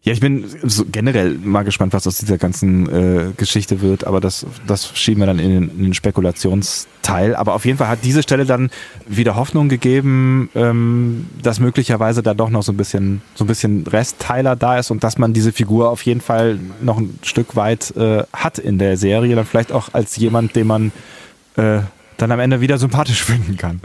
Ja, 0.06 0.14
ich 0.14 0.20
bin 0.20 0.46
so 0.62 0.86
generell 0.86 1.32
mal 1.40 1.64
gespannt, 1.64 1.94
was 1.94 2.06
aus 2.06 2.18
dieser 2.18 2.38
ganzen 2.38 2.88
äh, 2.88 3.32
Geschichte 3.36 3.82
wird, 3.82 4.04
aber 4.06 4.22
das, 4.22 4.46
das 4.68 4.96
schieben 4.96 5.22
wir 5.22 5.26
dann 5.26 5.40
in 5.40 5.50
den, 5.50 5.70
in 5.70 5.82
den 5.82 5.94
Spekulationsteil. 5.96 7.36
Aber 7.36 7.56
auf 7.56 7.66
jeden 7.66 7.80
Fall 7.80 7.88
hat 7.88 8.00
diese 8.04 8.22
Stelle 8.22 8.46
dann 8.46 8.70
wieder 9.08 9.36
Hoffnung 9.36 9.68
gegeben, 9.68 10.52
ähm, 10.54 11.26
dass 11.42 11.60
möglicherweise 11.60 12.22
da 12.22 12.36
doch 12.36 12.52
noch 12.52 12.62
so 12.62 12.72
ein 12.72 12.78
bisschen, 12.78 13.24
so 13.34 13.46
ein 13.46 13.48
bisschen 13.48 13.88
Restteiler 13.88 14.56
da 14.56 14.78
ist 14.78 14.92
und 14.92 15.04
dass 15.04 15.18
man 15.18 15.34
diese 15.34 15.52
Figur 15.52 15.90
auf 15.90 16.04
jeden 16.04 16.22
Fall 16.22 16.60
noch 16.82 17.00
ein 17.00 17.18
Stück 17.24 17.56
weit 17.56 17.96
äh, 17.98 18.26
hat 18.32 18.60
in 18.60 18.78
der 18.78 18.98
Serie, 18.98 19.36
dann 19.36 19.48
vielleicht 19.48 19.72
auch 19.72 19.90
als 19.94 20.16
jemand, 20.18 20.56
den 20.56 20.68
man 20.68 20.92
äh, 21.56 21.80
dann 22.18 22.32
am 22.32 22.40
Ende 22.40 22.62
wieder 22.62 22.78
sympathisch 22.78 23.24
finden 23.24 23.58
kann. 23.58 23.82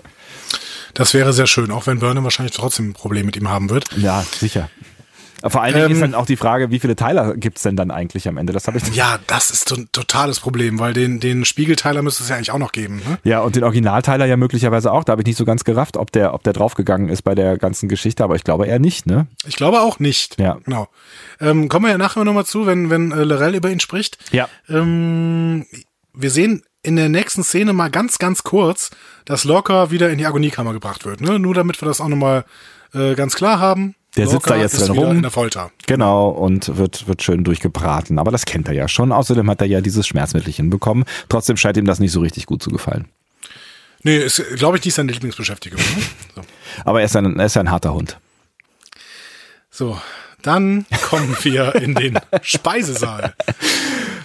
Das 0.95 1.15
wäre 1.15 1.33
sehr 1.33 1.47
schön, 1.47 1.71
auch 1.71 1.87
wenn 1.87 1.99
Burnham 2.01 2.25
wahrscheinlich 2.25 2.55
trotzdem 2.57 2.91
ein 2.91 2.93
Problem 2.95 3.27
mit 3.27 3.37
ihm 3.37 3.49
haben 3.49 3.71
wird. 3.71 3.87
Ja, 3.97 4.23
sicher. 4.23 4.69
Vor 5.43 5.63
allen 5.63 5.73
Dingen 5.73 5.87
Ähm, 5.87 5.93
ist 5.93 6.03
dann 6.03 6.15
auch 6.15 6.27
die 6.27 6.37
Frage, 6.37 6.71
wie 6.71 6.79
viele 6.81 6.97
Teiler 6.97 7.35
gibt's 7.35 7.63
denn 7.63 7.75
dann 7.75 7.91
eigentlich 7.91 8.29
am 8.29 8.37
Ende? 8.37 8.53
Das 8.53 8.67
habe 8.67 8.77
ich 8.77 8.95
Ja, 8.95 9.19
das 9.27 9.51
ist 9.51 9.73
ein 9.73 9.89
totales 9.91 10.39
Problem, 10.39 10.79
weil 10.79 10.93
den, 10.93 11.19
den 11.19 11.47
Spiegelteiler 11.47 12.03
müsste 12.03 12.23
es 12.23 12.29
ja 12.29 12.37
eigentlich 12.37 12.51
auch 12.51 12.59
noch 12.59 12.73
geben. 12.73 12.97
Ne? 13.09 13.19
Ja, 13.25 13.41
und 13.41 13.57
den 13.57 13.65
Originalteiler 13.65 14.27
ja 14.27 14.37
möglicherweise 14.37 14.93
auch. 14.93 15.03
Da 15.03 15.13
habe 15.13 15.23
ich 15.23 15.27
nicht 15.27 15.39
so 15.39 15.47
ganz 15.47 15.65
gerafft, 15.65 15.97
ob 15.97 16.13
der, 16.13 16.35
ob 16.35 16.43
der 16.43 16.53
draufgegangen 16.53 17.09
ist 17.09 17.23
bei 17.23 17.35
der 17.35 17.57
ganzen 17.57 17.89
Geschichte, 17.89 18.23
aber 18.23 18.35
ich 18.37 18.45
glaube 18.45 18.67
eher 18.67 18.79
nicht, 18.79 19.07
ne? 19.07 19.29
Ich 19.47 19.57
glaube 19.57 19.81
auch 19.81 19.99
nicht. 19.99 20.39
Ja. 20.39 20.59
Genau. 20.63 20.89
Ähm, 21.41 21.71
kommen 21.71 21.87
wir 21.87 21.93
ja 21.93 21.99
nachher 21.99 22.23
nochmal 22.25 22.45
zu, 22.45 22.67
wenn, 22.67 22.91
wenn 22.91 23.11
äh, 23.11 23.25
Lorel 23.25 23.55
über 23.55 23.71
ihn 23.71 23.81
spricht. 23.81 24.19
Ja. 24.33 24.47
Ähm, 24.69 25.65
wir 26.13 26.31
sehen 26.31 26.63
in 26.83 26.97
der 26.97 27.09
nächsten 27.09 27.45
Szene 27.45 27.73
mal 27.73 27.91
ganz, 27.91 28.19
ganz 28.19 28.43
kurz, 28.43 28.91
dass 29.25 29.45
Lorca 29.45 29.91
wieder 29.91 30.11
in 30.11 30.19
die 30.19 30.27
Agoniekammer 30.27 30.73
gebracht 30.73 31.05
wird. 31.05 31.21
Ne? 31.21 31.39
Nur 31.39 31.55
damit 31.55 31.81
wir 31.81 31.87
das 31.87 32.01
auch 32.01 32.09
nochmal 32.09 32.45
äh, 32.95 33.15
ganz 33.15 33.35
klar 33.35 33.59
haben. 33.59 33.95
Der 34.17 34.27
sitzt 34.27 34.47
Lorca 34.47 34.55
da 34.55 34.61
jetzt 34.61 34.81
drin 34.81 34.99
rum. 34.99 35.17
in 35.17 35.23
der 35.23 35.31
Folter. 35.31 35.71
Genau, 35.87 36.31
und 36.31 36.77
wird, 36.77 37.07
wird 37.07 37.23
schön 37.23 37.45
durchgebraten. 37.45 38.19
Aber 38.19 38.31
das 38.31 38.45
kennt 38.45 38.67
er 38.69 38.75
ja 38.75 38.89
schon. 38.89 39.13
Außerdem 39.13 39.49
hat 39.49 39.61
er 39.61 39.69
ja 39.69 39.81
dieses 39.81 40.07
Schmerzmittelchen 40.07 40.69
bekommen. 40.71 41.05
Trotzdem 41.29 41.57
scheint 41.57 41.77
ihm 41.77 41.85
das 41.85 42.01
nicht 42.01 42.13
so 42.13 42.21
richtig 42.21 42.47
gut 42.47 42.63
zu 42.63 42.71
gefallen. 42.71 43.09
Nee, 44.03 44.17
ist, 44.17 44.43
glaube 44.57 44.79
ich, 44.79 44.85
nicht 44.85 44.95
seine 44.95 45.13
Lieblingsbeschäftigung. 45.13 45.79
Ne? 45.79 46.03
So. 46.35 46.43
Aber 46.85 47.01
er 47.01 47.07
ist 47.07 47.15
ein, 47.15 47.39
er 47.39 47.47
ist 47.47 47.57
ein 47.57 47.71
harter 47.71 47.93
Hund. 47.95 48.19
so, 49.71 50.01
dann 50.43 50.87
kommen 51.03 51.37
wir 51.43 51.75
in 51.77 51.95
den 51.95 52.19
Speisesaal. 52.43 53.35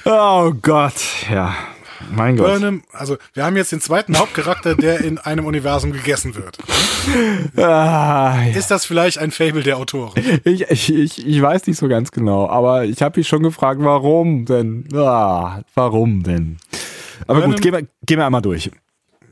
Oh 0.07 0.53
Gott, 0.61 0.93
ja. 1.31 1.55
Mein 2.13 2.35
Gott. 2.37 2.47
Burnham, 2.47 2.83
also 2.91 3.17
wir 3.33 3.45
haben 3.45 3.55
jetzt 3.55 3.71
den 3.71 3.81
zweiten 3.81 4.17
Hauptcharakter, 4.17 4.75
der 4.75 5.01
in 5.01 5.17
einem 5.17 5.45
Universum 5.45 5.91
gegessen 5.91 6.35
wird. 6.35 6.57
Ah, 7.57 8.37
Ist 8.53 8.71
das 8.71 8.85
vielleicht 8.85 9.17
ein 9.17 9.31
Fable 9.31 9.63
der 9.63 9.77
Autoren? 9.77 10.13
ich, 10.43 10.61
ich, 10.69 11.25
ich, 11.27 11.41
weiß 11.41 11.67
nicht 11.67 11.77
so 11.77 11.87
ganz 11.87 12.11
genau, 12.11 12.49
aber 12.49 12.85
ich 12.85 13.01
habe 13.01 13.19
mich 13.19 13.27
schon 13.27 13.43
gefragt, 13.43 13.79
warum 13.83 14.45
denn? 14.45 14.87
Ah, 14.93 15.61
warum 15.73 16.23
denn? 16.23 16.57
Aber 17.27 17.41
gut, 17.41 17.55
Burnham- 17.55 17.61
gehen 17.61 17.73
wir, 17.73 17.81
gehen 18.05 18.17
wir 18.19 18.25
einmal 18.25 18.41
durch. 18.41 18.69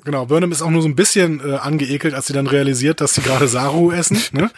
Genau, 0.06 0.26
Burnham 0.26 0.52
ist 0.52 0.62
auch 0.62 0.70
nur 0.70 0.82
so 0.82 0.88
ein 0.88 0.96
bisschen 0.96 1.40
äh, 1.40 1.56
angeekelt, 1.56 2.14
als 2.14 2.28
sie 2.28 2.34
dann 2.34 2.48
realisiert, 2.48 3.00
dass 3.00 3.14
sie 3.14 3.22
gerade 3.22 3.48
Saru 3.48 3.92
essen. 3.92 4.18
Ne? 4.34 4.50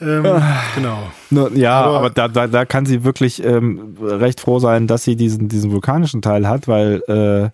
ähm, 0.00 0.42
genau. 0.74 1.12
Nur, 1.30 1.52
ja, 1.52 1.80
aber, 1.80 1.98
aber, 1.98 2.10
da, 2.10 2.28
da, 2.28 2.46
da 2.46 2.64
kann 2.64 2.86
sie 2.86 3.04
wirklich 3.04 3.42
ähm, 3.44 3.96
recht 4.00 4.40
froh 4.40 4.58
sein, 4.58 4.86
dass 4.86 5.04
sie 5.04 5.16
diesen, 5.16 5.48
diesen 5.48 5.70
vulkanischen 5.70 6.22
Teil 6.22 6.48
hat, 6.48 6.66
weil 6.66 7.02
äh, 7.08 7.50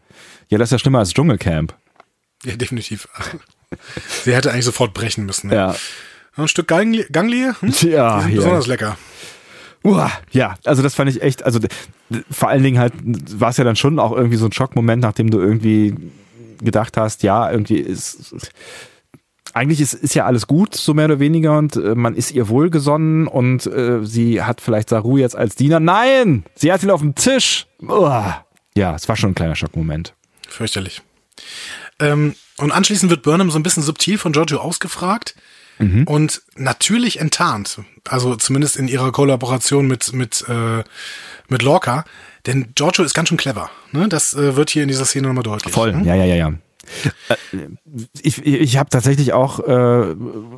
ja, 0.49 0.59
das 0.59 0.69
ist 0.69 0.73
ja 0.73 0.79
schlimmer 0.79 1.01
als 1.01 1.13
Dschungelcamp. 1.13 1.75
Ja, 2.45 2.57
definitiv. 2.57 3.09
sie 4.25 4.35
hätte 4.35 4.53
eigentlich 4.53 4.65
sofort 4.65 4.95
brechen 4.95 5.27
müssen. 5.27 5.49
Ne? 5.49 5.57
Ja. 5.57 5.77
Ein 6.37 6.49
Stück 6.49 6.69
Gangli 6.69 7.07
Ganglie? 7.11 7.53
Hm? 7.61 7.73
Ja, 7.91 8.19
Die 8.19 8.23
sind 8.23 8.33
ja. 8.33 8.37
besonders 8.37 8.67
lecker. 8.67 8.97
Uah, 9.83 10.11
ja, 10.33 10.57
also 10.65 10.83
das 10.83 10.95
fand 10.95 11.11
ich 11.11 11.23
echt, 11.23 11.45
also 11.45 11.61
vor 12.31 12.49
allen 12.49 12.63
Dingen 12.63 12.79
halt 12.79 12.93
war 13.41 13.51
es 13.51 13.57
ja 13.57 13.65
dann 13.65 13.77
schon 13.77 13.99
auch 13.99 14.13
irgendwie 14.13 14.37
so 14.37 14.47
ein 14.47 14.53
Schockmoment, 14.53 15.03
nachdem 15.03 15.31
du 15.31 15.39
irgendwie 15.39 15.95
gedacht 16.59 16.97
hast, 16.97 17.23
ja, 17.23 17.51
irgendwie 17.51 17.79
ist 17.79 18.35
eigentlich 19.55 19.81
ist, 19.81 19.95
ist 19.95 20.15
ja 20.15 20.27
alles 20.27 20.47
gut, 20.47 20.75
so 20.75 20.93
mehr 20.93 21.07
oder 21.07 21.19
weniger, 21.19 21.57
und 21.57 21.77
äh, 21.77 21.95
man 21.95 22.15
ist 22.15 22.31
ihr 22.33 22.49
wohlgesonnen 22.49 23.27
und 23.27 23.67
äh, 23.67 24.05
sie 24.05 24.43
hat 24.43 24.61
vielleicht 24.61 24.91
Saru 24.91 25.17
jetzt 25.17 25.35
als 25.35 25.55
Diener. 25.55 25.81
Nein! 25.81 26.45
Sie 26.55 26.71
hat 26.71 26.83
ihn 26.83 26.91
auf 26.91 27.01
dem 27.01 27.15
Tisch! 27.15 27.67
Uah. 27.81 28.45
Ja, 28.77 28.95
es 28.95 29.09
war 29.09 29.17
schon 29.17 29.31
ein 29.31 29.35
kleiner 29.35 29.57
Schockmoment. 29.57 30.13
Fürchterlich. 30.47 31.01
Ähm, 31.99 32.35
und 32.59 32.71
anschließend 32.71 33.11
wird 33.11 33.23
Burnham 33.23 33.51
so 33.51 33.59
ein 33.59 33.63
bisschen 33.63 33.83
subtil 33.83 34.19
von 34.19 34.33
Giorgio 34.33 34.59
ausgefragt 34.59 35.35
und 36.07 36.43
natürlich 36.57 37.21
enttarnt. 37.21 37.81
Also 38.09 38.35
zumindest 38.37 38.77
in 38.77 38.89
ihrer 38.89 39.13
Kollaboration 39.13 39.87
mit, 39.87 40.13
mit, 40.15 40.43
äh, 40.49 40.83
mit 41.49 41.63
Lorca. 41.63 42.05
Denn 42.47 42.69
Giorgio 42.75 43.05
ist 43.05 43.15
ganz 43.15 43.29
schön 43.29 43.39
clever. 43.39 43.71
Ne? 43.93 44.09
Das 44.09 44.35
äh, 44.35 44.57
wird 44.57 44.71
hier 44.71 44.83
in 44.83 44.89
dieser 44.89 45.05
Szene 45.05 45.27
nochmal 45.29 45.43
deutlich. 45.45 45.73
Voll, 45.75 45.93
Hm? 45.93 46.05
ja, 46.05 46.15
ja, 46.15 46.25
ja, 46.25 46.35
ja. 46.37 46.53
Äh, 47.29 47.35
Ich, 48.23 48.45
ich 48.47 48.77
habe 48.77 48.89
tatsächlich 48.91 49.33
auch 49.33 49.59
äh, 49.61 50.15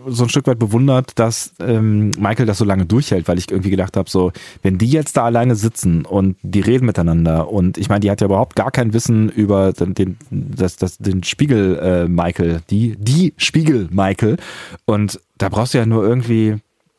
so 0.09 0.25
ein 0.25 0.29
Stück 0.29 0.47
weit 0.47 0.59
bewundert, 0.59 1.19
dass 1.19 1.55
ähm, 1.61 2.11
Michael 2.19 2.45
das 2.47 2.59
so 2.59 2.65
lange 2.67 2.85
durchhält, 2.87 3.29
weil 3.29 3.39
ich 3.39 3.51
irgendwie 3.51 3.71
gedacht 3.71 3.97
habe, 3.97 4.11
so, 4.11 4.33
wenn 4.63 4.77
die 4.77 4.89
jetzt 4.91 5.17
da 5.17 5.25
alleine 5.25 5.55
sitzen 5.57 6.05
und 6.05 6.37
die 6.43 6.61
reden 6.61 6.85
miteinander 6.87 7.51
und 7.51 7.79
ich 7.79 7.89
meine, 7.89 8.01
die 8.01 8.11
hat 8.11 8.21
ja 8.21 8.27
überhaupt 8.27 8.57
gar 8.57 8.71
kein 8.71 8.93
Wissen 8.93 9.31
über 9.31 9.73
den, 9.73 9.95
den, 9.95 10.19
das, 10.31 10.77
das, 10.77 10.99
den 10.99 11.23
Spiegel 11.23 11.79
äh, 11.79 12.09
Michael, 12.09 12.61
die, 12.69 12.97
die 12.99 13.33
Spiegel 13.39 13.89
Michael 13.91 14.37
und 14.85 15.21
da 15.39 15.49
brauchst 15.49 15.73
du 15.73 15.79
ja 15.79 15.87
nur 15.87 16.05
irgendwie 16.07 16.57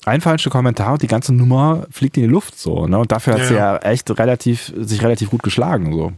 ein 0.09 0.21
falscher 0.21 0.49
Kommentar 0.49 0.93
und 0.93 1.01
die 1.01 1.07
ganze 1.07 1.33
Nummer 1.33 1.87
fliegt 1.91 2.17
in 2.17 2.23
die 2.23 2.29
Luft 2.29 2.59
so, 2.59 2.87
ne? 2.87 2.97
Und 2.99 3.11
dafür 3.11 3.33
hat 3.33 3.41
Ja, 3.41 3.47
sie 3.47 3.53
ja. 3.55 3.77
echt 3.77 4.09
relativ, 4.17 4.73
sich 4.77 5.01
relativ 5.01 5.29
gut 5.29 5.43
geschlagen, 5.43 5.93
so. 5.93 6.13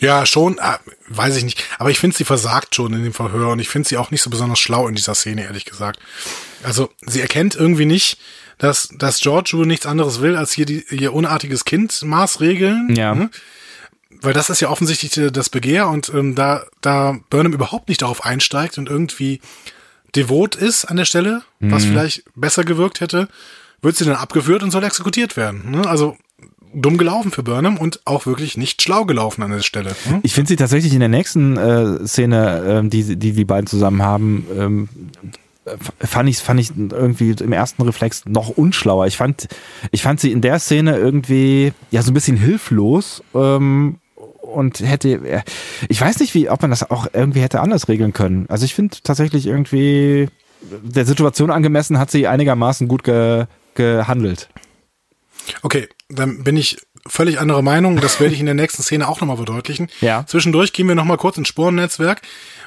Ja, 0.00 0.24
schon, 0.24 0.56
äh, 0.58 0.78
weiß 1.08 1.36
ich 1.36 1.44
nicht. 1.44 1.62
Aber 1.78 1.90
ich 1.90 1.98
finde, 1.98 2.16
sie 2.16 2.24
versagt 2.24 2.74
schon 2.74 2.94
in 2.94 3.04
dem 3.04 3.12
Verhör 3.12 3.50
und 3.50 3.58
ich 3.58 3.68
finde 3.68 3.88
sie 3.88 3.98
auch 3.98 4.10
nicht 4.10 4.22
so 4.22 4.30
besonders 4.30 4.58
schlau 4.58 4.88
in 4.88 4.94
dieser 4.94 5.14
Szene, 5.14 5.42
ehrlich 5.42 5.66
gesagt. 5.66 6.00
Also, 6.62 6.88
sie 7.06 7.20
erkennt 7.20 7.54
irgendwie 7.54 7.84
nicht, 7.84 8.18
dass, 8.56 8.88
dass 8.96 9.20
Giorgio 9.20 9.64
nichts 9.64 9.84
anderes 9.86 10.20
will, 10.22 10.36
als 10.36 10.52
hier 10.52 10.64
die, 10.64 10.84
ihr 10.90 11.12
unartiges 11.12 11.64
Kind 11.66 12.02
maßregeln. 12.02 12.94
Ja. 12.96 13.14
Ne? 13.14 13.30
Weil 14.22 14.32
das 14.32 14.48
ist 14.50 14.60
ja 14.60 14.68
offensichtlich 14.70 15.16
äh, 15.18 15.30
das 15.30 15.50
Begehr 15.50 15.88
und 15.88 16.10
ähm, 16.14 16.34
da, 16.34 16.64
da 16.80 17.18
Burnham 17.28 17.52
überhaupt 17.52 17.88
nicht 17.88 18.00
darauf 18.02 18.24
einsteigt 18.24 18.78
und 18.78 18.88
irgendwie 18.88 19.40
devot 20.16 20.56
ist 20.56 20.84
an 20.84 20.96
der 20.96 21.04
Stelle, 21.04 21.42
was 21.60 21.84
vielleicht 21.84 22.24
besser 22.34 22.64
gewirkt 22.64 23.00
hätte, 23.00 23.28
wird 23.82 23.96
sie 23.96 24.04
dann 24.04 24.16
abgeführt 24.16 24.62
und 24.62 24.70
soll 24.70 24.84
exekutiert 24.84 25.36
werden. 25.36 25.70
Ne? 25.70 25.86
Also 25.86 26.16
dumm 26.72 26.98
gelaufen 26.98 27.30
für 27.30 27.42
Burnham 27.42 27.78
und 27.78 28.00
auch 28.04 28.26
wirklich 28.26 28.56
nicht 28.56 28.82
schlau 28.82 29.04
gelaufen 29.04 29.42
an 29.42 29.50
der 29.50 29.60
Stelle. 29.60 29.90
Ne? 30.08 30.20
Ich 30.22 30.34
finde 30.34 30.48
sie 30.48 30.56
tatsächlich 30.56 30.92
in 30.92 31.00
der 31.00 31.08
nächsten 31.08 31.56
äh, 31.56 32.06
Szene, 32.06 32.64
ähm, 32.66 32.90
die, 32.90 33.16
die 33.16 33.32
die 33.32 33.44
beiden 33.44 33.66
zusammen 33.66 34.02
haben, 34.02 34.46
ähm, 34.56 34.88
fand 36.00 36.28
ich 36.28 36.38
fand 36.38 36.60
ich 36.60 36.70
irgendwie 36.76 37.30
im 37.30 37.52
ersten 37.52 37.82
Reflex 37.82 38.24
noch 38.26 38.48
unschlauer. 38.48 39.06
Ich 39.06 39.16
fand 39.16 39.48
ich 39.90 40.02
fand 40.02 40.20
sie 40.20 40.32
in 40.32 40.40
der 40.40 40.58
Szene 40.58 40.96
irgendwie 40.96 41.72
ja 41.90 42.02
so 42.02 42.10
ein 42.10 42.14
bisschen 42.14 42.36
hilflos 42.36 43.22
ähm, 43.34 43.96
und 44.50 44.80
hätte 44.80 45.08
äh, 45.10 45.42
ich 45.88 46.00
weiß 46.00 46.20
nicht 46.20 46.34
wie 46.34 46.50
ob 46.50 46.62
man 46.62 46.70
das 46.70 46.90
auch 46.90 47.06
irgendwie 47.12 47.40
hätte 47.40 47.60
anders 47.60 47.88
regeln 47.88 48.12
können. 48.12 48.46
Also 48.48 48.64
ich 48.64 48.74
finde 48.74 48.96
tatsächlich 49.02 49.46
irgendwie 49.46 50.28
der 50.62 51.06
Situation 51.06 51.50
angemessen 51.50 51.98
hat 51.98 52.10
sie 52.10 52.26
einigermaßen 52.26 52.88
gut 52.88 53.04
ge, 53.04 53.46
gehandelt. 53.74 54.48
Okay, 55.62 55.88
dann 56.08 56.44
bin 56.44 56.56
ich 56.56 56.78
völlig 57.06 57.40
anderer 57.40 57.62
Meinung. 57.62 58.00
Das 58.00 58.20
werde 58.20 58.34
ich 58.34 58.40
in 58.40 58.46
der 58.46 58.54
nächsten 58.54 58.82
Szene 58.82 59.08
auch 59.08 59.20
nochmal 59.20 59.36
verdeutlichen. 59.36 59.88
Ja. 60.00 60.24
Zwischendurch 60.26 60.72
gehen 60.72 60.88
wir 60.88 60.94
nochmal 60.94 61.16
kurz 61.16 61.38
ins 61.38 61.48
Sporennetzwerk, 61.48 62.20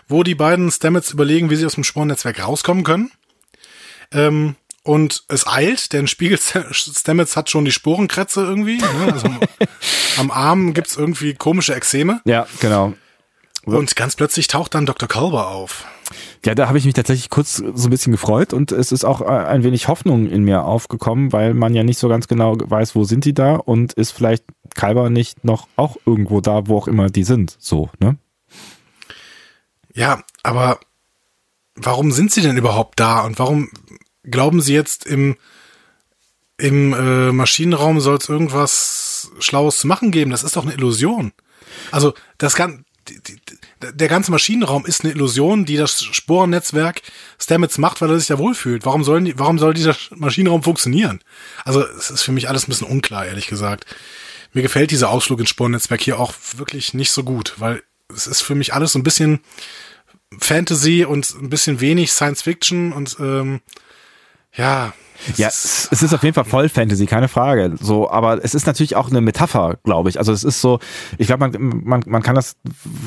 wo 0.07 0.23
die 0.23 0.35
beiden 0.35 0.71
Stamets 0.71 1.11
überlegen, 1.11 1.49
wie 1.49 1.55
sie 1.55 1.65
aus 1.65 1.75
dem 1.75 1.83
Sporennetzwerk 1.83 2.43
rauskommen 2.43 2.83
können. 2.83 3.11
Ähm, 4.11 4.55
und 4.83 5.23
es 5.29 5.47
eilt, 5.47 5.93
denn 5.93 6.07
Spiegel 6.07 6.37
Stamets 6.37 7.37
hat 7.37 7.49
schon 7.49 7.65
die 7.65 7.71
Sporenkrätze 7.71 8.41
irgendwie. 8.41 8.77
Ne? 8.77 9.13
Also 9.13 9.27
am, 10.17 10.29
Arm 10.29 10.73
gibt's 10.73 10.97
irgendwie 10.97 11.33
komische 11.33 11.73
Exzeme. 11.73 12.21
Ja, 12.25 12.47
genau. 12.59 12.93
Und 13.65 13.95
ganz 13.95 14.17
plötzlich 14.17 14.47
taucht 14.47 14.75
dann 14.75 14.85
Dr. 14.85 15.07
Culber 15.07 15.47
auf. 15.47 15.85
Ja, 16.45 16.53
da 16.53 16.67
habe 16.67 16.77
ich 16.77 16.83
mich 16.83 16.93
tatsächlich 16.93 17.29
kurz 17.29 17.55
so 17.55 17.87
ein 17.87 17.89
bisschen 17.89 18.11
gefreut 18.11 18.51
und 18.51 18.73
es 18.73 18.91
ist 18.91 19.05
auch 19.05 19.21
äh, 19.21 19.25
ein 19.25 19.63
wenig 19.63 19.87
Hoffnung 19.87 20.29
in 20.29 20.43
mir 20.43 20.65
aufgekommen, 20.65 21.31
weil 21.31 21.53
man 21.53 21.73
ja 21.73 21.83
nicht 21.83 21.97
so 21.97 22.09
ganz 22.09 22.27
genau 22.27 22.57
weiß, 22.59 22.93
wo 22.95 23.05
sind 23.05 23.23
die 23.23 23.33
da 23.33 23.55
und 23.55 23.93
ist 23.93 24.11
vielleicht 24.11 24.43
Kalber 24.75 25.09
nicht 25.09 25.45
noch 25.45 25.67
auch 25.77 25.95
irgendwo 26.05 26.41
da, 26.41 26.67
wo 26.67 26.77
auch 26.77 26.87
immer 26.89 27.09
die 27.09 27.23
sind. 27.23 27.55
So, 27.59 27.89
ne? 27.99 28.17
Ja, 29.93 30.23
aber 30.43 30.79
warum 31.75 32.11
sind 32.11 32.31
sie 32.31 32.41
denn 32.41 32.57
überhaupt 32.57 32.99
da 32.99 33.21
und 33.21 33.39
warum 33.39 33.69
glauben 34.23 34.61
sie 34.61 34.73
jetzt 34.73 35.05
im 35.05 35.37
im 36.57 36.93
äh, 36.93 37.31
Maschinenraum 37.31 37.99
soll 37.99 38.17
es 38.17 38.29
irgendwas 38.29 39.31
Schlaues 39.39 39.79
zu 39.79 39.87
machen 39.87 40.11
geben? 40.11 40.31
Das 40.31 40.43
ist 40.43 40.55
doch 40.55 40.63
eine 40.63 40.73
Illusion. 40.73 41.33
Also 41.91 42.13
das 42.37 42.55
kann 42.55 42.85
die, 43.09 43.19
die, 43.21 43.39
der 43.81 44.07
ganze 44.07 44.31
Maschinenraum 44.31 44.85
ist 44.85 45.03
eine 45.03 45.11
Illusion, 45.13 45.65
die 45.65 45.75
das 45.75 46.03
Sporennetzwerk 46.03 47.01
Stamets 47.39 47.77
macht, 47.77 48.01
weil 48.01 48.09
er 48.09 48.19
sich 48.19 48.27
da 48.27 48.37
wohlfühlt. 48.37 48.85
Warum 48.85 49.03
sollen 49.03 49.25
die, 49.25 49.37
warum 49.37 49.59
soll 49.59 49.73
dieser 49.73 49.95
Maschinenraum 50.15 50.63
funktionieren? 50.63 51.19
Also 51.65 51.85
es 51.85 52.09
ist 52.09 52.21
für 52.21 52.31
mich 52.31 52.47
alles 52.47 52.67
ein 52.67 52.71
bisschen 52.71 52.87
unklar, 52.87 53.25
ehrlich 53.25 53.47
gesagt. 53.47 53.85
Mir 54.53 54.61
gefällt 54.61 54.91
dieser 54.91 55.09
Ausflug 55.09 55.39
ins 55.39 55.49
Sporennetzwerk 55.49 56.01
hier 56.01 56.19
auch 56.19 56.33
wirklich 56.55 56.93
nicht 56.93 57.11
so 57.11 57.23
gut, 57.23 57.55
weil 57.57 57.83
es 58.15 58.27
ist 58.27 58.41
für 58.41 58.55
mich 58.55 58.73
alles 58.73 58.93
so 58.93 58.99
ein 58.99 59.03
bisschen 59.03 59.41
Fantasy 60.39 61.03
und 61.03 61.29
ein 61.31 61.49
bisschen 61.49 61.79
wenig 61.79 62.11
Science 62.11 62.41
Fiction 62.41 62.93
und 62.93 63.17
ähm, 63.19 63.61
ja. 64.55 64.93
Ja, 65.37 65.47
ist- 65.47 65.65
es 65.65 65.89
es 65.91 66.03
ist 66.03 66.13
auf 66.13 66.23
jeden 66.23 66.33
Fall 66.33 66.43
voll 66.45 66.69
Fantasy, 66.69 67.05
keine 67.05 67.27
Frage. 67.27 67.75
So, 67.79 68.09
aber 68.09 68.43
es 68.43 68.53
ist 68.55 68.67
natürlich 68.67 68.95
auch 68.95 69.09
eine 69.09 69.21
Metapher, 69.21 69.77
glaube 69.83 70.09
ich. 70.09 70.17
Also 70.19 70.33
es 70.33 70.43
ist 70.43 70.59
so, 70.59 70.79
ich 71.17 71.27
glaube, 71.27 71.47
man, 71.49 71.81
man, 71.83 72.03
man 72.05 72.21
kann 72.23 72.35
das 72.35 72.55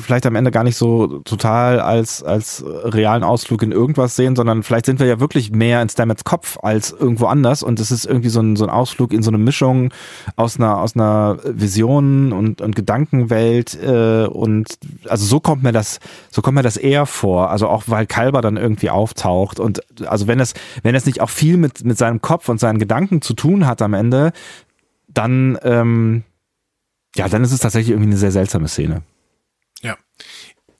vielleicht 0.01 0.25
am 0.25 0.35
Ende 0.35 0.49
gar 0.51 0.63
nicht 0.63 0.77
so 0.77 1.19
total 1.19 1.79
als, 1.79 2.23
als 2.23 2.63
realen 2.65 3.23
Ausflug 3.23 3.61
in 3.61 3.71
irgendwas 3.71 4.15
sehen, 4.15 4.35
sondern 4.35 4.63
vielleicht 4.63 4.85
sind 4.87 4.99
wir 4.99 5.05
ja 5.07 5.19
wirklich 5.19 5.51
mehr 5.51 5.81
in 5.81 5.89
Stamets 5.89 6.23
Kopf 6.23 6.57
als 6.63 6.91
irgendwo 6.91 7.25
anders 7.27 7.61
und 7.61 7.79
es 7.79 7.91
ist 7.91 8.05
irgendwie 8.05 8.29
so 8.29 8.39
ein, 8.39 8.55
so 8.55 8.63
ein 8.65 8.69
Ausflug 8.71 9.13
in 9.13 9.21
so 9.21 9.29
eine 9.29 9.37
Mischung 9.37 9.91
aus 10.35 10.57
einer, 10.57 10.77
aus 10.79 10.95
einer 10.95 11.37
Vision 11.45 12.31
und, 12.33 12.61
und 12.61 12.75
Gedankenwelt 12.75 13.77
äh, 13.83 14.25
und 14.25 14.77
also 15.07 15.25
so 15.25 15.39
kommt 15.39 15.61
mir 15.63 15.71
das, 15.71 15.99
so 16.31 16.41
kommt 16.41 16.55
mir 16.55 16.63
das 16.63 16.77
eher 16.77 17.05
vor. 17.05 17.49
Also 17.51 17.67
auch 17.67 17.83
weil 17.87 18.05
Kalber 18.07 18.41
dann 18.41 18.57
irgendwie 18.57 18.89
auftaucht 18.89 19.59
und 19.59 19.81
also 20.07 20.27
wenn 20.27 20.39
es, 20.39 20.53
wenn 20.83 20.95
es 20.95 21.05
nicht 21.05 21.21
auch 21.21 21.29
viel 21.29 21.57
mit, 21.57 21.83
mit 21.83 21.97
seinem 21.97 22.06
Kopf 22.21 22.49
und 22.49 22.59
seinen 22.59 22.79
Gedanken 22.79 23.21
zu 23.21 23.33
tun 23.33 23.65
hat 23.65 23.81
am 23.81 23.93
Ende, 23.93 24.31
dann, 25.07 25.57
ähm, 25.63 26.23
ja, 27.15 27.27
dann 27.27 27.43
ist 27.43 27.51
es 27.51 27.59
tatsächlich 27.59 27.91
irgendwie 27.91 28.09
eine 28.09 28.17
sehr 28.17 28.31
seltsame 28.31 28.67
Szene. 28.67 29.03
Ja. 29.81 29.97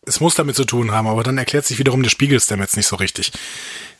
Es 0.05 0.19
muss 0.19 0.35
damit 0.35 0.55
zu 0.55 0.65
tun 0.65 0.91
haben, 0.91 1.07
aber 1.07 1.23
dann 1.23 1.37
erklärt 1.37 1.65
sich 1.65 1.79
wiederum 1.79 2.03
der 2.03 2.09
Spiegel 2.09 2.39
Stamets 2.39 2.77
nicht 2.77 2.87
so 2.87 2.95
richtig. 2.95 3.31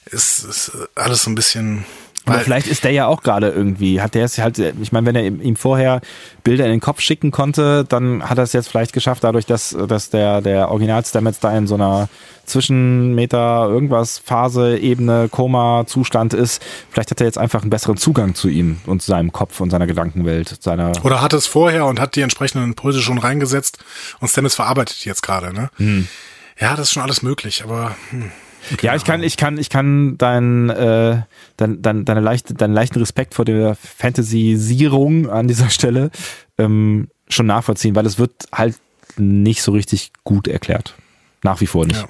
Es 0.06 0.44
ist 0.44 0.72
alles 0.96 1.24
so 1.24 1.30
ein 1.30 1.36
bisschen. 1.36 1.86
Aber 2.28 2.40
vielleicht 2.40 2.68
ist 2.68 2.84
der 2.84 2.92
ja 2.92 3.08
auch 3.08 3.24
gerade 3.24 3.50
irgendwie, 3.50 4.02
hat 4.02 4.16
der 4.16 4.26
es 4.26 4.38
halt, 4.38 4.60
ich 4.60 4.92
meine, 4.92 5.08
wenn 5.08 5.16
er 5.16 5.26
ihm 5.26 5.56
vorher 5.56 6.02
Bilder 6.44 6.66
in 6.66 6.72
den 6.72 6.80
Kopf 6.80 7.02
schicken 7.02 7.32
konnte, 7.32 7.86
dann 7.86 8.28
hat 8.28 8.38
er 8.38 8.44
es 8.44 8.54
jetzt 8.54 8.70
vielleicht 8.70 8.94
geschafft, 8.94 9.24
dadurch, 9.24 9.46
dass, 9.46 9.76
dass 9.88 10.10
der, 10.10 10.42
der 10.42 10.70
Original 10.70 11.04
Stamets 11.06 11.40
da 11.40 11.56
in 11.58 11.68
so 11.68 11.76
einer 11.76 12.10
Zwischenmeter 12.46 13.68
irgendwas 13.70 14.20
Phase, 14.20 14.78
Ebene, 14.78 15.28
Koma, 15.30 15.84
Zustand 15.86 16.34
ist. 16.34 16.64
Vielleicht 16.90 17.12
hat 17.12 17.20
er 17.20 17.28
jetzt 17.28 17.38
einfach 17.38 17.62
einen 17.62 17.70
besseren 17.70 17.98
Zugang 17.98 18.36
zu 18.36 18.48
ihm 18.48 18.80
und 18.86 19.02
zu 19.02 19.12
seinem 19.12 19.32
Kopf 19.32 19.60
und 19.60 19.70
seiner 19.70 19.86
Gedankenwelt, 19.86 20.62
seiner, 20.64 20.94
Oder 21.04 21.22
hat 21.22 21.34
es 21.34 21.46
vorher 21.46 21.86
und 21.86 22.00
hat 22.00 22.16
die 22.16 22.22
entsprechenden 22.22 22.64
Impulse 22.64 23.02
schon 23.02 23.18
reingesetzt 23.18 23.80
und 24.20 24.30
Stamets 24.30 24.56
verarbeitet 24.56 25.04
jetzt 25.06 25.22
gerade, 25.22 25.54
ne? 25.54 25.70
Hm. 25.76 26.08
Ja, 26.60 26.72
das 26.72 26.88
ist 26.88 26.94
schon 26.94 27.04
alles 27.04 27.22
möglich, 27.22 27.64
aber 27.64 27.96
hm. 28.10 28.32
Ja, 28.82 28.96
ich 28.96 29.04
kann, 29.04 29.24
ich 29.24 29.38
kann, 29.38 29.58
ich 29.58 29.70
kann 29.70 30.18
dein, 30.18 30.70
äh, 30.70 31.22
dein, 31.58 31.82
dein, 31.82 32.06
deine 32.06 32.20
leichte, 32.22 32.54
deinen 32.54 32.74
leichten 32.74 33.00
Respekt 33.00 33.34
vor 33.34 33.46
der 33.46 33.76
Fantasisierung 33.76 35.30
an 35.30 35.48
dieser 35.48 35.70
Stelle 35.70 36.12
ähm, 36.58 37.10
schon 37.30 37.46
nachvollziehen, 37.46 37.96
weil 37.96 38.06
es 38.06 38.20
wird 38.20 38.34
halt 38.52 38.76
nicht 39.18 39.62
so 39.62 39.72
richtig 39.72 40.12
gut 40.24 40.48
erklärt. 40.48 40.96
Nach 41.44 41.62
wie 41.62 41.68
vor 41.68 41.86
nicht. 41.86 42.02
Ja. 42.02 42.10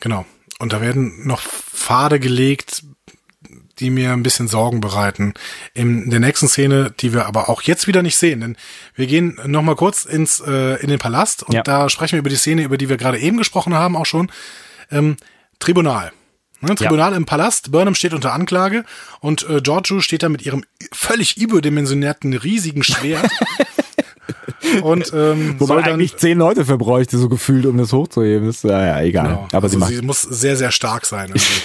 Genau. 0.00 0.24
Und 0.58 0.72
da 0.72 0.80
werden 0.80 1.26
noch 1.26 1.40
Pfade 1.40 2.20
gelegt, 2.20 2.84
die 3.80 3.90
mir 3.90 4.12
ein 4.12 4.22
bisschen 4.22 4.46
Sorgen 4.46 4.80
bereiten. 4.80 5.34
In 5.72 6.10
der 6.10 6.20
nächsten 6.20 6.46
Szene, 6.46 6.94
die 7.00 7.12
wir 7.12 7.26
aber 7.26 7.48
auch 7.48 7.62
jetzt 7.62 7.86
wieder 7.88 8.02
nicht 8.02 8.16
sehen, 8.16 8.40
denn 8.40 8.56
wir 8.94 9.06
gehen 9.06 9.38
noch 9.46 9.62
mal 9.62 9.74
kurz 9.74 10.04
ins 10.04 10.40
äh, 10.40 10.80
in 10.80 10.88
den 10.88 10.98
Palast 11.00 11.42
und 11.42 11.54
Ja. 11.54 11.62
da 11.62 11.88
sprechen 11.88 12.12
wir 12.12 12.20
über 12.20 12.30
die 12.30 12.36
Szene, 12.36 12.62
über 12.62 12.78
die 12.78 12.88
wir 12.88 12.96
gerade 12.96 13.18
eben 13.18 13.36
gesprochen 13.36 13.74
haben, 13.74 13.96
auch 13.96 14.06
schon. 14.06 14.30
Ähm, 14.90 15.16
Tribunal. 15.58 16.12
Ne, 16.60 16.74
Tribunal 16.74 17.14
im 17.14 17.26
Palast. 17.26 17.72
Burnham 17.72 17.94
steht 17.94 18.14
unter 18.14 18.32
Anklage 18.32 18.84
und 19.20 19.48
äh, 19.48 19.60
Giorgio 19.60 20.00
steht 20.00 20.22
da 20.22 20.28
mit 20.28 20.44
ihrem 20.46 20.64
völlig 20.92 21.36
überdimensionierten 21.36 22.32
riesigen 22.32 22.82
Schwert. 22.82 23.30
und 24.82 25.12
ähm, 25.14 25.56
Wo 25.58 25.66
soll 25.66 25.76
man 25.76 25.84
dann 25.84 25.94
eigentlich 25.94 26.16
zehn 26.16 26.38
Leute 26.38 26.64
für 26.64 26.78
bräuchte, 26.78 27.18
so 27.18 27.28
gefühlt, 27.28 27.66
um 27.66 27.76
das 27.76 27.92
hochzuheben. 27.92 28.48
Ist 28.48 28.64
ja, 28.64 28.86
ja 28.86 29.00
egal. 29.02 29.28
Genau. 29.28 29.48
Aber 29.52 29.64
also 29.64 29.68
sie 29.68 29.76
macht. 29.78 29.90
sie 29.90 30.02
muss 30.02 30.22
sehr, 30.22 30.56
sehr 30.56 30.70
stark 30.70 31.04
sein. 31.04 31.28
irgendwie. 31.28 31.62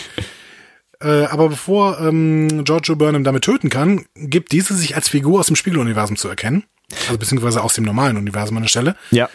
äh, 1.02 1.26
aber 1.26 1.50
bevor 1.50 2.00
ähm, 2.02 2.66
Giorgio 2.66 2.96
Burnham 2.96 3.24
damit 3.24 3.44
töten 3.44 3.70
kann, 3.70 4.06
gibt 4.16 4.52
diese 4.52 4.74
sich 4.74 4.96
als 4.96 5.08
Figur 5.08 5.40
aus 5.40 5.48
dem 5.48 5.56
Spiegeluniversum 5.56 6.18
zu 6.18 6.28
erkennen. 6.28 6.64
Also 7.08 7.20
beziehungsweise 7.20 7.64
aus 7.64 7.76
dem 7.76 7.86
normalen 7.86 8.18
Universum 8.18 8.58
an 8.58 8.64
der 8.64 8.70
Stelle. 8.70 8.96
Ja. 9.12 9.30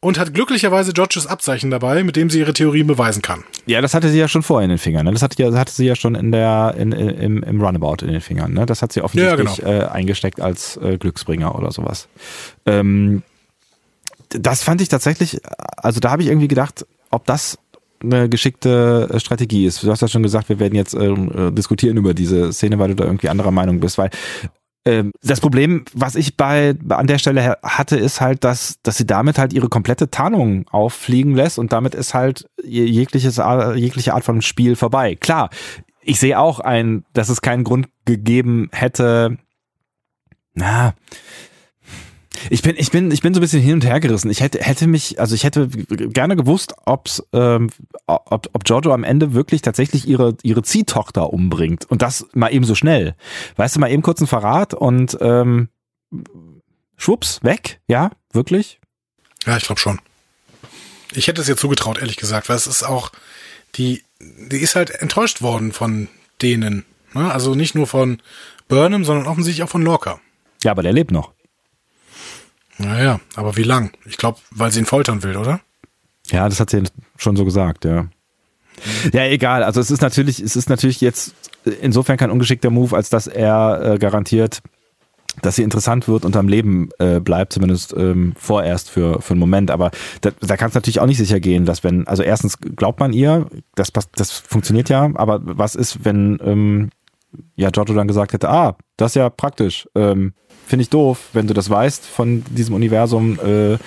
Und 0.00 0.16
hat 0.16 0.32
glücklicherweise 0.32 0.92
Giorgios 0.92 1.26
Abzeichen 1.26 1.72
dabei, 1.72 2.04
mit 2.04 2.14
dem 2.14 2.30
sie 2.30 2.38
ihre 2.38 2.52
Theorien 2.52 2.86
beweisen 2.86 3.20
kann. 3.20 3.42
Ja, 3.66 3.80
das 3.80 3.94
hatte 3.94 4.08
sie 4.08 4.18
ja 4.18 4.28
schon 4.28 4.44
vorher 4.44 4.64
in 4.64 4.70
den 4.70 4.78
Fingern. 4.78 5.04
Ne? 5.04 5.12
Das 5.12 5.22
hatte, 5.22 5.58
hatte 5.58 5.72
sie 5.72 5.86
ja 5.86 5.96
schon 5.96 6.14
in 6.14 6.30
der, 6.30 6.74
in, 6.78 6.92
im, 6.92 7.42
im 7.42 7.60
Runabout 7.60 8.04
in 8.04 8.12
den 8.12 8.20
Fingern. 8.20 8.52
Ne? 8.52 8.64
Das 8.64 8.80
hat 8.80 8.92
sie 8.92 9.02
offensichtlich 9.02 9.58
Ja, 9.58 9.66
äh, 9.66 9.84
eingesteckt 9.86 10.40
als 10.40 10.76
äh, 10.76 10.98
Glücksbringer 10.98 11.52
oder 11.58 11.72
sowas. 11.72 12.06
Ähm, 12.64 13.24
das 14.28 14.62
fand 14.62 14.80
ich 14.80 14.88
tatsächlich, 14.88 15.40
also 15.76 15.98
da 15.98 16.10
habe 16.12 16.22
ich 16.22 16.28
irgendwie 16.28 16.48
gedacht, 16.48 16.86
ob 17.10 17.26
das 17.26 17.58
eine 18.00 18.28
geschickte 18.28 19.08
äh, 19.12 19.18
Strategie 19.18 19.66
ist. 19.66 19.82
Du 19.82 19.90
hast 19.90 20.02
ja 20.02 20.06
schon 20.06 20.22
gesagt, 20.22 20.48
wir 20.48 20.60
werden 20.60 20.76
jetzt 20.76 20.94
ähm, 20.94 21.48
äh, 21.48 21.50
diskutieren 21.50 21.96
über 21.96 22.14
diese 22.14 22.52
Szene, 22.52 22.78
weil 22.78 22.88
du 22.88 22.94
da 22.94 23.04
irgendwie 23.04 23.28
anderer 23.28 23.50
Meinung 23.50 23.80
bist, 23.80 23.98
weil 23.98 24.10
das 25.22 25.40
Problem, 25.40 25.84
was 25.94 26.14
ich 26.14 26.36
bei 26.36 26.74
an 26.88 27.06
der 27.06 27.18
Stelle 27.18 27.44
ha- 27.44 27.58
hatte, 27.62 27.96
ist 27.96 28.20
halt, 28.20 28.44
dass, 28.44 28.78
dass 28.82 28.96
sie 28.96 29.06
damit 29.06 29.38
halt 29.38 29.52
ihre 29.52 29.68
komplette 29.68 30.10
Tarnung 30.10 30.66
auffliegen 30.68 31.34
lässt 31.34 31.58
und 31.58 31.72
damit 31.72 31.94
ist 31.94 32.14
halt 32.14 32.48
je- 32.62 32.84
jegliches, 32.84 33.36
jegliche 33.74 34.14
Art 34.14 34.24
von 34.24 34.42
Spiel 34.42 34.76
vorbei. 34.76 35.14
Klar, 35.16 35.50
ich 36.02 36.18
sehe 36.20 36.38
auch 36.38 36.60
ein, 36.60 37.04
dass 37.12 37.28
es 37.28 37.40
keinen 37.42 37.64
Grund 37.64 37.88
gegeben 38.04 38.68
hätte. 38.72 39.38
Na, 40.54 40.94
ich 42.50 42.62
bin, 42.62 42.76
ich 42.76 42.90
bin, 42.90 43.10
ich 43.10 43.22
bin 43.22 43.34
so 43.34 43.40
ein 43.40 43.42
bisschen 43.42 43.62
hin 43.62 43.74
und 43.74 43.84
her 43.84 44.00
gerissen. 44.00 44.30
Ich 44.30 44.40
hätte, 44.40 44.58
hätte 44.60 44.86
mich, 44.86 45.20
also 45.20 45.34
ich 45.34 45.44
hätte 45.44 45.68
gerne 45.68 46.36
gewusst, 46.36 46.74
ob's, 46.84 47.22
ähm, 47.32 47.70
ob, 48.06 48.48
ob 48.52 48.64
Giorgio 48.64 48.92
am 48.92 49.04
Ende 49.04 49.34
wirklich 49.34 49.62
tatsächlich 49.62 50.06
ihre, 50.06 50.36
ihre 50.42 50.62
Ziehtochter 50.62 51.32
umbringt. 51.32 51.84
Und 51.90 52.02
das 52.02 52.26
mal 52.32 52.52
eben 52.52 52.64
so 52.64 52.74
schnell. 52.74 53.14
Weißt 53.56 53.76
du, 53.76 53.80
mal 53.80 53.90
eben 53.90 54.02
kurz 54.02 54.20
ein 54.20 54.26
Verrat 54.26 54.74
und 54.74 55.16
ähm, 55.20 55.68
schwupps, 56.96 57.42
weg, 57.42 57.80
ja, 57.86 58.10
wirklich? 58.32 58.80
Ja, 59.46 59.56
ich 59.56 59.64
glaube 59.64 59.80
schon. 59.80 60.00
Ich 61.12 61.26
hätte 61.26 61.40
es 61.40 61.48
ihr 61.48 61.56
zugetraut, 61.56 61.98
ehrlich 61.98 62.16
gesagt, 62.16 62.48
weil 62.48 62.56
es 62.56 62.66
ist 62.66 62.82
auch, 62.82 63.10
die, 63.76 64.02
die 64.20 64.58
ist 64.58 64.76
halt 64.76 64.90
enttäuscht 64.90 65.40
worden 65.40 65.72
von 65.72 66.08
denen. 66.42 66.84
Ne? 67.14 67.32
Also 67.32 67.54
nicht 67.54 67.74
nur 67.74 67.86
von 67.86 68.20
Burnham, 68.68 69.04
sondern 69.04 69.26
offensichtlich 69.26 69.64
auch 69.64 69.70
von 69.70 69.82
Lorca. 69.82 70.20
Ja, 70.62 70.72
aber 70.72 70.82
der 70.82 70.92
lebt 70.92 71.10
noch. 71.10 71.32
Naja, 72.78 73.20
aber 73.34 73.56
wie 73.56 73.62
lang? 73.64 73.90
Ich 74.06 74.16
glaube, 74.16 74.38
weil 74.50 74.70
sie 74.72 74.80
ihn 74.80 74.86
foltern 74.86 75.22
will, 75.22 75.36
oder? 75.36 75.60
Ja, 76.30 76.48
das 76.48 76.60
hat 76.60 76.70
sie 76.70 76.82
schon 77.16 77.36
so 77.36 77.44
gesagt, 77.44 77.84
ja. 77.84 78.06
Ja, 79.12 79.24
egal. 79.24 79.64
Also 79.64 79.80
es 79.80 79.90
ist 79.90 80.02
natürlich, 80.02 80.40
es 80.40 80.54
ist 80.54 80.68
natürlich 80.70 81.00
jetzt 81.00 81.34
insofern 81.80 82.16
kein 82.16 82.30
ungeschickter 82.30 82.70
Move, 82.70 82.94
als 82.94 83.10
dass 83.10 83.26
er 83.26 83.94
äh, 83.94 83.98
garantiert, 83.98 84.60
dass 85.42 85.56
sie 85.56 85.62
interessant 85.64 86.06
wird 86.06 86.24
und 86.24 86.36
am 86.36 86.48
Leben 86.48 86.90
äh, 86.98 87.18
bleibt, 87.18 87.52
zumindest 87.52 87.92
ähm, 87.96 88.34
vorerst 88.36 88.90
für, 88.90 89.20
für 89.20 89.32
einen 89.32 89.40
Moment. 89.40 89.70
Aber 89.72 89.90
da, 90.20 90.30
da 90.40 90.56
kann 90.56 90.68
es 90.68 90.74
natürlich 90.74 91.00
auch 91.00 91.06
nicht 91.06 91.18
sicher 91.18 91.40
gehen, 91.40 91.64
dass 91.64 91.82
wenn, 91.82 92.06
also 92.06 92.22
erstens 92.22 92.58
glaubt 92.58 93.00
man 93.00 93.12
ihr, 93.12 93.46
das, 93.74 93.90
passt- 93.90 94.10
das 94.14 94.30
funktioniert 94.30 94.88
ja, 94.88 95.10
aber 95.14 95.40
was 95.42 95.74
ist, 95.74 96.04
wenn 96.04 96.38
ähm, 96.44 96.90
ja 97.56 97.70
Giorgio 97.70 97.94
dann 97.96 98.08
gesagt 98.08 98.32
hätte, 98.32 98.48
ah, 98.48 98.76
das 98.96 99.12
ist 99.12 99.16
ja 99.16 99.28
praktisch, 99.30 99.88
ähm, 99.94 100.34
finde 100.68 100.82
ich 100.82 100.90
doof, 100.90 101.18
wenn 101.32 101.46
du 101.46 101.54
das 101.54 101.70
weißt 101.70 102.04
von 102.06 102.44
diesem 102.50 102.74
Universum, 102.74 103.38
äh, 103.40 103.78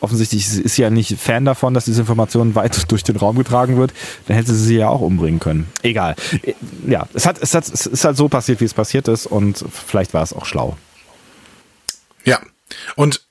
offensichtlich 0.00 0.46
ist 0.46 0.76
sie 0.76 0.82
ja 0.82 0.90
nicht 0.90 1.18
Fan 1.18 1.44
davon, 1.44 1.74
dass 1.74 1.86
diese 1.86 2.02
Information 2.02 2.54
weit 2.54 2.90
durch 2.92 3.02
den 3.02 3.16
Raum 3.16 3.36
getragen 3.36 3.76
wird, 3.78 3.92
dann 4.26 4.36
hätte 4.36 4.54
sie 4.54 4.64
sie 4.64 4.76
ja 4.76 4.88
auch 4.88 5.00
umbringen 5.00 5.40
können. 5.40 5.66
Egal. 5.82 6.14
Äh, 6.42 6.54
Ja, 6.86 7.08
es 7.14 7.26
hat, 7.26 7.38
es 7.42 7.54
hat, 7.54 7.66
es 7.68 7.86
ist 7.86 8.04
halt 8.04 8.16
so 8.16 8.28
passiert, 8.28 8.60
wie 8.60 8.64
es 8.66 8.74
passiert 8.74 9.08
ist 9.08 9.26
und 9.26 9.64
vielleicht 9.86 10.14
war 10.14 10.22
es 10.22 10.32
auch 10.32 10.46
schlau. 10.46 10.76
Ja. 12.24 12.40
Und 12.96 13.22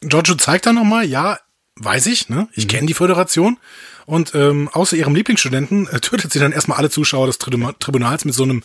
Giorgio 0.00 0.34
zeigt 0.34 0.66
dann 0.66 0.74
nochmal, 0.76 1.06
ja, 1.06 1.38
weiß 1.76 2.06
ich, 2.06 2.28
ne? 2.28 2.48
Ich 2.52 2.68
kenne 2.68 2.86
die 2.86 2.94
Föderation. 2.94 3.58
Und 4.04 4.36
ähm, 4.36 4.68
außer 4.72 4.96
ihrem 4.96 5.16
Lieblingsstudenten 5.16 5.88
äh, 5.88 5.98
tötet 5.98 6.32
sie 6.32 6.38
dann 6.38 6.52
erstmal 6.52 6.78
alle 6.78 6.90
Zuschauer 6.90 7.26
des 7.26 7.40
Tribuna- 7.40 7.74
Tribunals 7.80 8.24
mit 8.24 8.34
so 8.34 8.44
einem 8.44 8.62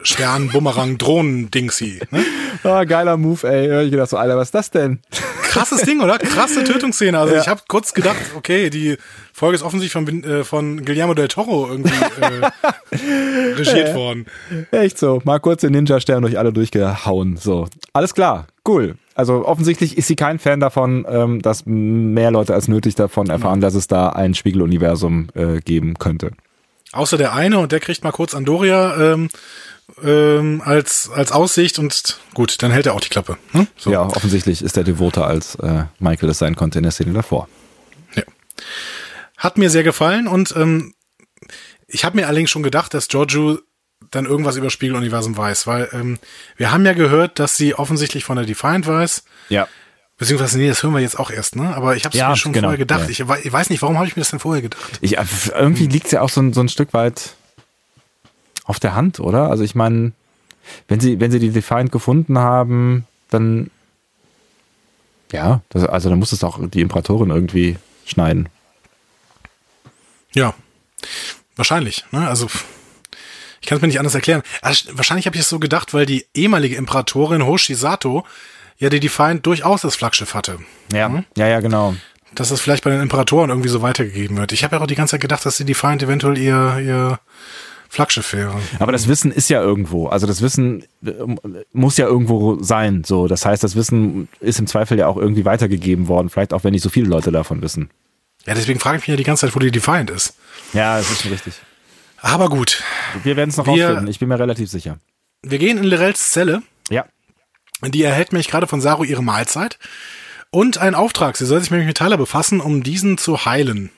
Ninja-Stern-Bumerang-Drohnen-Dingsi. 0.00 2.00
Ne? 2.10 2.24
Ah, 2.62 2.84
geiler 2.84 3.16
Move, 3.18 3.46
ey. 3.46 3.84
Ich 3.84 3.90
gedacht 3.90 4.08
so, 4.08 4.16
Alter, 4.16 4.36
was 4.38 4.48
ist 4.48 4.54
das 4.54 4.70
denn? 4.70 5.00
Krasses 5.42 5.82
Ding, 5.82 6.00
oder? 6.00 6.16
Krasse 6.18 6.64
Tötungsszene. 6.64 7.18
Also 7.18 7.34
Ja. 7.34 7.40
ich 7.42 7.48
habe 7.48 7.60
kurz 7.68 7.92
gedacht, 7.92 8.16
okay, 8.36 8.70
die 8.70 8.96
Folge 9.34 9.56
ist 9.56 9.62
offensichtlich 9.62 9.92
von, 9.92 10.24
äh, 10.24 10.44
von 10.44 10.82
Guillermo 10.84 11.12
del 11.14 11.28
Toro 11.28 11.68
irgendwie 11.68 11.92
äh, 11.92 12.96
regiert 13.56 13.88
Ja. 13.88 13.94
worden. 13.94 14.24
Echt 14.70 14.98
so. 14.98 15.20
Mal 15.24 15.40
kurz 15.40 15.60
den 15.60 15.72
Ninja-Stern 15.72 16.22
durch 16.22 16.38
alle 16.38 16.52
durchgehauen. 16.54 17.36
So. 17.36 17.66
Alles 17.92 18.14
klar. 18.14 18.46
Cool. 18.66 18.94
Also 19.14 19.44
offensichtlich 19.46 19.98
ist 19.98 20.06
sie 20.06 20.16
kein 20.16 20.38
Fan 20.38 20.60
davon, 20.60 21.04
ähm, 21.08 21.42
dass 21.42 21.66
mehr 21.66 22.30
Leute 22.30 22.54
als 22.54 22.66
nötig 22.68 22.94
davon 22.94 23.28
erfahren, 23.28 23.60
dass 23.60 23.74
es 23.74 23.88
da 23.88 24.08
ein 24.10 24.34
Spiegeluniversum 24.34 25.28
äh, 25.34 25.60
geben 25.60 25.98
könnte. 25.98 26.30
Außer 26.92 27.18
der 27.18 27.34
eine 27.34 27.58
und 27.58 27.72
der 27.72 27.80
kriegt 27.80 28.04
mal 28.04 28.12
kurz 28.12 28.34
Andoria 28.34 29.12
ähm, 29.14 29.28
ähm, 30.02 30.62
als, 30.64 31.10
als 31.10 31.30
Aussicht 31.32 31.78
und 31.78 32.18
gut, 32.34 32.62
dann 32.62 32.70
hält 32.70 32.86
er 32.86 32.94
auch 32.94 33.00
die 33.00 33.08
Klappe. 33.10 33.36
Hm? 33.52 33.66
So. 33.76 33.90
Ja, 33.90 34.02
offensichtlich 34.02 34.62
ist 34.62 34.76
er 34.76 34.84
devoter 34.84 35.26
als 35.26 35.54
äh, 35.56 35.84
Michael 35.98 36.30
es 36.30 36.38
sein 36.38 36.56
konnte 36.56 36.78
in 36.78 36.82
der 36.84 36.92
Szene 36.92 37.12
davor. 37.12 37.48
Ja. 38.14 38.22
Hat 39.36 39.58
mir 39.58 39.70
sehr 39.70 39.82
gefallen 39.82 40.26
und 40.26 40.54
ähm, 40.56 40.94
ich 41.86 42.04
habe 42.04 42.16
mir 42.16 42.26
allerdings 42.28 42.50
schon 42.50 42.62
gedacht, 42.62 42.94
dass 42.94 43.08
Giorgio 43.08 43.58
dann 44.10 44.26
irgendwas 44.26 44.56
über 44.56 44.70
Spiegeluniversum 44.70 45.36
weiß, 45.36 45.66
weil 45.66 45.88
ähm, 45.92 46.18
wir 46.56 46.70
haben 46.72 46.84
ja 46.86 46.92
gehört, 46.92 47.38
dass 47.38 47.56
sie 47.56 47.74
offensichtlich 47.74 48.24
von 48.24 48.36
der 48.36 48.46
Defiant 48.46 48.86
weiß, 48.86 49.24
Ja. 49.48 49.66
beziehungsweise 50.18 50.58
nee, 50.58 50.68
das 50.68 50.82
hören 50.82 50.92
wir 50.94 51.00
jetzt 51.00 51.18
auch 51.18 51.30
erst, 51.30 51.56
ne? 51.56 51.74
Aber 51.74 51.96
ich 51.96 52.04
habe 52.04 52.14
es 52.14 52.18
Ja, 52.18 52.30
mir 52.30 52.36
schon 52.36 52.52
genau, 52.52 52.66
vorher 52.68 52.78
gedacht. 52.78 53.02
ja. 53.04 53.08
Ich, 53.10 53.20
ich 53.44 53.52
weiß 53.52 53.70
nicht, 53.70 53.82
warum 53.82 53.96
habe 53.96 54.06
ich 54.06 54.16
mir 54.16 54.20
das 54.22 54.30
denn 54.30 54.40
vorher 54.40 54.62
gedacht? 54.62 54.98
Ich, 55.00 55.18
äh, 55.18 55.24
irgendwie 55.54 55.86
liegt 55.86 56.06
es 56.06 56.12
ja 56.12 56.20
auch 56.22 56.28
so, 56.28 56.52
so 56.52 56.60
ein 56.60 56.68
Stück 56.68 56.92
weit 56.94 57.34
auf 58.64 58.80
der 58.80 58.94
Hand, 58.94 59.20
oder? 59.20 59.50
Also 59.50 59.62
ich 59.62 59.74
meine, 59.74 60.12
wenn 60.88 61.00
sie, 61.00 61.20
wenn 61.20 61.30
sie 61.30 61.38
die 61.38 61.50
Defiant 61.50 61.92
gefunden 61.92 62.38
haben, 62.38 63.06
dann 63.30 63.70
ja, 65.32 65.62
das, 65.70 65.84
also 65.84 66.10
dann 66.10 66.18
muss 66.18 66.32
es 66.32 66.44
auch 66.44 66.58
die 66.62 66.80
Imperatorin 66.80 67.30
irgendwie 67.30 67.76
schneiden. 68.06 68.48
Ja, 70.32 70.54
wahrscheinlich. 71.56 72.04
Ne? 72.12 72.26
Also 72.26 72.48
ich 73.60 73.68
kann 73.68 73.76
es 73.76 73.82
mir 73.82 73.88
nicht 73.88 73.98
anders 73.98 74.14
erklären. 74.14 74.42
Also, 74.60 74.96
wahrscheinlich 74.96 75.26
habe 75.26 75.36
ich 75.36 75.42
es 75.42 75.48
so 75.48 75.58
gedacht, 75.58 75.94
weil 75.94 76.06
die 76.06 76.26
ehemalige 76.34 76.76
Imperatorin 76.76 77.46
Hoshi 77.46 77.74
Sato 77.74 78.26
ja 78.78 78.90
die 78.90 79.00
Defiant 79.00 79.46
durchaus 79.46 79.80
das 79.80 79.96
Flaggschiff 79.96 80.34
hatte. 80.34 80.58
Ja, 80.92 81.24
ja, 81.36 81.46
ja, 81.48 81.60
genau. 81.60 81.94
Dass 82.34 82.50
das 82.50 82.60
vielleicht 82.60 82.84
bei 82.84 82.90
den 82.90 83.00
Imperatoren 83.00 83.50
irgendwie 83.50 83.70
so 83.70 83.80
weitergegeben 83.80 84.36
wird. 84.36 84.52
Ich 84.52 84.64
habe 84.64 84.76
ja 84.76 84.82
auch 84.82 84.86
die 84.86 84.96
ganze 84.96 85.12
Zeit 85.12 85.20
gedacht, 85.20 85.46
dass 85.46 85.56
die 85.56 85.64
Defiant 85.64 86.02
eventuell 86.02 86.36
ihr, 86.36 86.78
ihr 86.78 87.20
Flaggschiff 87.94 88.32
wäre. 88.32 88.54
Aber 88.78 88.92
das 88.92 89.08
Wissen 89.08 89.30
ist 89.32 89.48
ja 89.48 89.62
irgendwo. 89.62 90.08
Also 90.08 90.26
das 90.26 90.42
Wissen 90.42 90.84
äh, 91.04 91.12
muss 91.72 91.96
ja 91.96 92.06
irgendwo 92.06 92.62
sein. 92.62 93.02
So, 93.04 93.28
das 93.28 93.46
heißt, 93.46 93.62
das 93.64 93.74
Wissen 93.76 94.28
ist 94.40 94.58
im 94.58 94.66
Zweifel 94.66 94.98
ja 94.98 95.06
auch 95.06 95.16
irgendwie 95.16 95.44
weitergegeben 95.44 96.08
worden. 96.08 96.28
Vielleicht 96.28 96.52
auch, 96.52 96.64
wenn 96.64 96.72
nicht 96.72 96.82
so 96.82 96.90
viele 96.90 97.06
Leute 97.08 97.30
davon 97.32 97.62
wissen. 97.62 97.90
Ja, 98.46 98.54
deswegen 98.54 98.78
frage 98.80 98.98
ich 98.98 99.02
mich 99.04 99.08
ja 99.08 99.16
die 99.16 99.22
ganze 99.24 99.46
Zeit, 99.46 99.54
wo 99.56 99.60
die 99.60 99.70
Defiant 99.70 100.10
ist. 100.10 100.36
Ja, 100.74 100.98
das 100.98 101.10
ist 101.10 101.22
schon 101.22 101.32
richtig. 101.32 101.54
Aber 102.20 102.48
gut, 102.48 102.82
Wir 103.22 103.36
werden 103.36 103.50
es 103.50 103.56
noch 103.56 103.66
Wir- 103.66 103.86
rausfinden. 103.86 104.08
Ich 104.08 104.18
bin 104.18 104.28
mir 104.28 104.38
relativ 104.38 104.68
sicher. 104.70 104.98
wir 105.42 105.58
gehen 105.58 105.78
in 105.78 105.84
Lirels 105.84 106.30
Zelle. 106.30 106.62
Ja. 106.90 107.04
Die 107.82 108.02
erhält 108.02 108.32
nämlich 108.32 108.48
gerade 108.48 108.66
von 108.66 108.80
Saru 108.80 109.04
ihre 109.04 109.22
Mahlzeit 109.22 109.78
und 110.50 110.78
einen 110.78 110.94
Auftrag. 110.94 111.36
Sie 111.36 111.44
soll 111.46 111.60
sich 111.60 111.70
nämlich 111.70 111.86
mit 111.86 111.98
Tyler 111.98 112.16
befassen, 112.16 112.60
um 112.60 112.82
diesen 112.82 113.18
zu 113.18 113.44
heilen. 113.44 113.90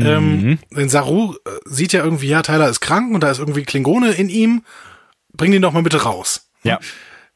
Ähm, 0.00 0.58
denn 0.70 0.88
Saru 0.88 1.34
äh, 1.44 1.50
sieht 1.64 1.92
ja 1.92 2.02
irgendwie, 2.02 2.28
ja, 2.28 2.42
Tyler 2.42 2.68
ist 2.68 2.80
krank 2.80 3.14
und 3.14 3.20
da 3.20 3.30
ist 3.30 3.38
irgendwie 3.38 3.64
Klingone 3.64 4.12
in 4.12 4.28
ihm. 4.28 4.64
Bring 5.34 5.52
den 5.52 5.62
doch 5.62 5.72
mal 5.72 5.82
bitte 5.82 6.02
raus. 6.02 6.48
Ja. 6.62 6.80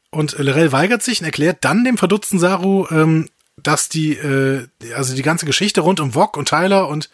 Und 0.09 0.37
Lorel 0.39 0.71
weigert 0.71 1.03
sich 1.03 1.19
und 1.19 1.25
erklärt 1.25 1.57
dann 1.61 1.83
dem 1.83 1.97
verdutzten 1.97 2.39
Saru, 2.39 2.87
ähm, 2.89 3.29
dass 3.61 3.89
die, 3.89 4.13
äh, 4.13 4.67
also 4.95 5.15
die 5.15 5.21
ganze 5.21 5.45
Geschichte 5.45 5.81
rund 5.81 5.99
um 5.99 6.15
Wok 6.15 6.37
und 6.37 6.47
Tyler 6.47 6.87
und 6.87 7.09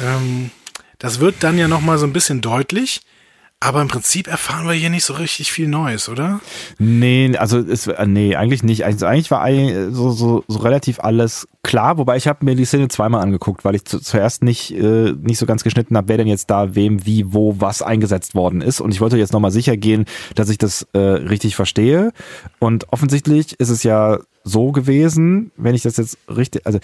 ähm, 0.00 0.50
das 0.98 1.20
wird 1.20 1.36
dann 1.40 1.58
ja 1.58 1.68
nochmal 1.68 1.98
so 1.98 2.06
ein 2.06 2.12
bisschen 2.12 2.40
deutlich. 2.40 3.02
Aber 3.60 3.82
im 3.82 3.88
Prinzip 3.88 4.28
erfahren 4.28 4.68
wir 4.68 4.72
hier 4.74 4.88
nicht 4.88 5.04
so 5.04 5.14
richtig 5.14 5.50
viel 5.50 5.66
Neues, 5.66 6.08
oder? 6.08 6.40
Nee, 6.78 7.36
also 7.36 7.58
es, 7.58 7.88
äh, 7.88 8.06
nee, 8.06 8.36
eigentlich 8.36 8.62
nicht. 8.62 8.84
Also 8.84 9.04
eigentlich 9.04 9.32
war 9.32 9.48
so, 9.90 10.12
so, 10.12 10.44
so 10.46 10.58
relativ 10.60 11.00
alles 11.00 11.48
klar, 11.64 11.98
wobei 11.98 12.16
ich 12.16 12.28
habe 12.28 12.44
mir 12.44 12.54
die 12.54 12.64
Szene 12.64 12.86
zweimal 12.86 13.20
angeguckt, 13.20 13.64
weil 13.64 13.74
ich 13.74 13.84
zu, 13.84 13.98
zuerst 13.98 14.44
nicht, 14.44 14.70
äh, 14.70 15.12
nicht 15.20 15.38
so 15.38 15.46
ganz 15.46 15.64
geschnitten 15.64 15.96
habe, 15.96 16.06
wer 16.06 16.18
denn 16.18 16.28
jetzt 16.28 16.50
da 16.50 16.76
wem, 16.76 17.04
wie, 17.04 17.32
wo, 17.32 17.56
was 17.58 17.82
eingesetzt 17.82 18.36
worden 18.36 18.60
ist. 18.60 18.80
Und 18.80 18.92
ich 18.92 19.00
wollte 19.00 19.18
jetzt 19.18 19.32
nochmal 19.32 19.50
sicher 19.50 19.76
gehen, 19.76 20.04
dass 20.36 20.50
ich 20.50 20.58
das 20.58 20.86
äh, 20.92 20.98
richtig 20.98 21.56
verstehe. 21.56 22.12
Und 22.60 22.92
offensichtlich 22.92 23.58
ist 23.58 23.70
es 23.70 23.82
ja 23.82 24.20
so 24.44 24.70
gewesen, 24.70 25.50
wenn 25.56 25.74
ich 25.74 25.82
das 25.82 25.96
jetzt 25.96 26.16
richtig, 26.28 26.64
also 26.64 26.78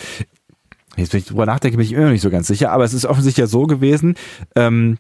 jetzt, 0.97 1.13
wenn 1.13 1.21
ich 1.21 1.27
drüber 1.27 1.47
nachdenke, 1.47 1.77
bin 1.77 1.87
ich 1.87 1.93
immer 1.93 2.07
noch 2.07 2.11
nicht 2.13 2.21
so 2.21 2.31
ganz 2.31 2.49
sicher, 2.49 2.73
aber 2.73 2.83
es 2.83 2.95
ist 2.95 3.07
offensichtlich 3.07 3.45
ja 3.45 3.47
so 3.47 3.63
gewesen, 3.69 4.17
ähm, 4.57 4.99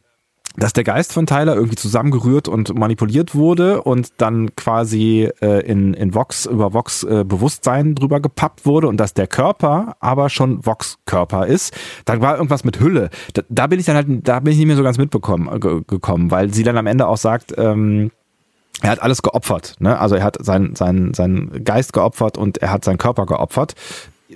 dass 0.56 0.72
der 0.72 0.84
Geist 0.84 1.12
von 1.12 1.26
Tyler 1.26 1.54
irgendwie 1.54 1.76
zusammengerührt 1.76 2.48
und 2.48 2.78
manipuliert 2.78 3.34
wurde 3.34 3.82
und 3.82 4.12
dann 4.18 4.54
quasi 4.54 5.28
äh, 5.40 5.66
in, 5.66 5.94
in 5.94 6.14
Vox 6.14 6.46
über 6.46 6.72
Vox 6.72 7.02
äh, 7.02 7.24
Bewusstsein 7.24 7.94
drüber 7.94 8.20
gepappt 8.20 8.64
wurde 8.64 8.88
und 8.88 8.98
dass 8.98 9.14
der 9.14 9.26
Körper 9.26 9.96
aber 10.00 10.30
schon 10.30 10.64
Vox 10.64 10.98
Körper 11.06 11.46
ist. 11.46 11.74
Dann 12.04 12.20
war 12.20 12.36
irgendwas 12.36 12.64
mit 12.64 12.78
Hülle. 12.78 13.10
Da, 13.32 13.42
da 13.48 13.66
bin 13.66 13.80
ich 13.80 13.86
dann 13.86 13.96
halt, 13.96 14.06
da 14.08 14.40
bin 14.40 14.52
ich 14.52 14.58
nicht 14.58 14.68
mehr 14.68 14.76
so 14.76 14.84
ganz 14.84 14.98
mitbekommen 14.98 15.48
äh, 15.48 15.58
gekommen, 15.58 16.30
weil 16.30 16.52
sie 16.54 16.62
dann 16.62 16.76
am 16.76 16.86
Ende 16.86 17.08
auch 17.08 17.18
sagt, 17.18 17.54
ähm, 17.58 18.10
er 18.80 18.90
hat 18.90 19.02
alles 19.02 19.22
geopfert, 19.22 19.76
ne? 19.78 19.98
Also 19.98 20.16
er 20.16 20.24
hat 20.24 20.36
seinen 20.44 20.74
sein, 20.74 21.14
sein 21.14 21.64
Geist 21.64 21.92
geopfert 21.92 22.36
und 22.36 22.58
er 22.58 22.72
hat 22.72 22.84
seinen 22.84 22.98
Körper 22.98 23.24
geopfert 23.24 23.74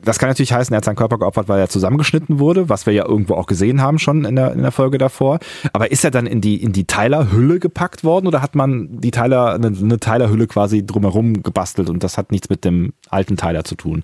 das 0.03 0.19
kann 0.19 0.29
natürlich 0.29 0.53
heißen, 0.53 0.73
er 0.75 0.79
hat 0.79 0.85
seinen 0.85 0.97
Körper 0.97 1.19
geopfert, 1.19 1.49
weil 1.49 1.61
er 1.61 1.69
zusammengeschnitten 1.69 2.39
wurde, 2.39 2.69
was 2.69 2.87
wir 2.87 2.93
ja 2.93 3.07
irgendwo 3.07 3.35
auch 3.35 3.47
gesehen 3.47 3.81
haben 3.83 3.99
schon 3.99 4.25
in 4.25 4.37
der, 4.37 4.53
in 4.53 4.63
der 4.63 4.73
Folge 4.73 4.99
davor. 4.99 5.39
Aber 5.73 5.91
ist 5.91 6.05
er 6.05 6.11
dann 6.11 6.27
in 6.27 6.41
die, 6.41 6.63
in 6.63 6.73
die 6.73 6.87
Tyler-Hülle 6.87 7.59
gepackt 7.59 8.05
worden 8.05 8.27
oder 8.27 8.43
hat 8.43 8.55
man 8.55 9.01
die 9.01 9.11
Tyler, 9.11 9.55
eine, 9.55 9.69
eine 9.69 9.99
Tyler-Hülle 9.99 10.47
quasi 10.47 10.85
drumherum 10.85 11.43
gebastelt 11.43 11.91
und 11.91 12.03
das 12.03 12.19
hat 12.19 12.33
nichts 12.33 12.49
mit 12.49 12.65
dem 12.65 12.93
alten 13.11 13.37
Tyler 13.37 13.65
zu 13.65 13.75
tun? 13.75 14.03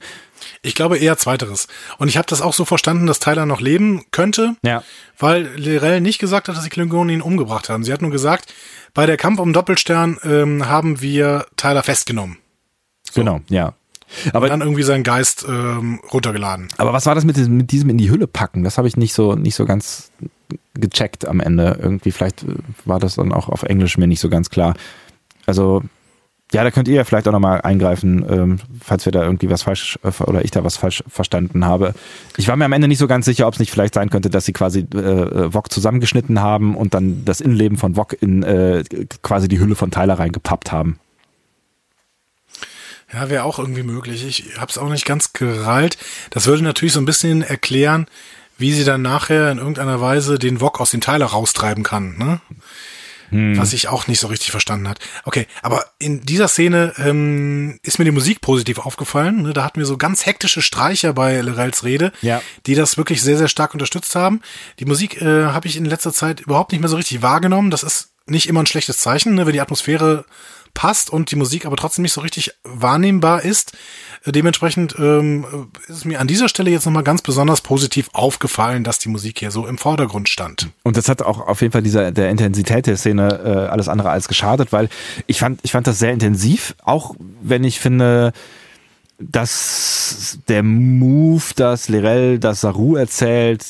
Ich 0.63 0.75
glaube 0.75 0.99
eher 0.99 1.17
zweiteres. 1.17 1.69
Und 1.99 2.09
ich 2.09 2.17
habe 2.17 2.27
das 2.29 2.43
auch 2.43 2.53
so 2.53 2.65
verstanden, 2.65 3.07
dass 3.07 3.19
Tyler 3.19 3.47
noch 3.47 3.61
leben 3.61 4.05
könnte, 4.11 4.57
ja. 4.63 4.83
weil 5.19 5.49
Lirel 5.57 6.01
nicht 6.01 6.19
gesagt 6.19 6.49
hat, 6.49 6.57
dass 6.57 6.65
die 6.65 6.71
Klingonen 6.71 7.15
ihn 7.15 7.23
umgebracht 7.23 7.69
haben. 7.69 7.85
Sie 7.85 7.93
hat 7.93 8.03
nur 8.03 8.11
gesagt, 8.11 8.53
bei 8.93 9.07
der 9.07 9.17
Kampf 9.17 9.41
um 9.41 9.53
Doppelstern 9.53 10.19
ähm, 10.25 10.67
haben 10.69 11.01
wir 11.01 11.47
Tyler 11.57 11.83
festgenommen. 11.83 12.39
So. 13.11 13.21
Genau, 13.21 13.41
ja. 13.49 13.75
Aber 14.33 14.49
dann 14.49 14.61
irgendwie 14.61 14.83
seinen 14.83 15.05
Geist 15.05 15.45
ähm, 15.49 16.01
runtergeladen. 16.13 16.69
Aber 16.77 16.93
was 16.93 17.07
war 17.07 17.15
das 17.15 17.25
mit 17.25 17.37
diesem, 17.37 17.57
mit 17.57 17.71
diesem 17.71 17.91
in 17.91 17.99
die 17.99 18.11
Hülle 18.11 18.27
packen? 18.27 18.65
Das 18.65 18.79
habe 18.79 18.89
ich 18.89 18.97
nicht 18.97 19.15
so 19.15 19.35
nicht 19.35 19.55
so 19.55 19.65
ganz 19.65 20.11
gecheckt 20.75 21.27
am 21.27 21.41
Ende. 21.41 21.79
Irgendwie 21.81 22.13
vielleicht 22.13 22.43
äh, 22.43 22.55
war 22.85 22.99
das 22.99 23.17
dann 23.17 23.33
auch 23.33 23.49
auf 23.49 23.63
Englisch 23.63 23.99
mir 23.99 24.07
nicht 24.07 24.21
so 24.21 24.29
ganz 24.29 24.51
klar. 24.51 24.75
Also 25.47 25.83
ja, 26.53 26.63
da 26.63 26.71
könnt 26.71 26.87
ihr 26.87 26.95
ja 26.95 27.05
vielleicht 27.05 27.27
auch 27.27 27.33
nochmal 27.33 27.63
eingreifen, 27.63 28.25
ähm, 28.29 28.59
falls 28.81 29.05
wir 29.07 29.13
da 29.13 29.25
irgendwie 29.25 29.51
was 29.51 29.63
falsch 29.63 29.99
äh, 30.05 30.23
oder 30.23 30.45
ich 30.45 30.53
da 30.53 30.63
was 30.63 30.77
falsch 30.77 31.03
verstanden 31.09 31.65
habe. 31.65 31.95
Ich 32.37 32.47
war 32.47 32.55
mir 32.55 32.65
am 32.65 32.73
Ende 32.73 32.87
nicht 32.87 32.99
so 32.99 33.09
ganz 33.09 33.25
sicher, 33.25 33.49
ob 33.49 33.55
es 33.55 33.61
nicht 33.61 33.73
vielleicht 33.73 33.95
sein 33.95 34.09
könnte, 34.09 34.31
dass 34.31 34.45
sie 34.45 34.53
quasi 34.53 34.87
äh, 34.95 34.99
äh 34.99 35.53
Wok 35.53 35.73
zusammengeschnitten 35.73 36.41
haben 36.41 36.77
und 36.77 36.95
dann 36.95 37.25
das 37.25 37.41
Innenleben 37.41 37.77
von 37.77 37.97
Wok 37.97 38.17
in 38.21 38.45
äh, 38.45 38.85
quasi 39.23 39.49
die 39.49 39.59
Hülle 39.59 39.75
von 39.75 39.91
Tyler 39.91 40.15
reingepappt 40.15 40.71
haben. 40.71 41.01
Ja, 43.13 43.29
wäre 43.31 43.45
auch 43.45 43.59
irgendwie 43.59 43.83
möglich. 43.83 44.27
Ich 44.27 44.59
habe 44.59 44.71
es 44.71 44.79
auch 44.79 44.89
nicht 44.89 45.05
ganz 45.05 45.33
gereilt. 45.33 45.99
Das 46.31 46.47
würde 46.47 46.65
natürlich 46.65 46.93
so 46.93 47.01
ein 47.01 47.07
bisschen 47.07 47.43
erklären, 47.43 48.07
wie 48.59 48.73
sie 48.73 48.85
dann 48.85 49.03
nachher 49.03 49.51
in 49.51 49.59
irgendeiner 49.59 50.01
Weise 50.01 50.39
den 50.39 50.61
Wok 50.61 50.81
aus 50.81 50.91
den 50.91 51.01
Teilen 51.01 51.23
raustreiben 51.23 51.85
kann. 51.85 52.17
Ne? 52.19 52.41
Hm. 53.31 53.59
Was 53.59 53.73
ich 53.73 53.89
auch 53.89 54.07
nicht 54.07 54.21
so 54.21 54.29
richtig 54.29 54.51
verstanden 54.51 54.89
hat. 54.89 54.99
Okay, 55.25 55.47
aber 55.63 55.85
in 55.99 56.21
dieser 56.21 56.49
Szene 56.49 56.93
ähm, 56.99 57.79
ist 57.83 57.99
mir 57.99 58.05
die 58.05 58.11
Musik 58.11 58.41
positiv 58.41 58.79
aufgefallen. 58.79 59.43
Ne? 59.43 59.53
Da 59.53 59.65
hatten 59.65 59.81
wir 59.81 59.87
so 59.87 59.97
ganz 59.97 60.27
hektische 60.27 60.63
Streicher 60.63 61.13
bei 61.13 61.41
Lorels 61.41 61.85
Rede, 61.85 62.13
ja. 62.23 62.43
die 62.67 62.75
das 62.75 62.97
wirklich 62.97 63.23
sehr, 63.23 63.39
sehr 63.39 63.49
stark 63.49 63.75
unterstützt 63.75 64.15
haben. 64.15 64.41
Die 64.79 64.85
Musik 64.85 65.21
äh, 65.21 65.47
habe 65.47 65.67
ich 65.67 65.77
in 65.77 65.85
letzter 65.85 66.13
Zeit 66.13 66.41
überhaupt 66.41 66.73
nicht 66.73 66.81
mehr 66.81 66.91
so 66.91 66.97
richtig 66.97 67.23
wahrgenommen. 67.23 67.71
Das 67.71 67.83
ist 67.83 68.11
nicht 68.27 68.49
immer 68.49 68.63
ein 68.63 68.67
schlechtes 68.67 68.99
Zeichen, 68.99 69.35
ne? 69.35 69.47
wenn 69.47 69.53
die 69.53 69.61
Atmosphäre 69.61 70.25
passt 70.75 71.11
und 71.11 71.31
die 71.31 71.37
Musik 71.37 71.67
aber 71.67 71.77
trotzdem 71.77 72.03
nicht 72.03 72.13
so 72.13 72.21
richtig 72.21 72.53
wahrnehmbar 72.65 73.43
ist. 73.43 73.73
Äh, 74.25 74.33
dementsprechend 74.33 74.95
ähm, 74.99 75.71
ist 75.89 75.97
es 75.99 76.05
mir 76.05 76.21
an 76.21 76.27
dieser 76.27 76.49
Stelle 76.49 76.71
jetzt 76.71 76.85
nochmal 76.85 77.05
ganz 77.05 77.23
besonders 77.23 77.61
positiv 77.61 78.11
aufgefallen, 78.13 78.85
dass 78.85 78.99
die 78.99 79.09
Musik 79.09 79.39
hier 79.39 79.51
so 79.51 79.67
im 79.67 79.79
Vordergrund 79.79 80.29
stand. 80.29 80.69
Und 80.83 80.97
das 80.97 81.09
hat 81.09 81.23
auch 81.23 81.47
auf 81.47 81.61
jeden 81.63 81.73
Fall 81.73 81.83
dieser 81.83 82.13
der 82.13 82.31
Intensität 82.31 82.87
der 82.87 82.97
Szene 82.97 83.41
äh, 83.45 83.71
alles 83.71 83.89
andere 83.89 84.11
als 84.11 84.29
geschadet, 84.29 84.73
weil 84.73 84.89
ich 85.27 85.39
fand 85.39 85.61
ich 85.63 85.73
fand 85.73 85.87
das 85.87 85.99
sehr 85.99 86.13
intensiv, 86.13 86.75
auch 86.83 87.15
wenn 87.41 87.65
ich 87.65 87.81
finde 87.81 88.33
dass 89.19 90.39
der 90.49 90.63
Move, 90.63 91.45
dass 91.57 91.89
Lirel 91.89 92.39
das 92.39 92.63
Saru 92.63 92.97
erzählt, 92.97 93.65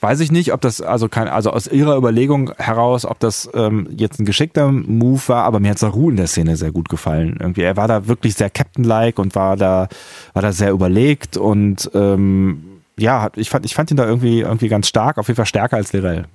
weiß 0.00 0.20
ich 0.20 0.30
nicht, 0.30 0.52
ob 0.52 0.60
das 0.60 0.80
also 0.80 1.08
kein, 1.08 1.28
also 1.28 1.50
aus 1.50 1.66
ihrer 1.66 1.96
Überlegung 1.96 2.52
heraus, 2.56 3.04
ob 3.04 3.18
das 3.18 3.48
ähm, 3.54 3.88
jetzt 3.96 4.20
ein 4.20 4.24
geschickter 4.24 4.70
Move 4.70 5.22
war, 5.26 5.44
aber 5.44 5.60
mir 5.60 5.70
hat 5.70 5.78
Saru 5.78 6.10
in 6.10 6.16
der 6.16 6.26
Szene 6.26 6.56
sehr 6.56 6.72
gut 6.72 6.88
gefallen. 6.88 7.36
Irgendwie, 7.40 7.62
er 7.62 7.76
war 7.76 7.88
da 7.88 8.06
wirklich 8.06 8.34
sehr 8.34 8.50
Captain-like 8.50 9.18
und 9.18 9.34
war 9.34 9.56
da, 9.56 9.88
war 10.34 10.42
da 10.42 10.52
sehr 10.52 10.70
überlegt 10.70 11.36
und 11.36 11.90
ähm, 11.94 12.82
ja, 12.96 13.30
ich 13.36 13.50
fand, 13.50 13.64
ich 13.64 13.74
fand 13.74 13.90
ihn 13.90 13.96
da 13.96 14.06
irgendwie, 14.06 14.40
irgendwie 14.40 14.68
ganz 14.68 14.88
stark, 14.88 15.18
auf 15.18 15.28
jeden 15.28 15.36
Fall 15.36 15.46
stärker 15.46 15.76
als 15.76 15.92
Lirel. 15.92 16.26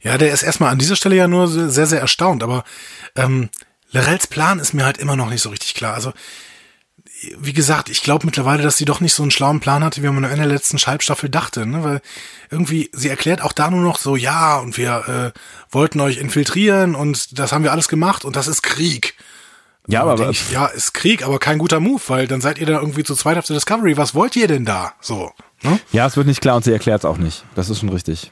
Ja, 0.00 0.16
der 0.16 0.32
ist 0.32 0.44
erstmal 0.44 0.70
an 0.70 0.78
dieser 0.78 0.96
Stelle 0.96 1.16
ja 1.16 1.26
nur 1.26 1.48
sehr, 1.48 1.86
sehr 1.86 2.00
erstaunt, 2.00 2.42
aber 2.42 2.64
ähm, 3.16 3.48
Lirels 3.90 4.26
Plan 4.26 4.58
ist 4.58 4.74
mir 4.74 4.84
halt 4.84 4.98
immer 4.98 5.16
noch 5.16 5.30
nicht 5.30 5.42
so 5.42 5.48
richtig 5.48 5.74
klar. 5.74 5.94
Also 5.94 6.12
wie 7.38 7.52
gesagt, 7.52 7.88
ich 7.88 8.02
glaube 8.02 8.26
mittlerweile, 8.26 8.62
dass 8.62 8.76
sie 8.76 8.84
doch 8.84 9.00
nicht 9.00 9.14
so 9.14 9.22
einen 9.22 9.30
schlauen 9.30 9.60
Plan 9.60 9.82
hatte, 9.82 10.02
wie 10.02 10.08
man 10.08 10.24
in 10.24 10.36
der 10.36 10.46
letzten 10.46 10.78
Schalbstaffel 10.78 11.28
dachte, 11.28 11.66
ne? 11.66 11.82
Weil 11.82 12.00
irgendwie, 12.50 12.90
sie 12.92 13.08
erklärt 13.08 13.42
auch 13.42 13.52
da 13.52 13.70
nur 13.70 13.82
noch 13.82 13.98
so, 13.98 14.16
ja, 14.16 14.58
und 14.58 14.76
wir 14.76 15.32
äh, 15.34 15.38
wollten 15.70 16.00
euch 16.00 16.18
infiltrieren 16.18 16.94
und 16.94 17.38
das 17.38 17.52
haben 17.52 17.64
wir 17.64 17.72
alles 17.72 17.88
gemacht 17.88 18.24
und 18.24 18.36
das 18.36 18.46
ist 18.46 18.62
Krieg. 18.62 19.14
Ja, 19.88 20.02
aber 20.02 20.28
ich, 20.28 20.50
ja, 20.50 20.66
ist 20.66 20.92
Krieg, 20.92 21.24
aber 21.24 21.38
kein 21.38 21.58
guter 21.58 21.80
Move, 21.80 22.02
weil 22.08 22.26
dann 22.26 22.42
seid 22.42 22.58
ihr 22.58 22.66
da 22.66 22.78
irgendwie 22.78 23.04
zu 23.04 23.14
zweit 23.14 23.38
auf 23.38 23.46
der 23.46 23.56
Discovery. 23.56 23.96
Was 23.96 24.14
wollt 24.14 24.36
ihr 24.36 24.46
denn 24.46 24.66
da? 24.66 24.92
So. 25.00 25.32
Ne? 25.62 25.80
Ja, 25.92 26.06
es 26.06 26.16
wird 26.16 26.26
nicht 26.26 26.42
klar 26.42 26.56
und 26.56 26.64
sie 26.64 26.72
erklärt 26.72 27.00
es 27.00 27.04
auch 27.06 27.16
nicht. 27.16 27.44
Das 27.54 27.70
ist 27.70 27.80
schon 27.80 27.88
richtig. 27.88 28.30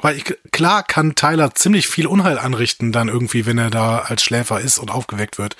Weil 0.00 0.16
ich, 0.16 0.24
klar 0.50 0.82
kann 0.82 1.14
Tyler 1.14 1.54
ziemlich 1.54 1.86
viel 1.86 2.06
Unheil 2.06 2.38
anrichten, 2.38 2.92
dann 2.92 3.08
irgendwie, 3.08 3.46
wenn 3.46 3.58
er 3.58 3.70
da 3.70 3.98
als 3.98 4.22
Schläfer 4.22 4.60
ist 4.60 4.78
und 4.78 4.90
aufgeweckt 4.90 5.38
wird. 5.38 5.56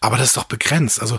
Aber 0.00 0.16
das 0.16 0.28
ist 0.28 0.36
doch 0.36 0.44
begrenzt. 0.44 1.00
Also 1.00 1.18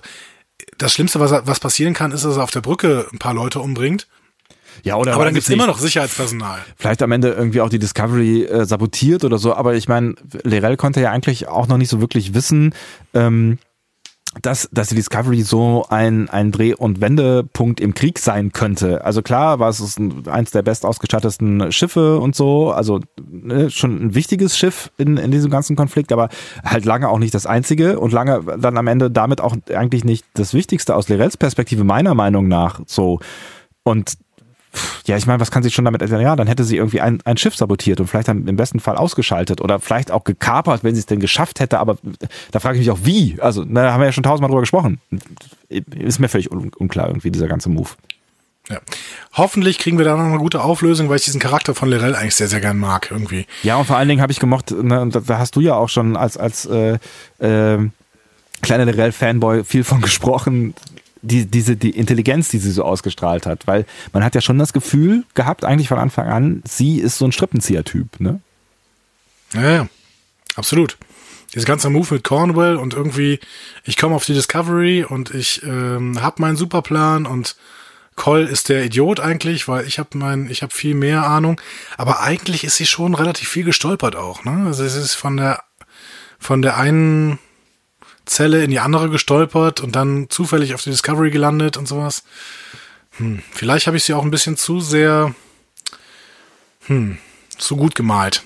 das 0.78 0.94
Schlimmste, 0.94 1.20
was, 1.20 1.32
was 1.32 1.60
passieren 1.60 1.94
kann, 1.94 2.12
ist, 2.12 2.26
dass 2.26 2.38
er 2.38 2.44
auf 2.44 2.52
der 2.52 2.62
Brücke 2.62 3.08
ein 3.12 3.20
paar 3.20 3.34
Leute 3.34 3.60
umbringt. 3.60 4.08
Ja, 4.84 4.96
oder 4.96 5.14
aber 5.14 5.26
dann 5.26 5.34
gibt's 5.34 5.50
immer 5.50 5.68
noch 5.68 5.78
Sicherheitspersonal. 5.78 6.60
Vielleicht 6.78 7.02
am 7.02 7.12
Ende 7.12 7.32
irgendwie 7.32 7.62
auch 7.62 7.70
die 7.70 7.80
Discovery 7.80 8.46
äh, 8.46 8.66
sabotiert 8.66 9.24
oder 9.24 9.38
so, 9.38 9.54
aber 9.54 9.76
ich 9.76 9.88
meine, 9.88 10.16
Lerell 10.44 10.78
konnte 10.78 11.02
ja 11.02 11.12
eigentlich 11.12 11.48
auch 11.48 11.68
noch 11.68 11.78
nicht 11.78 11.90
so 11.90 12.00
wirklich 12.00 12.34
wissen, 12.34 12.74
ähm, 13.14 13.58
dass, 14.42 14.70
dass 14.72 14.90
die 14.90 14.96
Discovery 14.96 15.42
so 15.42 15.86
ein, 15.90 16.30
ein 16.30 16.52
Dreh- 16.52 16.76
und 16.76 17.02
Wendepunkt 17.02 17.80
im 17.80 17.94
Krieg 17.94 18.20
sein 18.20 18.52
könnte. 18.52 19.04
Also 19.04 19.22
klar 19.22 19.60
war 19.60 19.70
es 19.70 19.98
ein, 19.98 20.28
eins 20.28 20.52
der 20.52 20.62
best 20.62 20.86
ausgestattesten 20.86 21.72
Schiffe 21.72 22.20
und 22.20 22.36
so, 22.36 22.72
also 22.72 23.00
ne, 23.32 23.72
schon 23.72 24.00
ein 24.02 24.16
wichtiges 24.16 24.58
Schiff 24.58 24.92
in, 24.98 25.18
in 25.18 25.32
diesem 25.32 25.50
ganzen 25.50 25.76
Konflikt, 25.76 26.12
aber 26.12 26.30
halt 26.64 26.86
lange 26.86 27.10
auch 27.10 27.20
nicht 27.20 27.34
das 27.34 27.48
einzige 27.48 28.00
und 28.00 28.14
lange 28.14 28.58
dann 28.60 28.78
am 28.78 28.88
Ende 28.88 29.10
damit 29.10 29.42
auch 29.42 29.56
eigentlich 29.74 30.06
nicht 30.06 30.26
das 30.36 30.54
Wichtigste 30.54 30.96
aus 30.96 31.10
Lirels 31.10 31.38
Perspektive 31.38 31.84
meiner 31.84 32.14
Meinung 32.14 32.48
nach 32.48 32.82
so. 32.86 33.20
Und 33.84 34.14
ja, 35.06 35.18
ich 35.18 35.26
meine, 35.26 35.40
was 35.40 35.52
kann 35.52 35.64
sie 35.64 35.72
schon 35.72 35.86
damit? 35.86 36.08
Ja, 36.08 36.36
dann 36.36 36.48
hätte 36.48 36.64
sie 36.64 36.78
irgendwie 36.78 37.02
ein, 37.02 37.20
ein 37.26 37.38
Schiff 37.38 37.56
sabotiert 37.56 38.00
und 38.00 38.08
vielleicht 38.08 38.28
dann 38.28 38.48
im 38.48 38.56
besten 38.56 38.80
Fall 38.80 38.96
ausgeschaltet 38.96 39.62
oder 39.62 39.80
vielleicht 39.80 40.12
auch 40.12 40.24
gekapert, 40.24 40.84
wenn 40.84 40.94
sie 40.94 41.00
es 41.00 41.08
denn 41.08 41.20
geschafft 41.20 41.60
hätte. 41.60 41.80
Aber 41.80 41.98
da 42.52 42.60
frage 42.60 42.78
ich 42.78 42.82
mich 42.86 42.92
auch, 42.92 43.00
wie? 43.04 43.38
Also, 43.42 43.64
da 43.66 43.92
haben 43.92 44.02
wir 44.02 44.06
ja 44.06 44.12
schon 44.12 44.24
tausendmal 44.24 44.50
drüber 44.50 44.62
gesprochen. 44.62 45.02
Ist 45.70 46.20
mir 46.20 46.30
völlig 46.30 46.52
un 46.52 46.72
unklar 46.78 47.08
irgendwie, 47.08 47.32
dieser 47.32 47.48
ganze 47.48 47.70
Move. 47.70 47.90
Ja. 48.70 48.80
Hoffentlich 49.34 49.80
kriegen 49.80 49.98
wir 49.98 50.06
da 50.06 50.16
noch 50.16 50.26
eine 50.26 50.38
gute 50.38 50.62
Auflösung, 50.62 51.10
weil 51.10 51.16
ich 51.16 51.26
diesen 51.26 51.40
Charakter 51.40 51.74
von 51.74 51.90
Lirel 51.90 52.16
eigentlich 52.16 52.36
sehr, 52.36 52.48
sehr 52.48 52.62
gern 52.62 52.78
mag, 52.78 53.10
irgendwie. 53.10 53.48
Ja, 53.64 53.78
und 53.78 53.86
vor 53.86 53.98
allen 53.98 54.08
Dingen 54.08 54.22
habe 54.22 54.32
ich 54.32 54.40
gemocht, 54.40 54.70
ne, 54.70 55.02
und 55.02 55.16
da 55.16 55.40
hast 55.40 55.56
du 55.56 55.62
ja 55.62 55.74
auch 55.74 55.90
schon 55.90 56.16
als, 56.16 56.38
als 56.38 56.68
äh, 56.68 57.00
äh, 57.40 57.90
kleiner 58.62 58.86
Lirel-Fanboy 58.86 59.64
viel 59.64 59.84
von 59.84 60.02
gesprochen, 60.04 60.76
die, 61.22 61.46
diese 61.46 61.76
die 61.76 61.92
Intelligenz, 61.92 62.50
die 62.50 62.60
sie 62.60 62.72
so 62.72 62.84
ausgestrahlt 62.84 63.46
hat, 63.46 63.68
weil 63.68 63.86
man 64.14 64.24
hat 64.24 64.36
ja 64.36 64.42
schon 64.42 64.58
das 64.58 64.74
Gefühl 64.74 65.24
gehabt, 65.34 65.66
eigentlich 65.66 65.88
von 65.88 66.00
Anfang 66.00 66.28
an, 66.28 66.64
sie 66.68 67.00
ist 67.00 67.18
so 67.18 67.26
ein 67.26 67.32
Strippenzieher-Typ, 67.32 68.20
ne? 68.20 68.42
Ja, 69.54 69.72
ja, 69.72 69.88
absolut. 70.56 70.98
Dieser 71.54 71.66
ganze 71.66 71.90
Move 71.90 72.14
mit 72.16 72.24
Cornwell 72.24 72.76
und 72.76 72.94
irgendwie, 72.94 73.40
ich 73.84 73.98
komme 73.98 74.16
auf 74.16 74.26
die 74.26 74.36
Discovery 74.36 75.04
und 75.04 75.34
ich 75.34 75.64
ähm, 75.64 76.22
hab 76.22 76.40
meinen 76.40 76.56
Superplan 76.56 77.26
und 77.26 77.56
Coll 78.16 78.46
ist 78.46 78.68
der 78.68 78.84
Idiot 78.84 79.22
eigentlich, 79.22 79.70
weil 79.70 79.88
ich 79.88 79.98
habe 79.98 80.18
mein, 80.18 80.50
ich 80.50 80.62
habe 80.62 80.74
viel 80.74 80.94
mehr 80.94 81.26
Ahnung. 81.26 81.60
Aber 81.98 82.20
eigentlich 82.22 82.66
ist 82.66 82.76
sie 82.76 82.86
schon 82.86 83.16
relativ 83.16 83.48
viel 83.48 83.64
gestolpert 83.64 84.18
auch. 84.18 84.44
Ne? 84.44 84.66
Also 84.68 84.84
es 84.84 84.96
ist 84.96 85.16
von 85.16 85.38
der 85.38 85.64
von 86.38 86.62
der 86.62 86.78
einen 86.78 87.40
Zelle 88.30 88.64
in 88.64 88.70
die 88.70 88.80
andere 88.80 89.10
gestolpert 89.10 89.82
und 89.82 89.96
dann 89.96 90.28
zufällig 90.30 90.76
auf 90.76 90.84
die 90.84 90.92
Discovery 90.92 91.32
gelandet 91.32 91.78
und 91.78 91.88
sowas. 91.88 92.24
Hm, 93.18 93.42
vielleicht 93.52 93.88
habe 93.88 93.98
ich 93.98 94.04
sie 94.04 94.14
auch 94.14 94.24
ein 94.24 94.32
bisschen 94.32 94.56
zu 94.56 94.80
sehr, 94.82 95.34
hm, 96.86 97.18
zu 97.58 97.76
gut 97.76 97.96
gemalt. 97.96 98.44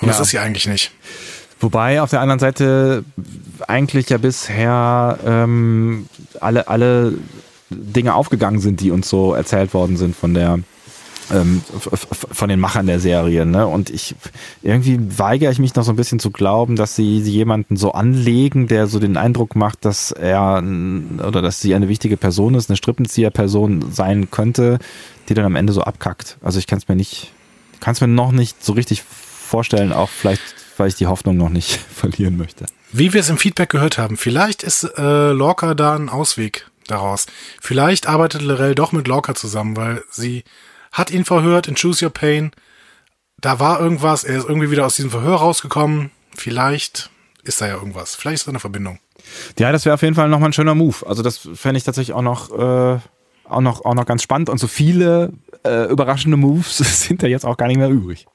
Und 0.00 0.06
ja. 0.06 0.12
das 0.12 0.20
ist 0.20 0.30
sie 0.30 0.38
eigentlich 0.38 0.66
nicht. 0.66 0.92
Wobei 1.60 2.00
auf 2.00 2.10
der 2.10 2.20
anderen 2.20 2.38
Seite 2.38 3.04
eigentlich 3.66 4.08
ja 4.08 4.18
bisher 4.18 5.18
ähm, 5.24 6.08
alle, 6.40 6.68
alle 6.68 7.14
Dinge 7.68 8.14
aufgegangen 8.14 8.60
sind, 8.60 8.80
die 8.80 8.90
uns 8.90 9.08
so 9.08 9.34
erzählt 9.34 9.74
worden 9.74 9.96
sind 9.96 10.16
von 10.16 10.34
der 10.34 10.60
ähm, 11.32 11.62
von 12.10 12.48
den 12.48 12.60
Machern 12.60 12.86
der 12.86 13.00
Serie. 13.00 13.46
Ne? 13.46 13.66
Und 13.66 13.90
ich 13.90 14.14
irgendwie 14.62 14.98
weigere 15.18 15.50
ich 15.50 15.58
mich 15.58 15.74
noch 15.74 15.84
so 15.84 15.92
ein 15.92 15.96
bisschen 15.96 16.20
zu 16.20 16.30
glauben, 16.30 16.76
dass 16.76 16.96
sie 16.96 17.18
jemanden 17.18 17.76
so 17.76 17.92
anlegen, 17.92 18.68
der 18.68 18.86
so 18.86 18.98
den 18.98 19.16
Eindruck 19.16 19.56
macht, 19.56 19.84
dass 19.84 20.12
er 20.12 20.62
oder 21.26 21.42
dass 21.42 21.60
sie 21.60 21.74
eine 21.74 21.88
wichtige 21.88 22.16
Person 22.16 22.54
ist, 22.54 22.70
eine 22.70 22.76
Strippenzieher-Person 22.76 23.92
sein 23.92 24.30
könnte, 24.30 24.78
die 25.28 25.34
dann 25.34 25.44
am 25.44 25.56
Ende 25.56 25.72
so 25.72 25.82
abkackt. 25.82 26.38
Also 26.42 26.58
ich 26.58 26.66
kann 26.66 26.78
es 26.78 26.88
mir 26.88 26.96
nicht, 26.96 27.32
kann 27.80 27.92
es 27.92 28.00
mir 28.00 28.08
noch 28.08 28.32
nicht 28.32 28.64
so 28.64 28.72
richtig 28.72 29.02
vorstellen, 29.02 29.92
auch 29.92 30.08
vielleicht, 30.08 30.42
weil 30.76 30.88
ich 30.88 30.94
die 30.94 31.06
Hoffnung 31.06 31.36
noch 31.36 31.50
nicht 31.50 31.76
verlieren 31.94 32.36
möchte. 32.36 32.66
Wie 32.92 33.12
wir 33.12 33.20
es 33.20 33.28
im 33.28 33.38
Feedback 33.38 33.68
gehört 33.68 33.98
haben, 33.98 34.16
vielleicht 34.16 34.62
ist 34.62 34.84
äh, 34.96 35.32
Lorca 35.32 35.74
da 35.74 35.94
ein 35.94 36.08
Ausweg 36.08 36.70
daraus. 36.86 37.26
Vielleicht 37.60 38.06
arbeitet 38.06 38.42
Lorel 38.42 38.74
doch 38.74 38.92
mit 38.92 39.08
Lorca 39.08 39.34
zusammen, 39.34 39.76
weil 39.76 40.02
sie 40.10 40.44
hat 40.92 41.10
ihn 41.10 41.24
verhört 41.24 41.68
in 41.68 41.74
Choose 41.74 42.04
Your 42.04 42.12
Pain. 42.12 42.50
Da 43.40 43.60
war 43.60 43.80
irgendwas, 43.80 44.24
er 44.24 44.38
ist 44.38 44.48
irgendwie 44.48 44.70
wieder 44.70 44.86
aus 44.86 44.96
diesem 44.96 45.10
Verhör 45.10 45.36
rausgekommen. 45.36 46.10
Vielleicht 46.36 47.10
ist 47.42 47.60
da 47.60 47.66
ja 47.66 47.74
irgendwas. 47.74 48.14
Vielleicht 48.14 48.36
ist 48.36 48.46
da 48.46 48.50
eine 48.50 48.60
Verbindung. 48.60 48.98
Ja, 49.58 49.72
das 49.72 49.84
wäre 49.84 49.94
auf 49.94 50.02
jeden 50.02 50.14
Fall 50.14 50.28
nochmal 50.28 50.50
ein 50.50 50.52
schöner 50.52 50.74
Move. 50.74 51.06
Also 51.06 51.22
das 51.22 51.38
fände 51.54 51.78
ich 51.78 51.84
tatsächlich 51.84 52.14
auch 52.14 52.22
noch, 52.22 52.50
äh, 52.50 52.98
auch 53.44 53.60
noch, 53.60 53.84
auch 53.84 53.94
noch 53.94 54.06
ganz 54.06 54.22
spannend. 54.22 54.48
Und 54.48 54.58
so 54.58 54.66
viele 54.66 55.32
äh, 55.64 55.84
überraschende 55.90 56.36
Moves 56.36 56.78
sind 57.06 57.22
da 57.22 57.26
jetzt 57.26 57.44
auch 57.44 57.56
gar 57.56 57.66
nicht 57.66 57.78
mehr 57.78 57.90
übrig. 57.90 58.26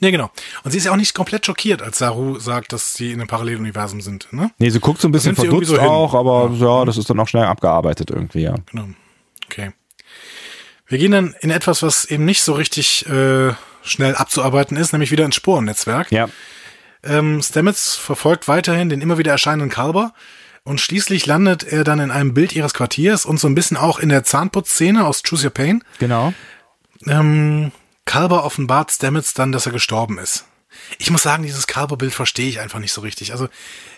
Ja, 0.00 0.10
genau. 0.10 0.30
Und 0.64 0.72
sie 0.72 0.78
ist 0.78 0.84
ja 0.84 0.92
auch 0.92 0.96
nicht 0.96 1.14
komplett 1.14 1.46
schockiert, 1.46 1.80
als 1.80 1.98
Saru 1.98 2.38
sagt, 2.38 2.72
dass 2.72 2.94
sie 2.94 3.12
in 3.12 3.20
einem 3.20 3.28
Paralleluniversum 3.28 4.00
sind. 4.00 4.30
Ne? 4.32 4.50
Nee, 4.58 4.70
sie 4.70 4.80
guckt 4.80 5.00
so 5.00 5.08
ein 5.08 5.12
bisschen 5.12 5.36
verdutzt 5.36 5.68
so 5.68 5.78
auch, 5.78 6.14
aber 6.14 6.50
ja. 6.52 6.80
ja, 6.80 6.84
das 6.84 6.96
ist 6.96 7.08
dann 7.08 7.20
auch 7.20 7.28
schnell 7.28 7.44
abgearbeitet 7.44 8.10
irgendwie, 8.10 8.42
ja. 8.42 8.54
Genau. 8.66 8.88
Okay. 9.46 9.72
Wir 10.86 10.98
gehen 10.98 11.12
dann 11.12 11.34
in 11.40 11.50
etwas, 11.50 11.82
was 11.82 12.04
eben 12.04 12.24
nicht 12.24 12.42
so 12.42 12.52
richtig 12.52 13.06
äh, 13.08 13.52
schnell 13.82 14.14
abzuarbeiten 14.14 14.76
ist, 14.76 14.92
nämlich 14.92 15.10
wieder 15.10 15.24
ins 15.24 15.36
Sporennetzwerk. 15.36 16.10
Ja. 16.12 16.28
Ähm, 17.02 17.42
Stamets 17.42 17.96
verfolgt 17.96 18.48
weiterhin 18.48 18.88
den 18.88 19.00
immer 19.00 19.18
wieder 19.18 19.32
erscheinenden 19.32 19.70
Kalber 19.70 20.14
und 20.62 20.80
schließlich 20.80 21.26
landet 21.26 21.62
er 21.64 21.84
dann 21.84 22.00
in 22.00 22.10
einem 22.10 22.34
Bild 22.34 22.54
ihres 22.54 22.74
Quartiers 22.74 23.26
und 23.26 23.38
so 23.38 23.46
ein 23.46 23.54
bisschen 23.54 23.76
auch 23.76 23.98
in 23.98 24.08
der 24.08 24.24
Zahnputzszene 24.24 25.06
aus 25.06 25.22
Choose 25.22 25.46
Your 25.46 25.52
Pain. 25.52 25.84
Genau. 25.98 26.32
Ähm, 27.06 27.72
Kalber 28.06 28.44
offenbart 28.44 28.90
Stamets 28.90 29.34
dann, 29.34 29.52
dass 29.52 29.66
er 29.66 29.72
gestorben 29.72 30.18
ist. 30.18 30.46
Ich 30.98 31.10
muss 31.10 31.22
sagen, 31.22 31.42
dieses 31.42 31.66
Kalber-Bild 31.66 32.14
verstehe 32.14 32.48
ich 32.48 32.60
einfach 32.60 32.78
nicht 32.78 32.92
so 32.92 33.00
richtig. 33.00 33.32
Also 33.32 33.48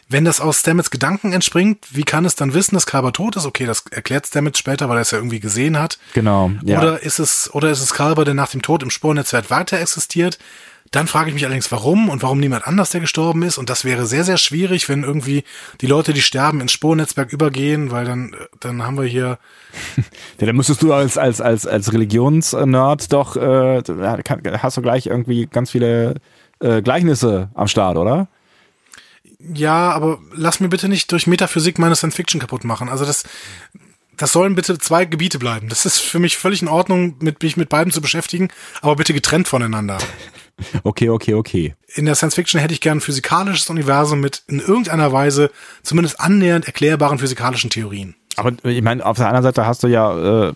wenn 0.08 0.24
das 0.24 0.40
aus 0.40 0.60
Stamets 0.60 0.90
Gedanken 0.90 1.32
entspringt, 1.32 1.84
wie 1.90 2.04
kann 2.04 2.24
es 2.24 2.36
dann 2.36 2.54
wissen, 2.54 2.74
dass 2.74 2.86
Kalber 2.86 3.12
tot 3.12 3.36
ist? 3.36 3.44
Okay, 3.44 3.66
das 3.66 3.84
erklärt 3.90 4.26
Stamets 4.26 4.58
später, 4.58 4.88
weil 4.88 4.98
er 4.98 5.02
es 5.02 5.10
ja 5.10 5.18
irgendwie 5.18 5.40
gesehen 5.40 5.78
hat. 5.78 5.98
Genau. 6.14 6.52
Ja. 6.62 6.80
Oder 6.80 7.02
ist 7.02 7.18
es, 7.18 7.52
oder 7.52 7.70
ist 7.70 7.80
es 7.80 7.92
Kalber, 7.92 8.24
der 8.24 8.34
nach 8.34 8.50
dem 8.50 8.62
Tod 8.62 8.82
im 8.82 8.90
Spornetzwerk 8.90 9.50
weiter 9.50 9.80
existiert? 9.80 10.38
Dann 10.92 11.08
frage 11.08 11.30
ich 11.30 11.34
mich 11.34 11.44
allerdings, 11.44 11.72
warum 11.72 12.08
und 12.08 12.22
warum 12.22 12.38
niemand 12.38 12.66
anders, 12.66 12.90
der 12.90 13.00
gestorben 13.00 13.42
ist. 13.42 13.58
Und 13.58 13.70
das 13.70 13.84
wäre 13.84 14.06
sehr, 14.06 14.24
sehr 14.24 14.36
schwierig, 14.36 14.88
wenn 14.88 15.02
irgendwie 15.02 15.42
die 15.80 15.86
Leute, 15.86 16.12
die 16.12 16.22
sterben, 16.22 16.60
ins 16.60 16.72
Spornetzwerk 16.72 17.32
übergehen, 17.32 17.90
weil 17.90 18.04
dann, 18.04 18.36
dann 18.60 18.82
haben 18.84 18.96
wir 18.96 19.04
hier. 19.04 19.38
ja, 20.38 20.46
dann 20.46 20.54
müsstest 20.54 20.82
du 20.82 20.92
als, 20.92 21.18
als, 21.18 21.40
als, 21.40 21.66
als 21.66 21.92
Religionsnerd 21.92 23.12
doch, 23.12 23.36
äh, 23.36 23.82
hast 24.58 24.76
du 24.76 24.82
gleich 24.82 25.06
irgendwie 25.06 25.46
ganz 25.46 25.72
viele 25.72 26.14
äh, 26.60 26.82
Gleichnisse 26.82 27.50
am 27.54 27.68
Start, 27.68 27.96
oder? 27.96 28.28
Ja, 29.38 29.90
aber 29.90 30.18
lass 30.34 30.60
mir 30.60 30.68
bitte 30.68 30.88
nicht 30.88 31.12
durch 31.12 31.26
Metaphysik 31.26 31.78
meine 31.78 31.94
Science 31.94 32.16
Fiction 32.16 32.40
kaputt 32.40 32.64
machen. 32.64 32.88
Also 32.88 33.04
das, 33.04 33.24
das 34.16 34.32
sollen 34.32 34.54
bitte 34.54 34.78
zwei 34.78 35.04
Gebiete 35.04 35.38
bleiben. 35.38 35.68
Das 35.68 35.86
ist 35.86 35.98
für 35.98 36.18
mich 36.18 36.36
völlig 36.36 36.62
in 36.62 36.68
Ordnung, 36.68 37.16
mit, 37.20 37.42
mich 37.42 37.56
mit 37.56 37.68
beiden 37.68 37.92
zu 37.92 38.00
beschäftigen, 38.00 38.48
aber 38.80 38.96
bitte 38.96 39.14
getrennt 39.14 39.48
voneinander. 39.48 39.98
Okay, 40.84 41.10
okay, 41.10 41.34
okay. 41.34 41.74
In 41.96 42.06
der 42.06 42.14
Science 42.14 42.34
Fiction 42.34 42.58
hätte 42.58 42.72
ich 42.72 42.80
gern 42.80 42.96
ein 42.96 43.02
physikalisches 43.02 43.68
Universum 43.68 44.20
mit 44.20 44.42
in 44.46 44.58
irgendeiner 44.58 45.12
Weise 45.12 45.50
zumindest 45.82 46.18
annähernd 46.18 46.66
erklärbaren 46.66 47.18
physikalischen 47.18 47.68
Theorien. 47.68 48.16
Aber 48.36 48.52
ich 48.64 48.82
meine, 48.82 49.04
auf 49.04 49.16
der 49.16 49.28
anderen 49.28 49.44
Seite 49.44 49.66
hast 49.66 49.82
du 49.82 49.86
ja 49.86 50.48
äh, 50.48 50.52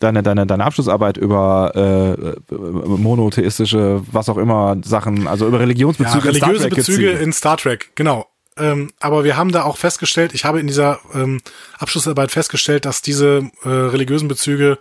deine, 0.00 0.22
deine, 0.22 0.46
deine 0.46 0.64
Abschlussarbeit 0.64 1.16
über 1.16 1.72
äh, 1.74 2.54
monotheistische, 2.54 4.02
was 4.10 4.28
auch 4.28 4.36
immer, 4.36 4.76
Sachen, 4.84 5.28
also 5.28 5.46
über 5.46 5.60
Religionsbezüge 5.60 6.32
ja, 6.32 6.32
religiöse 6.32 6.66
in 6.66 6.70
Star 6.70 6.70
Trek 6.70 6.74
Bezüge 6.74 7.10
in 7.10 7.32
Star 7.32 7.56
Trek, 7.56 7.90
genau. 7.94 8.26
Ähm, 8.56 8.90
aber 9.00 9.24
wir 9.24 9.36
haben 9.36 9.52
da 9.52 9.62
auch 9.64 9.76
festgestellt, 9.76 10.32
ich 10.34 10.44
habe 10.44 10.60
in 10.60 10.66
dieser 10.66 11.00
ähm, 11.12 11.40
Abschlussarbeit 11.78 12.30
festgestellt, 12.30 12.84
dass 12.84 13.02
diese 13.02 13.50
äh, 13.64 13.68
religiösen 13.68 14.28
Bezüge 14.28 14.78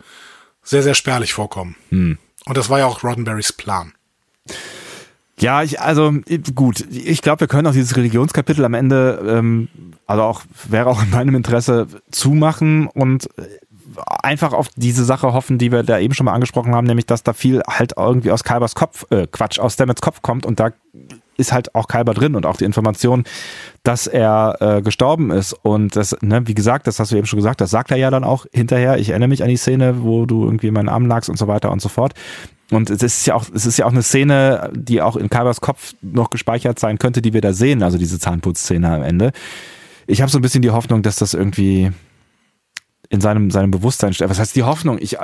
sehr, 0.64 0.84
sehr 0.84 0.93
spärlich 0.95 1.34
vorkommen. 1.34 1.76
Hm. 1.89 2.18
Und 2.45 2.57
das 2.57 2.69
war 2.69 2.80
ja 2.80 2.85
auch 2.85 3.03
Roddenberrys 3.03 3.53
Plan. 3.53 3.93
Ja, 5.39 5.64
ich, 5.64 5.80
also 5.81 6.14
gut, 6.53 6.85
ich 6.91 7.22
glaube, 7.22 7.41
wir 7.41 7.47
können 7.47 7.68
auch 7.68 7.73
dieses 7.73 7.95
Religionskapitel 7.95 8.64
am 8.65 8.76
Ende, 8.76 9.19
ähm, 9.27 9.68
also 10.05 10.23
auch 10.23 10.41
wäre 10.69 10.88
auch 10.88 11.01
in 11.01 11.10
meinem 11.10 11.35
Interesse 11.35 11.88
zumachen 12.11 12.88
und 12.88 13.27
äh, 13.38 13.47
einfach 14.22 14.53
auf 14.53 14.69
diese 14.76 15.03
Sache 15.03 15.34
hoffen, 15.34 15.57
die 15.57 15.72
wir 15.72 15.84
da 15.84 15.99
eben 15.99 16.14
schon 16.14 16.26
mal 16.26 16.34
angesprochen 16.34 16.76
haben, 16.76 16.85
nämlich 16.85 17.07
dass 17.07 17.23
da 17.23 17.34
viel 17.34 17.61
halt 17.68 17.93
irgendwie 17.97 18.31
aus 18.31 18.43
Kalbers 18.43 18.76
Kopf, 18.76 19.05
äh, 19.10 19.27
Quatsch, 19.27 19.60
aus 19.60 19.73
Stamets 19.73 20.01
Kopf 20.01 20.22
kommt 20.22 20.45
und 20.45 20.60
da 20.60 20.72
ist 21.35 21.51
halt 21.51 21.73
auch 21.73 21.88
Kalber 21.88 22.14
drin 22.14 22.35
und 22.35 22.45
auch 22.45 22.57
die 22.57 22.65
Information, 22.65 23.23
dass 23.81 24.07
er 24.07 24.57
äh, 24.60 24.81
gestorben 24.81 25.31
ist. 25.31 25.53
Und 25.53 25.95
das, 25.95 26.15
ne, 26.22 26.47
wie 26.47 26.53
gesagt, 26.53 26.85
das 26.85 26.99
hast 26.99 27.11
du 27.11 27.15
eben 27.15 27.26
schon 27.26 27.38
gesagt, 27.38 27.60
das 27.60 27.72
sagt 27.72 27.91
er 27.91 27.97
ja 27.97 28.11
dann 28.11 28.23
auch 28.23 28.45
hinterher. 28.53 28.99
Ich 28.99 29.10
erinnere 29.10 29.30
mich 29.30 29.41
an 29.41 29.49
die 29.49 29.57
Szene, 29.57 30.03
wo 30.03 30.26
du 30.26 30.43
irgendwie 30.43 30.68
in 30.68 30.73
meinen 30.73 30.89
Arm 30.89 31.07
lagst 31.07 31.30
und 31.30 31.38
so 31.38 31.47
weiter 31.47 31.72
und 31.72 31.81
so 31.81 31.89
fort. 31.89 32.14
Und 32.73 32.89
es 32.89 33.03
ist 33.03 33.25
ja 33.25 33.35
auch, 33.35 33.45
es 33.53 33.65
ist 33.65 33.77
ja 33.77 33.85
auch 33.85 33.91
eine 33.91 34.03
Szene, 34.03 34.71
die 34.73 35.01
auch 35.01 35.15
in 35.15 35.29
Kalbers 35.29 35.61
Kopf 35.61 35.93
noch 36.01 36.29
gespeichert 36.29 36.79
sein 36.79 36.97
könnte, 36.97 37.21
die 37.21 37.33
wir 37.33 37.41
da 37.41 37.53
sehen, 37.53 37.83
also 37.83 37.97
diese 37.97 38.19
Zahnputzszene 38.19 38.89
am 38.89 39.03
Ende. 39.03 39.31
Ich 40.07 40.21
habe 40.21 40.31
so 40.31 40.39
ein 40.39 40.41
bisschen 40.41 40.61
die 40.61 40.71
Hoffnung, 40.71 41.03
dass 41.03 41.17
das 41.17 41.33
irgendwie 41.33 41.91
in 43.09 43.21
seinem, 43.21 43.51
seinem 43.51 43.71
Bewusstsein 43.71 44.13
steht. 44.13 44.29
Was 44.29 44.39
heißt 44.39 44.55
die 44.55 44.63
Hoffnung? 44.63 44.97
Ich, 44.99 45.17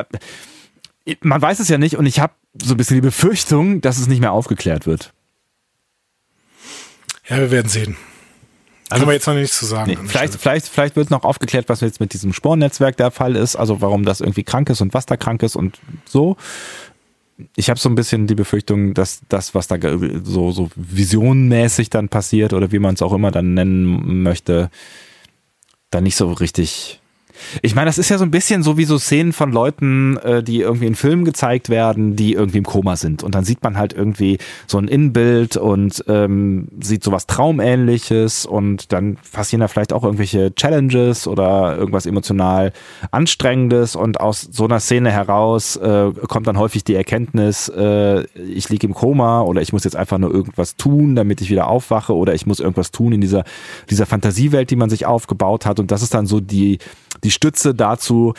man 1.22 1.42
weiß 1.42 1.60
es 1.60 1.70
ja 1.70 1.78
nicht 1.78 1.98
und 1.98 2.06
ich 2.06 2.20
habe 2.20 2.34
so 2.62 2.74
ein 2.74 2.78
bisschen 2.78 2.96
die 2.96 3.02
Befürchtung, 3.02 3.82
dass 3.82 3.98
es 3.98 4.08
nicht 4.08 4.20
mehr 4.20 4.32
aufgeklärt 4.32 4.86
wird. 4.86 5.14
Ja, 7.28 7.38
wir 7.38 7.52
werden 7.52 7.70
sehen. 7.70 7.98
Also 8.90 9.04
aber 9.04 9.14
jetzt 9.14 9.28
noch 9.28 9.36
nichts 9.36 9.58
zu 9.58 9.66
sagen. 9.66 9.92
Nee, 9.92 9.98
vielleicht, 10.08 10.36
vielleicht, 10.36 10.68
vielleicht 10.68 10.96
wird 10.96 11.12
noch 11.12 11.24
aufgeklärt, 11.24 11.70
was 11.70 11.82
jetzt 11.82 12.00
mit 12.00 12.14
diesem 12.14 12.34
Spornetzwerk 12.34 12.98
der 12.98 13.12
Fall 13.12 13.36
ist, 13.36 13.56
also 13.56 13.82
warum 13.82 14.04
das 14.04 14.20
irgendwie 14.20 14.44
krank 14.44 14.70
ist 14.72 14.82
und 14.82 14.96
was 14.96 15.06
da 15.06 15.16
krank 15.16 15.44
ist 15.44 15.56
und 15.56 15.80
so 16.06 16.38
ich 17.56 17.70
habe 17.70 17.80
so 17.80 17.90
ein 17.90 17.96
bisschen 17.96 18.28
die 18.28 18.36
Befürchtung, 18.36 18.94
dass 18.94 19.22
das, 19.30 19.56
was 19.56 19.68
da 19.68 19.78
so, 20.24 20.52
so 20.52 20.70
visionmäßig 20.76 21.90
dann 21.90 22.10
passiert 22.10 22.54
oder 22.54 22.72
wie 22.72 22.80
man 22.80 22.96
es 22.96 23.02
auch 23.02 23.14
immer 23.14 23.32
dann 23.32 23.54
nennen 23.54 24.24
möchte, 24.24 24.70
dann 25.92 26.04
nicht 26.04 26.16
so 26.16 26.32
richtig 26.32 27.00
ich 27.62 27.76
meine, 27.76 27.88
das 27.88 27.98
ist 27.98 28.10
ja 28.10 28.18
so 28.18 28.24
ein 28.24 28.32
bisschen 28.32 28.64
so 28.64 28.78
wie 28.78 28.86
so 28.86 28.98
Szenen 28.98 29.34
von 29.34 29.52
Leuten, 29.52 30.18
äh, 30.18 30.44
die 30.44 30.62
irgendwie 30.62 30.88
in 30.88 30.96
Filmen 30.96 31.26
gezeigt 31.26 31.70
werden, 31.70 32.16
die 32.16 32.34
irgendwie 32.34 32.60
im 32.60 32.66
Koma 32.66 32.96
sind. 32.96 33.24
Und 33.24 33.36
dann 33.36 33.44
sieht 33.44 33.64
man 33.64 33.78
halt 33.78 33.94
irgendwie 33.94 34.38
so 34.68 34.78
ein 34.78 34.88
Innenbild 34.88 35.58
und 35.58 36.04
ähm, 36.08 36.68
sieht 36.80 37.04
sowas 37.04 37.28
Traumähnliches 37.28 38.46
und 38.46 38.92
dann 38.92 39.18
passieren 39.32 39.62
da 39.62 39.68
vielleicht 39.68 39.94
auch 39.94 40.04
irgendwelche 40.04 40.54
Challenges 40.56 41.28
oder 41.28 41.78
irgendwas 41.78 42.06
emotional 42.06 42.74
Anstrengendes 43.12 43.96
und 43.96 44.20
aus 44.20 44.48
so 44.52 44.66
einer 44.66 44.80
Szene 44.80 45.12
heraus 45.12 45.76
äh, 45.76 46.12
kommt 46.28 46.48
dann 46.48 46.58
häufig 46.58 46.84
die 46.84 46.96
Erkenntnis, 46.96 47.70
äh, 47.70 48.24
ich 48.38 48.70
liege 48.70 48.88
im 48.88 48.94
Koma 48.94 49.42
oder 49.42 49.62
ich 49.62 49.74
muss 49.74 49.84
jetzt 49.84 49.96
einfach 49.96 50.18
nur 50.18 50.34
irgendwas 50.34 50.76
tun, 50.76 51.16
damit 51.16 51.42
ich 51.42 51.50
wieder 51.50 51.68
aufwache 51.68 52.16
oder 52.16 52.34
ich 52.34 52.46
muss 52.46 52.60
irgendwas 52.60 52.92
tun 52.92 53.14
in 53.14 53.22
dieser, 53.22 53.44
dieser 53.90 54.06
Fantasiewelt, 54.06 54.70
die 54.70 54.76
man 54.76 54.90
sich 54.90 55.06
aufgebaut 55.06 55.66
hat. 55.66 55.80
Und 55.80 55.92
das 55.92 56.02
ist 56.02 56.14
dann 56.14 56.26
so 56.26 56.40
die, 56.40 56.80
die 57.24 57.29
Stütze 57.32 57.76
dazu, 57.76 58.34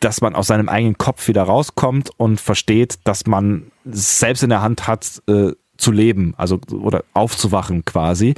dass 0.00 0.20
man 0.20 0.34
aus 0.34 0.48
seinem 0.48 0.68
eigenen 0.68 0.98
Kopf 0.98 1.26
wieder 1.28 1.42
rauskommt 1.42 2.10
und 2.16 2.40
versteht, 2.40 2.98
dass 3.04 3.26
man 3.26 3.70
selbst 3.84 4.42
in 4.42 4.50
der 4.50 4.62
Hand 4.62 4.86
hat, 4.86 5.22
äh, 5.28 5.52
zu 5.78 5.92
leben, 5.92 6.34
also 6.36 6.60
oder 6.70 7.04
aufzuwachen 7.12 7.84
quasi. 7.84 8.34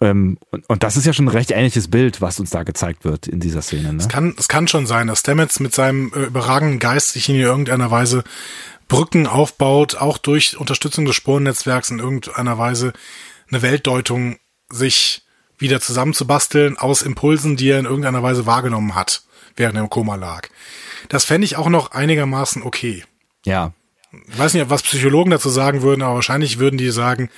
Ähm, 0.00 0.38
und, 0.50 0.68
und, 0.68 0.82
das 0.82 0.96
ist 0.96 1.06
ja 1.06 1.12
schon 1.12 1.26
ein 1.26 1.28
recht 1.28 1.52
ähnliches 1.52 1.88
Bild, 1.88 2.20
was 2.20 2.40
uns 2.40 2.50
da 2.50 2.64
gezeigt 2.64 3.04
wird 3.04 3.28
in 3.28 3.40
dieser 3.40 3.62
Szene. 3.62 3.92
Ne? 3.92 4.00
Es, 4.00 4.08
kann, 4.08 4.34
es 4.36 4.48
kann 4.48 4.66
schon 4.66 4.86
sein, 4.86 5.06
dass 5.06 5.20
Stamets 5.20 5.60
mit 5.60 5.74
seinem 5.74 6.12
äh, 6.14 6.24
überragenden 6.24 6.80
Geist 6.80 7.12
sich 7.12 7.28
in 7.28 7.36
irgendeiner 7.36 7.90
Weise 7.90 8.24
Brücken 8.88 9.26
aufbaut, 9.26 9.94
auch 9.94 10.18
durch 10.18 10.58
Unterstützung 10.58 11.04
des 11.04 11.14
Sporennetzwerks 11.14 11.90
in 11.90 12.00
irgendeiner 12.00 12.58
Weise 12.58 12.92
eine 13.48 13.62
Weltdeutung 13.62 14.38
sich 14.70 15.21
wieder 15.62 15.80
zusammenzubasteln 15.80 16.76
aus 16.76 17.00
Impulsen, 17.00 17.56
die 17.56 17.70
er 17.70 17.78
in 17.78 17.86
irgendeiner 17.86 18.22
Weise 18.22 18.44
wahrgenommen 18.44 18.94
hat, 18.94 19.22
während 19.56 19.76
er 19.76 19.82
im 19.82 19.90
Koma 19.90 20.16
lag. 20.16 20.48
Das 21.08 21.24
fände 21.24 21.44
ich 21.46 21.56
auch 21.56 21.68
noch 21.68 21.92
einigermaßen 21.92 22.62
okay. 22.62 23.04
Ja. 23.44 23.72
Ich 24.28 24.38
weiß 24.38 24.54
nicht, 24.54 24.68
was 24.68 24.82
Psychologen 24.82 25.30
dazu 25.30 25.48
sagen 25.48 25.82
würden, 25.82 26.02
aber 26.02 26.16
wahrscheinlich 26.16 26.58
würden 26.58 26.76
die 26.76 26.90
sagen, 26.90 27.30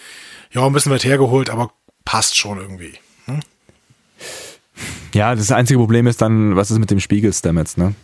ja, 0.51 0.67
ein 0.67 0.73
bisschen 0.73 0.93
weit 0.93 1.05
hergeholt, 1.05 1.51
aber 1.51 1.73
passt 2.05 2.37
schon 2.37 2.59
irgendwie. 2.59 2.95
Hm? 3.27 3.41
Ja, 5.13 5.35
das 5.35 5.53
einzige 5.53 5.79
Problem 5.79 6.07
ist 6.07 6.21
dann, 6.21 6.57
was 6.57 6.71
ist 6.71 6.79
mit 6.79 6.91
dem 6.91 7.01
Spiegel 7.01 7.33
Stamets, 7.33 7.77
ne? 7.77 7.95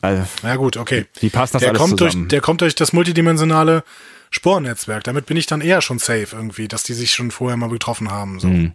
Also, 0.00 0.24
ja 0.42 0.56
gut, 0.56 0.76
okay. 0.76 1.06
Wie 1.20 1.30
passt 1.30 1.54
das 1.54 1.60
der 1.60 1.70
alles 1.70 1.80
kommt 1.80 1.98
zusammen? 1.98 2.24
Durch, 2.24 2.28
der 2.28 2.40
kommt 2.40 2.60
durch 2.60 2.74
das 2.74 2.92
multidimensionale 2.92 3.82
Sporennetzwerk. 4.30 5.04
Damit 5.04 5.26
bin 5.26 5.36
ich 5.36 5.46
dann 5.46 5.60
eher 5.60 5.80
schon 5.80 5.98
safe 5.98 6.28
irgendwie, 6.32 6.68
dass 6.68 6.82
die 6.82 6.94
sich 6.94 7.12
schon 7.12 7.30
vorher 7.30 7.56
mal 7.56 7.70
getroffen 7.70 8.10
haben. 8.10 8.38
So. 8.38 8.48
Mhm. 8.48 8.72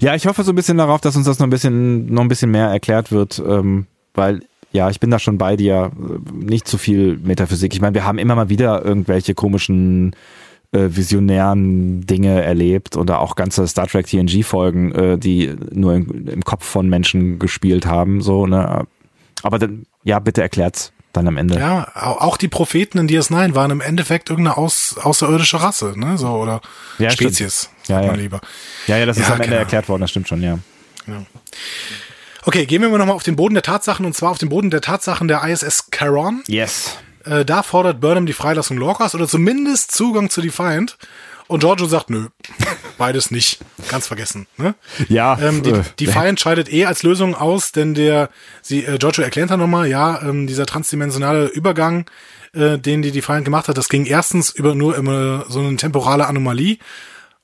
Ja, 0.00 0.14
ich 0.14 0.26
hoffe 0.26 0.42
so 0.42 0.52
ein 0.52 0.56
bisschen 0.56 0.78
darauf, 0.78 1.00
dass 1.00 1.16
uns 1.16 1.26
das 1.26 1.38
noch 1.38 1.46
ein 1.46 1.50
bisschen, 1.50 2.06
noch 2.12 2.22
ein 2.22 2.28
bisschen 2.28 2.50
mehr 2.50 2.68
erklärt 2.68 3.12
wird, 3.12 3.42
ähm, 3.46 3.86
weil 4.14 4.40
ja, 4.72 4.88
ich 4.88 5.00
bin 5.00 5.10
da 5.10 5.18
schon 5.18 5.38
bei 5.38 5.56
dir. 5.56 5.90
Nicht 6.32 6.68
zu 6.68 6.78
viel 6.78 7.18
Metaphysik. 7.18 7.74
Ich 7.74 7.80
meine, 7.80 7.94
wir 7.94 8.04
haben 8.04 8.18
immer 8.18 8.36
mal 8.36 8.48
wieder 8.48 8.84
irgendwelche 8.84 9.34
komischen 9.34 10.14
äh, 10.72 10.88
visionären 10.90 12.06
Dinge 12.06 12.42
erlebt 12.42 12.96
oder 12.96 13.20
auch 13.20 13.34
ganze 13.34 13.66
Star 13.66 13.88
Trek 13.88 14.06
TNG-Folgen, 14.06 14.92
äh, 14.92 15.18
die 15.18 15.56
nur 15.72 15.94
im, 15.94 16.28
im, 16.28 16.44
Kopf 16.44 16.64
von 16.64 16.88
Menschen 16.88 17.40
gespielt 17.40 17.86
haben. 17.86 18.20
So, 18.20 18.46
ne? 18.46 18.86
Aber 19.42 19.58
dann, 19.58 19.86
ja, 20.04 20.20
bitte 20.20 20.42
erklärt's 20.42 20.92
dann 21.12 21.26
am 21.26 21.36
Ende. 21.36 21.58
Ja, 21.58 21.90
auch 21.94 22.36
die 22.36 22.46
Propheten 22.46 22.98
in 22.98 23.08
DS9 23.08 23.56
waren 23.56 23.72
im 23.72 23.80
Endeffekt 23.80 24.30
irgendeine 24.30 24.56
aus, 24.56 24.96
außerirdische 24.96 25.60
Rasse, 25.60 25.94
ne? 25.96 26.16
So, 26.16 26.28
oder 26.28 26.60
ja, 26.98 27.10
Spezies, 27.10 27.70
ja, 27.90 28.02
ja. 28.02 28.12
lieber. 28.12 28.40
Ja, 28.86 28.96
ja, 28.96 29.06
das 29.06 29.18
ist 29.18 29.26
am 29.26 29.34
Ende 29.34 29.48
genau. 29.48 29.58
erklärt 29.58 29.88
worden, 29.88 30.02
das 30.02 30.10
stimmt 30.10 30.28
schon, 30.28 30.42
ja. 30.42 30.58
ja. 31.06 31.22
Okay, 32.44 32.64
gehen 32.66 32.80
wir 32.82 32.88
mal 32.88 32.98
nochmal 32.98 33.16
auf 33.16 33.22
den 33.22 33.36
Boden 33.36 33.54
der 33.54 33.62
Tatsachen 33.62 34.06
und 34.06 34.14
zwar 34.14 34.30
auf 34.30 34.38
den 34.38 34.48
Boden 34.48 34.70
der 34.70 34.80
Tatsachen 34.80 35.28
der 35.28 35.44
ISS 35.44 35.88
Charon. 35.90 36.42
Yes. 36.46 36.96
Äh, 37.24 37.44
da 37.44 37.62
fordert 37.62 38.00
Burnham 38.00 38.26
die 38.26 38.32
Freilassung 38.32 38.78
Lorcas 38.78 39.14
oder 39.14 39.28
zumindest 39.28 39.92
Zugang 39.92 40.30
zu 40.30 40.40
Defiant. 40.40 40.96
Und 41.48 41.60
Giorgio 41.60 41.86
sagt, 41.86 42.10
nö, 42.10 42.28
beides 42.98 43.32
nicht. 43.32 43.58
Ganz 43.88 44.06
vergessen. 44.06 44.46
Ne? 44.56 44.76
Ja. 45.08 45.36
Ähm, 45.42 45.64
die, 45.64 45.70
äh, 45.70 45.82
Defiant 45.98 46.38
scheidet 46.38 46.72
eh 46.72 46.86
als 46.86 47.02
Lösung 47.02 47.34
aus, 47.34 47.72
denn 47.72 47.94
der, 47.94 48.30
sie, 48.62 48.84
äh, 48.84 48.98
Giorgio 48.98 49.24
erklärt 49.24 49.50
dann 49.50 49.58
nochmal, 49.58 49.88
ja, 49.88 50.22
ähm, 50.22 50.46
dieser 50.46 50.64
transdimensionale 50.64 51.46
Übergang, 51.46 52.06
äh, 52.54 52.78
den 52.78 53.02
die 53.02 53.10
Defiant 53.10 53.44
gemacht 53.44 53.66
hat, 53.66 53.76
das 53.76 53.88
ging 53.88 54.06
erstens 54.06 54.50
über 54.50 54.76
nur 54.76 54.96
immer 54.96 55.44
so 55.48 55.58
eine 55.58 55.76
temporale 55.76 56.26
Anomalie. 56.26 56.78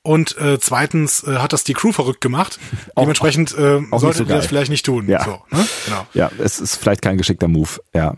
Und 0.07 0.37
äh, 0.37 0.57
zweitens 0.57 1.21
äh, 1.27 1.35
hat 1.39 1.51
das 1.51 1.65
die 1.65 1.73
Crew 1.73 1.91
verrückt 1.91 2.21
gemacht. 2.21 2.59
Auch, 2.95 3.01
Dementsprechend 3.01 3.51
äh, 3.57 3.81
sollte 3.97 4.19
so 4.19 4.23
das 4.23 4.47
vielleicht 4.47 4.71
nicht 4.71 4.85
tun. 4.85 5.09
Ja. 5.09 5.21
So, 5.21 5.41
ne? 5.51 5.67
genau. 5.83 6.07
ja, 6.13 6.31
es 6.39 6.61
ist 6.61 6.77
vielleicht 6.77 7.01
kein 7.01 7.17
geschickter 7.17 7.49
Move. 7.49 7.81
Ja. 7.93 8.15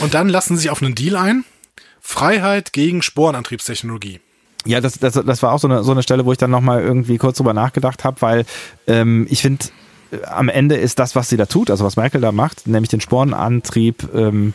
Und 0.00 0.14
dann 0.14 0.28
lassen 0.28 0.56
sie 0.56 0.62
sich 0.62 0.70
auf 0.70 0.82
einen 0.82 0.96
Deal 0.96 1.14
ein. 1.14 1.44
Freiheit 2.00 2.72
gegen 2.72 3.02
Sporenantriebstechnologie. 3.02 4.20
Ja, 4.66 4.80
das, 4.80 4.98
das, 4.98 5.14
das 5.14 5.42
war 5.44 5.52
auch 5.52 5.60
so 5.60 5.68
eine, 5.68 5.84
so 5.84 5.92
eine 5.92 6.02
Stelle, 6.02 6.24
wo 6.26 6.32
ich 6.32 6.38
dann 6.38 6.50
nochmal 6.50 6.82
irgendwie 6.82 7.18
kurz 7.18 7.36
drüber 7.36 7.54
nachgedacht 7.54 8.02
habe, 8.02 8.20
weil 8.20 8.44
ähm, 8.88 9.28
ich 9.30 9.42
finde, 9.42 9.66
äh, 10.10 10.24
am 10.24 10.48
Ende 10.48 10.74
ist 10.74 10.98
das, 10.98 11.14
was 11.14 11.28
sie 11.28 11.36
da 11.36 11.46
tut, 11.46 11.70
also 11.70 11.84
was 11.84 11.96
Michael 11.96 12.20
da 12.20 12.32
macht, 12.32 12.66
nämlich 12.66 12.88
den 12.88 13.00
Sporenantrieb 13.00 14.08
ähm, 14.12 14.54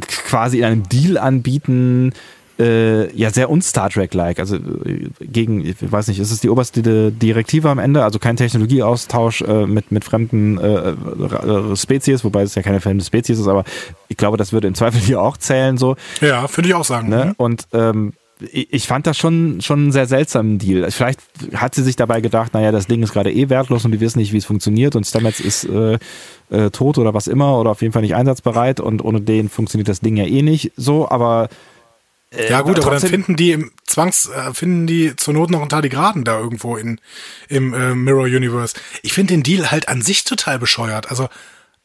quasi 0.00 0.58
in 0.58 0.64
einem 0.64 0.88
Deal 0.88 1.18
anbieten, 1.18 2.14
äh, 2.58 3.14
ja 3.16 3.30
sehr 3.30 3.50
un-Star 3.50 3.90
Trek-like. 3.90 4.38
Also 4.38 4.56
äh, 4.56 5.08
gegen, 5.20 5.64
ich 5.64 5.76
weiß 5.80 6.08
nicht, 6.08 6.18
ist 6.18 6.30
es 6.30 6.40
die 6.40 6.48
oberste 6.48 7.12
Direktive 7.12 7.70
am 7.70 7.78
Ende? 7.78 8.04
Also 8.04 8.18
kein 8.18 8.36
Technologieaustausch 8.36 9.42
äh, 9.42 9.66
mit, 9.66 9.92
mit 9.92 10.04
fremden 10.04 10.58
äh, 10.58 10.90
äh, 10.90 11.76
Spezies, 11.76 12.24
wobei 12.24 12.42
es 12.42 12.54
ja 12.54 12.62
keine 12.62 12.80
fremde 12.80 13.04
Spezies 13.04 13.38
ist, 13.38 13.48
aber 13.48 13.64
ich 14.08 14.16
glaube, 14.16 14.36
das 14.36 14.52
würde 14.52 14.68
im 14.68 14.74
Zweifel 14.74 15.00
hier 15.00 15.20
auch 15.20 15.36
zählen. 15.36 15.78
so. 15.78 15.96
Ja, 16.20 16.46
würde 16.54 16.68
ich 16.68 16.74
auch 16.74 16.84
sagen. 16.84 17.08
Ne? 17.08 17.26
Mhm. 17.26 17.34
Und 17.36 17.64
ähm, 17.72 18.12
ich 18.50 18.86
fand 18.86 19.06
das 19.06 19.16
schon, 19.16 19.60
schon 19.60 19.78
einen 19.80 19.92
sehr 19.92 20.06
seltsamen 20.06 20.58
Deal. 20.58 20.90
Vielleicht 20.90 21.20
hat 21.54 21.74
sie 21.74 21.82
sich 21.82 21.96
dabei 21.96 22.20
gedacht, 22.20 22.52
naja, 22.52 22.72
das 22.72 22.86
Ding 22.86 23.02
ist 23.02 23.12
gerade 23.12 23.32
eh 23.32 23.48
wertlos 23.48 23.84
und 23.84 23.92
die 23.92 24.00
wissen 24.00 24.18
nicht, 24.18 24.32
wie 24.32 24.38
es 24.38 24.44
funktioniert 24.44 24.96
und 24.96 25.06
Stamets 25.06 25.40
ist 25.40 25.64
äh, 25.64 25.98
äh, 26.50 26.70
tot 26.70 26.98
oder 26.98 27.14
was 27.14 27.28
immer 27.28 27.58
oder 27.58 27.70
auf 27.70 27.80
jeden 27.80 27.92
Fall 27.92 28.02
nicht 28.02 28.16
einsatzbereit 28.16 28.80
und 28.80 29.04
ohne 29.04 29.20
den 29.20 29.48
funktioniert 29.48 29.88
das 29.88 30.00
Ding 30.00 30.16
ja 30.16 30.24
eh 30.24 30.42
nicht 30.42 30.72
so, 30.76 31.08
aber 31.08 31.44
äh, 31.44 31.48
ja 32.48 32.60
gut, 32.62 32.78
aber 32.80 32.98
dann 32.98 33.08
finden 33.08 33.36
die 33.36 33.52
im 33.52 33.72
Zwangs, 33.84 34.28
äh, 34.28 34.52
finden 34.54 34.86
die 34.86 35.16
zur 35.16 35.34
Not 35.34 35.50
noch 35.50 35.62
ein 35.62 35.68
Tardigraden 35.68 36.24
da 36.24 36.38
irgendwo 36.38 36.76
in, 36.76 37.00
im 37.48 37.74
äh, 37.74 37.94
Mirror 37.94 38.24
Universe. 38.24 38.74
Ich 39.02 39.12
finde 39.12 39.34
den 39.34 39.42
Deal 39.42 39.70
halt 39.70 39.88
an 39.88 40.02
sich 40.02 40.24
total 40.24 40.58
bescheuert. 40.58 41.10
Also 41.10 41.28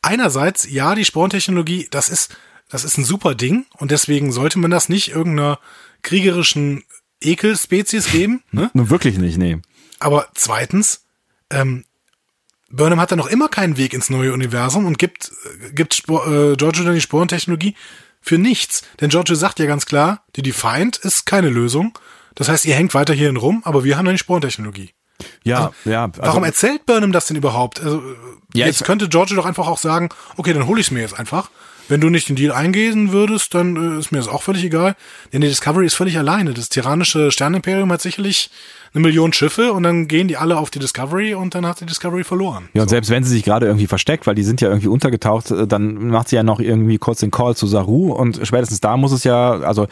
einerseits, 0.02 0.70
ja, 0.70 0.96
die 0.96 1.06
Sporntechnologie, 1.06 1.88
das 1.92 2.10
ist, 2.10 2.36
das 2.70 2.84
ist 2.84 2.98
ein 2.98 3.06
super 3.06 3.36
Ding 3.36 3.66
und 3.78 3.92
deswegen 3.92 4.32
sollte 4.32 4.60
man 4.60 4.72
das 4.72 4.90
nicht 4.90 5.10
irgendeiner 5.10 5.60
kriegerischen 6.02 6.84
Ekelspezies 7.22 8.12
geben. 8.12 8.44
Ne? 8.52 8.72
Nun 8.74 8.90
wirklich 8.90 9.18
nicht, 9.18 9.38
nee. 9.38 9.58
Aber 10.00 10.28
zweitens, 10.34 11.06
ähm, 11.52 11.84
Burnham 12.72 13.00
hat 13.00 13.12
da 13.12 13.16
noch 13.16 13.28
immer 13.28 13.48
keinen 13.50 13.78
Weg 13.78 13.94
ins 13.94 14.10
neue 14.10 14.34
Universum 14.34 14.86
und 14.86 14.98
gibt, 14.98 15.32
äh, 15.66 15.72
gibt 15.74 15.94
Spor, 15.94 16.28
äh, 16.28 16.56
Giorgio 16.56 16.84
dann 16.84 16.94
die 16.94 17.02
Sporentechnologie 17.02 17.76
für 18.22 18.38
nichts. 18.38 18.84
Denn 19.02 19.10
Giorgio 19.10 19.36
sagt 19.36 19.60
ja 19.60 19.66
ganz 19.66 19.86
klar, 19.86 20.24
die 20.36 20.41
Defiant 20.41 20.98
ist 20.98 21.26
keine 21.26 21.50
Lösung. 21.50 21.98
Das 22.36 22.50
heißt, 22.50 22.66
ihr 22.66 22.76
hängt 22.76 22.94
weiter 22.94 23.14
hierhin 23.14 23.38
rum, 23.38 23.62
aber 23.66 23.84
wir 23.84 23.98
haben 23.98 24.08
eine 24.08 24.18
Sporentechnologie. 24.18 24.91
Ja, 25.44 25.58
also, 25.58 25.90
ja. 25.90 26.04
Also, 26.06 26.22
warum 26.22 26.44
erzählt 26.44 26.86
Burnham 26.86 27.12
das 27.12 27.26
denn 27.26 27.38
überhaupt? 27.38 27.82
Also, 27.82 28.02
ja, 28.54 28.66
jetzt 28.66 28.86
könnte 28.86 29.10
Giorgio 29.10 29.36
doch 29.36 29.46
einfach 29.46 29.68
auch 29.68 29.78
sagen, 29.78 30.10
okay, 30.38 30.54
dann 30.54 30.68
hole 30.68 30.80
ich 30.80 30.88
es 30.88 30.91
mir 30.91 31.02
jetzt 31.02 31.20
einfach. 31.20 31.50
Wenn 31.90 31.99
du 31.99 32.10
nicht 32.10 32.30
den 32.30 32.36
Deal 32.36 32.53
eingehen 32.53 33.11
würdest, 33.11 33.53
dann 33.53 33.76
äh, 33.76 33.99
ist 33.99 34.11
mir 34.11 34.20
das 34.20 34.28
auch 34.28 34.44
völlig 34.44 34.64
egal. 34.64 34.95
Denn 35.34 35.41
die 35.41 35.48
Discovery 35.48 35.86
ist 35.86 35.95
völlig 35.95 36.18
alleine. 36.18 36.53
Das 36.53 36.70
tyrannische 36.70 37.32
Sternimperium 37.32 37.91
hat 37.91 38.02
sicherlich 38.02 38.49
eine 38.94 39.02
Million 39.02 39.34
Schiffe 39.34 39.74
und 39.74 39.84
dann 39.84 40.07
gehen 40.07 40.28
die 40.28 40.38
alle 40.38 40.57
auf 40.57 40.70
die 40.70 40.80
Discovery 40.80 41.34
und 41.34 41.56
dann 41.56 41.66
hat 41.66 41.82
die 41.82 41.86
Discovery 41.86 42.24
verloren. 42.24 42.70
Ja, 42.74 42.84
und 42.84 42.90
so. 42.90 42.94
selbst 42.94 43.10
wenn 43.10 43.24
sie 43.24 43.32
sich 43.32 43.44
gerade 43.44 43.66
irgendwie 43.66 43.88
versteckt, 43.88 44.26
weil 44.28 44.36
die 44.36 44.44
sind 44.44 44.61
ja 44.61 44.70
irgendwie 44.70 44.88
untergetaucht, 44.88 45.52
äh, 45.52 45.68
dann 45.68 46.07
macht 46.07 46.30
sie 46.30 46.36
ja 46.36 46.44
noch 46.44 46.60
irgendwie 46.60 46.98
kurz 46.98 47.20
den 47.20 47.32
Call 47.32 47.56
zu 47.56 47.68
Saru 47.68 48.14
und 48.14 48.40
spätestens 48.44 48.80
da 48.80 48.95
muss 48.95 49.11
es 49.11 49.24
ja, 49.24 49.52
also 49.52 49.88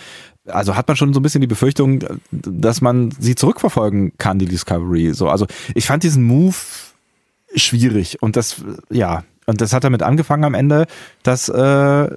also 0.45 0.75
hat 0.75 0.87
man 0.87 0.95
schon 0.95 1.13
so 1.13 1.19
ein 1.19 1.23
bisschen 1.23 1.41
die 1.41 1.47
Befürchtung, 1.47 2.05
dass 2.31 2.79
man 2.79 3.11
sie 3.19 3.35
zurückverfolgen 3.35 4.13
kann, 4.17 4.39
die 4.39 4.45
Discovery. 4.45 5.13
So, 5.13 5.27
also 5.27 5.45
ich 5.75 5.85
fand 5.85 6.03
diesen 6.03 6.23
Move 6.23 6.55
schwierig 7.53 8.21
und 8.21 8.35
das, 8.37 8.63
ja, 8.89 9.23
und 9.47 9.61
das 9.61 9.73
hat 9.73 9.83
damit 9.83 10.03
angefangen 10.03 10.43
am 10.43 10.53
Ende, 10.53 10.85
dass 11.23 11.49
äh, 11.49 12.09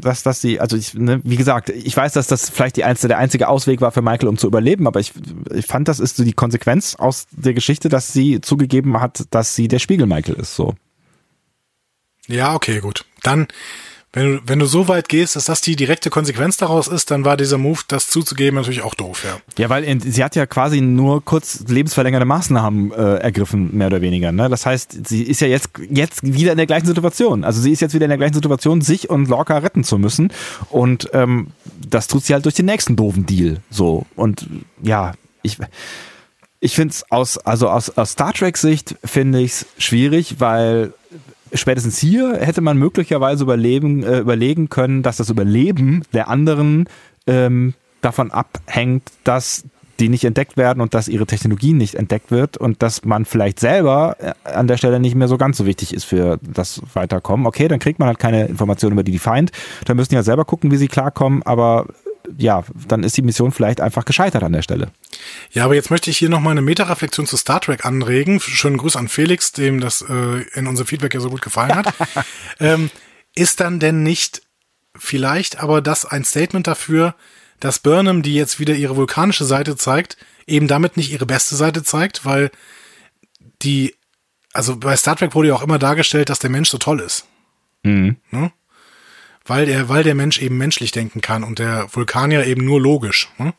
dass, 0.00 0.22
dass 0.22 0.40
sie, 0.40 0.60
also 0.60 0.76
ich, 0.76 0.94
ne, 0.94 1.20
wie 1.24 1.36
gesagt, 1.36 1.68
ich 1.68 1.94
weiß, 1.96 2.12
dass 2.14 2.26
das 2.26 2.48
vielleicht 2.48 2.76
die 2.76 2.84
einzige, 2.84 3.08
der 3.08 3.18
einzige 3.18 3.48
Ausweg 3.48 3.80
war 3.80 3.92
für 3.92 4.02
Michael, 4.02 4.28
um 4.28 4.38
zu 4.38 4.46
überleben, 4.46 4.86
aber 4.86 5.00
ich, 5.00 5.12
ich 5.52 5.66
fand, 5.66 5.88
das 5.88 6.00
ist 6.00 6.16
so 6.16 6.24
die 6.24 6.32
Konsequenz 6.32 6.94
aus 6.94 7.26
der 7.32 7.54
Geschichte, 7.54 7.88
dass 7.88 8.12
sie 8.12 8.40
zugegeben 8.40 9.00
hat, 9.00 9.24
dass 9.30 9.54
sie 9.54 9.68
der 9.68 9.78
Spiegel 9.78 10.06
Michael 10.06 10.36
ist, 10.36 10.56
so. 10.56 10.74
Ja, 12.26 12.54
okay, 12.54 12.80
gut. 12.80 13.04
Dann 13.22 13.46
wenn 14.14 14.32
du, 14.32 14.40
wenn 14.46 14.58
du 14.60 14.66
so 14.66 14.86
weit 14.86 15.08
gehst, 15.08 15.34
dass 15.34 15.46
das 15.46 15.60
die 15.60 15.74
direkte 15.74 16.08
Konsequenz 16.08 16.56
daraus 16.56 16.86
ist, 16.86 17.10
dann 17.10 17.24
war 17.24 17.36
dieser 17.36 17.58
Move, 17.58 17.80
das 17.88 18.08
zuzugeben, 18.08 18.56
natürlich 18.56 18.82
auch 18.82 18.94
doof, 18.94 19.24
ja. 19.24 19.38
Ja, 19.58 19.68
weil 19.68 20.00
sie 20.00 20.22
hat 20.22 20.36
ja 20.36 20.46
quasi 20.46 20.80
nur 20.80 21.24
kurz 21.24 21.64
lebensverlängernde 21.66 22.24
Maßnahmen 22.24 22.92
äh, 22.92 23.16
ergriffen, 23.16 23.76
mehr 23.76 23.88
oder 23.88 24.00
weniger. 24.00 24.30
Ne? 24.30 24.48
Das 24.48 24.66
heißt, 24.66 25.06
sie 25.08 25.24
ist 25.24 25.40
ja 25.40 25.48
jetzt, 25.48 25.70
jetzt 25.90 26.22
wieder 26.22 26.52
in 26.52 26.58
der 26.58 26.66
gleichen 26.66 26.86
Situation. 26.86 27.42
Also 27.42 27.60
sie 27.60 27.72
ist 27.72 27.80
jetzt 27.80 27.92
wieder 27.92 28.06
in 28.06 28.10
der 28.10 28.18
gleichen 28.18 28.34
Situation, 28.34 28.80
sich 28.80 29.10
und 29.10 29.28
Lorca 29.28 29.58
retten 29.58 29.82
zu 29.82 29.98
müssen. 29.98 30.32
Und 30.70 31.10
ähm, 31.12 31.48
das 31.86 32.06
tut 32.06 32.24
sie 32.24 32.34
halt 32.34 32.44
durch 32.44 32.54
den 32.54 32.66
nächsten 32.66 32.94
doofen 32.94 33.26
Deal. 33.26 33.58
So. 33.70 34.06
Und 34.14 34.46
ja, 34.80 35.12
ich 35.42 35.58
ich 36.60 36.74
finde 36.74 36.92
es 36.92 37.10
aus, 37.10 37.36
also 37.36 37.68
aus, 37.68 37.90
aus 37.90 38.12
Star 38.12 38.32
Trek 38.32 38.56
Sicht 38.56 38.94
finde 39.04 39.40
ich 39.40 39.52
es 39.52 39.66
schwierig, 39.76 40.36
weil 40.38 40.94
spätestens 41.52 41.98
hier 41.98 42.36
hätte 42.38 42.60
man 42.60 42.78
möglicherweise 42.78 43.44
überleben, 43.44 44.02
äh, 44.02 44.18
überlegen 44.18 44.68
können, 44.68 45.02
dass 45.02 45.18
das 45.18 45.30
Überleben 45.30 46.02
der 46.12 46.28
anderen 46.28 46.88
ähm, 47.26 47.74
davon 48.00 48.30
abhängt, 48.30 49.10
dass 49.24 49.64
die 50.00 50.08
nicht 50.08 50.24
entdeckt 50.24 50.56
werden 50.56 50.80
und 50.80 50.94
dass 50.94 51.08
ihre 51.08 51.26
Technologie 51.26 51.72
nicht 51.72 51.94
entdeckt 51.94 52.30
wird 52.30 52.56
und 52.56 52.82
dass 52.82 53.04
man 53.04 53.24
vielleicht 53.24 53.60
selber 53.60 54.16
äh, 54.18 54.32
an 54.48 54.66
der 54.66 54.76
Stelle 54.76 54.98
nicht 54.98 55.14
mehr 55.14 55.28
so 55.28 55.38
ganz 55.38 55.56
so 55.56 55.66
wichtig 55.66 55.94
ist 55.94 56.04
für 56.04 56.38
das 56.42 56.82
Weiterkommen. 56.94 57.46
Okay, 57.46 57.68
dann 57.68 57.78
kriegt 57.78 57.98
man 57.98 58.08
halt 58.08 58.18
keine 58.18 58.46
Informationen 58.46 58.94
über 58.94 59.04
die 59.04 59.12
Defiant. 59.12 59.52
Da 59.84 59.94
müssen 59.94 60.10
die 60.10 60.16
ja 60.16 60.22
selber 60.22 60.44
gucken, 60.44 60.70
wie 60.70 60.76
sie 60.76 60.88
klarkommen, 60.88 61.42
aber 61.44 61.86
ja, 62.36 62.64
dann 62.88 63.02
ist 63.02 63.16
die 63.16 63.22
Mission 63.22 63.52
vielleicht 63.52 63.80
einfach 63.80 64.04
gescheitert 64.04 64.42
an 64.42 64.52
der 64.52 64.62
Stelle. 64.62 64.90
Ja, 65.52 65.64
aber 65.64 65.74
jetzt 65.74 65.90
möchte 65.90 66.10
ich 66.10 66.18
hier 66.18 66.28
nochmal 66.28 66.52
eine 66.52 66.62
Metareflexion 66.62 67.26
zu 67.26 67.36
Star 67.36 67.60
Trek 67.60 67.84
anregen. 67.84 68.40
Schönen 68.40 68.76
Gruß 68.76 68.96
an 68.96 69.08
Felix, 69.08 69.52
dem 69.52 69.80
das 69.80 70.02
äh, 70.02 70.42
in 70.54 70.66
unserem 70.66 70.86
Feedback 70.86 71.14
ja 71.14 71.20
so 71.20 71.30
gut 71.30 71.42
gefallen 71.42 71.74
hat. 71.74 71.94
ähm, 72.60 72.90
ist 73.34 73.60
dann 73.60 73.80
denn 73.80 74.02
nicht 74.02 74.42
vielleicht 74.96 75.60
aber 75.60 75.82
das 75.82 76.04
ein 76.04 76.24
Statement 76.24 76.66
dafür, 76.66 77.14
dass 77.60 77.78
Burnham, 77.78 78.22
die 78.22 78.34
jetzt 78.34 78.58
wieder 78.58 78.74
ihre 78.74 78.96
vulkanische 78.96 79.44
Seite 79.44 79.76
zeigt, 79.76 80.16
eben 80.46 80.68
damit 80.68 80.96
nicht 80.96 81.10
ihre 81.10 81.26
beste 81.26 81.56
Seite 81.56 81.82
zeigt, 81.82 82.24
weil 82.24 82.50
die, 83.62 83.94
also 84.52 84.76
bei 84.76 84.96
Star 84.96 85.16
Trek 85.16 85.34
wurde 85.34 85.48
ja 85.48 85.54
auch 85.54 85.62
immer 85.62 85.78
dargestellt, 85.78 86.28
dass 86.28 86.38
der 86.38 86.50
Mensch 86.50 86.70
so 86.70 86.78
toll 86.78 87.00
ist. 87.00 87.26
Mhm. 87.82 88.16
Ne? 88.30 88.52
Weil 89.46 89.66
der, 89.66 89.88
weil 89.88 90.02
der 90.02 90.14
Mensch 90.14 90.40
eben 90.40 90.56
menschlich 90.56 90.90
denken 90.90 91.20
kann 91.20 91.44
und 91.44 91.58
der 91.58 91.88
Vulkanier 91.92 92.46
eben 92.46 92.64
nur 92.64 92.80
logisch. 92.80 93.28
Ne? 93.38 93.52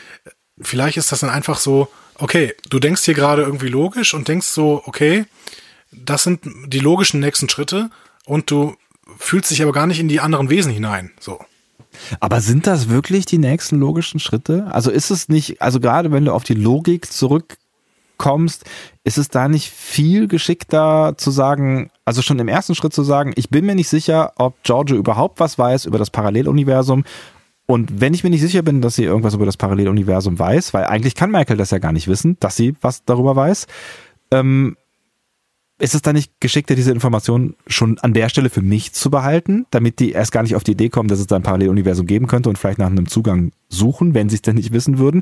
Vielleicht 0.60 0.96
ist 0.96 1.12
das 1.12 1.20
dann 1.20 1.30
einfach 1.30 1.58
so, 1.58 1.88
okay, 2.14 2.54
du 2.70 2.78
denkst 2.78 3.04
hier 3.04 3.14
gerade 3.14 3.42
irgendwie 3.42 3.68
logisch 3.68 4.14
und 4.14 4.28
denkst 4.28 4.46
so, 4.46 4.82
okay, 4.86 5.26
das 5.92 6.22
sind 6.22 6.40
die 6.66 6.80
logischen 6.80 7.20
nächsten 7.20 7.48
Schritte 7.48 7.90
und 8.24 8.50
du 8.50 8.76
fühlst 9.18 9.50
dich 9.50 9.62
aber 9.62 9.72
gar 9.72 9.86
nicht 9.86 10.00
in 10.00 10.08
die 10.08 10.20
anderen 10.20 10.50
Wesen 10.50 10.72
hinein. 10.72 11.12
So. 11.20 11.38
Aber 12.20 12.40
sind 12.40 12.66
das 12.66 12.88
wirklich 12.88 13.26
die 13.26 13.38
nächsten 13.38 13.78
logischen 13.78 14.20
Schritte? 14.20 14.66
Also 14.70 14.90
ist 14.90 15.10
es 15.10 15.28
nicht, 15.28 15.62
also 15.62 15.80
gerade 15.80 16.12
wenn 16.12 16.24
du 16.24 16.32
auf 16.32 16.44
die 16.44 16.54
Logik 16.54 17.06
zurückkommst, 18.16 18.64
ist 19.04 19.18
es 19.18 19.28
da 19.28 19.48
nicht 19.48 19.70
viel 19.70 20.28
geschickter 20.28 21.14
zu 21.16 21.30
sagen, 21.30 21.90
also 22.04 22.22
schon 22.22 22.38
im 22.38 22.48
ersten 22.48 22.74
Schritt 22.74 22.92
zu 22.92 23.02
sagen, 23.02 23.32
ich 23.36 23.50
bin 23.50 23.66
mir 23.66 23.74
nicht 23.74 23.88
sicher, 23.88 24.32
ob 24.36 24.62
Giorgio 24.62 24.96
überhaupt 24.96 25.40
was 25.40 25.58
weiß 25.58 25.86
über 25.86 25.98
das 25.98 26.10
Paralleluniversum. 26.10 27.04
Und 27.66 28.00
wenn 28.00 28.14
ich 28.14 28.22
mir 28.22 28.30
nicht 28.30 28.42
sicher 28.42 28.62
bin, 28.62 28.80
dass 28.80 28.94
sie 28.94 29.04
irgendwas 29.04 29.34
über 29.34 29.46
das 29.46 29.56
Paralleluniversum 29.56 30.38
weiß, 30.38 30.72
weil 30.72 30.84
eigentlich 30.84 31.14
kann 31.14 31.30
Michael 31.30 31.56
das 31.56 31.70
ja 31.70 31.78
gar 31.78 31.92
nicht 31.92 32.08
wissen, 32.08 32.36
dass 32.40 32.56
sie 32.56 32.74
was 32.80 33.04
darüber 33.04 33.34
weiß, 33.34 33.66
ähm, 34.30 34.76
ist 35.78 35.94
es 35.94 36.00
dann 36.00 36.14
nicht 36.14 36.32
geschickter, 36.40 36.74
diese 36.74 36.92
Information 36.92 37.54
schon 37.66 37.98
an 37.98 38.14
der 38.14 38.30
Stelle 38.30 38.48
für 38.48 38.62
mich 38.62 38.92
zu 38.92 39.10
behalten, 39.10 39.66
damit 39.70 39.98
die 39.98 40.12
erst 40.12 40.32
gar 40.32 40.42
nicht 40.42 40.56
auf 40.56 40.64
die 40.64 40.72
Idee 40.72 40.88
kommen, 40.88 41.08
dass 41.08 41.18
es 41.18 41.26
da 41.26 41.36
ein 41.36 41.42
Paralleluniversum 41.42 42.06
geben 42.06 42.28
könnte 42.28 42.48
und 42.48 42.56
vielleicht 42.56 42.78
nach 42.78 42.86
einem 42.86 43.08
Zugang 43.08 43.50
suchen, 43.68 44.14
wenn 44.14 44.30
sie 44.30 44.36
es 44.36 44.42
denn 44.42 44.56
nicht 44.56 44.72
wissen 44.72 44.98
würden? 44.98 45.20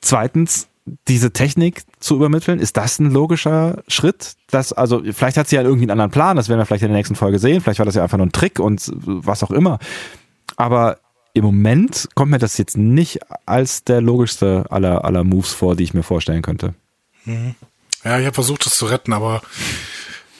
Zweitens, 0.00 0.68
diese 1.08 1.32
Technik 1.32 1.82
zu 1.98 2.16
übermitteln, 2.16 2.58
ist 2.58 2.76
das 2.76 2.98
ein 2.98 3.10
logischer 3.10 3.82
Schritt? 3.88 4.34
Das, 4.50 4.72
also, 4.72 5.02
vielleicht 5.12 5.36
hat 5.36 5.48
sie 5.48 5.56
ja 5.56 5.62
irgendwie 5.62 5.84
einen 5.84 5.92
anderen 5.92 6.10
Plan, 6.10 6.36
das 6.36 6.48
werden 6.48 6.60
wir 6.60 6.66
vielleicht 6.66 6.82
in 6.82 6.90
der 6.90 6.96
nächsten 6.96 7.14
Folge 7.14 7.38
sehen, 7.38 7.60
vielleicht 7.60 7.78
war 7.78 7.86
das 7.86 7.94
ja 7.94 8.02
einfach 8.02 8.18
nur 8.18 8.26
ein 8.26 8.32
Trick 8.32 8.58
und 8.60 8.90
was 8.94 9.42
auch 9.42 9.50
immer. 9.50 9.78
Aber 10.56 10.98
im 11.32 11.44
Moment 11.44 12.08
kommt 12.14 12.30
mir 12.30 12.38
das 12.38 12.58
jetzt 12.58 12.76
nicht 12.76 13.20
als 13.46 13.84
der 13.84 14.00
logischste 14.00 14.66
aller, 14.70 15.04
aller 15.04 15.24
Moves 15.24 15.52
vor, 15.52 15.74
die 15.74 15.84
ich 15.84 15.94
mir 15.94 16.02
vorstellen 16.02 16.42
könnte. 16.42 16.74
Mhm. 17.24 17.54
Ja, 18.04 18.18
ich 18.18 18.26
habe 18.26 18.34
versucht, 18.34 18.66
das 18.66 18.76
zu 18.76 18.86
retten, 18.86 19.14
aber 19.14 19.42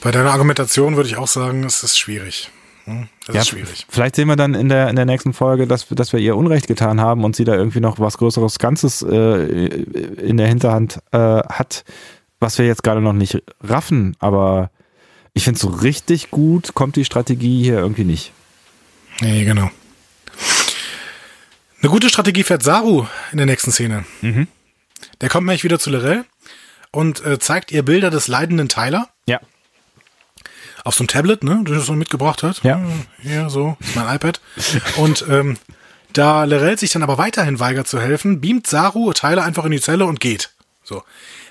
bei 0.01 0.11
deiner 0.11 0.31
Argumentation 0.31 0.95
würde 0.95 1.09
ich 1.09 1.17
auch 1.17 1.27
sagen, 1.27 1.63
es 1.63 1.83
ist 1.83 1.97
schwierig. 1.97 2.51
Hm, 2.85 3.09
das 3.25 3.35
ja, 3.35 3.41
ist 3.41 3.47
schwierig. 3.49 3.85
Vielleicht 3.89 4.15
sehen 4.15 4.27
wir 4.27 4.35
dann 4.35 4.53
in 4.53 4.69
der, 4.69 4.89
in 4.89 4.95
der 4.95 5.05
nächsten 5.05 5.33
Folge, 5.33 5.67
dass, 5.67 5.87
dass 5.89 6.13
wir 6.13 6.19
ihr 6.19 6.37
Unrecht 6.37 6.67
getan 6.67 7.01
haben 7.01 7.23
und 7.23 7.35
sie 7.35 7.43
da 7.43 7.55
irgendwie 7.55 7.79
noch 7.79 7.99
was 7.99 8.17
Größeres 8.17 8.59
Ganzes 8.59 9.01
äh, 9.01 9.45
in 9.45 10.37
der 10.37 10.47
Hinterhand 10.47 10.99
äh, 11.11 11.17
hat, 11.17 11.83
was 12.39 12.57
wir 12.57 12.65
jetzt 12.65 12.83
gerade 12.83 13.01
noch 13.01 13.13
nicht 13.13 13.41
raffen. 13.61 14.15
Aber 14.19 14.69
ich 15.33 15.43
finde, 15.43 15.59
so 15.59 15.67
richtig 15.67 16.29
gut 16.29 16.75
kommt 16.75 16.95
die 16.95 17.05
Strategie 17.05 17.63
hier 17.63 17.79
irgendwie 17.79 18.05
nicht. 18.05 18.31
Nee, 19.21 19.45
genau. 19.45 19.69
Eine 21.81 21.91
gute 21.91 22.09
Strategie 22.09 22.43
fährt 22.43 22.63
Saru 22.63 23.05
in 23.31 23.37
der 23.37 23.45
nächsten 23.45 23.71
Szene. 23.71 24.05
Mhm. 24.21 24.47
Der 25.21 25.29
kommt 25.29 25.45
nämlich 25.47 25.63
wieder 25.63 25.79
zu 25.79 25.89
Lorel 25.89 26.25
und 26.91 27.25
äh, 27.25 27.39
zeigt 27.39 27.71
ihr 27.71 27.83
Bilder 27.83 28.09
des 28.09 28.27
leidenden 28.27 28.69
Tyler. 28.69 29.09
Ja. 29.27 29.39
Auf 30.85 30.95
so 30.95 31.01
einem 31.01 31.09
Tablet, 31.09 31.43
ne, 31.43 31.61
das 31.65 31.73
er 31.75 31.81
so 31.81 31.93
mitgebracht 31.93 32.43
hat. 32.43 32.63
Ja. 32.63 32.81
Hier, 33.21 33.49
so, 33.49 33.75
ist 33.81 33.95
mein 33.97 34.15
iPad. 34.15 34.39
Und 34.95 35.25
ähm, 35.27 35.57
da 36.13 36.45
Lerell 36.45 36.79
sich 36.79 36.91
dann 36.91 37.03
aber 37.03 37.17
weiterhin 37.17 37.59
weigert 37.59 37.89
zu 37.89 37.99
helfen, 37.99 38.39
beamt 38.39 38.67
Saru 38.67 39.11
Tyler 39.11 39.43
einfach 39.43 39.65
in 39.65 39.71
die 39.71 39.81
Zelle 39.81 40.05
und 40.05 40.21
geht. 40.21 40.51
So. 40.83 41.03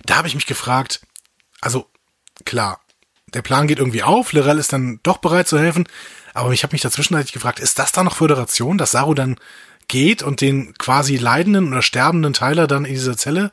Da 0.07 0.17
habe 0.17 0.29
ich 0.29 0.35
mich 0.35 0.47
gefragt, 0.47 1.03
also 1.61 1.87
klar, 2.47 2.81
der 3.35 3.43
Plan 3.43 3.67
geht 3.67 3.79
irgendwie 3.79 4.03
auf, 4.03 4.33
Lerell 4.33 4.59
ist 4.59 4.73
dann 4.73 5.01
doch 5.03 5.19
bereit 5.19 5.49
zu 5.49 5.59
helfen, 5.59 5.87
aber 6.33 6.53
ich 6.53 6.63
habe 6.63 6.73
mich 6.73 6.81
dazwischen 6.81 7.23
gefragt, 7.33 7.61
ist 7.61 7.79
das 7.79 7.93
da 7.93 8.03
noch 8.03 8.17
Föderation, 8.17 8.79
dass 8.79 8.93
Saru 8.93 9.15
dann 9.15 9.37
geht 9.89 10.23
und 10.23 10.41
den 10.41 10.75
quasi 10.79 11.17
leidenden 11.17 11.69
oder 11.69 11.83
sterbenden 11.83 12.33
Tyler 12.33 12.67
dann 12.67 12.85
in 12.85 12.95
dieser 12.95 13.17
Zelle 13.17 13.53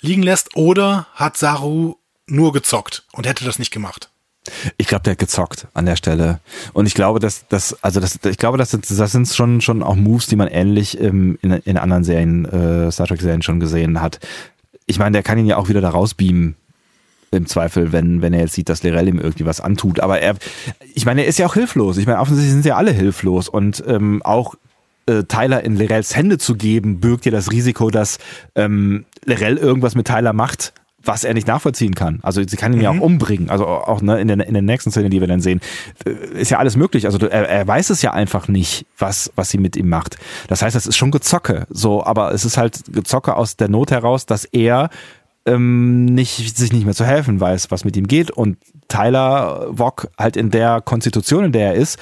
liegen 0.00 0.22
lässt 0.22 0.56
oder 0.56 1.06
hat 1.14 1.36
Saru 1.36 1.96
nur 2.26 2.52
gezockt 2.52 3.04
und 3.12 3.26
hätte 3.26 3.44
das 3.44 3.58
nicht 3.58 3.72
gemacht? 3.72 4.11
Ich 4.76 4.88
glaube, 4.88 5.04
der 5.04 5.12
hat 5.12 5.18
gezockt 5.18 5.68
an 5.72 5.86
der 5.86 5.96
Stelle. 5.96 6.40
Und 6.72 6.86
ich 6.86 6.94
glaube, 6.94 7.20
dass 7.20 7.46
das, 7.48 7.82
also 7.82 8.00
das, 8.00 8.18
ich 8.24 8.38
glaube, 8.38 8.58
das, 8.58 8.70
das 8.70 9.12
sind 9.12 9.28
schon, 9.28 9.60
schon 9.60 9.82
auch 9.82 9.94
Moves, 9.94 10.26
die 10.26 10.36
man 10.36 10.48
ähnlich 10.48 11.00
ähm, 11.00 11.38
in, 11.42 11.52
in 11.52 11.78
anderen 11.78 12.04
Serien, 12.04 12.44
äh, 12.46 12.90
Star 12.90 13.06
Trek-Serien 13.06 13.42
schon 13.42 13.60
gesehen 13.60 14.00
hat. 14.00 14.18
Ich 14.86 14.98
meine, 14.98 15.12
der 15.12 15.22
kann 15.22 15.38
ihn 15.38 15.46
ja 15.46 15.56
auch 15.56 15.68
wieder 15.68 15.80
da 15.80 15.90
rausbeamen. 15.90 16.56
Im 17.30 17.46
Zweifel, 17.46 17.92
wenn, 17.92 18.20
wenn 18.20 18.34
er 18.34 18.40
jetzt 18.40 18.52
sieht, 18.52 18.68
dass 18.68 18.82
Lirel 18.82 19.08
ihm 19.08 19.18
irgendwie 19.18 19.46
was 19.46 19.60
antut. 19.60 20.00
Aber 20.00 20.20
er, 20.20 20.36
ich 20.92 21.06
meine, 21.06 21.22
er 21.22 21.28
ist 21.28 21.38
ja 21.38 21.46
auch 21.46 21.54
hilflos. 21.54 21.96
Ich 21.96 22.04
meine, 22.04 22.20
offensichtlich 22.20 22.52
sind 22.52 22.66
ja 22.66 22.76
alle 22.76 22.90
hilflos. 22.90 23.48
Und 23.48 23.82
ähm, 23.86 24.20
auch 24.22 24.54
äh, 25.06 25.22
Tyler 25.24 25.64
in 25.64 25.76
Lirels 25.76 26.14
Hände 26.14 26.36
zu 26.36 26.56
geben, 26.56 27.00
birgt 27.00 27.24
ja 27.24 27.32
das 27.32 27.50
Risiko, 27.50 27.90
dass 27.90 28.18
ähm, 28.54 29.06
Lirel 29.24 29.56
irgendwas 29.56 29.94
mit 29.94 30.06
Tyler 30.06 30.34
macht, 30.34 30.74
was 31.04 31.24
er 31.24 31.34
nicht 31.34 31.46
nachvollziehen 31.46 31.94
kann. 31.94 32.20
Also 32.22 32.42
sie 32.46 32.56
kann 32.56 32.72
ihn 32.72 32.78
mhm. 32.78 32.84
ja 32.84 32.90
auch 32.90 33.00
umbringen. 33.00 33.50
Also 33.50 33.66
auch 33.66 34.02
ne, 34.02 34.20
in, 34.20 34.28
der, 34.28 34.46
in 34.46 34.54
der 34.54 34.62
nächsten 34.62 34.90
Szene, 34.90 35.10
die 35.10 35.20
wir 35.20 35.28
dann 35.28 35.40
sehen, 35.40 35.60
äh, 36.04 36.10
ist 36.40 36.50
ja 36.50 36.58
alles 36.58 36.76
möglich. 36.76 37.06
Also 37.06 37.18
er, 37.26 37.48
er 37.48 37.66
weiß 37.66 37.90
es 37.90 38.02
ja 38.02 38.12
einfach 38.12 38.48
nicht, 38.48 38.86
was, 38.98 39.32
was 39.34 39.50
sie 39.50 39.58
mit 39.58 39.76
ihm 39.76 39.88
macht. 39.88 40.18
Das 40.48 40.62
heißt, 40.62 40.74
das 40.76 40.86
ist 40.86 40.96
schon 40.96 41.10
Gezocke. 41.10 41.66
So, 41.70 42.04
aber 42.04 42.32
es 42.32 42.44
ist 42.44 42.56
halt 42.56 42.82
Gezocke 42.92 43.36
aus 43.36 43.56
der 43.56 43.68
Not 43.68 43.90
heraus, 43.90 44.26
dass 44.26 44.44
er 44.44 44.90
ähm, 45.46 46.04
nicht, 46.06 46.56
sich 46.56 46.72
nicht 46.72 46.84
mehr 46.84 46.94
zu 46.94 47.04
helfen 47.04 47.40
weiß, 47.40 47.70
was 47.70 47.84
mit 47.84 47.96
ihm 47.96 48.06
geht. 48.06 48.30
Und 48.30 48.58
Tyler 48.88 49.66
Wok 49.70 50.08
halt 50.18 50.36
in 50.36 50.50
der 50.50 50.80
Konstitution, 50.80 51.44
in 51.44 51.52
der 51.52 51.68
er 51.68 51.74
ist, 51.74 51.98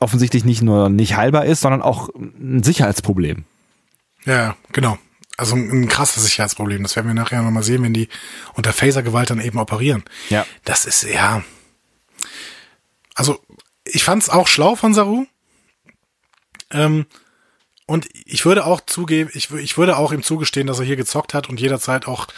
offensichtlich 0.00 0.44
nicht 0.44 0.62
nur 0.62 0.88
nicht 0.88 1.16
heilbar 1.16 1.46
ist, 1.46 1.60
sondern 1.60 1.80
auch 1.80 2.10
ein 2.16 2.62
Sicherheitsproblem. 2.62 3.44
Ja, 4.24 4.56
genau. 4.72 4.98
Also 5.42 5.56
ein 5.56 5.88
krasses 5.88 6.22
Sicherheitsproblem. 6.22 6.84
Das 6.84 6.94
werden 6.94 7.08
wir 7.08 7.14
nachher 7.14 7.42
nochmal 7.42 7.64
sehen, 7.64 7.82
wenn 7.82 7.92
die 7.92 8.08
unter 8.54 8.72
Phasergewalt 8.72 9.28
dann 9.28 9.40
eben 9.40 9.58
operieren. 9.58 10.04
Ja. 10.30 10.46
Das 10.62 10.84
ist, 10.84 11.02
ja. 11.02 11.42
Also, 13.16 13.40
ich 13.84 14.04
fand's 14.04 14.28
auch 14.28 14.46
schlau 14.46 14.76
von 14.76 14.94
Saru. 14.94 15.26
Ähm, 16.70 17.06
und 17.86 18.06
ich 18.24 18.44
würde 18.44 18.64
auch 18.64 18.82
zugeben, 18.82 19.30
ich, 19.34 19.50
ich 19.50 19.76
würde 19.76 19.96
auch 19.96 20.12
ihm 20.12 20.22
zugestehen, 20.22 20.68
dass 20.68 20.78
er 20.78 20.84
hier 20.84 20.94
gezockt 20.94 21.34
hat 21.34 21.48
und 21.48 21.60
jederzeit 21.60 22.06
auch 22.06 22.28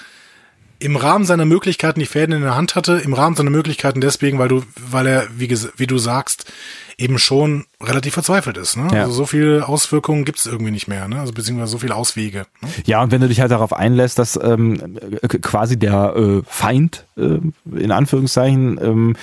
im 0.79 0.97
Rahmen 0.97 1.27
seiner 1.27 1.45
Möglichkeiten 1.45 2.01
die 2.01 2.07
Fäden 2.07 2.35
in 2.35 2.41
der 2.41 2.57
Hand 2.57 2.75
hatte, 2.75 3.03
im 3.05 3.13
Rahmen 3.13 3.37
seiner 3.37 3.51
Möglichkeiten 3.51 4.01
deswegen, 4.01 4.39
weil 4.39 4.49
du, 4.49 4.65
weil 4.77 5.07
er, 5.07 5.29
wie, 5.39 5.55
wie 5.77 5.87
du 5.87 5.99
sagst, 5.99 6.51
eben 6.99 7.19
schon 7.19 7.65
relativ 7.83 8.15
verzweifelt 8.15 8.57
ist. 8.57 8.77
Ne? 8.77 8.89
Ja. 8.93 9.03
Also 9.03 9.13
so 9.13 9.27
viele 9.27 9.69
Auswirkungen 9.69 10.25
gibt 10.25 10.39
es 10.39 10.47
irgendwie 10.47 10.71
nicht 10.71 10.89
mehr, 10.89 11.09
ne? 11.09 11.21
Also 11.21 11.33
beziehungsweise 11.33 11.73
so 11.73 11.79
viele 11.79 11.95
Auswege. 11.95 12.47
Ne? 12.61 12.69
Ja, 12.87 13.03
und 13.03 13.11
wenn 13.11 13.21
du 13.21 13.29
dich 13.29 13.41
halt 13.41 13.51
darauf 13.51 13.73
einlässt, 13.73 14.19
dass 14.19 14.39
ähm, 14.43 14.99
quasi 15.43 15.79
der 15.79 16.15
äh, 16.17 16.43
Feind, 16.47 17.05
äh, 17.17 17.39
in 17.77 17.91
Anführungszeichen, 17.91 18.79
ähm, 18.83 19.17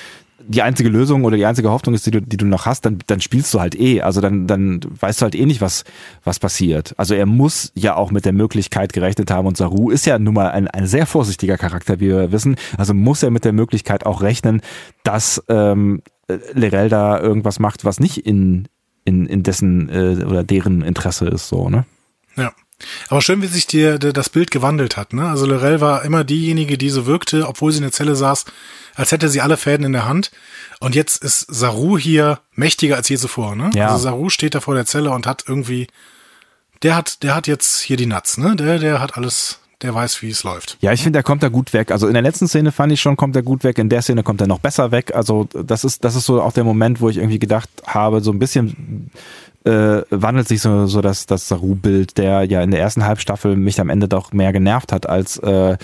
die 0.47 0.61
einzige 0.61 0.89
Lösung 0.89 1.23
oder 1.23 1.37
die 1.37 1.45
einzige 1.45 1.69
Hoffnung 1.69 1.95
ist, 1.95 2.05
die 2.05 2.11
du, 2.11 2.21
die 2.21 2.37
du 2.37 2.45
noch 2.45 2.65
hast, 2.65 2.85
dann, 2.85 2.99
dann 3.07 3.21
spielst 3.21 3.53
du 3.53 3.59
halt 3.59 3.79
eh. 3.79 4.01
Also 4.01 4.21
dann, 4.21 4.47
dann 4.47 4.81
weißt 4.99 5.21
du 5.21 5.23
halt 5.23 5.35
eh 5.35 5.45
nicht, 5.45 5.61
was, 5.61 5.83
was 6.23 6.39
passiert. 6.39 6.93
Also 6.97 7.13
er 7.13 7.25
muss 7.25 7.71
ja 7.75 7.95
auch 7.95 8.11
mit 8.11 8.25
der 8.25 8.33
Möglichkeit 8.33 8.93
gerechnet 8.93 9.31
haben 9.31 9.47
und 9.47 9.57
Saru 9.57 9.89
ist 9.89 10.05
ja 10.05 10.19
nun 10.19 10.33
mal 10.33 10.51
ein, 10.51 10.67
ein 10.67 10.87
sehr 10.87 11.05
vorsichtiger 11.05 11.57
Charakter, 11.57 11.99
wie 11.99 12.07
wir 12.07 12.31
wissen. 12.31 12.55
Also 12.77 12.93
muss 12.93 13.23
er 13.23 13.31
mit 13.31 13.45
der 13.45 13.53
Möglichkeit 13.53 14.05
auch 14.05 14.21
rechnen, 14.21 14.61
dass 15.03 15.43
ähm, 15.47 16.01
Lerell 16.53 16.89
da 16.89 17.19
irgendwas 17.19 17.59
macht, 17.59 17.85
was 17.85 17.99
nicht 17.99 18.25
in, 18.25 18.67
in, 19.05 19.25
in 19.25 19.43
dessen 19.43 19.89
äh, 19.89 20.23
oder 20.23 20.43
deren 20.43 20.81
Interesse 20.81 21.27
ist, 21.27 21.47
so, 21.47 21.69
ne? 21.69 21.85
Ja. 22.35 22.53
Aber 23.09 23.21
schön, 23.21 23.41
wie 23.41 23.47
sich 23.47 23.67
dir 23.67 23.99
das 23.99 24.29
Bild 24.29 24.51
gewandelt 24.51 24.97
hat, 24.97 25.13
ne? 25.13 25.29
Also 25.29 25.45
Lorel 25.45 25.81
war 25.81 26.03
immer 26.03 26.23
diejenige, 26.23 26.77
die 26.77 26.89
so 26.89 27.05
wirkte, 27.05 27.47
obwohl 27.47 27.71
sie 27.71 27.77
in 27.77 27.83
der 27.83 27.91
Zelle 27.91 28.15
saß, 28.15 28.45
als 28.95 29.11
hätte 29.11 29.29
sie 29.29 29.41
alle 29.41 29.57
Fäden 29.57 29.85
in 29.85 29.93
der 29.93 30.05
Hand. 30.05 30.31
Und 30.79 30.95
jetzt 30.95 31.23
ist 31.23 31.45
Saru 31.47 31.97
hier 31.97 32.39
mächtiger 32.53 32.95
als 32.95 33.09
je 33.09 33.17
zuvor, 33.17 33.55
ne? 33.55 33.69
Ja. 33.75 33.89
Also 33.89 34.03
Saru 34.03 34.29
steht 34.29 34.55
da 34.55 34.59
vor 34.59 34.75
der 34.75 34.85
Zelle 34.85 35.11
und 35.11 35.27
hat 35.27 35.45
irgendwie, 35.47 35.87
der 36.83 36.95
hat, 36.95 37.23
der 37.23 37.35
hat 37.35 37.47
jetzt 37.47 37.81
hier 37.81 37.97
die 37.97 38.07
Nuts, 38.07 38.37
ne? 38.37 38.55
Der, 38.55 38.79
der 38.79 38.99
hat 38.99 39.17
alles, 39.17 39.59
der 39.81 39.93
weiß, 39.93 40.21
wie 40.21 40.29
es 40.29 40.43
läuft. 40.43 40.77
Ja, 40.81 40.91
ich 40.91 41.03
finde, 41.03 41.19
er 41.19 41.23
kommt 41.23 41.43
da 41.43 41.49
gut 41.49 41.73
weg. 41.73 41.91
Also 41.91 42.07
in 42.07 42.13
der 42.13 42.21
letzten 42.21 42.47
Szene 42.47 42.71
fand 42.71 42.91
ich 42.91 43.01
schon, 43.01 43.17
kommt 43.17 43.35
er 43.35 43.41
gut 43.41 43.63
weg. 43.63 43.77
In 43.77 43.89
der 43.89 44.01
Szene 44.01 44.23
kommt 44.23 44.41
er 44.41 44.47
noch 44.47 44.59
besser 44.59 44.91
weg. 44.91 45.15
Also 45.15 45.47
das 45.53 45.83
ist, 45.83 46.03
das 46.03 46.15
ist 46.15 46.25
so 46.25 46.41
auch 46.41 46.53
der 46.53 46.63
Moment, 46.63 47.01
wo 47.01 47.09
ich 47.09 47.17
irgendwie 47.17 47.39
gedacht 47.39 47.69
habe, 47.85 48.21
so 48.21 48.31
ein 48.31 48.39
bisschen 48.39 49.09
äh, 49.63 50.01
wandelt 50.09 50.47
sich 50.47 50.61
so, 50.61 50.87
so 50.87 51.01
das, 51.01 51.25
das 51.25 51.47
Saru-Bild, 51.47 52.17
der 52.17 52.43
ja 52.43 52.61
in 52.61 52.71
der 52.71 52.79
ersten 52.79 53.05
Halbstaffel 53.05 53.55
mich 53.55 53.79
am 53.79 53.89
Ende 53.89 54.07
doch 54.07 54.33
mehr 54.33 54.53
genervt 54.53 54.91
hat 54.91 55.07
als, 55.07 55.37
äh, 55.37 55.77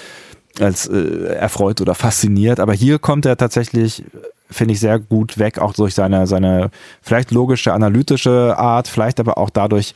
als 0.60 0.88
äh, 0.88 1.36
erfreut 1.36 1.82
oder 1.82 1.96
fasziniert. 1.96 2.60
Aber 2.60 2.74
hier 2.74 3.00
kommt 3.00 3.26
er 3.26 3.38
tatsächlich, 3.38 4.04
finde 4.50 4.74
ich, 4.74 4.80
sehr 4.80 5.00
gut 5.00 5.38
weg, 5.38 5.60
auch 5.60 5.74
durch 5.74 5.94
seine, 5.94 6.28
seine 6.28 6.72
vielleicht 7.02 7.32
logische, 7.32 7.74
analytische 7.74 8.58
Art, 8.58 8.88
vielleicht 8.88 9.20
aber 9.20 9.38
auch 9.38 9.50
dadurch, 9.50 9.94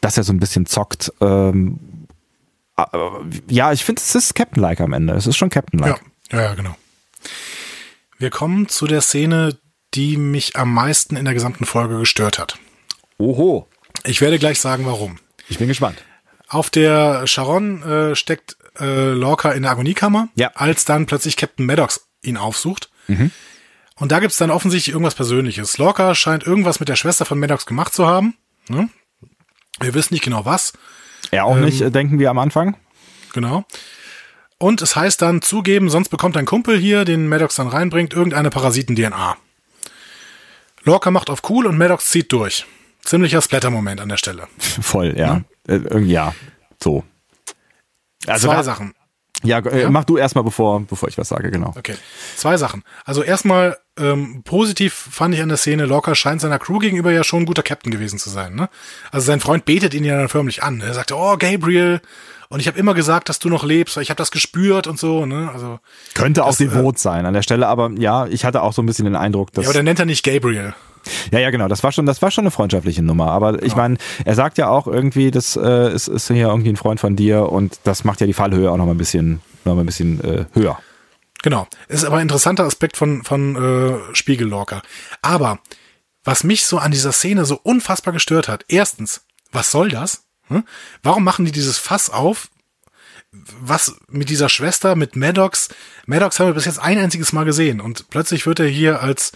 dass 0.00 0.16
er 0.16 0.24
so 0.24 0.32
ein 0.32 0.40
bisschen 0.40 0.66
zockt. 0.66 1.12
Ähm, 1.20 1.78
ja, 3.48 3.72
ich 3.72 3.84
finde, 3.84 4.02
es 4.02 4.14
ist 4.14 4.34
Captain-like 4.34 4.80
am 4.80 4.92
Ende. 4.92 5.14
Es 5.14 5.26
ist 5.26 5.36
schon 5.36 5.50
Captain-like. 5.50 6.00
Ja, 6.30 6.42
ja, 6.42 6.54
genau. 6.54 6.76
Wir 8.18 8.30
kommen 8.30 8.68
zu 8.68 8.86
der 8.86 9.00
Szene, 9.00 9.58
die 9.94 10.16
mich 10.16 10.56
am 10.56 10.72
meisten 10.72 11.16
in 11.16 11.24
der 11.24 11.34
gesamten 11.34 11.64
Folge 11.64 11.98
gestört 11.98 12.38
hat. 12.38 12.58
Oho. 13.18 13.68
Ich 14.04 14.20
werde 14.20 14.38
gleich 14.38 14.60
sagen, 14.60 14.84
warum. 14.86 15.18
Ich 15.48 15.58
bin 15.58 15.68
gespannt. 15.68 16.02
Auf 16.48 16.70
der 16.70 17.26
Sharon 17.26 17.82
äh, 17.82 18.14
steckt 18.14 18.56
äh, 18.78 19.10
Lorca 19.12 19.52
in 19.52 19.62
der 19.62 19.72
Agoniekammer, 19.72 20.28
ja. 20.34 20.50
als 20.54 20.84
dann 20.84 21.06
plötzlich 21.06 21.36
Captain 21.36 21.66
Maddox 21.66 22.08
ihn 22.22 22.36
aufsucht. 22.36 22.90
Mhm. 23.08 23.30
Und 23.96 24.12
da 24.12 24.20
gibt's 24.20 24.36
dann 24.36 24.50
offensichtlich 24.50 24.92
irgendwas 24.92 25.14
Persönliches. 25.14 25.78
Lorca 25.78 26.14
scheint 26.14 26.46
irgendwas 26.46 26.80
mit 26.80 26.88
der 26.88 26.96
Schwester 26.96 27.24
von 27.24 27.38
Maddox 27.38 27.64
gemacht 27.64 27.94
zu 27.94 28.06
haben. 28.06 28.36
Ne? 28.68 28.88
Wir 29.80 29.94
wissen 29.94 30.14
nicht 30.14 30.24
genau 30.24 30.44
was. 30.44 30.74
Er 31.30 31.44
auch 31.44 31.56
ähm, 31.56 31.64
nicht, 31.64 31.94
denken 31.94 32.18
wir 32.18 32.30
am 32.30 32.38
Anfang. 32.38 32.76
Genau. 33.32 33.64
Und 34.58 34.80
es 34.80 34.96
heißt 34.96 35.20
dann 35.20 35.42
zugeben, 35.42 35.90
sonst 35.90 36.08
bekommt 36.08 36.36
ein 36.36 36.46
Kumpel 36.46 36.78
hier, 36.78 37.04
den 37.04 37.28
Maddox 37.28 37.56
dann 37.56 37.68
reinbringt, 37.68 38.14
irgendeine 38.14 38.50
Parasiten-DNA. 38.50 39.36
Lorca 40.84 41.10
macht 41.10 41.30
auf 41.30 41.42
cool 41.50 41.66
und 41.66 41.76
Maddox 41.76 42.06
zieht 42.06 42.32
durch. 42.32 42.64
Ziemlicher 43.04 43.42
Splatter-Moment 43.42 44.00
an 44.00 44.08
der 44.08 44.16
Stelle. 44.16 44.48
Voll, 44.58 45.14
ja. 45.16 45.42
Ja, 45.68 45.74
äh, 45.74 46.00
ja 46.00 46.34
so. 46.82 47.04
Also 48.26 48.48
Zwei 48.48 48.62
Sachen. 48.62 48.94
Ja, 49.42 49.58
äh, 49.58 49.82
ja, 49.82 49.90
mach 49.90 50.04
du 50.04 50.16
erstmal, 50.16 50.44
bevor, 50.44 50.80
bevor 50.80 51.08
ich 51.08 51.18
was 51.18 51.28
sage, 51.28 51.50
genau. 51.50 51.74
Okay. 51.76 51.96
Zwei 52.36 52.56
Sachen. 52.56 52.82
Also 53.04 53.22
erstmal, 53.22 53.76
ähm, 53.98 54.42
positiv 54.44 54.92
fand 54.92 55.34
ich 55.34 55.42
an 55.42 55.48
der 55.48 55.56
Szene, 55.56 55.86
Locker 55.86 56.14
scheint 56.14 56.40
seiner 56.40 56.58
Crew 56.58 56.78
gegenüber 56.78 57.12
ja 57.12 57.24
schon 57.24 57.42
ein 57.42 57.46
guter 57.46 57.62
Captain 57.62 57.90
gewesen 57.90 58.18
zu 58.18 58.30
sein. 58.30 58.54
Ne? 58.54 58.68
Also 59.10 59.26
sein 59.26 59.40
Freund 59.40 59.64
betet 59.64 59.94
ihn 59.94 60.04
ja 60.04 60.16
dann 60.16 60.28
förmlich 60.28 60.62
an. 60.62 60.80
Er 60.80 60.94
sagte, 60.94 61.16
oh, 61.16 61.36
Gabriel, 61.38 62.00
und 62.48 62.60
ich 62.60 62.68
habe 62.68 62.78
immer 62.78 62.94
gesagt, 62.94 63.28
dass 63.28 63.38
du 63.38 63.48
noch 63.48 63.64
lebst, 63.64 63.96
weil 63.96 64.02
ich 64.02 64.10
habe 64.10 64.18
das 64.18 64.30
gespürt 64.30 64.86
und 64.86 64.98
so. 64.98 65.26
Ne? 65.26 65.50
Also 65.52 65.80
Könnte 66.14 66.44
auch 66.44 66.54
devot 66.54 66.96
äh, 66.96 66.98
sein 66.98 67.26
an 67.26 67.34
der 67.34 67.42
Stelle, 67.42 67.66
aber 67.66 67.90
ja, 67.96 68.26
ich 68.26 68.44
hatte 68.44 68.62
auch 68.62 68.72
so 68.72 68.82
ein 68.82 68.86
bisschen 68.86 69.04
den 69.04 69.16
Eindruck, 69.16 69.52
dass... 69.52 69.64
Ja, 69.64 69.70
aber 69.70 69.74
der 69.74 69.82
nennt 69.82 69.98
er 69.98 70.06
nicht 70.06 70.24
Gabriel. 70.24 70.74
Ja, 71.30 71.38
ja, 71.38 71.50
genau. 71.50 71.68
Das 71.68 71.82
war 71.82 71.92
schon, 71.92 72.06
das 72.06 72.20
war 72.22 72.30
schon 72.30 72.42
eine 72.42 72.50
freundschaftliche 72.50 73.02
Nummer. 73.02 73.30
Aber 73.30 73.62
ich 73.62 73.72
ja. 73.72 73.76
meine, 73.76 73.96
er 74.24 74.34
sagt 74.34 74.58
ja 74.58 74.68
auch 74.68 74.86
irgendwie, 74.86 75.30
das 75.30 75.56
äh, 75.56 75.92
ist, 75.92 76.08
ist 76.08 76.28
hier 76.28 76.48
irgendwie 76.48 76.70
ein 76.70 76.76
Freund 76.76 77.00
von 77.00 77.16
dir 77.16 77.50
und 77.50 77.78
das 77.84 78.04
macht 78.04 78.20
ja 78.20 78.26
die 78.26 78.32
Fallhöhe 78.32 78.70
auch 78.70 78.76
noch 78.76 78.86
mal 78.86 78.92
ein 78.92 78.98
bisschen, 78.98 79.40
noch 79.64 79.74
mal 79.74 79.80
ein 79.80 79.86
bisschen 79.86 80.22
äh, 80.22 80.44
höher. 80.52 80.78
Genau. 81.46 81.68
Ist 81.86 82.04
aber 82.04 82.16
ein 82.16 82.22
interessanter 82.22 82.64
Aspekt 82.64 82.96
von, 82.96 83.22
von 83.22 83.54
äh, 83.54 84.16
Spiegellorker. 84.16 84.82
Aber 85.22 85.60
was 86.24 86.42
mich 86.42 86.66
so 86.66 86.78
an 86.78 86.90
dieser 86.90 87.12
Szene 87.12 87.44
so 87.44 87.60
unfassbar 87.62 88.12
gestört 88.12 88.48
hat, 88.48 88.64
erstens, 88.66 89.24
was 89.52 89.70
soll 89.70 89.90
das? 89.90 90.24
Hm? 90.48 90.64
Warum 91.04 91.22
machen 91.22 91.44
die 91.44 91.52
dieses 91.52 91.78
Fass 91.78 92.10
auf? 92.10 92.48
Was 93.30 93.94
mit 94.08 94.28
dieser 94.28 94.48
Schwester, 94.48 94.96
mit 94.96 95.14
Maddox? 95.14 95.68
Maddox 96.06 96.40
haben 96.40 96.48
wir 96.48 96.54
bis 96.54 96.64
jetzt 96.64 96.80
ein 96.80 96.98
einziges 96.98 97.32
Mal 97.32 97.44
gesehen 97.44 97.80
und 97.80 98.10
plötzlich 98.10 98.44
wird 98.44 98.58
er 98.58 98.66
hier 98.66 99.00
als 99.00 99.30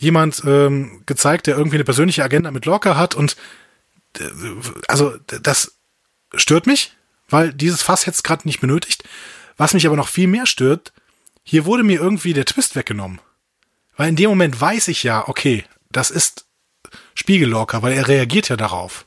jemand 0.00 0.42
ähm, 0.44 1.04
gezeigt, 1.06 1.46
der 1.46 1.56
irgendwie 1.56 1.76
eine 1.76 1.84
persönliche 1.84 2.24
Agenda 2.24 2.50
mit 2.50 2.66
Lorca 2.66 2.96
hat 2.96 3.14
und 3.14 3.36
äh, 4.18 4.24
also 4.88 5.16
das 5.28 5.76
stört 6.34 6.66
mich, 6.66 6.96
weil 7.28 7.52
dieses 7.52 7.82
Fass 7.82 8.06
jetzt 8.06 8.24
gerade 8.24 8.48
nicht 8.48 8.60
benötigt. 8.60 9.04
Was 9.56 9.72
mich 9.72 9.86
aber 9.86 9.94
noch 9.94 10.08
viel 10.08 10.26
mehr 10.26 10.46
stört, 10.46 10.92
hier 11.48 11.64
wurde 11.64 11.82
mir 11.82 11.98
irgendwie 11.98 12.34
der 12.34 12.44
Twist 12.44 12.76
weggenommen. 12.76 13.20
Weil 13.96 14.10
in 14.10 14.16
dem 14.16 14.28
Moment 14.28 14.60
weiß 14.60 14.88
ich 14.88 15.02
ja, 15.02 15.26
okay, 15.28 15.64
das 15.90 16.10
ist 16.10 16.44
Spiegellorca, 17.14 17.80
weil 17.80 17.94
er 17.94 18.06
reagiert 18.06 18.50
ja 18.50 18.56
darauf. 18.56 19.06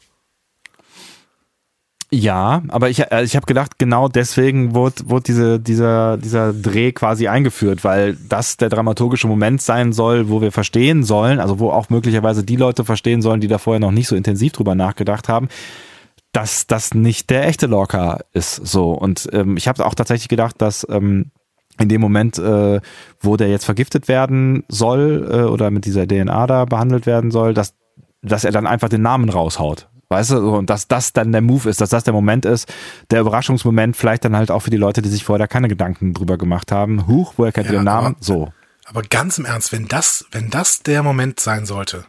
Ja, 2.10 2.64
aber 2.70 2.90
ich, 2.90 3.12
also 3.12 3.24
ich 3.24 3.36
habe 3.36 3.46
gedacht, 3.46 3.78
genau 3.78 4.08
deswegen 4.08 4.74
wurde, 4.74 5.08
wurde 5.08 5.24
diese, 5.24 5.60
dieser, 5.60 6.18
dieser 6.18 6.52
Dreh 6.52 6.92
quasi 6.92 7.28
eingeführt, 7.28 7.84
weil 7.84 8.16
das 8.16 8.58
der 8.58 8.70
dramaturgische 8.70 9.28
Moment 9.28 9.62
sein 9.62 9.94
soll, 9.94 10.28
wo 10.28 10.42
wir 10.42 10.52
verstehen 10.52 11.04
sollen, 11.04 11.40
also 11.40 11.60
wo 11.60 11.70
auch 11.70 11.92
möglicherweise 11.92 12.44
die 12.44 12.56
Leute 12.56 12.84
verstehen 12.84 13.22
sollen, 13.22 13.40
die 13.40 13.48
da 13.48 13.60
vorher 13.60 13.80
noch 13.80 13.92
nicht 13.92 14.08
so 14.08 14.16
intensiv 14.16 14.52
drüber 14.54 14.74
nachgedacht 14.74 15.30
haben, 15.30 15.48
dass 16.32 16.66
das 16.66 16.96
nicht 16.96 17.30
der 17.30 17.46
echte 17.46 17.68
Lorca 17.68 18.22
ist. 18.34 18.56
So. 18.56 18.94
Und 18.94 19.30
ähm, 19.32 19.58
ich 19.58 19.68
habe 19.68 19.86
auch 19.86 19.94
tatsächlich 19.94 20.28
gedacht, 20.28 20.56
dass 20.60 20.88
ähm, 20.90 21.30
in 21.80 21.90
dem 21.90 22.02
Moment, 22.02 22.38
äh, 22.38 22.80
wo 23.20 23.38
der 23.38 23.50
jetzt 23.50 23.66
vergiftet 23.66 24.08
werden 24.08 24.64
soll 24.68 25.28
äh, 25.32 25.42
oder 25.44 25.72
mit 25.72 25.86
dieser 25.86 26.08
DNA 26.08 26.48
da 26.48 26.66
behandelt 26.66 27.06
werden 27.06 27.32
soll, 27.32 27.54
dass, 27.54 27.74
dass 28.22 28.44
er 28.44 28.52
dann 28.52 28.68
einfach 28.68 28.90
den 28.90 29.02
Namen 29.02 29.30
raushaut. 29.30 29.88
Weißt 30.10 30.32
du, 30.32 30.56
und 30.56 30.70
dass 30.70 30.90
das 30.90 31.14
dann 31.14 31.32
der 31.32 31.40
Move 31.40 31.70
ist, 31.70 31.80
dass 31.80 31.90
das 31.90 32.04
der 32.04 32.14
Moment 32.14 32.44
ist, 32.44 32.72
der 33.12 33.22
Überraschungsmoment, 33.22 33.96
vielleicht 33.96 34.26
dann 34.26 34.36
halt 34.36 34.52
auch 34.52 34.60
für 34.60 34.70
die 34.70 34.76
Leute, 34.76 35.02
die 35.02 35.08
sich 35.08 35.24
vorher 35.24 35.48
keine 35.48 35.70
Gedanken 35.70 36.14
drüber 36.14 36.38
gemacht 36.38 36.74
haben. 36.74 37.08
Huch, 37.08 37.36
woher 37.38 37.54
kennt 37.54 37.68
ja, 37.68 37.74
ihr 37.74 37.80
den 37.80 37.86
Namen? 37.86 38.08
Aber, 38.08 38.16
so. 38.20 38.52
Aber 38.84 39.04
ganz 39.04 39.38
im 39.38 39.46
Ernst, 39.46 39.72
wenn 39.72 39.88
das, 39.88 40.26
wenn 40.32 40.50
das 40.50 40.84
der 40.84 41.02
Moment 41.02 41.40
sein 41.40 41.66
sollte, 41.66 42.06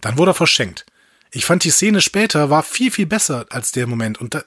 dann 0.00 0.18
wurde 0.18 0.30
er 0.30 0.34
verschenkt. 0.34 0.86
Ich 1.32 1.44
fand 1.44 1.64
die 1.64 1.70
Szene 1.70 2.00
später 2.00 2.48
war 2.48 2.62
viel, 2.62 2.92
viel 2.92 3.06
besser 3.06 3.46
als 3.50 3.72
der 3.72 3.88
Moment. 3.88 4.18
Und 4.20 4.34
da, 4.34 4.42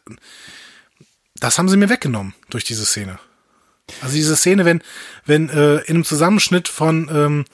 das 1.36 1.58
haben 1.58 1.68
sie 1.68 1.76
mir 1.76 1.90
weggenommen 1.90 2.34
durch 2.50 2.64
diese 2.64 2.86
Szene. 2.86 3.20
Also 4.02 4.16
diese 4.16 4.36
Szene, 4.36 4.66
wenn, 4.66 4.82
wenn 5.26 5.50
äh, 5.50 5.78
in 5.82 5.96
einem 5.96 6.06
Zusammenschnitt 6.06 6.68
von 6.68 7.10
ähm, 7.14 7.46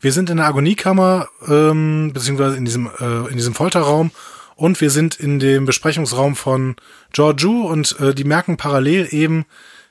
wir 0.00 0.12
sind 0.12 0.30
in 0.30 0.36
der 0.36 0.46
Agoniekammer, 0.46 1.28
ähm, 1.48 2.12
beziehungsweise 2.12 2.56
in 2.56 2.64
diesem, 2.64 2.90
äh, 2.98 3.28
in 3.30 3.36
diesem 3.36 3.54
Folterraum 3.54 4.10
und 4.54 4.80
wir 4.80 4.90
sind 4.90 5.14
in 5.16 5.38
dem 5.38 5.64
Besprechungsraum 5.64 6.36
von 6.36 6.76
Georgiou 7.12 7.66
und 7.66 7.98
äh, 8.00 8.14
die 8.14 8.24
merken 8.24 8.56
parallel 8.56 9.08
eben, 9.10 9.46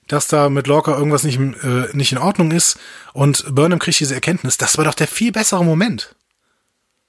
dass 0.08 0.28
da 0.28 0.50
mit 0.50 0.68
Lorca 0.68 0.96
irgendwas 0.96 1.24
nicht, 1.24 1.40
äh, 1.40 1.88
nicht 1.94 2.12
in 2.12 2.18
Ordnung 2.18 2.52
ist. 2.52 2.78
Und 3.14 3.56
Burnham 3.56 3.80
kriegt 3.80 4.00
diese 4.00 4.14
Erkenntnis. 4.14 4.58
Das 4.58 4.78
war 4.78 4.86
doch 4.86 4.94
der 4.94 5.08
viel 5.08 5.32
bessere 5.32 5.66
Moment. 5.66 6.16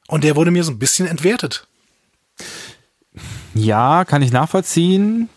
Und 0.09 0.25
der 0.25 0.37
wurde 0.37 0.51
mir 0.51 0.65
so 0.65 0.73
ein 0.73 0.79
bisschen 0.79 1.07
entwertet. 1.07 1.67
Ja, 3.55 4.05
kann 4.05 4.23
ich 4.23 4.33
nachvollziehen. 4.33 5.29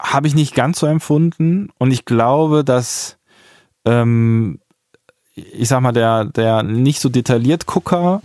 Habe 0.00 0.28
ich 0.28 0.34
nicht 0.34 0.54
ganz 0.54 0.78
so 0.78 0.86
empfunden. 0.86 1.70
Und 1.78 1.90
ich 1.90 2.04
glaube, 2.04 2.64
dass, 2.64 3.18
ähm, 3.84 4.60
ich 5.34 5.68
sag 5.68 5.80
mal, 5.80 5.92
der, 5.92 6.24
der 6.24 6.62
nicht 6.62 7.00
so 7.00 7.08
detailliert 7.08 7.66
Gucker 7.66 8.22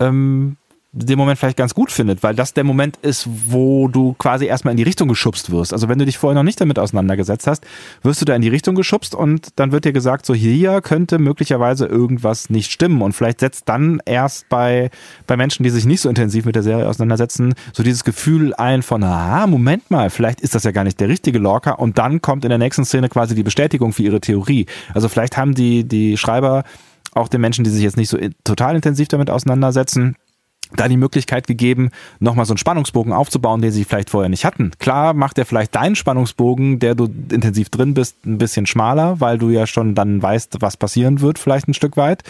ähm, 0.00 0.56
den 0.94 1.18
Moment 1.18 1.38
vielleicht 1.38 1.56
ganz 1.56 1.72
gut 1.72 1.90
findet, 1.90 2.22
weil 2.22 2.34
das 2.34 2.52
der 2.52 2.64
Moment 2.64 2.98
ist, 2.98 3.26
wo 3.46 3.88
du 3.88 4.12
quasi 4.12 4.44
erstmal 4.44 4.72
in 4.72 4.76
die 4.76 4.82
Richtung 4.82 5.08
geschubst 5.08 5.50
wirst. 5.50 5.72
Also 5.72 5.88
wenn 5.88 5.98
du 5.98 6.04
dich 6.04 6.18
vorher 6.18 6.34
noch 6.34 6.42
nicht 6.42 6.60
damit 6.60 6.78
auseinandergesetzt 6.78 7.46
hast, 7.46 7.64
wirst 8.02 8.20
du 8.20 8.26
da 8.26 8.34
in 8.34 8.42
die 8.42 8.50
Richtung 8.50 8.74
geschubst 8.74 9.14
und 9.14 9.48
dann 9.56 9.72
wird 9.72 9.86
dir 9.86 9.94
gesagt, 9.94 10.26
so 10.26 10.34
hier 10.34 10.82
könnte 10.82 11.18
möglicherweise 11.18 11.86
irgendwas 11.86 12.50
nicht 12.50 12.70
stimmen 12.70 13.00
und 13.00 13.14
vielleicht 13.14 13.40
setzt 13.40 13.70
dann 13.70 14.02
erst 14.04 14.50
bei, 14.50 14.90
bei 15.26 15.38
Menschen, 15.38 15.62
die 15.62 15.70
sich 15.70 15.86
nicht 15.86 16.02
so 16.02 16.10
intensiv 16.10 16.44
mit 16.44 16.56
der 16.56 16.62
Serie 16.62 16.86
auseinandersetzen, 16.86 17.54
so 17.72 17.82
dieses 17.82 18.04
Gefühl 18.04 18.52
ein 18.54 18.82
von, 18.82 19.02
ah, 19.02 19.46
Moment 19.46 19.90
mal, 19.90 20.10
vielleicht 20.10 20.42
ist 20.42 20.54
das 20.54 20.64
ja 20.64 20.72
gar 20.72 20.84
nicht 20.84 21.00
der 21.00 21.08
richtige 21.08 21.38
Lorca 21.38 21.72
und 21.72 21.96
dann 21.96 22.20
kommt 22.20 22.44
in 22.44 22.50
der 22.50 22.58
nächsten 22.58 22.84
Szene 22.84 23.08
quasi 23.08 23.34
die 23.34 23.42
Bestätigung 23.42 23.94
für 23.94 24.02
ihre 24.02 24.20
Theorie. 24.20 24.66
Also 24.92 25.08
vielleicht 25.08 25.38
haben 25.38 25.54
die, 25.54 25.84
die 25.84 26.18
Schreiber 26.18 26.64
auch 27.14 27.28
den 27.28 27.40
Menschen, 27.40 27.64
die 27.64 27.70
sich 27.70 27.82
jetzt 27.82 27.96
nicht 27.96 28.08
so 28.08 28.18
total 28.44 28.74
intensiv 28.74 29.08
damit 29.08 29.30
auseinandersetzen, 29.30 30.16
da 30.76 30.88
die 30.88 30.96
Möglichkeit 30.96 31.46
gegeben, 31.46 31.90
nochmal 32.20 32.46
so 32.46 32.52
einen 32.52 32.58
Spannungsbogen 32.58 33.12
aufzubauen, 33.12 33.62
den 33.62 33.72
sie 33.72 33.84
vielleicht 33.84 34.10
vorher 34.10 34.28
nicht 34.28 34.44
hatten. 34.44 34.72
Klar 34.78 35.14
macht 35.14 35.38
er 35.38 35.46
vielleicht 35.46 35.74
deinen 35.74 35.96
Spannungsbogen, 35.96 36.78
der 36.78 36.94
du 36.94 37.04
intensiv 37.30 37.70
drin 37.70 37.94
bist, 37.94 38.24
ein 38.24 38.38
bisschen 38.38 38.66
schmaler, 38.66 39.20
weil 39.20 39.38
du 39.38 39.50
ja 39.50 39.66
schon 39.66 39.94
dann 39.94 40.22
weißt, 40.22 40.56
was 40.60 40.76
passieren 40.76 41.20
wird, 41.20 41.38
vielleicht 41.38 41.68
ein 41.68 41.74
Stück 41.74 41.96
weit. 41.96 42.22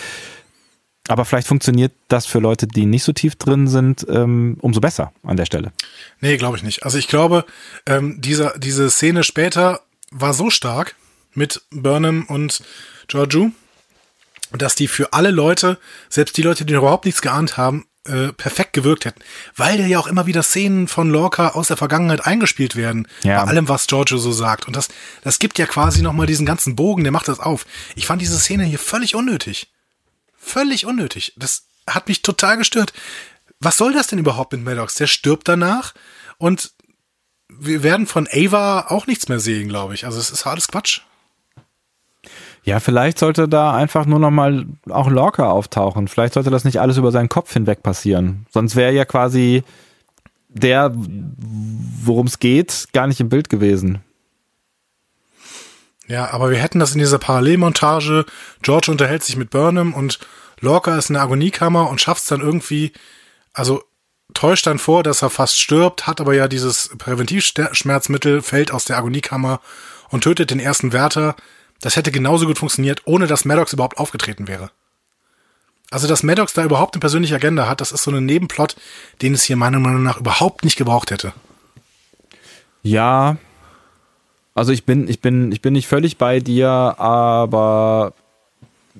Aber 1.08 1.24
vielleicht 1.24 1.48
funktioniert 1.48 1.92
das 2.08 2.26
für 2.26 2.38
Leute, 2.38 2.66
die 2.68 2.86
nicht 2.86 3.02
so 3.02 3.12
tief 3.12 3.34
drin 3.34 3.66
sind, 3.66 4.06
ähm, 4.08 4.56
umso 4.60 4.80
besser 4.80 5.12
an 5.24 5.36
der 5.36 5.46
Stelle. 5.46 5.72
Nee, 6.20 6.36
glaube 6.36 6.56
ich 6.56 6.62
nicht. 6.62 6.84
Also 6.84 6.96
ich 6.96 7.08
glaube, 7.08 7.44
ähm, 7.86 8.20
dieser, 8.20 8.56
diese 8.56 8.88
Szene 8.88 9.24
später 9.24 9.80
war 10.12 10.32
so 10.32 10.48
stark 10.48 10.94
mit 11.34 11.62
Burnham 11.70 12.24
und 12.28 12.62
Georgiou, 13.08 13.50
dass 14.52 14.74
die 14.74 14.86
für 14.86 15.12
alle 15.12 15.30
Leute, 15.30 15.78
selbst 16.08 16.36
die 16.36 16.42
Leute, 16.42 16.64
die 16.64 16.74
überhaupt 16.74 17.04
nichts 17.04 17.22
geahnt 17.22 17.56
haben, 17.56 17.86
äh, 18.06 18.32
perfekt 18.32 18.72
gewirkt 18.72 19.04
hätten. 19.04 19.20
Weil 19.56 19.80
ja 19.86 19.98
auch 19.98 20.06
immer 20.06 20.26
wieder 20.26 20.42
Szenen 20.42 20.88
von 20.88 21.10
Lorca 21.10 21.50
aus 21.50 21.68
der 21.68 21.76
Vergangenheit 21.76 22.26
eingespielt 22.26 22.76
werden. 22.76 23.06
Ja. 23.22 23.42
Bei 23.44 23.50
allem, 23.50 23.68
was 23.68 23.86
Giorgio 23.86 24.18
so 24.18 24.32
sagt. 24.32 24.66
Und 24.66 24.76
das, 24.76 24.88
das 25.22 25.38
gibt 25.38 25.58
ja 25.58 25.66
quasi 25.66 26.02
nochmal 26.02 26.26
diesen 26.26 26.46
ganzen 26.46 26.76
Bogen, 26.76 27.04
der 27.04 27.12
macht 27.12 27.28
das 27.28 27.40
auf. 27.40 27.66
Ich 27.94 28.06
fand 28.06 28.20
diese 28.22 28.38
Szene 28.38 28.64
hier 28.64 28.78
völlig 28.78 29.14
unnötig. 29.14 29.72
Völlig 30.36 30.86
unnötig. 30.86 31.34
Das 31.36 31.66
hat 31.86 32.08
mich 32.08 32.22
total 32.22 32.56
gestört. 32.56 32.92
Was 33.60 33.76
soll 33.76 33.92
das 33.92 34.08
denn 34.08 34.18
überhaupt 34.18 34.52
mit 34.52 34.64
Maddox? 34.64 34.96
Der 34.96 35.06
stirbt 35.06 35.46
danach 35.46 35.94
und 36.38 36.72
wir 37.48 37.82
werden 37.82 38.06
von 38.06 38.28
Ava 38.32 38.86
auch 38.88 39.06
nichts 39.06 39.28
mehr 39.28 39.38
sehen, 39.38 39.68
glaube 39.68 39.94
ich. 39.94 40.04
Also 40.04 40.18
es 40.18 40.30
ist 40.30 40.46
alles 40.46 40.68
Quatsch. 40.68 41.02
Ja, 42.64 42.78
vielleicht 42.78 43.18
sollte 43.18 43.48
da 43.48 43.74
einfach 43.74 44.06
nur 44.06 44.20
noch 44.20 44.30
mal 44.30 44.66
auch 44.88 45.10
Lorca 45.10 45.50
auftauchen. 45.50 46.06
Vielleicht 46.06 46.34
sollte 46.34 46.50
das 46.50 46.64
nicht 46.64 46.80
alles 46.80 46.96
über 46.96 47.10
seinen 47.10 47.28
Kopf 47.28 47.52
hinweg 47.52 47.82
passieren. 47.82 48.46
Sonst 48.50 48.76
wäre 48.76 48.92
ja 48.92 49.04
quasi 49.04 49.64
der, 50.48 50.92
worum 50.94 52.26
es 52.26 52.38
geht, 52.38 52.88
gar 52.92 53.06
nicht 53.06 53.20
im 53.20 53.28
Bild 53.28 53.48
gewesen. 53.48 54.00
Ja, 56.06 56.30
aber 56.32 56.50
wir 56.50 56.58
hätten 56.58 56.78
das 56.78 56.92
in 56.92 56.98
dieser 56.98 57.18
Parallelmontage. 57.18 58.26
George 58.60 58.90
unterhält 58.90 59.24
sich 59.24 59.36
mit 59.36 59.50
Burnham 59.50 59.94
und 59.94 60.20
Lorca 60.60 60.96
ist 60.96 61.10
in 61.10 61.14
der 61.14 61.22
Agoniekammer 61.22 61.88
und 61.88 62.00
schafft 62.00 62.22
es 62.22 62.28
dann 62.28 62.40
irgendwie, 62.40 62.92
also 63.52 63.82
täuscht 64.34 64.66
dann 64.66 64.78
vor, 64.78 65.02
dass 65.02 65.22
er 65.22 65.30
fast 65.30 65.58
stirbt, 65.58 66.06
hat 66.06 66.20
aber 66.20 66.34
ja 66.34 66.48
dieses 66.48 66.90
Präventivschmerzmittel, 66.98 68.42
fällt 68.42 68.72
aus 68.72 68.84
der 68.84 68.98
Agoniekammer 68.98 69.60
und 70.10 70.24
tötet 70.24 70.50
den 70.50 70.60
ersten 70.60 70.92
Wärter. 70.92 71.34
Das 71.82 71.96
hätte 71.96 72.12
genauso 72.12 72.46
gut 72.46 72.58
funktioniert, 72.58 73.02
ohne 73.04 73.26
dass 73.26 73.44
Maddox 73.44 73.74
überhaupt 73.74 73.98
aufgetreten 73.98 74.48
wäre. 74.48 74.70
Also, 75.90 76.08
dass 76.08 76.22
Maddox 76.22 76.54
da 76.54 76.64
überhaupt 76.64 76.94
eine 76.94 77.00
persönliche 77.00 77.34
Agenda 77.34 77.68
hat, 77.68 77.82
das 77.82 77.92
ist 77.92 78.04
so 78.04 78.10
ein 78.10 78.24
Nebenplot, 78.24 78.76
den 79.20 79.34
es 79.34 79.42
hier 79.42 79.56
meiner 79.56 79.78
Meinung 79.78 80.02
nach 80.02 80.18
überhaupt 80.18 80.64
nicht 80.64 80.76
gebraucht 80.76 81.10
hätte. 81.10 81.34
Ja. 82.82 83.36
Also 84.54 84.72
ich 84.72 84.84
bin, 84.84 85.08
ich 85.08 85.20
bin, 85.20 85.52
ich 85.52 85.60
bin 85.60 85.72
nicht 85.74 85.88
völlig 85.88 86.18
bei 86.18 86.40
dir, 86.40 86.68
aber 86.70 88.14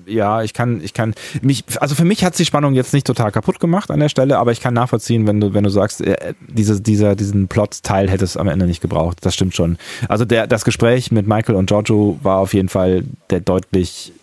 ja, 0.05 0.41
ich 0.43 0.53
kann, 0.53 0.81
ich 0.81 0.93
kann 0.93 1.13
mich, 1.41 1.63
also 1.79 1.95
für 1.95 2.05
mich 2.05 2.23
hat 2.23 2.37
die 2.37 2.45
Spannung 2.45 2.73
jetzt 2.73 2.93
nicht 2.93 3.05
total 3.05 3.31
kaputt 3.31 3.59
gemacht 3.59 3.91
an 3.91 3.99
der 3.99 4.09
Stelle, 4.09 4.37
aber 4.37 4.51
ich 4.51 4.59
kann 4.59 4.73
nachvollziehen, 4.73 5.27
wenn 5.27 5.39
du, 5.39 5.53
wenn 5.53 5.63
du 5.63 5.69
sagst, 5.69 6.01
äh, 6.01 6.33
diese, 6.47 6.81
dieser, 6.81 7.15
diesen 7.15 7.47
Plot-Teil 7.47 8.09
hätte 8.09 8.23
es 8.23 8.37
am 8.37 8.47
Ende 8.47 8.65
nicht 8.65 8.81
gebraucht. 8.81 9.17
Das 9.21 9.33
stimmt 9.33 9.55
schon. 9.55 9.77
Also 10.09 10.25
der, 10.25 10.47
das 10.47 10.65
Gespräch 10.65 11.11
mit 11.11 11.27
Michael 11.27 11.55
und 11.55 11.67
Giorgio 11.67 12.19
war 12.23 12.39
auf 12.39 12.53
jeden 12.53 12.69
Fall 12.69 13.03
der 13.29 13.39
deutlich 13.39 14.13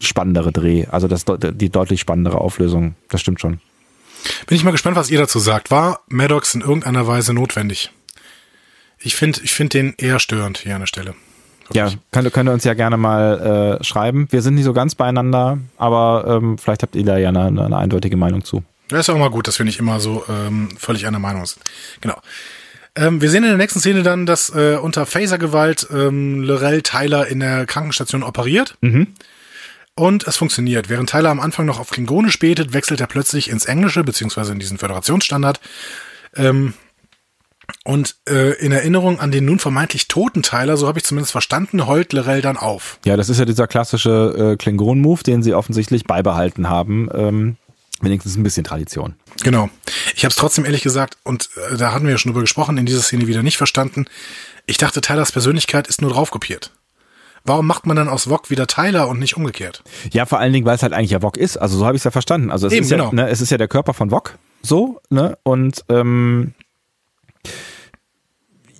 spannendere 0.00 0.52
Dreh, 0.52 0.86
also 0.90 1.08
das, 1.08 1.24
die 1.24 1.70
deutlich 1.70 2.00
spannendere 2.00 2.38
Auflösung. 2.38 2.94
Das 3.08 3.20
stimmt 3.20 3.40
schon. 3.40 3.60
Bin 4.46 4.56
ich 4.56 4.64
mal 4.64 4.70
gespannt, 4.70 4.96
was 4.96 5.10
ihr 5.10 5.18
dazu 5.18 5.38
sagt. 5.38 5.70
War 5.70 6.00
Maddox 6.08 6.54
in 6.54 6.60
irgendeiner 6.60 7.06
Weise 7.06 7.32
notwendig? 7.34 7.90
Ich 8.98 9.16
finde, 9.16 9.40
ich 9.42 9.52
finde 9.52 9.78
den 9.78 9.94
eher 9.98 10.18
störend 10.18 10.58
hier 10.58 10.74
an 10.74 10.80
der 10.80 10.86
Stelle. 10.86 11.14
Ja, 11.72 11.90
könnt, 12.12 12.32
könnt 12.32 12.48
ihr 12.48 12.52
uns 12.52 12.64
ja 12.64 12.74
gerne 12.74 12.96
mal 12.96 13.78
äh, 13.80 13.84
schreiben. 13.84 14.26
Wir 14.30 14.42
sind 14.42 14.54
nicht 14.54 14.64
so 14.64 14.72
ganz 14.72 14.94
beieinander, 14.94 15.58
aber 15.76 16.24
ähm, 16.26 16.58
vielleicht 16.58 16.82
habt 16.82 16.94
ihr 16.94 17.04
da 17.04 17.16
ja 17.16 17.30
eine, 17.30 17.46
eine 17.46 17.76
eindeutige 17.76 18.16
Meinung 18.16 18.44
zu. 18.44 18.62
Das 18.88 19.00
ist 19.00 19.14
auch 19.14 19.18
mal 19.18 19.30
gut, 19.30 19.48
dass 19.48 19.58
wir 19.58 19.64
nicht 19.64 19.78
immer 19.78 19.98
so 19.98 20.24
ähm, 20.28 20.68
völlig 20.76 21.06
einer 21.06 21.18
Meinung 21.18 21.46
sind. 21.46 21.62
Genau. 22.00 22.20
Ähm, 22.96 23.20
wir 23.20 23.30
sehen 23.30 23.42
in 23.42 23.50
der 23.50 23.58
nächsten 23.58 23.80
Szene 23.80 24.02
dann, 24.02 24.26
dass 24.26 24.50
äh, 24.54 24.76
unter 24.80 25.06
Phasergewalt 25.06 25.88
ähm, 25.92 26.42
Lorel 26.42 26.82
Tyler 26.82 27.26
in 27.26 27.40
der 27.40 27.66
Krankenstation 27.66 28.22
operiert. 28.22 28.76
Mhm. 28.82 29.08
Und 29.96 30.26
es 30.26 30.36
funktioniert. 30.36 30.88
Während 30.88 31.10
Tyler 31.10 31.30
am 31.30 31.40
Anfang 31.40 31.66
noch 31.66 31.78
auf 31.78 31.90
Klingonisch 31.90 32.38
betet, 32.38 32.72
wechselt 32.72 33.00
er 33.00 33.06
plötzlich 33.06 33.48
ins 33.48 33.64
Englische, 33.64 34.02
beziehungsweise 34.02 34.52
in 34.52 34.58
diesen 34.58 34.78
Föderationsstandard. 34.78 35.60
Ähm, 36.34 36.74
und 37.84 38.16
äh, 38.28 38.54
in 38.64 38.72
Erinnerung 38.72 39.20
an 39.20 39.30
den 39.30 39.44
nun 39.44 39.58
vermeintlich 39.58 40.08
toten 40.08 40.42
Tyler, 40.42 40.76
so 40.76 40.88
habe 40.88 40.98
ich 40.98 41.04
zumindest 41.04 41.32
verstanden, 41.32 41.86
heult 41.86 42.12
Lorel 42.14 42.40
dann 42.40 42.56
auf. 42.56 42.98
Ja, 43.04 43.16
das 43.16 43.28
ist 43.28 43.38
ja 43.38 43.44
dieser 43.44 43.66
klassische 43.66 44.52
äh, 44.52 44.56
Klingon-Move, 44.56 45.22
den 45.22 45.42
sie 45.42 45.54
offensichtlich 45.54 46.04
beibehalten 46.04 46.68
haben. 46.68 47.08
Ähm, 47.14 47.56
wenigstens 48.00 48.36
ein 48.36 48.42
bisschen 48.42 48.64
Tradition. 48.64 49.14
Genau. 49.42 49.68
Ich 50.14 50.24
habe 50.24 50.30
es 50.30 50.36
trotzdem 50.36 50.64
ehrlich 50.64 50.82
gesagt, 50.82 51.18
und 51.24 51.50
äh, 51.70 51.76
da 51.76 51.92
hatten 51.92 52.04
wir 52.04 52.12
ja 52.12 52.18
schon 52.18 52.32
drüber 52.32 52.40
gesprochen, 52.42 52.78
in 52.78 52.86
dieser 52.86 53.02
Szene 53.02 53.26
wieder 53.26 53.42
nicht 53.42 53.56
verstanden. 53.56 54.06
Ich 54.66 54.78
dachte, 54.78 55.00
Tylers 55.00 55.32
Persönlichkeit 55.32 55.86
ist 55.86 56.00
nur 56.00 56.10
draufkopiert. 56.10 56.72
Warum 57.44 57.66
macht 57.66 57.84
man 57.84 57.96
dann 57.96 58.08
aus 58.08 58.30
Wok 58.30 58.48
wieder 58.48 58.66
Tyler 58.66 59.08
und 59.08 59.18
nicht 59.18 59.36
umgekehrt? 59.36 59.82
Ja, 60.10 60.24
vor 60.24 60.38
allen 60.38 60.54
Dingen, 60.54 60.64
weil 60.64 60.76
es 60.76 60.82
halt 60.82 60.94
eigentlich 60.94 61.10
ja 61.10 61.20
Wok 61.20 61.36
ist. 61.36 61.58
Also 61.58 61.76
so 61.76 61.84
habe 61.84 61.94
ich 61.94 62.00
es 62.00 62.04
ja 62.04 62.10
verstanden. 62.10 62.50
Also 62.50 62.66
es 62.66 62.72
Eben, 62.72 62.84
ist 62.84 62.90
ja, 62.90 62.96
genau. 62.96 63.12
ne, 63.12 63.28
es 63.28 63.42
ist 63.42 63.50
ja 63.50 63.58
der 63.58 63.68
Körper 63.68 63.92
von 63.92 64.10
Wok, 64.10 64.38
so, 64.62 65.00
ne? 65.10 65.36
Und 65.42 65.84
ähm, 65.90 66.54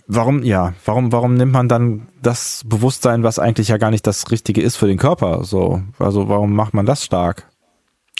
warum, 0.06 0.42
ja, 0.42 0.74
warum, 0.84 1.12
warum 1.12 1.34
nimmt 1.34 1.52
man 1.52 1.68
dann 1.68 2.08
das 2.22 2.62
Bewusstsein, 2.64 3.22
was 3.22 3.38
eigentlich 3.38 3.68
ja 3.68 3.76
gar 3.76 3.90
nicht 3.90 4.06
das 4.06 4.30
Richtige 4.30 4.62
ist 4.62 4.76
für 4.76 4.86
den 4.86 4.98
Körper? 4.98 5.44
So, 5.44 5.82
also 5.98 6.28
warum 6.28 6.54
macht 6.54 6.74
man 6.74 6.86
das 6.86 7.04
stark? 7.04 7.48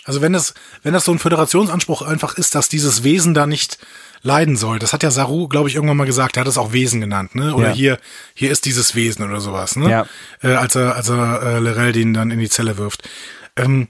Also 0.05 0.21
wenn 0.21 0.35
das, 0.35 0.55
wenn 0.83 0.93
das 0.93 1.05
so 1.05 1.13
ein 1.13 1.19
Föderationsanspruch 1.19 2.03
einfach 2.03 2.37
ist, 2.37 2.55
dass 2.55 2.69
dieses 2.69 3.05
Wesen 3.05 3.33
da 3.33 3.47
nicht 3.47 3.79
leiden 4.23 4.57
soll. 4.57 4.79
Das 4.79 4.93
hat 4.93 5.03
ja 5.03 5.11
Saru, 5.11 5.49
glaube 5.49 5.69
ich, 5.69 5.75
irgendwann 5.75 5.99
mal 5.99 6.07
gesagt. 6.07 6.37
Er 6.37 6.41
hat 6.41 6.49
es 6.49 6.59
auch 6.59 6.73
Wesen 6.73 7.01
genannt, 7.01 7.35
ne? 7.35 7.55
Oder 7.55 7.69
Ja. 7.69 7.75
hier, 7.75 7.99
hier 8.35 8.51
ist 8.51 8.65
dieses 8.65 8.95
Wesen 8.95 9.25
oder 9.25 9.41
sowas, 9.41 9.77
ne? 9.77 9.91
Ja. 9.91 10.07
Äh, 10.43 10.55
als 10.55 10.75
er, 10.75 10.97
als 10.97 11.11
er 11.11 11.43
äh, 11.43 11.59
Lorel 11.59 11.93
den 11.93 12.15
dann 12.15 12.31
in 12.31 12.39
die 12.39 12.49
Zelle 12.49 12.79
wirft. 12.79 13.07
Ähm, 13.57 13.89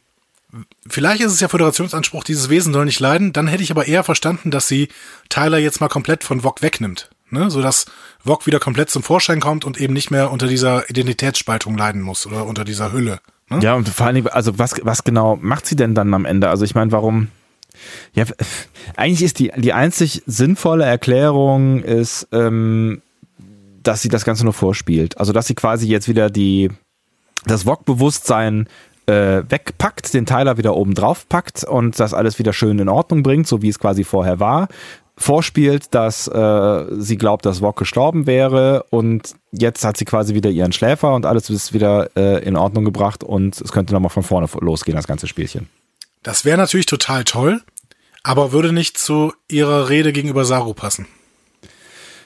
vielleicht 0.88 1.20
ist 1.20 1.32
es 1.32 1.40
ja 1.40 1.48
Föderationsanspruch, 1.48 2.24
dieses 2.24 2.48
Wesen 2.48 2.72
soll 2.72 2.84
nicht 2.84 3.00
leiden. 3.00 3.32
Dann 3.32 3.46
hätte 3.46 3.62
ich 3.62 3.70
aber 3.70 3.86
eher 3.86 4.02
verstanden, 4.02 4.50
dass 4.50 4.66
sie 4.66 4.88
Tyler 5.28 5.58
jetzt 5.58 5.80
mal 5.80 5.88
komplett 5.88 6.24
von 6.24 6.42
Vok 6.42 6.62
wegnimmt. 6.62 7.10
Ne? 7.34 7.50
Sodass 7.50 7.84
Vok 8.24 8.46
wieder 8.46 8.58
komplett 8.58 8.88
zum 8.88 9.02
Vorschein 9.02 9.40
kommt 9.40 9.66
und 9.66 9.78
eben 9.78 9.92
nicht 9.92 10.10
mehr 10.10 10.30
unter 10.30 10.46
dieser 10.46 10.88
Identitätsspaltung 10.88 11.76
leiden 11.76 12.00
muss 12.00 12.26
oder 12.26 12.46
unter 12.46 12.64
dieser 12.64 12.92
Hülle. 12.92 13.20
Ne? 13.50 13.58
Ja, 13.60 13.74
und 13.74 13.88
vor 13.88 14.06
allen 14.06 14.14
Dingen, 14.14 14.28
also 14.28 14.58
was, 14.58 14.80
was 14.82 15.04
genau 15.04 15.36
macht 15.36 15.66
sie 15.66 15.76
denn 15.76 15.94
dann 15.94 16.14
am 16.14 16.24
Ende? 16.24 16.48
Also 16.48 16.64
ich 16.64 16.74
meine, 16.74 16.92
warum? 16.92 17.28
Ja, 18.14 18.24
eigentlich 18.96 19.22
ist 19.22 19.38
die, 19.38 19.52
die 19.56 19.72
einzig 19.72 20.22
sinnvolle 20.26 20.84
Erklärung 20.84 21.82
ist, 21.82 22.28
ähm, 22.32 23.02
dass 23.82 24.00
sie 24.00 24.08
das 24.08 24.24
Ganze 24.24 24.44
nur 24.44 24.54
vorspielt. 24.54 25.18
Also 25.18 25.32
dass 25.32 25.46
sie 25.46 25.54
quasi 25.54 25.86
jetzt 25.88 26.08
wieder 26.08 26.30
die, 26.30 26.70
das 27.44 27.66
Wok-Bewusstsein 27.66 28.68
äh, 29.06 29.42
wegpackt, 29.48 30.14
den 30.14 30.24
Tyler 30.24 30.56
wieder 30.56 30.74
oben 30.74 30.94
drauf 30.94 31.28
packt 31.28 31.64
und 31.64 32.00
das 32.00 32.14
alles 32.14 32.38
wieder 32.38 32.52
schön 32.52 32.78
in 32.78 32.88
Ordnung 32.88 33.22
bringt, 33.22 33.46
so 33.46 33.60
wie 33.60 33.68
es 33.68 33.78
quasi 33.78 34.04
vorher 34.04 34.40
war. 34.40 34.68
Vorspielt, 35.16 35.94
dass 35.94 36.26
äh, 36.26 36.84
sie 36.98 37.16
glaubt, 37.16 37.46
dass 37.46 37.60
Wok 37.60 37.76
gestorben 37.76 38.26
wäre 38.26 38.84
und 38.90 39.34
jetzt 39.52 39.84
hat 39.84 39.96
sie 39.96 40.04
quasi 40.04 40.34
wieder 40.34 40.50
ihren 40.50 40.72
Schläfer 40.72 41.14
und 41.14 41.24
alles 41.24 41.50
ist 41.50 41.72
wieder 41.72 42.10
äh, 42.16 42.42
in 42.44 42.56
Ordnung 42.56 42.84
gebracht 42.84 43.22
und 43.22 43.60
es 43.60 43.70
könnte 43.70 43.94
nochmal 43.94 44.10
von 44.10 44.24
vorne 44.24 44.48
losgehen, 44.60 44.96
das 44.96 45.06
ganze 45.06 45.28
Spielchen. 45.28 45.68
Das 46.24 46.44
wäre 46.44 46.58
natürlich 46.58 46.86
total 46.86 47.22
toll, 47.22 47.62
aber 48.24 48.50
würde 48.50 48.72
nicht 48.72 48.98
zu 48.98 49.32
ihrer 49.48 49.88
Rede 49.88 50.12
gegenüber 50.12 50.44
Saru 50.44 50.74
passen. 50.74 51.06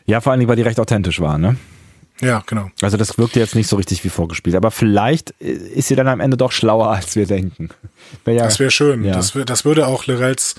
Ja, 0.07 0.23
vor 0.23 0.33
allen 0.33 0.41
Dingen, 0.41 0.49
weil 0.49 0.57
die 0.57 0.63
recht 0.63 0.81
authentisch 0.81 1.21
war, 1.21 1.37
ne? 1.37 1.57
Ja, 2.21 2.43
genau. 2.47 2.71
Also 2.81 2.97
das 2.97 3.19
wirkte 3.19 3.39
jetzt 3.39 3.55
nicht 3.55 3.69
so 3.69 3.77
richtig 3.77 4.03
wie 4.03 4.09
vorgespielt, 4.09 4.57
aber 4.57 4.71
vielleicht 4.71 5.35
äh, 5.41 5.53
ist 5.53 5.89
sie 5.89 5.97
dann 5.97 6.09
am 6.09 6.21
Ende 6.21 6.37
doch 6.37 6.53
schlauer, 6.53 6.91
als 6.91 7.17
wir 7.17 7.27
denken. 7.27 7.69
Wär 8.25 8.35
ja, 8.35 8.45
Das 8.45 8.59
wäre 8.59 8.71
schön. 8.71 9.05
Ja. 9.05 9.13
Das, 9.13 9.37
das 9.47 9.65
würde 9.65 9.87
auch 9.87 10.07
Lorels 10.07 10.57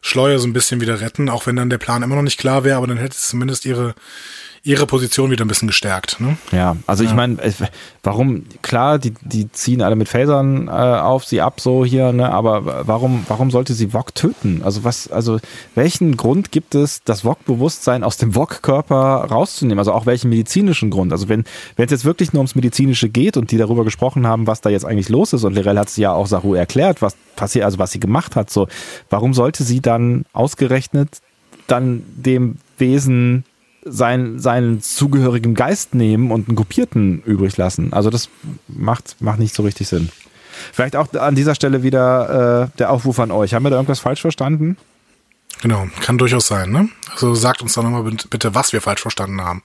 Schleue 0.00 0.38
so 0.38 0.46
ein 0.46 0.52
bisschen 0.52 0.80
wieder 0.80 1.00
retten, 1.00 1.28
auch 1.28 1.46
wenn 1.46 1.56
dann 1.56 1.70
der 1.70 1.78
Plan 1.78 2.02
immer 2.02 2.16
noch 2.16 2.22
nicht 2.22 2.38
klar 2.38 2.64
wäre, 2.64 2.76
aber 2.76 2.86
dann 2.86 2.98
hätte 2.98 3.16
es 3.16 3.28
zumindest 3.28 3.64
ihre, 3.64 3.94
ihre 4.68 4.86
Position 4.86 5.30
wieder 5.30 5.46
ein 5.46 5.48
bisschen 5.48 5.66
gestärkt. 5.66 6.20
Ne? 6.20 6.36
Ja, 6.52 6.76
also 6.86 7.02
ich 7.02 7.14
meine, 7.14 7.38
warum, 8.02 8.44
klar, 8.60 8.98
die, 8.98 9.14
die 9.22 9.50
ziehen 9.50 9.80
alle 9.80 9.96
mit 9.96 10.10
Phasern 10.10 10.68
äh, 10.68 10.70
auf 10.70 11.24
sie 11.24 11.40
ab, 11.40 11.58
so 11.58 11.86
hier, 11.86 12.12
ne, 12.12 12.30
aber 12.30 12.86
warum, 12.86 13.24
warum 13.28 13.50
sollte 13.50 13.72
sie 13.72 13.94
Wok 13.94 14.14
töten? 14.14 14.60
Also 14.62 14.84
was, 14.84 15.10
also 15.10 15.38
welchen 15.74 16.18
Grund 16.18 16.52
gibt 16.52 16.74
es, 16.74 17.02
das 17.02 17.24
Wok-Bewusstsein 17.24 18.04
aus 18.04 18.18
dem 18.18 18.34
Wok-Körper 18.34 19.26
rauszunehmen? 19.30 19.78
Also 19.78 19.94
auch 19.94 20.04
welchen 20.04 20.28
medizinischen 20.28 20.90
Grund? 20.90 21.12
Also 21.12 21.30
wenn, 21.30 21.44
wenn 21.76 21.86
es 21.86 21.90
jetzt 21.90 22.04
wirklich 22.04 22.34
nur 22.34 22.40
ums 22.40 22.54
Medizinische 22.54 23.08
geht 23.08 23.38
und 23.38 23.50
die 23.50 23.56
darüber 23.56 23.84
gesprochen 23.84 24.26
haben, 24.26 24.46
was 24.46 24.60
da 24.60 24.68
jetzt 24.68 24.84
eigentlich 24.84 25.08
los 25.08 25.32
ist 25.32 25.44
und 25.44 25.54
Lirel 25.54 25.78
hat 25.78 25.88
es 25.88 25.96
ja 25.96 26.12
auch 26.12 26.26
Saru 26.26 26.52
erklärt, 26.52 27.00
was 27.00 27.16
passiert, 27.36 27.64
also 27.64 27.78
was 27.78 27.92
sie 27.92 28.00
gemacht 28.00 28.36
hat, 28.36 28.50
so, 28.50 28.68
warum 29.08 29.32
sollte 29.32 29.64
sie 29.64 29.80
dann 29.80 30.26
ausgerechnet 30.34 31.22
dann 31.68 32.02
dem 32.16 32.56
Wesen 32.76 33.44
sein, 33.84 34.38
seinen 34.38 34.80
zugehörigen 34.80 35.54
Geist 35.54 35.94
nehmen 35.94 36.30
und 36.30 36.48
einen 36.48 36.56
kopierten 36.56 37.22
übrig 37.22 37.56
lassen. 37.56 37.92
Also 37.92 38.10
das 38.10 38.28
macht, 38.68 39.16
macht 39.20 39.38
nicht 39.38 39.54
so 39.54 39.62
richtig 39.62 39.88
Sinn. 39.88 40.10
Vielleicht 40.72 40.96
auch 40.96 41.12
an 41.14 41.34
dieser 41.34 41.54
Stelle 41.54 41.82
wieder 41.82 42.70
äh, 42.72 42.78
der 42.78 42.90
Aufruf 42.90 43.20
an 43.20 43.30
euch. 43.30 43.54
Haben 43.54 43.64
wir 43.64 43.70
da 43.70 43.76
irgendwas 43.76 44.00
falsch 44.00 44.20
verstanden? 44.20 44.76
Genau, 45.62 45.88
kann 46.00 46.18
durchaus 46.18 46.46
sein. 46.46 46.70
Ne? 46.70 46.88
Also 47.10 47.34
sagt 47.34 47.62
uns 47.62 47.74
doch 47.74 47.82
nochmal 47.82 48.02
bitte, 48.30 48.54
was 48.54 48.72
wir 48.72 48.80
falsch 48.80 49.00
verstanden 49.00 49.40
haben. 49.40 49.62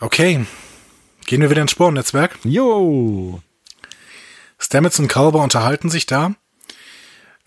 Okay, 0.00 0.44
gehen 1.26 1.40
wir 1.40 1.50
wieder 1.50 1.62
ins 1.62 1.72
Sporennetzwerk. 1.72 2.38
Jo! 2.44 3.40
Stamets 4.58 4.98
und 4.98 5.08
Kalber 5.08 5.42
unterhalten 5.42 5.90
sich 5.90 6.06
da. 6.06 6.34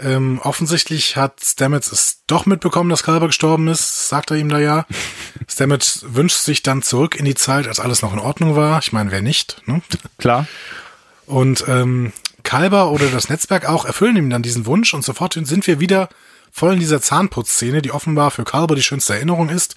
Ähm, 0.03 0.39
offensichtlich 0.43 1.15
hat 1.15 1.41
Stamets 1.43 1.91
es 1.91 2.21
doch 2.27 2.45
mitbekommen, 2.45 2.89
dass 2.89 3.03
Kalber 3.03 3.27
gestorben 3.27 3.67
ist, 3.67 4.09
sagt 4.09 4.31
er 4.31 4.37
ihm 4.37 4.49
da 4.49 4.59
ja. 4.59 4.85
Stamets 5.47 6.05
wünscht 6.07 6.37
sich 6.37 6.63
dann 6.63 6.81
zurück 6.81 7.15
in 7.15 7.25
die 7.25 7.35
Zeit, 7.35 7.67
als 7.67 7.79
alles 7.79 8.01
noch 8.01 8.13
in 8.13 8.19
Ordnung 8.19 8.55
war. 8.55 8.79
Ich 8.79 8.93
meine, 8.93 9.11
wer 9.11 9.21
nicht? 9.21 9.61
Ne? 9.65 9.81
Klar. 10.17 10.47
Und 11.25 11.65
ähm, 11.67 12.13
Kalber 12.43 12.91
oder 12.91 13.07
das 13.09 13.29
Netzwerk 13.29 13.67
auch 13.69 13.85
erfüllen 13.85 14.15
ihm 14.17 14.29
dann 14.29 14.41
diesen 14.41 14.65
Wunsch 14.65 14.93
und 14.93 15.03
sofort 15.03 15.33
sind 15.33 15.67
wir 15.67 15.79
wieder 15.79 16.09
voll 16.51 16.73
in 16.73 16.79
dieser 16.79 17.01
Zahnputzszene, 17.01 17.81
die 17.81 17.91
offenbar 17.91 18.31
für 18.31 18.43
Kalber 18.43 18.75
die 18.75 18.83
schönste 18.83 19.13
Erinnerung 19.13 19.49
ist 19.49 19.75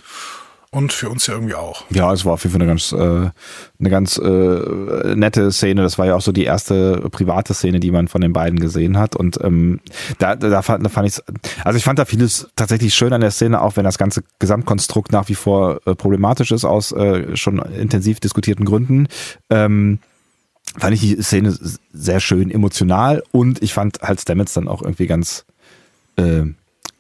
und 0.74 0.92
für 0.92 1.09
uns 1.09 1.26
ja 1.26 1.34
irgendwie 1.34 1.55
auch. 1.55 1.84
Ja, 1.90 2.12
es 2.12 2.24
war 2.24 2.32
auf 2.32 2.42
jeden 2.42 2.52
Fall 2.52 2.62
eine 2.62 2.70
ganz, 2.70 2.92
äh, 2.92 2.96
eine 2.96 3.90
ganz 3.90 4.18
äh, 4.18 5.14
nette 5.14 5.52
Szene. 5.52 5.82
Das 5.82 5.98
war 5.98 6.06
ja 6.06 6.16
auch 6.16 6.20
so 6.20 6.32
die 6.32 6.44
erste 6.44 7.09
private 7.10 7.55
Szene, 7.55 7.80
die 7.80 7.90
man 7.90 8.09
von 8.09 8.20
den 8.20 8.32
beiden 8.32 8.59
gesehen 8.59 8.98
hat. 8.98 9.14
Und 9.14 9.38
ähm, 9.42 9.80
da, 10.18 10.34
da 10.34 10.62
fand, 10.62 10.84
da 10.84 10.88
fand 10.88 11.09
ich 11.09 11.22
also 11.64 11.76
ich 11.76 11.84
fand 11.84 11.98
da 11.98 12.05
vieles 12.05 12.48
tatsächlich 12.56 12.94
schön 12.94 13.12
an 13.12 13.20
der 13.20 13.30
Szene, 13.30 13.60
auch 13.62 13.76
wenn 13.76 13.84
das 13.84 13.98
ganze 13.98 14.24
Gesamtkonstrukt 14.38 15.12
nach 15.12 15.28
wie 15.28 15.34
vor 15.34 15.80
äh, 15.86 15.94
problematisch 15.94 16.51
ist 16.51 16.64
aus 16.64 16.92
äh, 16.92 17.36
schon 17.36 17.59
intensiv 17.59 18.18
diskutierten 18.20 18.64
Gründen. 18.64 19.06
Ähm, 19.51 20.01
fand 20.76 20.94
ich 20.94 21.01
die 21.01 21.22
Szene 21.22 21.56
sehr 21.92 22.20
schön 22.20 22.51
emotional 22.51 23.22
und 23.30 23.62
ich 23.62 23.72
fand 23.74 24.01
halt 24.02 24.20
Stamets 24.20 24.55
dann 24.55 24.66
auch 24.66 24.82
irgendwie 24.82 25.06
ganz 25.06 25.44
äh, 26.16 26.44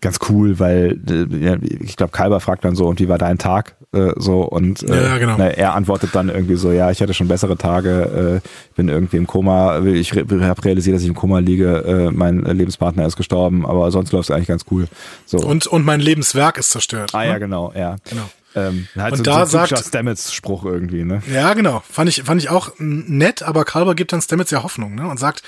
ganz 0.04 0.18
cool, 0.28 0.60
weil 0.60 1.00
äh, 1.10 1.56
ich 1.82 1.96
glaube, 1.96 2.12
Kalber 2.12 2.38
fragt 2.38 2.64
dann 2.64 2.76
so, 2.76 2.86
und 2.86 3.00
wie 3.00 3.08
war 3.08 3.18
dein 3.18 3.38
Tag? 3.38 3.74
Äh, 3.92 4.12
so 4.16 4.42
und 4.42 4.82
äh, 4.82 5.02
ja, 5.02 5.18
genau. 5.18 5.34
na, 5.38 5.48
er 5.48 5.74
antwortet 5.74 6.10
dann 6.12 6.28
irgendwie 6.28 6.56
so, 6.56 6.70
ja, 6.70 6.90
ich 6.90 7.00
hatte 7.00 7.14
schon 7.14 7.26
bessere 7.26 7.56
Tage, 7.56 8.42
äh, 8.44 8.48
bin 8.76 8.88
irgendwie 8.88 9.16
im 9.16 9.26
Koma, 9.26 9.80
ich 9.80 10.12
habe 10.12 10.64
realisiert, 10.64 10.94
dass 10.94 11.02
ich 11.02 11.08
im 11.08 11.14
Koma 11.14 11.38
liege, 11.38 11.84
äh, 11.86 12.10
mein 12.12 12.40
Lebenspartner 12.40 13.06
ist 13.06 13.16
gestorben, 13.16 13.64
aber 13.66 13.90
sonst 13.90 14.12
läuft 14.12 14.30
es 14.30 14.34
eigentlich 14.34 14.48
ganz 14.48 14.66
cool. 14.70 14.86
So. 15.26 15.38
Und, 15.38 15.66
und 15.66 15.84
mein 15.84 16.00
Lebenswerk 16.00 16.58
ist 16.58 16.70
zerstört. 16.70 17.14
Ah 17.14 17.22
ne? 17.22 17.28
ja, 17.28 17.38
genau, 17.38 17.72
ja. 17.74 17.96
Genau. 18.08 18.28
Ähm, 18.56 18.86
halt 18.96 19.12
und 19.12 19.18
so, 19.18 19.24
da 19.24 19.46
so 19.46 19.52
sagt 19.52 19.76
Stamets-Spruch 19.76 20.64
irgendwie, 20.64 21.04
ne? 21.04 21.22
Ja, 21.32 21.54
genau. 21.54 21.82
Fand 21.90 22.08
ich, 22.08 22.22
fand 22.22 22.40
ich 22.40 22.50
auch 22.50 22.72
nett, 22.78 23.42
aber 23.42 23.64
Kalber 23.64 23.94
gibt 23.94 24.12
dann 24.12 24.20
Stamets 24.20 24.50
ja 24.52 24.62
Hoffnung, 24.62 24.94
ne? 24.94 25.08
Und 25.08 25.18
sagt, 25.18 25.42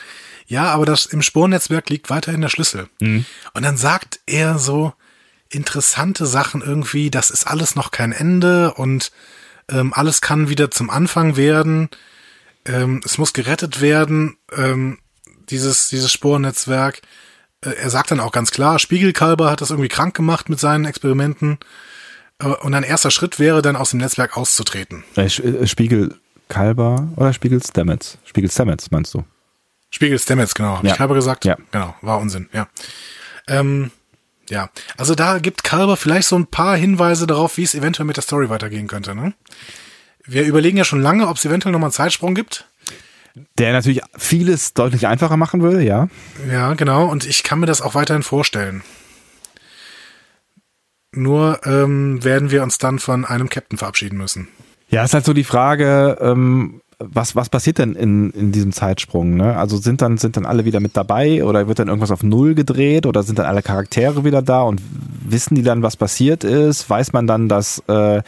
ja, 0.46 0.64
aber 0.64 0.86
das 0.86 1.06
im 1.06 1.22
Spornetzwerk 1.22 1.90
liegt 1.90 2.10
weiterhin 2.10 2.40
der 2.40 2.48
Schlüssel. 2.48 2.88
Mhm. 3.00 3.24
Und 3.54 3.64
dann 3.64 3.76
sagt 3.76 4.20
er 4.26 4.58
so 4.58 4.92
interessante 5.48 6.26
Sachen 6.26 6.62
irgendwie, 6.62 7.10
das 7.10 7.30
ist 7.30 7.46
alles 7.46 7.74
noch 7.76 7.90
kein 7.90 8.12
Ende 8.12 8.74
und 8.74 9.12
ähm, 9.70 9.92
alles 9.92 10.20
kann 10.20 10.48
wieder 10.48 10.70
zum 10.70 10.90
Anfang 10.90 11.36
werden. 11.36 11.88
Ähm, 12.64 13.00
es 13.04 13.18
muss 13.18 13.32
gerettet 13.32 13.80
werden, 13.80 14.36
ähm, 14.56 14.98
dieses, 15.50 15.88
dieses 15.88 16.12
Sporennetzwerk. 16.12 17.02
Äh, 17.62 17.70
er 17.70 17.90
sagt 17.90 18.10
dann 18.10 18.20
auch 18.20 18.32
ganz 18.32 18.50
klar, 18.50 18.78
Spiegelkalber 18.78 19.50
hat 19.50 19.60
das 19.60 19.70
irgendwie 19.70 19.88
krank 19.88 20.14
gemacht 20.14 20.48
mit 20.48 20.60
seinen 20.60 20.84
Experimenten. 20.84 21.58
Äh, 22.38 22.48
und 22.48 22.74
ein 22.74 22.84
erster 22.84 23.10
Schritt 23.10 23.38
wäre 23.38 23.62
dann 23.62 23.76
aus 23.76 23.90
dem 23.90 24.00
Netzwerk 24.00 24.36
auszutreten. 24.36 25.04
Äh, 25.16 25.26
äh 25.26 25.66
Spiegelkalber 25.66 27.08
oder 27.16 27.32
Spiegel 27.32 27.62
Stamets? 27.62 28.18
Spiegel 28.24 28.50
Stamets 28.50 28.90
meinst 28.90 29.14
du? 29.14 29.24
Spiegel 29.96 30.18
Stamets, 30.18 30.54
genau. 30.54 30.76
Hab 30.76 30.84
ja. 30.84 30.90
ich 30.90 30.98
Kalber 30.98 31.14
gesagt? 31.14 31.46
Ja. 31.46 31.56
Genau, 31.70 31.94
war 32.02 32.18
Unsinn, 32.18 32.50
ja. 32.52 32.68
Ähm, 33.48 33.90
ja, 34.50 34.68
also 34.98 35.14
da 35.14 35.38
gibt 35.38 35.64
Kalber 35.64 35.96
vielleicht 35.96 36.28
so 36.28 36.38
ein 36.38 36.46
paar 36.48 36.76
Hinweise 36.76 37.26
darauf, 37.26 37.56
wie 37.56 37.62
es 37.62 37.74
eventuell 37.74 38.04
mit 38.04 38.18
der 38.18 38.22
Story 38.22 38.50
weitergehen 38.50 38.88
könnte. 38.88 39.14
Ne? 39.14 39.32
Wir 40.22 40.44
überlegen 40.44 40.76
ja 40.76 40.84
schon 40.84 41.00
lange, 41.00 41.28
ob 41.28 41.38
es 41.38 41.46
eventuell 41.46 41.72
nochmal 41.72 41.88
einen 41.88 41.94
Zeitsprung 41.94 42.34
gibt. 42.34 42.68
Der 43.56 43.72
natürlich 43.72 44.02
vieles 44.18 44.74
deutlich 44.74 45.06
einfacher 45.06 45.38
machen 45.38 45.62
würde, 45.62 45.82
ja. 45.82 46.08
Ja, 46.50 46.74
genau. 46.74 47.06
Und 47.06 47.24
ich 47.24 47.42
kann 47.42 47.60
mir 47.60 47.66
das 47.66 47.80
auch 47.80 47.94
weiterhin 47.94 48.22
vorstellen. 48.22 48.82
Nur 51.10 51.64
ähm, 51.64 52.22
werden 52.22 52.50
wir 52.50 52.62
uns 52.62 52.76
dann 52.76 52.98
von 52.98 53.24
einem 53.24 53.48
Captain 53.48 53.78
verabschieden 53.78 54.18
müssen. 54.18 54.48
Ja, 54.90 55.04
ist 55.04 55.14
halt 55.14 55.24
so 55.24 55.32
die 55.32 55.42
Frage, 55.42 56.18
ähm, 56.20 56.82
was, 56.98 57.36
was 57.36 57.50
passiert 57.50 57.78
denn 57.78 57.94
in, 57.94 58.30
in 58.30 58.52
diesem 58.52 58.72
Zeitsprung? 58.72 59.36
Ne? 59.36 59.56
Also 59.56 59.76
sind 59.76 60.00
dann, 60.00 60.16
sind 60.16 60.36
dann 60.36 60.46
alle 60.46 60.64
wieder 60.64 60.80
mit 60.80 60.96
dabei 60.96 61.44
oder 61.44 61.68
wird 61.68 61.78
dann 61.78 61.88
irgendwas 61.88 62.10
auf 62.10 62.22
Null 62.22 62.54
gedreht 62.54 63.06
oder 63.06 63.22
sind 63.22 63.38
dann 63.38 63.46
alle 63.46 63.62
Charaktere 63.62 64.24
wieder 64.24 64.42
da 64.42 64.62
und 64.62 64.80
wissen 65.28 65.54
die 65.54 65.62
dann, 65.62 65.82
was 65.82 65.96
passiert 65.96 66.42
ist? 66.42 66.88
Weiß 66.88 67.12
man 67.12 67.26
dann, 67.26 67.48
dass, 67.48 67.80
äh, 67.88 68.22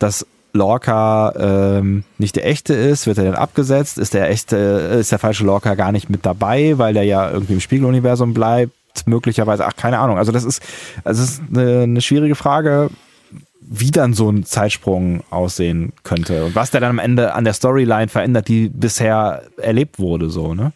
dass 0.00 0.26
Lorca 0.52 1.32
ähm, 1.78 2.02
nicht 2.18 2.34
der 2.34 2.46
echte 2.46 2.74
ist? 2.74 3.06
Wird 3.06 3.18
er 3.18 3.24
dann 3.24 3.34
abgesetzt? 3.34 3.98
Ist 3.98 4.14
der 4.14 4.28
echte, 4.30 4.56
ist 4.56 5.12
der 5.12 5.20
falsche 5.20 5.44
Lorca 5.44 5.74
gar 5.76 5.92
nicht 5.92 6.10
mit 6.10 6.26
dabei, 6.26 6.76
weil 6.78 6.94
der 6.94 7.04
ja 7.04 7.30
irgendwie 7.30 7.54
im 7.54 7.60
Spiegeluniversum 7.60 8.34
bleibt? 8.34 8.72
Möglicherweise, 9.06 9.64
ach, 9.64 9.76
keine 9.76 10.00
Ahnung. 10.00 10.18
Also 10.18 10.32
das 10.32 10.42
ist, 10.42 10.60
also 11.04 11.22
das 11.22 11.30
ist 11.30 11.42
eine, 11.54 11.82
eine 11.82 12.00
schwierige 12.00 12.34
Frage 12.34 12.90
wie 13.70 13.90
dann 13.90 14.14
so 14.14 14.30
ein 14.30 14.44
Zeitsprung 14.44 15.22
aussehen 15.30 15.92
könnte 16.02 16.44
und 16.44 16.54
was 16.54 16.70
der 16.70 16.80
dann 16.80 16.90
am 16.90 16.98
Ende 16.98 17.34
an 17.34 17.44
der 17.44 17.52
Storyline 17.52 18.08
verändert, 18.08 18.48
die 18.48 18.68
bisher 18.68 19.42
erlebt 19.56 19.98
wurde, 19.98 20.30
so, 20.30 20.54
ne? 20.54 20.72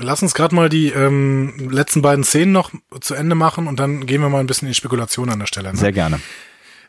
Lass 0.00 0.22
uns 0.22 0.34
gerade 0.34 0.54
mal 0.54 0.68
die 0.68 0.88
ähm, 0.88 1.70
letzten 1.70 2.02
beiden 2.02 2.22
Szenen 2.22 2.52
noch 2.52 2.72
zu 3.00 3.14
Ende 3.14 3.34
machen 3.34 3.66
und 3.66 3.80
dann 3.80 4.06
gehen 4.06 4.20
wir 4.20 4.28
mal 4.28 4.38
ein 4.40 4.46
bisschen 4.46 4.66
in 4.66 4.72
die 4.72 4.76
Spekulation 4.76 5.28
an 5.28 5.40
der 5.40 5.46
Stelle. 5.46 5.72
Ne? 5.72 5.78
Sehr 5.78 5.92
gerne. 5.92 6.20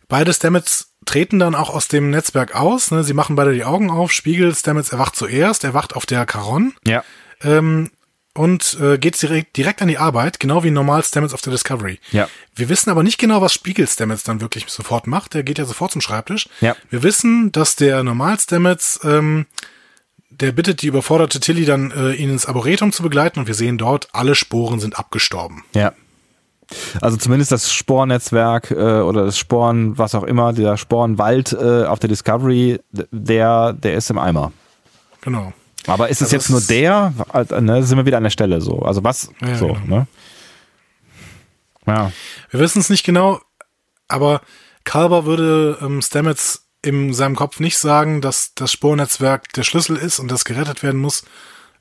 Beide 0.08 0.34
Stamets 0.34 0.94
treten 1.06 1.40
dann 1.40 1.56
auch 1.56 1.70
aus 1.70 1.88
dem 1.88 2.12
Netzwerk 2.12 2.56
aus. 2.56 2.92
Ne? 2.92 3.04
Sie 3.04 3.14
machen 3.14 3.36
beide 3.36 3.54
die 3.54 3.64
Augen 3.64 3.90
auf. 3.90 4.12
Spiegel, 4.12 4.54
Stamets 4.54 4.92
erwacht 4.92 5.16
zuerst, 5.16 5.64
er 5.64 5.74
wacht 5.74 5.96
auf 5.96 6.06
der 6.06 6.26
Caron. 6.26 6.74
Ja. 6.86 7.04
Ähm, 7.42 7.90
und 8.34 8.78
äh, 8.80 8.98
geht 8.98 9.22
direkt, 9.22 9.58
direkt 9.58 9.82
an 9.82 9.88
die 9.88 9.98
Arbeit, 9.98 10.40
genau 10.40 10.64
wie 10.64 10.72
normal 10.72 11.04
Stamets 11.04 11.34
auf 11.34 11.42
der 11.42 11.52
Discovery. 11.52 12.00
Ja. 12.12 12.30
Wir 12.56 12.70
wissen 12.70 12.90
aber 12.90 13.04
nicht 13.04 13.18
genau, 13.18 13.42
was 13.42 13.54
Spiegel 13.54 13.88
Stamets 13.88 14.24
dann 14.24 14.42
wirklich 14.42 14.66
sofort 14.68 15.08
macht. 15.08 15.34
Der 15.34 15.44
geht 15.44 15.58
ja 15.58 15.66
sofort 15.66 15.92
zum 15.92 16.02
Schreibtisch. 16.02 16.48
Ja. 16.62 16.76
Wir 16.90 17.04
wissen, 17.04 17.52
dass 17.52 17.76
der 17.76 18.04
normal 18.04 18.40
Stamets, 18.40 19.00
ähm, 19.04 19.46
der 20.30 20.52
bittet 20.52 20.82
die 20.82 20.88
überforderte 20.88 21.40
Tilly 21.40 21.66
dann, 21.66 21.92
äh, 21.92 22.14
ihn 22.14 22.30
ins 22.30 22.46
Arboretum 22.46 22.92
zu 22.92 23.04
begleiten 23.04 23.40
und 23.40 23.48
wir 23.48 23.56
sehen 23.56 23.78
dort, 23.78 24.08
alle 24.14 24.36
Sporen 24.36 24.80
sind 24.80 24.98
abgestorben. 24.98 25.64
Ja. 25.74 25.94
Also 27.02 27.18
zumindest 27.18 27.52
das 27.52 27.74
Spornetzwerk 27.74 28.70
äh, 28.72 28.76
oder 28.76 29.26
das 29.26 29.40
Sporen, 29.40 29.98
was 29.98 30.14
auch 30.14 30.24
immer, 30.24 30.54
der 30.54 30.78
Sporenwald 30.78 31.54
äh, 31.54 31.86
auf 31.86 31.98
der 32.00 32.10
Discovery, 32.10 32.80
der, 32.92 33.74
der 33.74 33.96
ist 33.96 34.10
im 34.12 34.20
Eimer. 34.20 34.52
Genau. 35.22 35.52
Aber 35.88 36.10
ist 36.10 36.22
es 36.22 36.34
also 36.34 36.36
jetzt 36.36 36.50
nur 36.50 36.62
der? 36.62 37.14
Ne, 37.62 37.84
sind 37.84 37.98
wir 37.98 38.06
wieder 38.06 38.18
an 38.18 38.24
der 38.24 38.30
Stelle 38.30 38.62
so. 38.62 38.80
Also 38.80 39.04
was? 39.04 39.32
Ja, 39.42 39.56
so, 39.56 39.68
genau. 39.68 39.98
ne? 39.98 40.08
Ja. 41.86 42.12
Wir 42.52 42.60
wissen 42.60 42.80
es 42.80 42.90
nicht 42.90 43.04
genau, 43.04 43.40
aber 44.08 44.42
Kalber 44.84 45.26
würde 45.26 45.78
ähm, 45.82 46.02
Stamets 46.02 46.68
in 46.82 47.14
seinem 47.14 47.36
Kopf 47.36 47.60
nicht 47.60 47.78
sagen, 47.78 48.22
dass 48.22 48.54
das 48.56 48.72
Spornetzwerk 48.72 49.52
der 49.54 49.64
Schlüssel 49.64 49.98
ist 49.98 50.20
und 50.20 50.30
das 50.30 50.46
gerettet 50.46 50.84
werden 50.84 51.02
muss, 51.02 51.24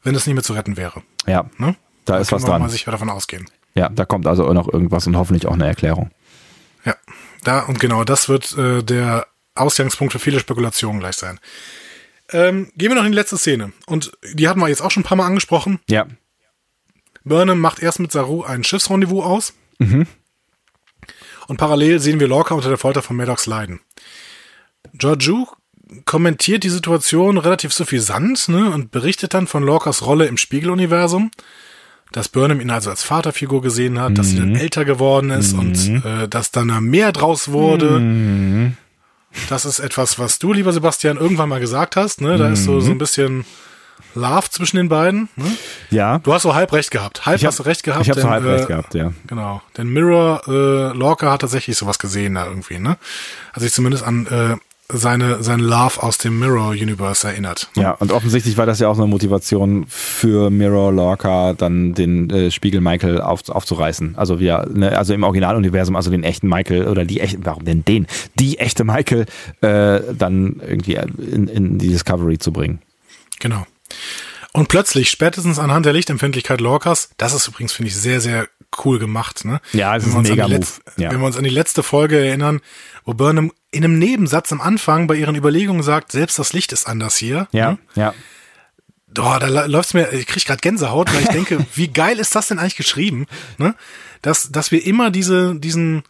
wenn 0.03 0.15
es 0.15 0.27
nicht 0.27 0.35
mehr 0.35 0.43
zu 0.43 0.55
retten 0.55 0.77
wäre. 0.77 1.03
Ja. 1.27 1.45
Ne? 1.59 1.77
Da, 2.05 2.15
da 2.15 2.19
ist 2.19 2.33
was 2.33 2.45
dran. 2.45 2.63
Mal 2.63 2.71
sicher 2.71 2.91
davon 2.91 3.11
ausgehen. 3.11 3.49
Ja, 3.75 3.89
da 3.89 4.05
kommt 4.05 4.27
also 4.27 4.53
noch 4.53 4.73
irgendwas 4.73 5.07
und 5.07 5.17
hoffentlich 5.17 5.47
auch 5.47 5.53
eine 5.53 5.67
Erklärung. 5.67 6.11
Ja, 6.85 6.97
da 7.45 7.61
und 7.61 7.81
genau 7.81 8.05
das 8.05 8.29
wird 8.29 8.57
äh, 8.57 8.83
der 8.83 9.27
Ausgangspunkt 9.55 10.13
für 10.13 10.19
viele 10.19 10.41
Spekulationen 10.41 11.01
gleich 11.01 11.17
sein. 11.17 11.39
Ähm, 12.31 12.71
gehen 12.77 12.91
wir 12.91 12.97
noch 12.97 13.05
in 13.05 13.13
die 13.13 13.17
letzte 13.17 13.39
Szene. 13.39 13.73
Und 13.87 14.13
die 14.35 14.49
hatten 14.49 14.61
wir 14.61 14.69
jetzt 14.69 14.83
auch 14.83 14.91
schon 14.91 15.03
ein 15.03 15.07
paar 15.07 15.17
Mal 15.17 15.27
angesprochen. 15.27 15.81
Ja. 15.89 16.07
Burnham 17.25 17.61
macht 17.61 17.81
erst 17.81 18.01
mit 18.01 18.13
Saru 18.13 18.43
ein 18.43 18.65
Schiffsrendezvous 18.65 19.25
aus. 19.25 19.53
Mhm. 19.79 20.07
Und 21.47 21.57
parallel 21.57 21.99
sehen 22.01 22.21
wir 22.21 22.29
Lorca 22.29 22.55
unter 22.55 22.69
der 22.69 22.79
Folter 22.79 23.03
von 23.03 23.17
Maddox 23.17 23.47
leiden. 23.47 23.81
Georgiou 24.95 25.47
kommentiert 26.05 26.65
die 26.65 26.69
Situation 26.69 27.39
relativ 27.39 27.73
suffisant 27.73 28.49
ne, 28.49 28.71
und 28.71 28.91
berichtet 28.91 29.33
dann 29.35 29.47
von 29.47 29.63
Lorcas 29.63 30.05
Rolle 30.05 30.27
im 30.27 30.37
Spiegeluniversum, 30.37 31.31
dass 32.13 32.29
Burnham 32.29 32.61
ihn 32.61 32.71
also 32.71 32.91
als 32.91 33.03
Vaterfigur 33.03 33.63
gesehen 33.63 33.99
hat, 33.99 34.11
mhm. 34.11 34.15
dass 34.15 34.29
sie 34.29 34.37
dann 34.37 34.51
mhm. 34.51 34.57
älter 34.57 34.85
geworden 34.85 35.31
ist 35.31 35.55
mhm. 35.55 35.59
und 35.59 36.05
äh, 36.05 36.29
dass 36.29 36.51
dann 36.51 36.69
da 36.69 36.81
mehr 36.81 37.13
draus 37.13 37.49
wurde. 37.51 38.01
Mhm. 38.01 38.77
Das 39.49 39.65
ist 39.65 39.79
etwas, 39.79 40.19
was 40.19 40.39
du, 40.39 40.53
lieber 40.53 40.73
Sebastian, 40.73 41.17
irgendwann 41.17 41.49
mal 41.49 41.61
gesagt 41.61 41.97
hast. 41.97 42.21
Ne? 42.21 42.37
Da 42.37 42.49
mhm. 42.49 42.53
ist 42.55 42.65
so, 42.65 42.81
so 42.81 42.91
ein 42.91 42.99
bisschen 42.99 43.45
Love 44.15 44.51
zwischen 44.51 44.77
den 44.77 44.89
beiden. 44.89 45.29
Ne? 45.37 45.57
Ja. 45.91 46.19
Du 46.19 46.33
hast 46.33 46.43
so 46.43 46.55
halb 46.55 46.73
recht 46.73 46.91
gehabt. 46.91 47.27
Halb 47.27 47.39
ich 47.39 47.47
hast 47.47 47.59
du 47.59 47.63
recht 47.65 47.83
gehabt. 47.83 48.03
Ich 48.03 48.11
habe 48.11 48.21
so 48.21 48.29
halb 48.29 48.45
äh, 48.45 48.51
recht 48.51 48.69
gehabt, 48.69 48.95
ja. 48.95 49.13
Genau. 49.27 49.63
Denn 49.77 49.89
Mirror 49.89 50.43
äh, 50.47 50.97
Lorca 50.97 51.31
hat 51.31 51.41
tatsächlich 51.41 51.77
sowas 51.77 51.99
gesehen 51.99 52.35
da 52.35 52.47
irgendwie. 52.47 52.79
Ne? 52.79 52.97
Also 53.53 53.67
ich 53.67 53.73
zumindest 53.73 54.05
an 54.05 54.27
äh, 54.27 54.57
seine, 54.91 55.43
sein 55.43 55.61
Love 55.61 56.03
aus 56.03 56.19
dem 56.19 56.39
Mirror 56.39 56.71
Universe 56.71 57.27
erinnert. 57.27 57.69
Ja, 57.77 57.93
und 57.93 58.11
offensichtlich 58.11 58.57
war 58.57 58.65
das 58.65 58.79
ja 58.79 58.89
auch 58.89 58.97
eine 58.97 59.07
Motivation 59.07 59.85
für 59.89 60.51
Mirror 60.51 60.93
Lorca, 60.93 61.53
dann 61.53 61.95
den 61.95 62.31
äh, 62.31 62.51
Spiegel 62.51 62.81
Michael 62.81 63.21
auf, 63.21 63.49
aufzureißen. 63.49 64.17
Also 64.17 64.41
wieder, 64.41 64.67
ne, 64.73 64.97
also 64.97 65.13
im 65.13 65.25
Originaluniversum, 65.25 65.95
also 65.95 66.11
den 66.11 66.25
echten 66.25 66.49
Michael 66.49 66.89
oder 66.89 67.05
die 67.05 67.21
echten, 67.21 67.45
warum 67.45 67.65
denn 67.65 67.85
den? 67.85 68.07
Die 68.39 68.59
echte 68.59 68.85
Michael 68.85 69.27
äh, 69.61 70.01
dann 70.15 70.61
irgendwie 70.67 70.95
in, 70.95 71.49
in 71.49 71.79
die 71.79 71.89
Discovery 71.89 72.39
zu 72.39 72.53
bringen. 72.53 72.81
Genau. 73.41 73.67
Und 74.53 74.69
plötzlich, 74.69 75.11
spätestens 75.11 75.59
anhand 75.59 75.87
der 75.87 75.93
Lichtempfindlichkeit 75.93 76.61
Lorcas, 76.61 77.11
das 77.19 77.35
ist 77.35 77.47
übrigens, 77.47 77.73
finde 77.73 77.91
ich, 77.91 77.97
sehr, 77.97 78.21
sehr 78.21 78.49
cool 78.85 78.99
gemacht, 78.99 79.45
ne? 79.45 79.61
Ja, 79.73 79.97
es 79.97 80.07
ist 80.07 80.15
ein 80.15 80.23
mega 80.23 80.47
Move. 80.49 80.67
Ja. 80.97 81.11
Wenn 81.11 81.21
wir 81.21 81.27
uns 81.27 81.37
an 81.37 81.45
die 81.45 81.51
letzte 81.51 81.83
Folge 81.83 82.19
erinnern, 82.25 82.61
wo 83.05 83.15
Burnham 83.15 83.53
in 83.71 83.85
einem 83.85 83.99
Nebensatz 83.99 84.53
am 84.53 84.61
Anfang 84.61 85.07
bei 85.07 85.15
ihren 85.17 85.35
Überlegungen 85.35 85.83
sagt, 85.83 86.13
selbst 86.13 86.39
das 86.39 86.53
Licht 86.53 86.73
ist 86.73 86.87
anders 86.87 87.17
hier. 87.17 87.49
Ja, 87.53 87.73
Ne? 87.73 87.79
ja. 87.95 88.15
Oh, 89.19 89.37
da 89.41 89.47
läuft's 89.67 89.95
mir, 89.95 90.13
ich 90.13 90.27
krieg 90.27 90.45
gerade 90.45 90.61
Gänsehaut, 90.61 91.13
weil 91.13 91.23
ich 91.23 91.29
denke, 91.29 91.67
wie 91.75 91.89
geil 91.89 92.19
ist 92.19 92.35
das 92.37 92.49
denn 92.49 92.59
eigentlich 92.59 92.77
geschrieben, 92.77 93.27
ne? 93.57 93.75
Dass, 94.23 94.51
dass 94.53 94.71
wir 94.71 94.85
immer 94.85 95.11
diese, 95.11 95.55
diesen, 95.57 96.03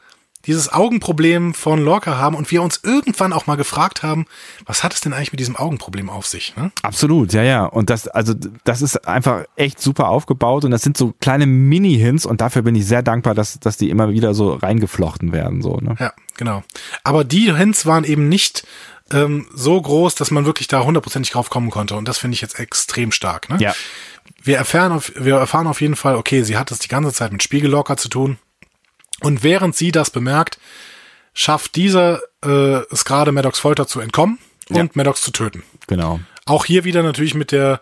dieses 0.47 0.73
Augenproblem 0.73 1.53
von 1.53 1.83
Lorca 1.83 2.17
haben 2.17 2.37
und 2.37 2.51
wir 2.51 2.63
uns 2.63 2.81
irgendwann 2.83 3.33
auch 3.33 3.47
mal 3.47 3.57
gefragt 3.57 4.03
haben, 4.03 4.27
was 4.65 4.83
hat 4.83 4.95
es 4.95 5.01
denn 5.01 5.13
eigentlich 5.13 5.33
mit 5.33 5.41
diesem 5.41 5.57
Augenproblem 5.57 6.09
auf 6.09 6.27
sich, 6.27 6.57
ne? 6.57 6.71
Absolut, 6.83 7.33
ja, 7.33 7.43
ja. 7.43 7.65
Und 7.65 7.91
das, 7.91 8.09
also, 8.09 8.35
das 8.65 8.81
ist 8.83 9.07
einfach 9.07 9.45
echt 9.57 9.81
super 9.81 10.09
aufgebaut 10.09 10.65
und 10.65 10.71
das 10.71 10.83
sind 10.83 10.97
so 10.97 11.13
kleine 11.21 11.47
Mini-Hints 11.47 12.25
und 12.25 12.41
dafür 12.41 12.63
bin 12.63 12.75
ich 12.75 12.87
sehr 12.87 13.03
dankbar, 13.03 13.35
dass, 13.35 13.59
dass 13.61 13.77
die 13.77 13.91
immer 13.91 14.11
wieder 14.11 14.33
so 14.35 14.55
reingeflochten 14.55 15.33
werden, 15.33 15.61
so, 15.61 15.77
ne? 15.77 15.97
Ja, 15.99 16.13
genau. 16.37 16.63
Aber 17.05 17.25
die 17.25 17.55
Hints 17.55 17.85
waren 17.85 18.05
eben 18.05 18.29
nicht 18.29 18.65
ähm, 19.13 19.47
so 19.55 19.81
groß, 19.81 20.15
dass 20.15 20.31
man 20.31 20.45
wirklich 20.45 20.69
da 20.69 20.83
hundertprozentig 20.83 21.33
drauf 21.33 21.51
kommen 21.51 21.71
konnte. 21.71 21.97
Und 21.97 22.09
das 22.09 22.19
finde 22.19 22.35
ich 22.35 22.41
jetzt 22.41 22.59
extrem 22.59 23.13
stark. 23.13 23.49
Ne? 23.49 23.57
Ja. 23.61 23.75
Wir 24.43 24.57
erfahren, 24.57 24.93
auf, 24.93 25.13
wir 25.17 25.37
erfahren 25.37 25.67
auf 25.67 25.81
jeden 25.81 25.97
Fall, 25.97 26.15
okay, 26.15 26.43
sie 26.43 26.57
hat 26.57 26.71
es 26.71 26.79
die 26.79 26.89
ganze 26.89 27.13
Zeit 27.13 27.33
mit 27.33 27.43
Spiegellocker 27.43 27.97
zu 27.97 28.09
tun. 28.09 28.39
Und 29.23 29.43
während 29.43 29.75
sie 29.77 29.91
das 29.93 30.11
bemerkt, 30.11 30.59
schafft 31.35 31.77
dieser 31.77 32.21
äh, 32.45 32.83
es 32.91 33.05
gerade 33.05 33.33
Maddox 33.33 33.59
Folter 33.59 33.87
zu 33.87 34.01
entkommen 34.01 34.39
und 34.71 34.77
Ja. 34.77 34.85
Maddox 34.95 35.23
zu 35.23 35.31
töten. 35.31 35.63
Genau. 35.87 36.21
Auch 36.47 36.65
hier 36.65 36.85
wieder 36.85 37.03
natürlich 37.03 37.35
mit 37.35 37.53
der 37.53 37.81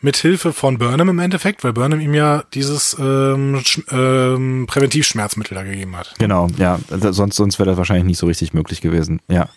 mit 0.00 0.16
Hilfe 0.16 0.52
von 0.52 0.78
Burnham 0.78 1.08
im 1.08 1.18
Endeffekt, 1.18 1.64
weil 1.64 1.72
Burnham 1.72 1.98
ihm 2.00 2.14
ja 2.14 2.44
dieses 2.54 2.96
ähm, 3.00 3.60
ähm, 3.90 4.66
Präventivschmerzmittel 4.68 5.56
da 5.56 5.64
gegeben 5.64 5.96
hat. 5.96 6.14
Genau, 6.18 6.46
ja. 6.56 6.78
Also 6.88 7.10
Sonst, 7.10 7.34
sonst 7.34 7.58
wäre 7.58 7.70
das 7.70 7.78
wahrscheinlich 7.78 8.04
nicht 8.06 8.18
so 8.18 8.26
richtig 8.26 8.54
möglich 8.54 8.80
gewesen, 8.80 9.20
ja. 9.28 9.48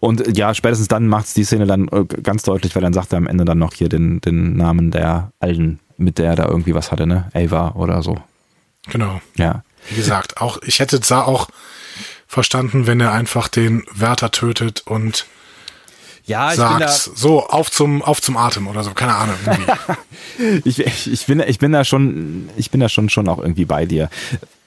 Und 0.00 0.26
äh, 0.26 0.30
ja, 0.32 0.54
spätestens 0.54 0.88
dann 0.88 1.06
macht's 1.06 1.34
die 1.34 1.44
Szene 1.44 1.66
dann 1.66 1.88
äh, 1.88 2.04
ganz 2.22 2.44
deutlich, 2.44 2.74
weil 2.74 2.82
dann 2.82 2.94
sagt 2.94 3.12
er 3.12 3.18
am 3.18 3.26
Ende 3.26 3.44
dann 3.44 3.58
noch 3.58 3.74
hier 3.74 3.90
den, 3.90 4.22
den 4.22 4.56
Namen 4.56 4.90
der 4.90 5.32
Alten, 5.38 5.80
mit 5.98 6.16
der 6.16 6.30
er 6.30 6.36
da 6.36 6.46
irgendwie 6.48 6.74
was 6.74 6.90
hatte, 6.90 7.06
ne? 7.06 7.28
Ava 7.34 7.72
oder 7.72 8.02
so. 8.02 8.16
Genau. 8.88 9.20
Ja. 9.36 9.64
Wie 9.88 9.96
gesagt, 9.96 10.40
auch 10.40 10.58
ich 10.62 10.80
hätte 10.80 11.00
da 11.00 11.22
auch 11.22 11.48
verstanden, 12.26 12.86
wenn 12.86 13.00
er 13.00 13.12
einfach 13.12 13.48
den 13.48 13.84
Wärter 13.92 14.30
tötet 14.30 14.82
und 14.86 15.26
Ja, 16.24 16.54
sagt, 16.54 16.90
so, 16.90 17.46
auf 17.46 17.70
zum, 17.70 18.02
auf 18.02 18.20
zum 18.20 18.36
Atem 18.36 18.66
oder 18.66 18.82
so, 18.82 18.92
keine 18.92 19.14
Ahnung. 19.14 19.36
Ich, 20.64 20.80
ich, 20.80 21.26
bin, 21.26 21.38
ich 21.46 21.60
bin 21.60 21.70
da 21.70 21.84
schon, 21.84 22.48
ich 22.56 22.72
bin 22.72 22.80
da 22.80 22.88
schon, 22.88 23.08
schon 23.08 23.28
auch 23.28 23.38
irgendwie 23.38 23.66
bei 23.66 23.86
dir. 23.86 24.10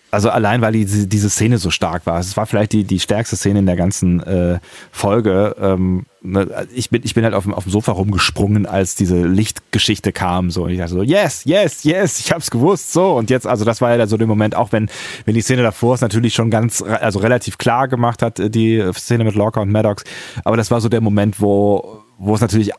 Also 0.10 0.30
allein, 0.30 0.62
weil 0.62 0.72
diese, 0.72 1.06
diese 1.06 1.30
Szene 1.30 1.58
so 1.58 1.70
stark 1.70 2.06
war. 2.06 2.20
Es 2.20 2.38
war 2.38 2.46
vielleicht 2.46 2.72
die, 2.72 2.86
die 2.86 3.00
stärkste 3.00 3.36
Szene 3.36 3.60
in 3.60 3.66
der 3.66 3.76
ganzen 3.76 4.22
äh, 4.24 4.60
Folge. 4.90 5.56
Ähm, 5.60 6.06
ne, 6.22 6.68
ich, 6.74 6.90
bin, 6.90 7.02
ich 7.04 7.14
bin 7.14 7.26
halt 7.26 7.34
auf 7.34 7.44
dem, 7.44 7.54
auf 7.54 7.64
dem 7.64 7.72
Sofa 7.72 7.92
rumgesprungen, 7.92 8.66
als 8.66 8.96
diese 8.96 9.22
Lichtgeschichte 9.24 10.14
kam. 10.14 10.50
So. 10.50 10.64
Und 10.64 10.70
ich 10.70 10.78
dachte 10.78 10.94
so, 10.94 11.04
yes, 11.04 11.44
yes, 11.44 11.84
yes, 11.84 12.20
ich 12.20 12.32
hab's 12.32 12.50
gewusst. 12.50 12.94
So. 12.94 13.18
Und 13.18 13.30
jetzt, 13.30 13.46
also 13.46 13.66
das 13.66 13.82
war 13.82 13.96
ja 13.96 14.08
so 14.08 14.16
der 14.16 14.28
Moment, 14.28 14.56
auch 14.56 14.72
wenn, 14.72 14.90
wenn 15.26 15.36
die 15.36 15.42
Szene 15.42 15.62
davor 15.62 15.96
es 15.96 16.02
natürlich 16.02 16.34
schon 16.34 16.50
ganz, 16.50 16.82
also 16.82 17.20
relativ 17.20 17.58
klar 17.58 17.90
gemacht 17.90 18.22
hat, 18.22 18.40
äh, 18.40 18.50
die 18.50 18.82
Szene 18.94 19.26
mit 19.26 19.36
Lorca 19.36 19.60
und 19.60 19.72
Maddox. 19.72 20.06
Aber 20.46 20.56
das 20.56 20.72
war 20.72 20.80
so 20.80 20.88
der 20.88 21.02
Moment, 21.02 21.42
wo, 21.42 22.02
wo 22.18 22.34
es 22.34 22.42
natürlich 22.42 22.72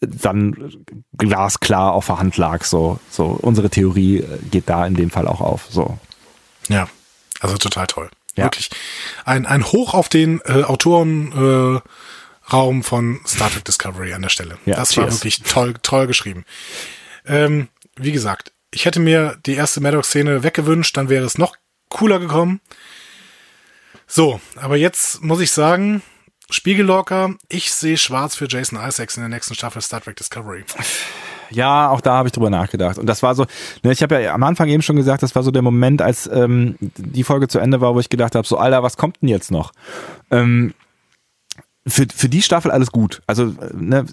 dann 0.00 0.70
glasklar 1.16 1.92
auf 1.92 2.06
der 2.06 2.20
Hand 2.20 2.36
lag. 2.36 2.62
So, 2.62 3.00
so 3.10 3.36
unsere 3.42 3.68
Theorie 3.68 4.18
äh, 4.18 4.24
geht 4.50 4.68
da 4.68 4.86
in 4.86 4.94
dem 4.94 5.10
Fall 5.10 5.26
auch 5.26 5.40
auf. 5.40 5.66
So. 5.70 5.98
Ja, 6.68 6.88
also 7.40 7.56
total 7.56 7.86
toll. 7.86 8.10
Ja. 8.36 8.44
Wirklich. 8.44 8.70
Ein, 9.24 9.46
ein 9.46 9.64
Hoch 9.64 9.94
auf 9.94 10.08
den 10.08 10.40
äh, 10.44 10.62
Autorenraum 10.62 11.82
äh, 12.50 12.82
von 12.82 13.20
Star 13.26 13.50
Trek 13.50 13.64
Discovery 13.64 14.12
an 14.12 14.22
der 14.22 14.28
Stelle. 14.28 14.58
Ja, 14.64 14.76
das 14.76 14.96
war 14.96 15.04
cheers. 15.04 15.16
wirklich 15.16 15.42
toll, 15.42 15.74
toll 15.82 16.06
geschrieben. 16.06 16.44
Ähm, 17.26 17.68
wie 17.96 18.12
gesagt, 18.12 18.52
ich 18.70 18.84
hätte 18.84 19.00
mir 19.00 19.38
die 19.44 19.54
erste 19.54 19.80
Maddox-Szene 19.80 20.44
weggewünscht, 20.44 20.96
dann 20.96 21.08
wäre 21.08 21.24
es 21.24 21.36
noch 21.36 21.56
cooler 21.88 22.20
gekommen. 22.20 22.60
So, 24.06 24.40
aber 24.56 24.76
jetzt 24.76 25.22
muss 25.22 25.40
ich 25.40 25.50
sagen, 25.50 26.02
Spiegellocker, 26.50 27.34
ich 27.48 27.72
sehe 27.72 27.98
schwarz 27.98 28.36
für 28.36 28.46
Jason 28.48 28.78
Isaacs 28.78 29.16
in 29.16 29.22
der 29.22 29.28
nächsten 29.28 29.54
Staffel 29.54 29.82
Star 29.82 30.00
Trek 30.00 30.16
Discovery. 30.16 30.64
Ja, 31.50 31.90
auch 31.90 32.00
da 32.00 32.14
habe 32.14 32.28
ich 32.28 32.32
drüber 32.32 32.50
nachgedacht. 32.50 32.98
Und 32.98 33.06
das 33.06 33.22
war 33.22 33.34
so, 33.34 33.46
ne, 33.82 33.92
ich 33.92 34.02
habe 34.02 34.20
ja 34.20 34.34
am 34.34 34.42
Anfang 34.42 34.68
eben 34.68 34.82
schon 34.82 34.96
gesagt, 34.96 35.22
das 35.22 35.34
war 35.34 35.42
so 35.42 35.50
der 35.50 35.62
Moment, 35.62 36.02
als 36.02 36.28
ähm, 36.32 36.76
die 36.80 37.24
Folge 37.24 37.48
zu 37.48 37.58
Ende 37.58 37.80
war, 37.80 37.94
wo 37.94 38.00
ich 38.00 38.08
gedacht 38.08 38.34
habe, 38.34 38.46
so, 38.46 38.58
Alter, 38.58 38.82
was 38.82 38.96
kommt 38.96 39.22
denn 39.22 39.28
jetzt 39.28 39.50
noch? 39.50 39.72
Ähm, 40.30 40.74
für, 41.88 42.06
für 42.14 42.28
die 42.28 42.42
Staffel 42.42 42.70
alles 42.70 42.92
gut. 42.92 43.22
Also 43.26 43.54
ne, 43.74 44.04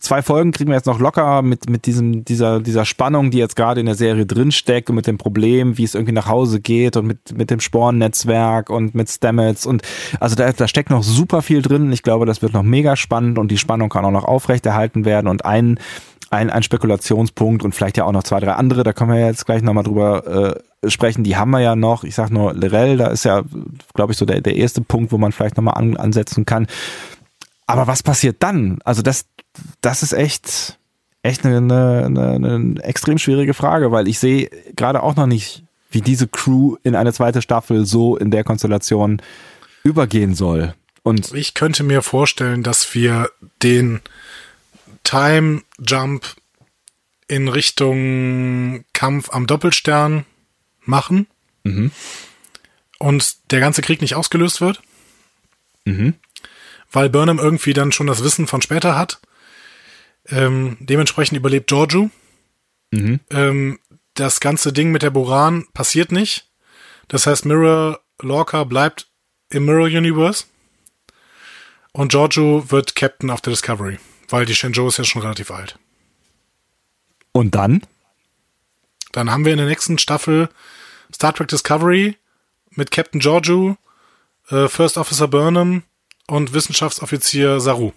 zwei 0.00 0.22
Folgen 0.22 0.52
kriegen 0.52 0.70
wir 0.70 0.76
jetzt 0.76 0.86
noch 0.86 0.98
locker 0.98 1.42
mit, 1.42 1.70
mit 1.70 1.86
diesem, 1.86 2.24
dieser, 2.24 2.60
dieser 2.60 2.84
Spannung, 2.84 3.30
die 3.30 3.38
jetzt 3.38 3.56
gerade 3.56 3.80
in 3.80 3.86
der 3.86 3.94
Serie 3.94 4.26
drinsteckt 4.26 4.90
und 4.90 4.96
mit 4.96 5.06
dem 5.06 5.18
Problem, 5.18 5.78
wie 5.78 5.84
es 5.84 5.94
irgendwie 5.94 6.12
nach 6.12 6.26
Hause 6.26 6.60
geht 6.60 6.96
und 6.96 7.06
mit, 7.06 7.36
mit 7.36 7.50
dem 7.50 7.60
Spornnetzwerk 7.60 8.70
und 8.70 8.94
mit 8.94 9.08
Stamets 9.08 9.66
und 9.66 9.82
also 10.20 10.34
da, 10.36 10.52
da 10.52 10.68
steckt 10.68 10.90
noch 10.90 11.02
super 11.02 11.42
viel 11.42 11.62
drin. 11.62 11.92
Ich 11.92 12.02
glaube, 12.02 12.26
das 12.26 12.42
wird 12.42 12.52
noch 12.52 12.62
mega 12.62 12.96
spannend 12.96 13.38
und 13.38 13.50
die 13.50 13.58
Spannung 13.58 13.88
kann 13.88 14.04
auch 14.04 14.10
noch 14.10 14.24
aufrechterhalten 14.24 15.04
werden 15.04 15.28
und 15.28 15.44
ein 15.44 15.78
ein, 16.36 16.50
ein 16.50 16.62
Spekulationspunkt 16.62 17.64
und 17.64 17.74
vielleicht 17.74 17.96
ja 17.96 18.04
auch 18.04 18.12
noch 18.12 18.22
zwei, 18.22 18.40
drei 18.40 18.52
andere, 18.52 18.82
da 18.82 18.92
können 18.92 19.12
wir 19.12 19.24
jetzt 19.24 19.46
gleich 19.46 19.62
nochmal 19.62 19.84
drüber 19.84 20.62
äh, 20.82 20.90
sprechen, 20.90 21.24
die 21.24 21.36
haben 21.36 21.50
wir 21.50 21.60
ja 21.60 21.74
noch. 21.74 22.04
Ich 22.04 22.14
sag 22.14 22.30
nur 22.30 22.54
Lirel, 22.54 22.98
da 22.98 23.08
ist 23.08 23.24
ja, 23.24 23.42
glaube 23.94 24.12
ich, 24.12 24.18
so 24.18 24.26
der, 24.26 24.40
der 24.40 24.56
erste 24.56 24.82
Punkt, 24.82 25.12
wo 25.12 25.18
man 25.18 25.32
vielleicht 25.32 25.56
nochmal 25.56 25.74
an, 25.74 25.96
ansetzen 25.96 26.44
kann. 26.44 26.66
Aber 27.66 27.86
was 27.86 28.02
passiert 28.02 28.36
dann? 28.40 28.78
Also 28.84 29.02
das, 29.02 29.26
das 29.80 30.02
ist 30.02 30.12
echt, 30.12 30.78
echt 31.22 31.44
eine, 31.44 31.56
eine, 31.56 32.04
eine, 32.06 32.54
eine 32.54 32.82
extrem 32.84 33.18
schwierige 33.18 33.54
Frage, 33.54 33.90
weil 33.90 34.06
ich 34.06 34.18
sehe 34.18 34.50
gerade 34.76 35.02
auch 35.02 35.16
noch 35.16 35.26
nicht, 35.26 35.64
wie 35.90 36.00
diese 36.02 36.28
Crew 36.28 36.76
in 36.82 36.94
eine 36.94 37.12
zweite 37.12 37.42
Staffel 37.42 37.86
so 37.86 38.16
in 38.16 38.30
der 38.30 38.44
Konstellation 38.44 39.22
übergehen 39.82 40.34
soll. 40.34 40.74
Und 41.02 41.32
Ich 41.34 41.54
könnte 41.54 41.84
mir 41.84 42.02
vorstellen, 42.02 42.64
dass 42.64 42.94
wir 42.94 43.28
den 43.62 44.00
Time 45.06 45.62
Jump 45.78 46.26
in 47.28 47.48
Richtung 47.48 48.84
Kampf 48.92 49.30
am 49.30 49.46
Doppelstern 49.46 50.24
machen 50.82 51.26
Mhm. 51.64 51.90
und 52.98 53.50
der 53.50 53.60
ganze 53.60 53.82
Krieg 53.82 54.00
nicht 54.00 54.14
ausgelöst 54.14 54.60
wird, 54.60 54.80
Mhm. 55.84 56.14
weil 56.92 57.08
Burnham 57.10 57.38
irgendwie 57.38 57.72
dann 57.72 57.92
schon 57.92 58.06
das 58.06 58.22
Wissen 58.22 58.46
von 58.46 58.62
später 58.62 58.96
hat. 58.96 59.20
Ähm, 60.28 60.76
dementsprechend 60.80 61.36
überlebt 61.38 61.68
Giorgio. 61.68 62.10
Mhm. 62.90 63.20
Ähm, 63.30 63.78
das 64.14 64.40
ganze 64.40 64.72
Ding 64.72 64.90
mit 64.92 65.02
der 65.02 65.10
Boran 65.10 65.66
passiert 65.72 66.10
nicht. 66.12 66.48
Das 67.08 67.26
heißt, 67.26 67.44
Mirror 67.44 68.00
Lorca 68.20 68.64
bleibt 68.64 69.08
im 69.50 69.64
Mirror 69.66 69.86
Universe. 69.86 70.44
Und 71.92 72.10
Giorgio 72.10 72.70
wird 72.70 72.94
Captain 72.96 73.30
auf 73.30 73.40
der 73.40 73.52
Discovery, 73.52 73.98
weil 74.28 74.46
die 74.46 74.54
Shenzhou 74.54 74.88
ist 74.88 74.98
ja 74.98 75.04
schon 75.04 75.22
relativ 75.22 75.50
alt. 75.50 75.78
Und 77.32 77.54
dann? 77.54 77.82
Dann 79.12 79.30
haben 79.30 79.44
wir 79.44 79.52
in 79.52 79.58
der 79.58 79.66
nächsten 79.66 79.98
Staffel 79.98 80.48
Star 81.14 81.34
Trek 81.34 81.48
Discovery 81.48 82.16
mit 82.70 82.90
Captain 82.90 83.20
Giorgio, 83.20 83.76
äh, 84.50 84.68
First 84.68 84.98
Officer 84.98 85.28
Burnham 85.28 85.82
und 86.26 86.52
Wissenschaftsoffizier 86.52 87.60
Saru. 87.60 87.92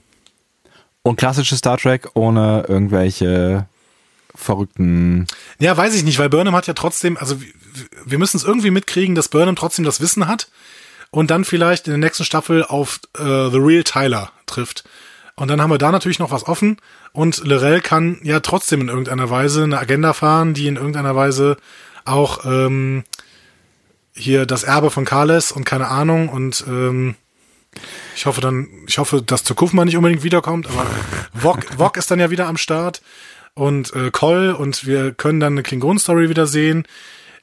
Und 1.02 1.16
klassisches 1.18 1.60
Star 1.60 1.78
Trek 1.78 2.10
ohne 2.14 2.66
irgendwelche 2.68 3.68
verrückten. 4.36 5.28
Ja, 5.60 5.76
weiß 5.76 5.96
ich 5.96 6.04
nicht, 6.04 6.20
weil 6.20 6.30
Burnham 6.30 6.56
hat 6.56 6.68
ja 6.68 6.74
trotzdem, 6.74 7.18
also 7.18 7.42
wir- 7.42 7.48
wir 8.06 8.18
müssen 8.20 8.38
es 8.38 8.44
irgendwie 8.44 8.72
mitkriegen, 8.72 9.16
dass 9.16 9.30
Burnham 9.30 9.56
trotzdem 9.56 9.86
das 9.86 10.02
Wissen 10.02 10.28
hat 10.28 10.50
und 11.12 11.32
dann 11.32 11.46
vielleicht 11.46 11.88
in 11.88 11.92
der 11.92 11.98
nächsten 12.00 12.24
Staffel 12.26 12.64
auf 12.64 13.00
äh, 13.18 13.50
The 13.50 13.58
Real 13.58 13.84
Tyler 13.84 14.32
trifft. 14.46 14.84
Und 15.40 15.48
dann 15.48 15.62
haben 15.62 15.72
wir 15.72 15.78
da 15.78 15.92
natürlich 15.92 16.20
noch 16.20 16.32
was 16.32 16.48
offen 16.48 16.78
und 17.14 17.46
Lorel 17.46 17.80
kann 17.80 18.20
ja 18.24 18.42
trotzdem 18.42 18.82
in 18.82 18.90
irgendeiner 18.90 19.30
Weise 19.30 19.64
eine 19.64 19.80
Agenda 19.80 20.12
fahren, 20.12 20.54
die 20.54 20.68
in 20.68 20.76
irgendeiner 20.76 21.16
Weise 21.16 21.56
auch 22.04 22.46
ähm, 22.46 23.06
hier 24.14 24.46
das 24.46 24.64
Erbe 24.64 24.92
von 24.92 25.06
Carles 25.06 25.54
und 25.54 25.64
keine 25.64 25.88
Ahnung 25.88 26.28
und 26.28 26.66
ähm, 26.68 27.16
ich 28.18 28.26
hoffe 28.26 28.42
dann, 28.42 28.68
ich 28.86 28.98
hoffe, 28.98 29.22
dass 29.22 29.46
Zukufma 29.46 29.86
nicht 29.86 29.96
unbedingt 29.96 30.24
wiederkommt, 30.24 30.68
aber 30.68 30.86
Wok, 31.34 31.80
Wok 31.80 31.96
ist 31.96 32.12
dann 32.12 32.20
ja 32.20 32.30
wieder 32.32 32.48
am 32.48 32.58
Start 32.58 33.02
und 33.54 33.94
äh, 33.96 34.12
Col 34.12 34.52
und 34.52 34.86
wir 34.86 35.14
können 35.14 35.40
dann 35.40 35.54
eine 35.54 35.64
Klingon-Story 35.64 36.28
wieder 36.30 36.48
sehen. 36.48 36.86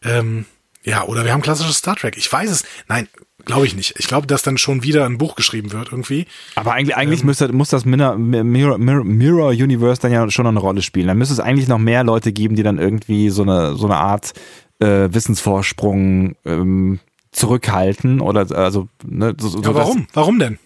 Ähm, 0.05 0.45
ja, 0.83 1.05
oder 1.05 1.25
wir 1.25 1.33
haben 1.33 1.43
klassisches 1.43 1.79
Star 1.79 1.97
Trek. 1.97 2.17
Ich 2.19 2.31
weiß 2.31 2.51
es. 2.51 2.65
Nein, 2.89 3.09
glaube 3.47 3.67
ich 3.67 3.75
nicht. 3.75 3.95
Ich 3.99 4.09
glaube, 4.09 4.27
dass 4.27 4.43
dann 4.43 4.59
schon 4.59 4.83
wieder 4.83 5.07
ein 5.07 5.17
Buch 5.17 5.35
geschrieben 5.35 5.73
wird 5.73 5.89
irgendwie. 5.91 6.27
Aber 6.57 6.75
eigentlich, 6.75 6.97
eigentlich 6.97 7.25
müsste, 7.25 7.51
muss 7.53 7.71
das 7.71 7.87
Mirror, 7.87 8.19
Mirror, 8.19 8.79
Mirror, 8.79 9.51
Universe 9.51 10.01
dann 10.03 10.13
ja 10.13 10.31
schon 10.31 10.43
noch 10.43 10.51
eine 10.51 10.61
Rolle 10.61 10.83
spielen. 10.83 11.07
Dann 11.07 11.17
müsste 11.17 11.33
es 11.33 11.41
eigentlich 11.41 11.69
noch 11.69 11.79
mehr 11.79 12.05
Leute 12.05 12.33
geben, 12.33 12.57
die 12.57 12.63
dann 12.63 12.79
irgendwie 12.79 13.31
so 13.31 13.43
eine, 13.43 13.75
so 13.77 13.87
eine 13.87 13.97
Art 13.97 14.35
äh, 14.81 15.09
Wissensvorsprung 15.11 16.37
ähm, 16.45 17.01
zurückhalten 17.33 18.21
oder 18.21 18.51
also 18.57 18.89
ne, 19.07 19.35
so, 19.39 19.49
so 19.49 19.61
ja, 19.63 19.75
warum? 19.75 20.07
Warum 20.13 20.39
denn? 20.39 20.59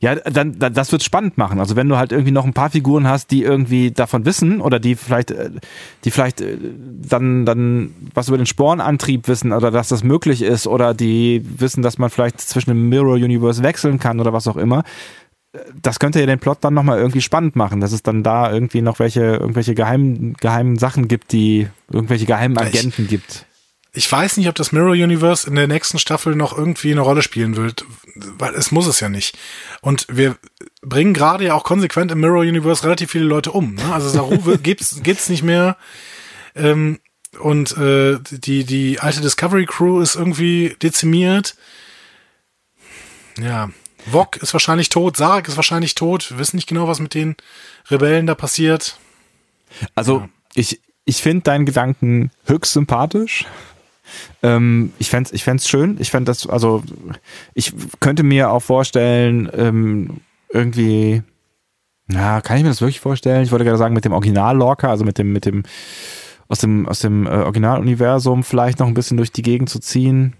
Ja, 0.00 0.14
dann, 0.14 0.58
dann 0.58 0.74
das 0.74 0.92
wird 0.92 1.02
spannend 1.02 1.38
machen. 1.38 1.60
Also 1.60 1.76
wenn 1.76 1.88
du 1.88 1.96
halt 1.96 2.12
irgendwie 2.12 2.32
noch 2.32 2.44
ein 2.44 2.52
paar 2.52 2.70
Figuren 2.70 3.06
hast, 3.06 3.30
die 3.30 3.42
irgendwie 3.42 3.90
davon 3.90 4.24
wissen 4.24 4.60
oder 4.60 4.78
die 4.78 4.94
vielleicht, 4.94 5.30
äh, 5.30 5.50
die 6.04 6.10
vielleicht 6.10 6.40
äh, 6.40 6.56
dann, 7.02 7.46
dann 7.46 7.94
was 8.14 8.28
über 8.28 8.36
den 8.36 8.46
Spornantrieb 8.46 9.28
wissen 9.28 9.52
oder 9.52 9.70
dass 9.70 9.88
das 9.88 10.04
möglich 10.04 10.42
ist 10.42 10.66
oder 10.66 10.94
die 10.94 11.44
wissen, 11.58 11.82
dass 11.82 11.98
man 11.98 12.10
vielleicht 12.10 12.40
zwischen 12.40 12.70
dem 12.70 12.88
Mirror 12.88 13.14
Universe 13.14 13.62
wechseln 13.62 13.98
kann 13.98 14.20
oder 14.20 14.32
was 14.32 14.48
auch 14.48 14.56
immer. 14.56 14.84
Das 15.82 15.98
könnte 15.98 16.20
ja 16.20 16.26
den 16.26 16.38
Plot 16.38 16.58
dann 16.60 16.74
nochmal 16.74 16.98
irgendwie 16.98 17.20
spannend 17.20 17.56
machen, 17.56 17.80
dass 17.80 17.90
es 17.90 18.04
dann 18.04 18.22
da 18.22 18.52
irgendwie 18.52 18.82
noch 18.82 19.00
welche, 19.00 19.22
irgendwelche 19.22 19.74
geheimen, 19.74 20.34
geheimen 20.34 20.78
Sachen 20.78 21.08
gibt, 21.08 21.32
die 21.32 21.66
irgendwelche 21.92 22.26
geheimen 22.26 22.56
Agenten 22.56 23.02
ich, 23.02 23.08
gibt 23.08 23.46
ich 24.00 24.10
weiß 24.10 24.38
nicht, 24.38 24.48
ob 24.48 24.54
das 24.54 24.72
Mirror 24.72 24.92
Universe 24.92 25.46
in 25.46 25.56
der 25.56 25.68
nächsten 25.68 25.98
Staffel 25.98 26.34
noch 26.34 26.56
irgendwie 26.56 26.90
eine 26.90 27.02
Rolle 27.02 27.20
spielen 27.20 27.56
wird, 27.56 27.84
weil 28.14 28.54
es 28.54 28.70
muss 28.70 28.86
es 28.86 28.98
ja 28.98 29.10
nicht. 29.10 29.36
Und 29.82 30.06
wir 30.08 30.36
bringen 30.80 31.12
gerade 31.12 31.44
ja 31.44 31.54
auch 31.54 31.64
konsequent 31.64 32.10
im 32.10 32.20
Mirror 32.20 32.40
Universe 32.40 32.82
relativ 32.82 33.10
viele 33.10 33.26
Leute 33.26 33.52
um. 33.52 33.74
Ne? 33.74 33.92
Also 33.92 34.08
Saru 34.08 34.38
gibt's 34.62 35.02
gibt's 35.02 35.28
nicht 35.28 35.42
mehr. 35.42 35.76
Ähm, 36.54 36.98
und 37.40 37.76
äh, 37.76 38.18
die 38.30 38.64
die 38.64 39.00
alte 39.00 39.20
Discovery 39.20 39.66
Crew 39.66 40.00
ist 40.00 40.14
irgendwie 40.14 40.74
dezimiert. 40.80 41.54
Ja, 43.38 43.68
Vok 44.06 44.38
ist 44.38 44.54
wahrscheinlich 44.54 44.88
tot, 44.88 45.18
Sarek 45.18 45.46
ist 45.46 45.56
wahrscheinlich 45.56 45.94
tot. 45.94 46.30
Wir 46.30 46.38
wissen 46.38 46.56
nicht 46.56 46.70
genau, 46.70 46.88
was 46.88 47.00
mit 47.00 47.12
den 47.12 47.36
Rebellen 47.90 48.26
da 48.26 48.34
passiert. 48.34 48.98
Also 49.94 50.20
ja. 50.20 50.28
ich 50.54 50.80
ich 51.04 51.20
finde 51.20 51.42
deinen 51.42 51.66
Gedanken 51.66 52.30
höchst 52.46 52.72
sympathisch. 52.72 53.44
Ähm, 54.42 54.92
ich 54.98 55.10
fände 55.10 55.30
ich 55.32 55.44
fänd's 55.44 55.68
schön. 55.68 55.96
Ich 56.00 56.10
fände 56.10 56.30
das, 56.30 56.46
also 56.46 56.82
ich 57.54 57.72
könnte 58.00 58.22
mir 58.22 58.50
auch 58.50 58.60
vorstellen, 58.60 59.50
ähm, 59.56 60.20
irgendwie, 60.52 61.22
na, 62.06 62.40
kann 62.40 62.56
ich 62.56 62.62
mir 62.62 62.70
das 62.70 62.80
wirklich 62.80 63.00
vorstellen? 63.00 63.42
Ich 63.42 63.52
wollte 63.52 63.64
gerade 63.64 63.78
sagen, 63.78 63.94
mit 63.94 64.04
dem 64.04 64.12
Original 64.12 64.56
Lorca, 64.56 64.90
also 64.90 65.04
mit 65.04 65.18
dem, 65.18 65.32
mit 65.32 65.46
dem, 65.46 65.62
aus 66.48 66.58
dem, 66.58 66.88
aus 66.88 67.00
dem 67.00 67.26
äh, 67.26 67.30
Originaluniversum 67.30 68.42
vielleicht 68.42 68.80
noch 68.80 68.88
ein 68.88 68.94
bisschen 68.94 69.16
durch 69.16 69.32
die 69.32 69.42
Gegend 69.42 69.70
zu 69.70 69.78
ziehen. 69.78 70.34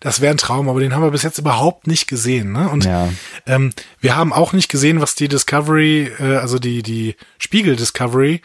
Das 0.00 0.20
wäre 0.20 0.34
ein 0.34 0.38
Traum, 0.38 0.68
aber 0.68 0.80
den 0.80 0.94
haben 0.94 1.02
wir 1.04 1.12
bis 1.12 1.22
jetzt 1.22 1.38
überhaupt 1.38 1.86
nicht 1.86 2.08
gesehen. 2.08 2.50
Ne? 2.50 2.68
Und 2.68 2.84
ja. 2.84 3.08
ähm, 3.46 3.72
wir 4.00 4.16
haben 4.16 4.32
auch 4.32 4.52
nicht 4.52 4.68
gesehen, 4.68 5.00
was 5.00 5.14
die 5.14 5.28
Discovery, 5.28 6.10
äh, 6.18 6.36
also 6.36 6.58
die, 6.58 6.82
die 6.82 7.14
Spiegel 7.38 7.76
Discovery 7.76 8.42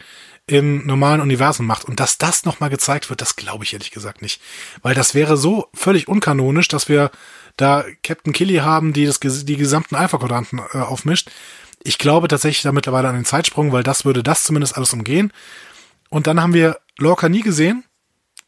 im 0.48 0.86
normalen 0.86 1.20
Universum 1.20 1.66
macht. 1.66 1.84
Und 1.84 2.00
dass 2.00 2.18
das 2.18 2.44
nochmal 2.44 2.70
gezeigt 2.70 3.10
wird, 3.10 3.20
das 3.20 3.36
glaube 3.36 3.64
ich 3.64 3.74
ehrlich 3.74 3.90
gesagt 3.90 4.22
nicht. 4.22 4.40
Weil 4.82 4.94
das 4.94 5.14
wäre 5.14 5.36
so 5.36 5.68
völlig 5.74 6.08
unkanonisch, 6.08 6.68
dass 6.68 6.88
wir 6.88 7.10
da 7.56 7.84
Captain 8.02 8.32
Killy 8.32 8.56
haben, 8.56 8.92
die 8.92 9.04
das, 9.04 9.20
die 9.20 9.56
gesamten 9.56 9.94
Alpha-Quadranten 9.94 10.60
äh, 10.72 10.78
aufmischt. 10.78 11.30
Ich 11.82 11.98
glaube 11.98 12.28
tatsächlich 12.28 12.62
da 12.62 12.72
mittlerweile 12.72 13.08
an 13.08 13.14
den 13.14 13.26
Zeitsprung, 13.26 13.72
weil 13.72 13.82
das 13.82 14.04
würde 14.04 14.22
das 14.22 14.42
zumindest 14.42 14.76
alles 14.76 14.92
umgehen. 14.92 15.32
Und 16.08 16.26
dann 16.26 16.40
haben 16.40 16.54
wir 16.54 16.78
Lorca 16.96 17.28
nie 17.28 17.42
gesehen. 17.42 17.84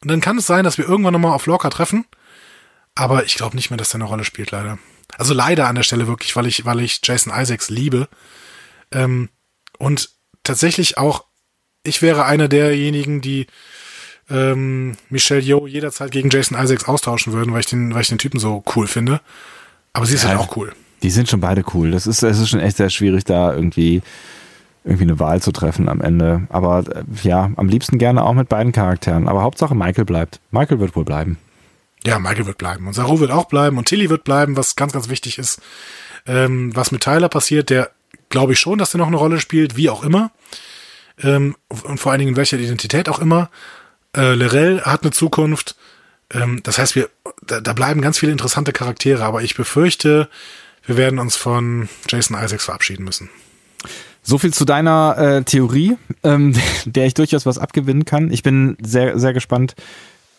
Und 0.03 0.11
dann 0.11 0.23
kann 0.23 0.39
es 0.39 0.47
sein, 0.47 0.65
dass 0.65 0.79
wir 0.79 0.89
irgendwann 0.89 1.13
nochmal 1.13 1.35
auf 1.35 1.47
Lorca 1.47 1.69
treffen. 1.69 2.07
Aber 2.95 3.25
ich 3.25 3.35
glaube 3.35 3.57
nicht 3.57 3.71
mehr, 3.71 3.77
dass 3.77 3.91
der 3.91 3.97
eine 3.97 4.09
Rolle 4.09 4.25
spielt, 4.25 4.51
leider. 4.51 4.79
Also 5.19 5.35
leider 5.35 5.69
an 5.69 5.75
der 5.75 5.83
Stelle 5.83 6.07
wirklich, 6.07 6.35
weil 6.35 6.47
ich, 6.47 6.65
weil 6.65 6.81
ich 6.81 7.01
Jason 7.05 7.33
Isaacs 7.35 7.69
liebe. 7.69 8.09
Ähm, 8.91 9.29
und 9.79 10.11
tatsächlich 10.43 10.97
auch 10.97 11.25
ich 11.83 12.03
wäre 12.03 12.25
einer 12.25 12.49
derjenigen, 12.49 13.21
die 13.21 13.47
ähm, 14.29 14.97
Michelle 15.09 15.41
Yeoh 15.41 15.67
jederzeit 15.67 16.11
gegen 16.11 16.31
Jason 16.31 16.59
Isaacs 16.59 16.85
austauschen 16.85 17.33
würden, 17.33 17.53
weil 17.53 17.61
ich 17.61 17.67
den, 17.67 17.95
weil 17.95 18.03
ich 18.03 18.09
den 18.09 18.19
Typen 18.19 18.39
so 18.39 18.63
cool 18.75 18.87
finde. 18.87 19.21
Aber 19.93 20.07
sie 20.07 20.15
ist 20.15 20.23
ja, 20.23 20.31
halt 20.31 20.39
auch 20.39 20.57
cool. 20.57 20.73
Die 21.03 21.11
sind 21.11 21.29
schon 21.29 21.41
beide 21.41 21.65
cool. 21.75 21.91
Das 21.91 22.07
ist, 22.07 22.23
es 22.23 22.39
ist 22.39 22.51
schon 22.51 22.61
echt 22.61 22.77
sehr 22.77 22.91
schwierig, 22.91 23.25
da 23.25 23.53
irgendwie, 23.53 24.03
irgendwie 24.85 25.05
eine 25.05 25.19
Wahl 25.19 25.43
zu 25.43 25.51
treffen 25.53 25.89
am 25.89 26.01
Ende. 26.01 26.47
Aber 26.51 26.85
äh, 26.95 27.03
ja, 27.23 27.51
am 27.57 27.69
liebsten 27.69 27.99
gerne 27.99 28.25
auch 28.25 28.35
mit 28.35 28.49
beiden 28.49 28.73
Charakteren. 28.73 29.27
Aber 29.27 29.43
Hauptsache 29.43 29.75
Michael 29.75 30.05
bleibt. 30.05 30.41
Michael 30.51 30.79
wird 30.79 30.95
wohl 30.95 31.05
bleiben. 31.05 31.39
Ja, 32.05 32.19
Michael 32.19 32.47
wird 32.47 32.59
bleiben. 32.59 32.87
Und 32.87 32.93
Saru 32.95 33.21
wird 33.21 33.31
auch 33.31 33.47
bleiben 33.47 33.77
und 33.77 33.87
Tilly 33.87 34.09
wird 34.09 34.25
bleiben, 34.25 34.57
was 34.57 34.77
ganz, 34.77 34.93
ganz 34.93 35.09
wichtig 35.09 35.39
ist. 35.39 35.61
Ähm, 36.27 36.75
was 36.77 36.93
mit 36.93 37.03
Tyler 37.03 37.29
passiert, 37.29 37.69
der 37.71 37.91
glaube 38.29 38.53
ich 38.53 38.61
schon, 38.61 38.79
dass 38.79 38.93
der 38.93 38.99
noch 38.99 39.09
eine 39.09 39.17
Rolle 39.17 39.41
spielt, 39.41 39.77
wie 39.77 39.91
auch 39.91 40.05
immer 40.05 40.31
ähm, 41.23 41.57
und 41.69 41.99
vor 41.99 42.13
allen 42.13 42.21
Dingen 42.21 42.31
in 42.31 42.37
welcher 42.37 42.59
Identität 42.59 43.09
auch 43.09 43.19
immer. 43.19 43.51
Äh, 44.17 44.35
Lerell 44.35 44.83
hat 44.83 45.03
eine 45.03 45.13
Zukunft. 45.13 45.77
Ähm, 46.33 46.61
das 46.63 46.79
heißt, 46.79 46.95
wir, 46.95 47.09
da, 47.47 47.61
da 47.61 47.73
bleiben 47.73 48.01
ganz 48.01 48.19
viele 48.19 48.33
interessante 48.33 48.73
Charaktere, 48.73 49.25
aber 49.25 49.43
ich 49.43 49.55
befürchte, 49.55 50.29
wir 50.87 50.97
werden 50.97 51.19
uns 51.19 51.37
von 51.37 51.89
Jason 52.09 52.37
Isaacs 52.43 52.65
verabschieden 52.65 53.05
müssen. 53.05 53.31
So 54.23 54.39
viel 54.39 54.53
zu 54.53 54.65
deiner 54.65 55.17
äh, 55.19 55.43
Theorie, 55.45 55.97
ähm, 56.23 56.55
der 56.85 57.07
ich 57.07 57.15
durchaus 57.15 57.47
was 57.47 57.59
abgewinnen 57.59 58.05
kann. 58.05 58.33
Ich 58.33 58.43
bin 58.43 58.77
sehr, 58.83 59.19
sehr 59.19 59.33
gespannt, 59.33 59.75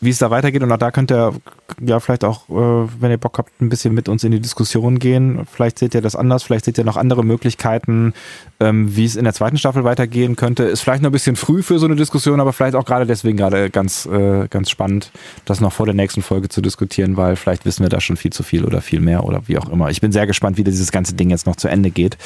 wie 0.02 0.10
es 0.10 0.18
da 0.18 0.32
weitergeht. 0.32 0.64
Und 0.64 0.72
auch 0.72 0.78
da 0.78 0.90
könnt 0.92 1.12
ihr 1.12 1.34
ja 1.80 2.00
vielleicht 2.00 2.24
auch, 2.24 2.50
äh, 2.50 2.90
wenn 3.00 3.12
ihr 3.12 3.18
Bock 3.18 3.38
habt, 3.38 3.62
ein 3.62 3.70
bisschen 3.70 3.94
mit 3.94 4.10
uns 4.10 4.24
in 4.24 4.32
die 4.32 4.40
Diskussion 4.40 4.98
gehen. 4.98 5.46
Vielleicht 5.50 5.78
seht 5.78 5.94
ihr 5.94 6.02
das 6.02 6.16
anders, 6.16 6.42
vielleicht 6.42 6.66
seht 6.66 6.80
ihr 6.80 6.84
noch 6.84 6.98
andere 6.98 7.24
Möglichkeiten, 7.24 8.14
ähm, 8.60 8.96
wie 8.96 9.06
es 9.06 9.16
in 9.16 9.24
der 9.24 9.34
zweiten 9.34 9.58
Staffel 9.58 9.84
weitergehen 9.84 10.36
könnte. 10.36 10.64
Ist 10.64 10.82
vielleicht 10.82 11.04
noch 11.04 11.10
ein 11.10 11.14
bisschen 11.14 11.36
früh 11.36 11.62
für 11.62 11.78
so 11.78 11.86
eine 11.86 11.96
Diskussion, 11.96 12.40
aber 12.40 12.52
vielleicht 12.52 12.76
auch 12.76 12.86
gerade 12.86 13.06
deswegen 13.06 13.38
gerade 13.38 13.70
ganz, 13.70 14.08
äh, 14.08 14.48
ganz 14.50 14.72
spannend, 14.72 15.12
das 15.46 15.62
noch 15.62 15.72
vor 15.72 15.86
der 15.86 15.96
nächsten 15.96 16.24
Folge 16.24 16.50
zu 16.50 16.62
diskutieren, 16.62 17.16
weil 17.16 17.36
vielleicht 17.36 17.66
wissen 17.66 17.84
wir 17.84 17.90
da 17.90 18.02
schon 18.02 18.18
viel 18.18 18.34
zu 18.34 18.42
viel 18.42 18.66
oder 18.66 18.82
viel 18.82 19.02
mehr 19.02 19.24
oder 19.24 19.44
wie 19.48 19.60
auch 19.60 19.70
immer. 19.70 19.92
Ich 19.92 20.02
bin 20.02 20.12
sehr 20.12 20.26
gespannt, 20.26 20.58
wie 20.58 20.64
dieses 20.64 20.92
ganze 20.92 21.14
Ding 21.14 21.30
jetzt 21.30 21.46
noch 21.46 21.56
zu 21.56 21.68
Ende 21.68 21.92
geht. 21.92 22.18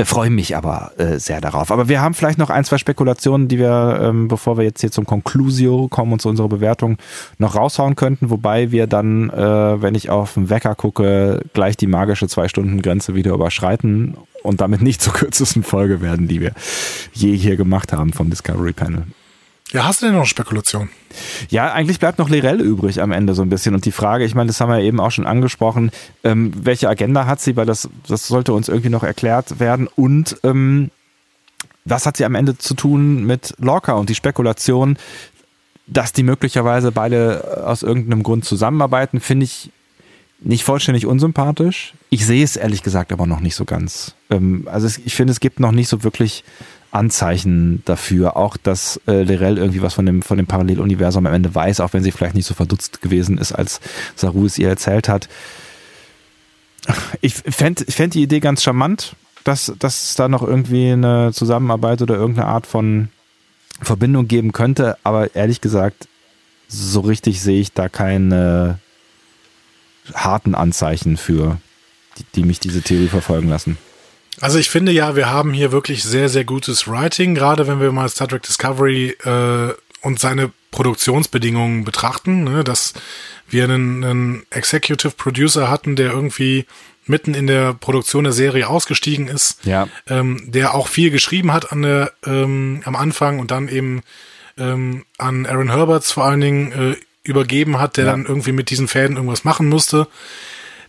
Äh, 0.00 0.04
freue 0.04 0.30
mich 0.30 0.56
aber 0.56 0.92
äh, 0.98 1.18
sehr 1.18 1.40
darauf. 1.40 1.70
Aber 1.70 1.88
wir 1.88 2.00
haben 2.00 2.14
vielleicht 2.14 2.38
noch 2.38 2.50
ein, 2.50 2.64
zwei 2.64 2.78
Spekulationen, 2.78 3.48
die 3.48 3.58
wir, 3.58 4.00
ähm, 4.02 4.28
bevor 4.28 4.56
wir 4.56 4.64
jetzt 4.64 4.80
hier 4.80 4.90
zum 4.90 5.04
Conclusio 5.04 5.88
kommen 5.88 6.12
und 6.12 6.22
zu 6.22 6.28
unserer 6.28 6.48
Bewertung, 6.48 6.96
noch 7.38 7.54
raushauen 7.54 7.96
könnten. 7.96 8.30
Wobei 8.30 8.70
wir 8.70 8.86
dann, 8.86 9.30
äh, 9.30 9.82
wenn 9.82 9.94
ich 9.94 10.10
auf 10.10 10.34
den 10.34 10.50
Wecker 10.50 10.74
gucke, 10.74 11.42
gleich 11.52 11.76
die 11.76 11.86
magische 11.86 12.28
Zwei-Stunden-Grenze 12.28 13.14
wieder 13.14 13.32
überschreiten 13.32 14.16
und 14.42 14.60
damit 14.60 14.80
nicht 14.82 15.02
zur 15.02 15.12
kürzesten 15.12 15.62
Folge 15.62 16.00
werden, 16.00 16.28
die 16.28 16.40
wir 16.40 16.52
je 17.12 17.36
hier 17.36 17.56
gemacht 17.56 17.92
haben 17.92 18.12
vom 18.12 18.30
Discovery 18.30 18.72
Panel. 18.72 19.04
Ja, 19.72 19.84
hast 19.84 20.02
du 20.02 20.06
denn 20.06 20.16
noch 20.16 20.26
Spekulation? 20.26 20.88
Ja, 21.48 21.72
eigentlich 21.72 22.00
bleibt 22.00 22.18
noch 22.18 22.28
Lirel 22.28 22.60
übrig 22.60 23.00
am 23.00 23.12
Ende 23.12 23.34
so 23.34 23.42
ein 23.42 23.50
bisschen. 23.50 23.74
Und 23.74 23.84
die 23.84 23.92
Frage, 23.92 24.24
ich 24.24 24.34
meine, 24.34 24.48
das 24.48 24.60
haben 24.60 24.70
wir 24.70 24.80
eben 24.80 24.98
auch 24.98 25.10
schon 25.10 25.26
angesprochen, 25.26 25.92
ähm, 26.24 26.52
welche 26.56 26.88
Agenda 26.88 27.26
hat 27.26 27.40
sie, 27.40 27.56
weil 27.56 27.66
das, 27.66 27.88
das 28.08 28.26
sollte 28.26 28.52
uns 28.52 28.68
irgendwie 28.68 28.88
noch 28.88 29.04
erklärt 29.04 29.60
werden. 29.60 29.86
Und 29.86 30.36
ähm, 30.42 30.90
was 31.84 32.04
hat 32.06 32.16
sie 32.16 32.24
am 32.24 32.34
Ende 32.34 32.58
zu 32.58 32.74
tun 32.74 33.24
mit 33.24 33.54
Lorca 33.58 33.92
und 33.92 34.08
die 34.08 34.14
Spekulation, 34.14 34.98
dass 35.86 36.12
die 36.12 36.24
möglicherweise 36.24 36.90
beide 36.90 37.64
aus 37.64 37.82
irgendeinem 37.82 38.22
Grund 38.22 38.44
zusammenarbeiten, 38.44 39.20
finde 39.20 39.44
ich 39.44 39.70
nicht 40.40 40.64
vollständig 40.64 41.06
unsympathisch. 41.06 41.94
Ich 42.08 42.26
sehe 42.26 42.42
es 42.42 42.56
ehrlich 42.56 42.82
gesagt 42.82 43.12
aber 43.12 43.26
noch 43.26 43.40
nicht 43.40 43.54
so 43.54 43.64
ganz. 43.64 44.14
Ähm, 44.30 44.66
also 44.70 44.86
es, 44.86 44.98
ich 44.98 45.14
finde, 45.14 45.32
es 45.32 45.40
gibt 45.40 45.60
noch 45.60 45.72
nicht 45.72 45.88
so 45.88 46.02
wirklich 46.02 46.44
Anzeichen 46.90 47.82
dafür, 47.84 48.36
auch 48.36 48.56
dass 48.56 49.00
äh, 49.06 49.22
Lerell 49.22 49.58
irgendwie 49.58 49.82
was 49.82 49.94
von 49.94 50.06
dem, 50.06 50.22
von 50.22 50.36
dem 50.36 50.46
Paralleluniversum 50.46 51.26
am 51.26 51.32
Ende 51.32 51.54
weiß, 51.54 51.80
auch 51.80 51.92
wenn 51.92 52.02
sie 52.02 52.10
vielleicht 52.10 52.34
nicht 52.34 52.46
so 52.46 52.54
verdutzt 52.54 53.00
gewesen 53.00 53.38
ist, 53.38 53.52
als 53.52 53.80
Saru 54.16 54.46
es 54.46 54.58
ihr 54.58 54.68
erzählt 54.68 55.08
hat. 55.08 55.28
Ich 57.20 57.34
fände 57.34 57.84
fänd 57.84 58.14
die 58.14 58.22
Idee 58.22 58.40
ganz 58.40 58.62
charmant, 58.62 59.14
dass, 59.44 59.72
dass 59.78 60.02
es 60.02 60.14
da 60.16 60.28
noch 60.28 60.42
irgendwie 60.42 60.90
eine 60.90 61.32
Zusammenarbeit 61.32 62.02
oder 62.02 62.16
irgendeine 62.16 62.48
Art 62.48 62.66
von 62.66 63.08
Verbindung 63.80 64.28
geben 64.28 64.52
könnte, 64.52 64.96
aber 65.04 65.34
ehrlich 65.34 65.60
gesagt, 65.60 66.08
so 66.68 67.00
richtig 67.00 67.40
sehe 67.40 67.60
ich 67.60 67.72
da 67.72 67.88
keine 67.88 68.78
harten 70.14 70.54
Anzeichen 70.54 71.16
für, 71.16 71.58
die, 72.18 72.24
die 72.34 72.44
mich 72.44 72.60
diese 72.60 72.82
Theorie 72.82 73.08
verfolgen 73.08 73.48
lassen. 73.48 73.78
Also 74.40 74.58
ich 74.58 74.70
finde 74.70 74.92
ja, 74.92 75.16
wir 75.16 75.30
haben 75.30 75.52
hier 75.52 75.70
wirklich 75.70 76.02
sehr, 76.02 76.28
sehr 76.28 76.44
gutes 76.44 76.88
Writing, 76.88 77.34
gerade 77.34 77.66
wenn 77.66 77.80
wir 77.80 77.92
mal 77.92 78.08
Star 78.08 78.28
Trek 78.28 78.42
Discovery 78.42 79.10
äh, 79.24 79.74
und 80.00 80.18
seine 80.18 80.50
Produktionsbedingungen 80.70 81.84
betrachten, 81.84 82.44
ne, 82.44 82.64
dass 82.64 82.94
wir 83.48 83.64
einen, 83.64 84.04
einen 84.04 84.42
Executive 84.50 85.12
Producer 85.12 85.70
hatten, 85.70 85.96
der 85.96 86.12
irgendwie 86.12 86.66
mitten 87.06 87.34
in 87.34 87.46
der 87.46 87.74
Produktion 87.74 88.24
der 88.24 88.32
Serie 88.32 88.68
ausgestiegen 88.68 89.28
ist, 89.28 89.64
ja. 89.64 89.88
ähm, 90.08 90.44
der 90.46 90.74
auch 90.74 90.88
viel 90.88 91.10
geschrieben 91.10 91.52
hat 91.52 91.72
an 91.72 91.82
der, 91.82 92.12
ähm, 92.24 92.82
am 92.84 92.96
Anfang 92.96 93.40
und 93.40 93.50
dann 93.50 93.68
eben 93.68 94.02
ähm, 94.56 95.04
an 95.18 95.44
Aaron 95.46 95.70
Herberts 95.70 96.12
vor 96.12 96.24
allen 96.24 96.40
Dingen 96.40 96.72
äh, 96.72 96.96
übergeben 97.24 97.78
hat, 97.78 97.96
der 97.96 98.06
ja. 98.06 98.10
dann 98.12 98.26
irgendwie 98.26 98.52
mit 98.52 98.70
diesen 98.70 98.88
Fäden 98.88 99.16
irgendwas 99.16 99.44
machen 99.44 99.68
musste. 99.68 100.06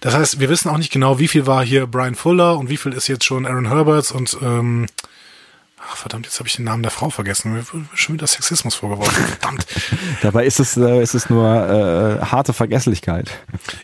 Das 0.01 0.13
heißt, 0.13 0.39
wir 0.39 0.49
wissen 0.49 0.69
auch 0.69 0.77
nicht 0.77 0.91
genau, 0.91 1.19
wie 1.19 1.27
viel 1.27 1.47
war 1.47 1.63
hier 1.63 1.87
Brian 1.87 2.15
Fuller 2.15 2.57
und 2.57 2.69
wie 2.69 2.77
viel 2.77 2.93
ist 2.93 3.07
jetzt 3.07 3.23
schon 3.23 3.45
Aaron 3.45 3.67
Herberts 3.67 4.11
und 4.11 4.35
ähm, 4.41 4.87
ach 5.79 5.95
verdammt, 5.95 6.25
jetzt 6.25 6.39
habe 6.39 6.47
ich 6.47 6.55
den 6.55 6.65
Namen 6.65 6.83
der 6.83 6.91
Frau 6.91 7.09
vergessen. 7.09 7.53
Mir 7.53 7.63
schon 7.93 8.15
wieder 8.15 8.27
Sexismus 8.27 8.75
vorgeworfen. 8.75 9.25
Verdammt. 9.39 9.65
Dabei 10.21 10.45
ist 10.45 10.59
es, 10.59 10.75
äh, 10.75 11.01
ist 11.01 11.13
es 11.13 11.29
nur 11.29 11.47
äh, 11.47 12.25
harte 12.25 12.53
Vergesslichkeit. 12.53 13.31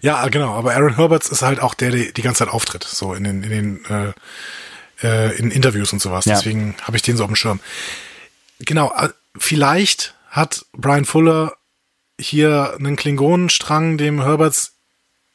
Ja, 0.01 0.27
genau. 0.27 0.55
Aber 0.55 0.73
Aaron 0.73 0.95
Herberts 0.95 1.29
ist 1.29 1.43
halt 1.43 1.59
auch 1.59 1.73
der, 1.73 1.91
der 1.91 2.11
die 2.11 2.21
ganze 2.21 2.45
Zeit 2.45 2.53
auftritt, 2.53 2.83
so 2.83 3.13
in 3.13 3.23
den, 3.23 3.43
in 3.43 3.49
den 3.49 3.85
äh, 3.85 4.13
äh, 5.03 5.37
in 5.37 5.51
Interviews 5.51 5.93
und 5.93 6.01
sowas. 6.01 6.25
Ja. 6.25 6.35
Deswegen 6.35 6.75
habe 6.81 6.97
ich 6.97 7.03
den 7.03 7.17
so 7.17 7.23
auf 7.23 7.29
dem 7.29 7.35
Schirm. 7.35 7.59
Genau. 8.59 8.91
äh, 8.95 9.09
Vielleicht 9.37 10.15
hat 10.29 10.65
Brian 10.73 11.05
Fuller 11.05 11.53
hier 12.19 12.75
einen 12.79 12.95
Klingonenstrang 12.95 13.97
dem 13.97 14.23
Herberts 14.23 14.76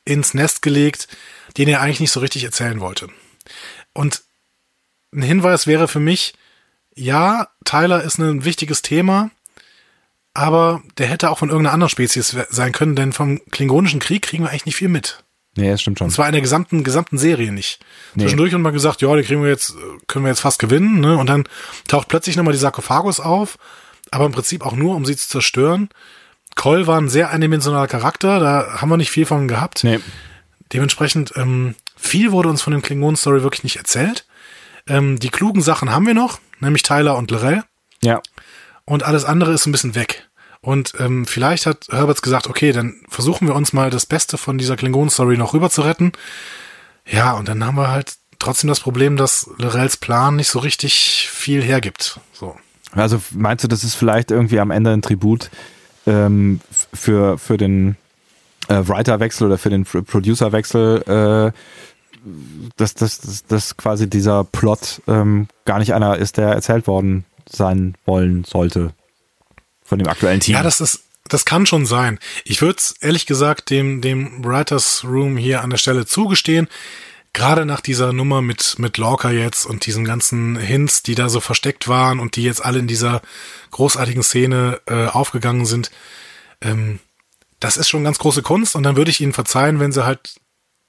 ins 0.04 0.34
Nest 0.34 0.62
gelegt, 0.62 1.08
den 1.56 1.68
er 1.68 1.80
eigentlich 1.80 2.00
nicht 2.00 2.12
so 2.12 2.20
richtig 2.20 2.44
erzählen 2.44 2.80
wollte. 2.80 3.08
Und 3.92 4.22
ein 5.12 5.22
Hinweis 5.22 5.66
wäre 5.66 5.88
für 5.88 6.00
mich, 6.00 6.34
ja, 6.94 7.48
Tyler 7.64 8.02
ist 8.02 8.18
ein 8.18 8.44
wichtiges 8.44 8.82
Thema, 8.82 9.30
aber 10.34 10.82
der 10.98 11.06
hätte 11.06 11.30
auch 11.30 11.38
von 11.38 11.50
irgendeiner 11.50 11.74
anderen 11.74 11.90
Spezies 11.90 12.36
sein 12.50 12.72
können, 12.72 12.96
denn 12.96 13.12
vom 13.12 13.40
Klingonischen 13.50 14.00
Krieg 14.00 14.22
kriegen 14.22 14.44
wir 14.44 14.50
eigentlich 14.50 14.66
nicht 14.66 14.76
viel 14.76 14.88
mit. 14.88 15.22
Nee, 15.56 15.70
das 15.70 15.82
stimmt 15.82 15.98
schon. 15.98 16.06
Und 16.06 16.12
zwar 16.12 16.26
in 16.26 16.32
der 16.32 16.40
gesamten, 16.40 16.82
gesamten 16.82 17.18
Serie 17.18 17.52
nicht. 17.52 17.84
Nee. 18.14 18.22
Zwischendurch 18.22 18.54
haben 18.54 18.62
wir 18.62 18.72
gesagt, 18.72 19.02
ja, 19.02 19.14
die 19.14 19.22
kriegen 19.22 19.42
wir 19.42 19.50
jetzt, 19.50 19.74
können 20.06 20.24
wir 20.24 20.30
jetzt 20.30 20.40
fast 20.40 20.58
gewinnen, 20.58 21.00
ne? 21.00 21.18
Und 21.18 21.26
dann 21.26 21.44
taucht 21.88 22.08
plötzlich 22.08 22.36
nochmal 22.36 22.52
die 22.52 22.58
Sarkophagus 22.58 23.20
auf, 23.20 23.58
aber 24.10 24.24
im 24.24 24.32
Prinzip 24.32 24.64
auch 24.64 24.74
nur, 24.74 24.96
um 24.96 25.04
sie 25.04 25.16
zu 25.16 25.28
zerstören. 25.28 25.90
Cole 26.54 26.86
war 26.86 27.00
ein 27.00 27.08
sehr 27.08 27.30
eindimensionaler 27.30 27.88
Charakter, 27.88 28.38
da 28.40 28.80
haben 28.80 28.88
wir 28.88 28.96
nicht 28.96 29.10
viel 29.10 29.26
von 29.26 29.48
gehabt. 29.48 29.84
Nee. 29.84 30.00
Dementsprechend, 30.72 31.32
ähm, 31.36 31.74
viel 31.96 32.32
wurde 32.32 32.48
uns 32.48 32.62
von 32.62 32.72
dem 32.72 32.82
Klingon-Story 32.82 33.42
wirklich 33.42 33.64
nicht 33.64 33.76
erzählt. 33.76 34.26
Ähm, 34.88 35.18
die 35.18 35.28
klugen 35.28 35.62
Sachen 35.62 35.90
haben 35.90 36.06
wir 36.06 36.14
noch, 36.14 36.40
nämlich 36.60 36.82
Tyler 36.82 37.16
und 37.16 37.30
Lorel. 37.30 37.64
Ja. 38.02 38.20
Und 38.84 39.04
alles 39.04 39.24
andere 39.24 39.52
ist 39.52 39.66
ein 39.66 39.72
bisschen 39.72 39.94
weg. 39.94 40.28
Und 40.60 40.94
ähm, 40.98 41.26
vielleicht 41.26 41.66
hat 41.66 41.88
Herberts 41.90 42.22
gesagt, 42.22 42.46
okay, 42.46 42.72
dann 42.72 43.00
versuchen 43.08 43.48
wir 43.48 43.54
uns 43.54 43.72
mal 43.72 43.90
das 43.90 44.06
Beste 44.06 44.38
von 44.38 44.58
dieser 44.58 44.76
Klingon-Story 44.76 45.36
noch 45.36 45.54
rüber 45.54 45.70
zu 45.70 45.82
retten. 45.82 46.12
Ja, 47.06 47.32
und 47.32 47.48
dann 47.48 47.64
haben 47.64 47.76
wir 47.76 47.90
halt 47.90 48.14
trotzdem 48.38 48.68
das 48.68 48.80
Problem, 48.80 49.16
dass 49.16 49.50
Lorels 49.58 49.96
Plan 49.96 50.36
nicht 50.36 50.48
so 50.48 50.60
richtig 50.60 51.28
viel 51.30 51.62
hergibt. 51.62 52.20
So. 52.32 52.56
Also 52.92 53.20
meinst 53.30 53.64
du, 53.64 53.68
das 53.68 53.84
ist 53.84 53.94
vielleicht 53.94 54.30
irgendwie 54.30 54.60
am 54.60 54.70
Ende 54.70 54.92
ein 54.92 55.02
Tribut 55.02 55.50
ähm, 56.06 56.60
für, 56.92 57.38
für 57.38 57.56
den 57.56 57.96
äh, 58.68 58.82
Writer-Wechsel 58.86 59.46
oder 59.46 59.58
für 59.58 59.70
den 59.70 59.84
Pro- 59.84 60.02
Producer-Wechsel, 60.02 61.52
äh, 61.52 61.58
dass, 62.76 62.94
dass, 62.94 63.18
dass, 63.20 63.44
dass 63.46 63.76
quasi 63.76 64.08
dieser 64.08 64.44
Plot 64.44 65.02
ähm, 65.08 65.48
gar 65.64 65.78
nicht 65.78 65.94
einer 65.94 66.18
ist, 66.18 66.36
der 66.36 66.48
erzählt 66.48 66.86
worden 66.86 67.24
sein 67.48 67.96
wollen 68.04 68.44
sollte 68.44 68.92
von 69.84 69.98
dem 69.98 70.08
aktuellen 70.08 70.40
Team. 70.40 70.54
Ja, 70.54 70.62
das 70.62 70.80
ist, 70.80 71.02
das 71.28 71.44
kann 71.44 71.66
schon 71.66 71.84
sein. 71.84 72.18
Ich 72.44 72.62
würde 72.62 72.78
es 72.78 72.94
ehrlich 73.00 73.26
gesagt 73.26 73.70
dem, 73.70 74.00
dem 74.00 74.44
Writers 74.44 75.04
Room 75.04 75.36
hier 75.36 75.62
an 75.62 75.70
der 75.70 75.78
Stelle 75.78 76.06
zugestehen. 76.06 76.68
Gerade 77.34 77.64
nach 77.64 77.80
dieser 77.80 78.12
Nummer 78.12 78.42
mit, 78.42 78.78
mit 78.78 78.98
Lorca 78.98 79.30
jetzt 79.30 79.64
und 79.64 79.86
diesen 79.86 80.04
ganzen 80.04 80.56
Hints, 80.56 81.02
die 81.02 81.14
da 81.14 81.28
so 81.30 81.40
versteckt 81.40 81.88
waren 81.88 82.20
und 82.20 82.36
die 82.36 82.42
jetzt 82.42 82.62
alle 82.64 82.78
in 82.78 82.86
dieser 82.86 83.22
großartigen 83.70 84.22
Szene 84.22 84.80
äh, 84.86 85.06
aufgegangen 85.06 85.64
sind, 85.64 85.90
ähm, 86.60 86.98
das 87.58 87.76
ist 87.76 87.88
schon 87.88 88.04
ganz 88.04 88.18
große 88.18 88.42
Kunst 88.42 88.76
und 88.76 88.82
dann 88.82 88.96
würde 88.96 89.10
ich 89.10 89.20
ihnen 89.20 89.32
verzeihen, 89.32 89.80
wenn 89.80 89.92
sie 89.92 90.04
halt 90.04 90.34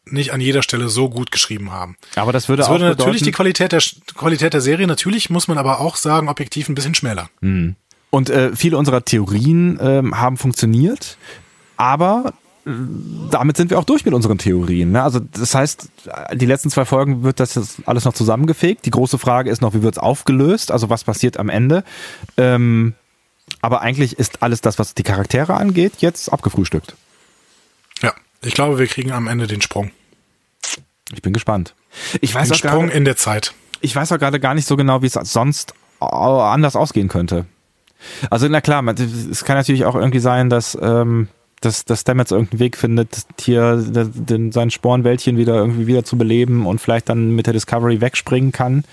nicht 0.05 0.33
an 0.33 0.41
jeder 0.41 0.63
Stelle 0.63 0.89
so 0.89 1.09
gut 1.09 1.31
geschrieben 1.31 1.71
haben. 1.71 1.95
aber 2.15 2.33
das 2.33 2.49
würde 2.49 2.61
Das 2.61 2.67
auch 2.67 2.71
würde 2.71 2.85
natürlich 2.85 3.21
bedeuten, 3.21 3.25
die 3.25 3.31
Qualität 3.31 3.71
der, 3.71 3.81
Qualität 4.15 4.53
der 4.53 4.61
Serie, 4.61 4.85
natürlich 4.87 5.29
muss 5.29 5.47
man 5.47 5.57
aber 5.57 5.79
auch 5.79 5.95
sagen, 5.95 6.27
objektiv 6.27 6.67
ein 6.67 6.75
bisschen 6.75 6.95
schmälern. 6.95 7.29
Und 8.09 8.29
äh, 8.29 8.55
viele 8.55 8.77
unserer 8.77 9.05
Theorien 9.05 9.79
ähm, 9.81 10.19
haben 10.19 10.37
funktioniert, 10.37 11.17
aber 11.77 12.25
äh, 12.27 12.42
damit 12.65 13.57
sind 13.57 13.71
wir 13.71 13.79
auch 13.79 13.83
durch 13.83 14.05
mit 14.05 14.13
unseren 14.13 14.37
Theorien. 14.37 14.91
Ne? 14.91 15.03
Also 15.03 15.19
das 15.19 15.53
heißt, 15.53 15.89
die 16.33 16.45
letzten 16.45 16.69
zwei 16.69 16.85
Folgen 16.85 17.23
wird 17.23 17.39
das 17.39 17.55
jetzt 17.55 17.79
alles 17.85 18.05
noch 18.05 18.13
zusammengefegt. 18.13 18.85
Die 18.85 18.91
große 18.91 19.17
Frage 19.17 19.49
ist 19.49 19.61
noch, 19.61 19.73
wie 19.73 19.81
wird 19.83 19.95
es 19.95 19.99
aufgelöst? 19.99 20.71
Also 20.71 20.89
was 20.89 21.03
passiert 21.03 21.37
am 21.37 21.49
Ende? 21.49 21.83
Ähm, 22.37 22.93
aber 23.61 23.81
eigentlich 23.81 24.17
ist 24.17 24.41
alles 24.43 24.61
das, 24.61 24.79
was 24.79 24.93
die 24.95 25.03
Charaktere 25.03 25.55
angeht, 25.55 25.93
jetzt 25.99 26.31
abgefrühstückt. 26.31 26.95
Ja, 28.01 28.13
ich 28.41 28.53
glaube, 28.53 28.79
wir 28.79 28.87
kriegen 28.87 29.11
am 29.11 29.27
Ende 29.27 29.47
den 29.47 29.61
Sprung. 29.61 29.91
Ich 31.13 31.21
bin 31.21 31.33
gespannt. 31.33 31.75
Ich 32.21 32.33
weiß 32.33 32.47
Den 32.47 32.53
auch 32.53 32.57
Sprung 32.59 32.85
gerade, 32.85 32.97
in 32.97 33.05
der 33.05 33.17
Zeit. 33.17 33.53
ich 33.81 33.93
weiß 33.95 34.11
auch 34.13 34.19
gerade 34.19 34.39
gar 34.39 34.53
nicht 34.53 34.67
so 34.67 34.77
genau, 34.77 35.01
wie 35.01 35.07
es 35.07 35.13
sonst 35.13 35.73
anders 35.99 36.75
ausgehen 36.75 37.09
könnte. 37.09 37.45
Also 38.29 38.47
na 38.47 38.61
klar, 38.61 38.83
es 38.87 39.43
kann 39.45 39.57
natürlich 39.57 39.85
auch 39.85 39.95
irgendwie 39.95 40.19
sein, 40.19 40.49
dass, 40.49 40.77
ähm, 40.81 41.27
dass, 41.65 41.85
dass 41.85 42.01
Stamets 42.01 42.31
irgendeinen 42.31 42.59
Weg 42.59 42.77
findet, 42.77 43.25
hier 43.39 43.77
den, 43.77 44.51
sein 44.51 44.71
Spornwäldchen 44.71 45.37
wieder 45.37 45.55
irgendwie 45.55 45.87
wieder 45.87 46.03
zu 46.03 46.17
beleben 46.17 46.65
und 46.65 46.79
vielleicht 46.79 47.09
dann 47.09 47.31
mit 47.31 47.45
der 47.45 47.53
Discovery 47.53 48.01
wegspringen 48.01 48.51
kann 48.51 48.83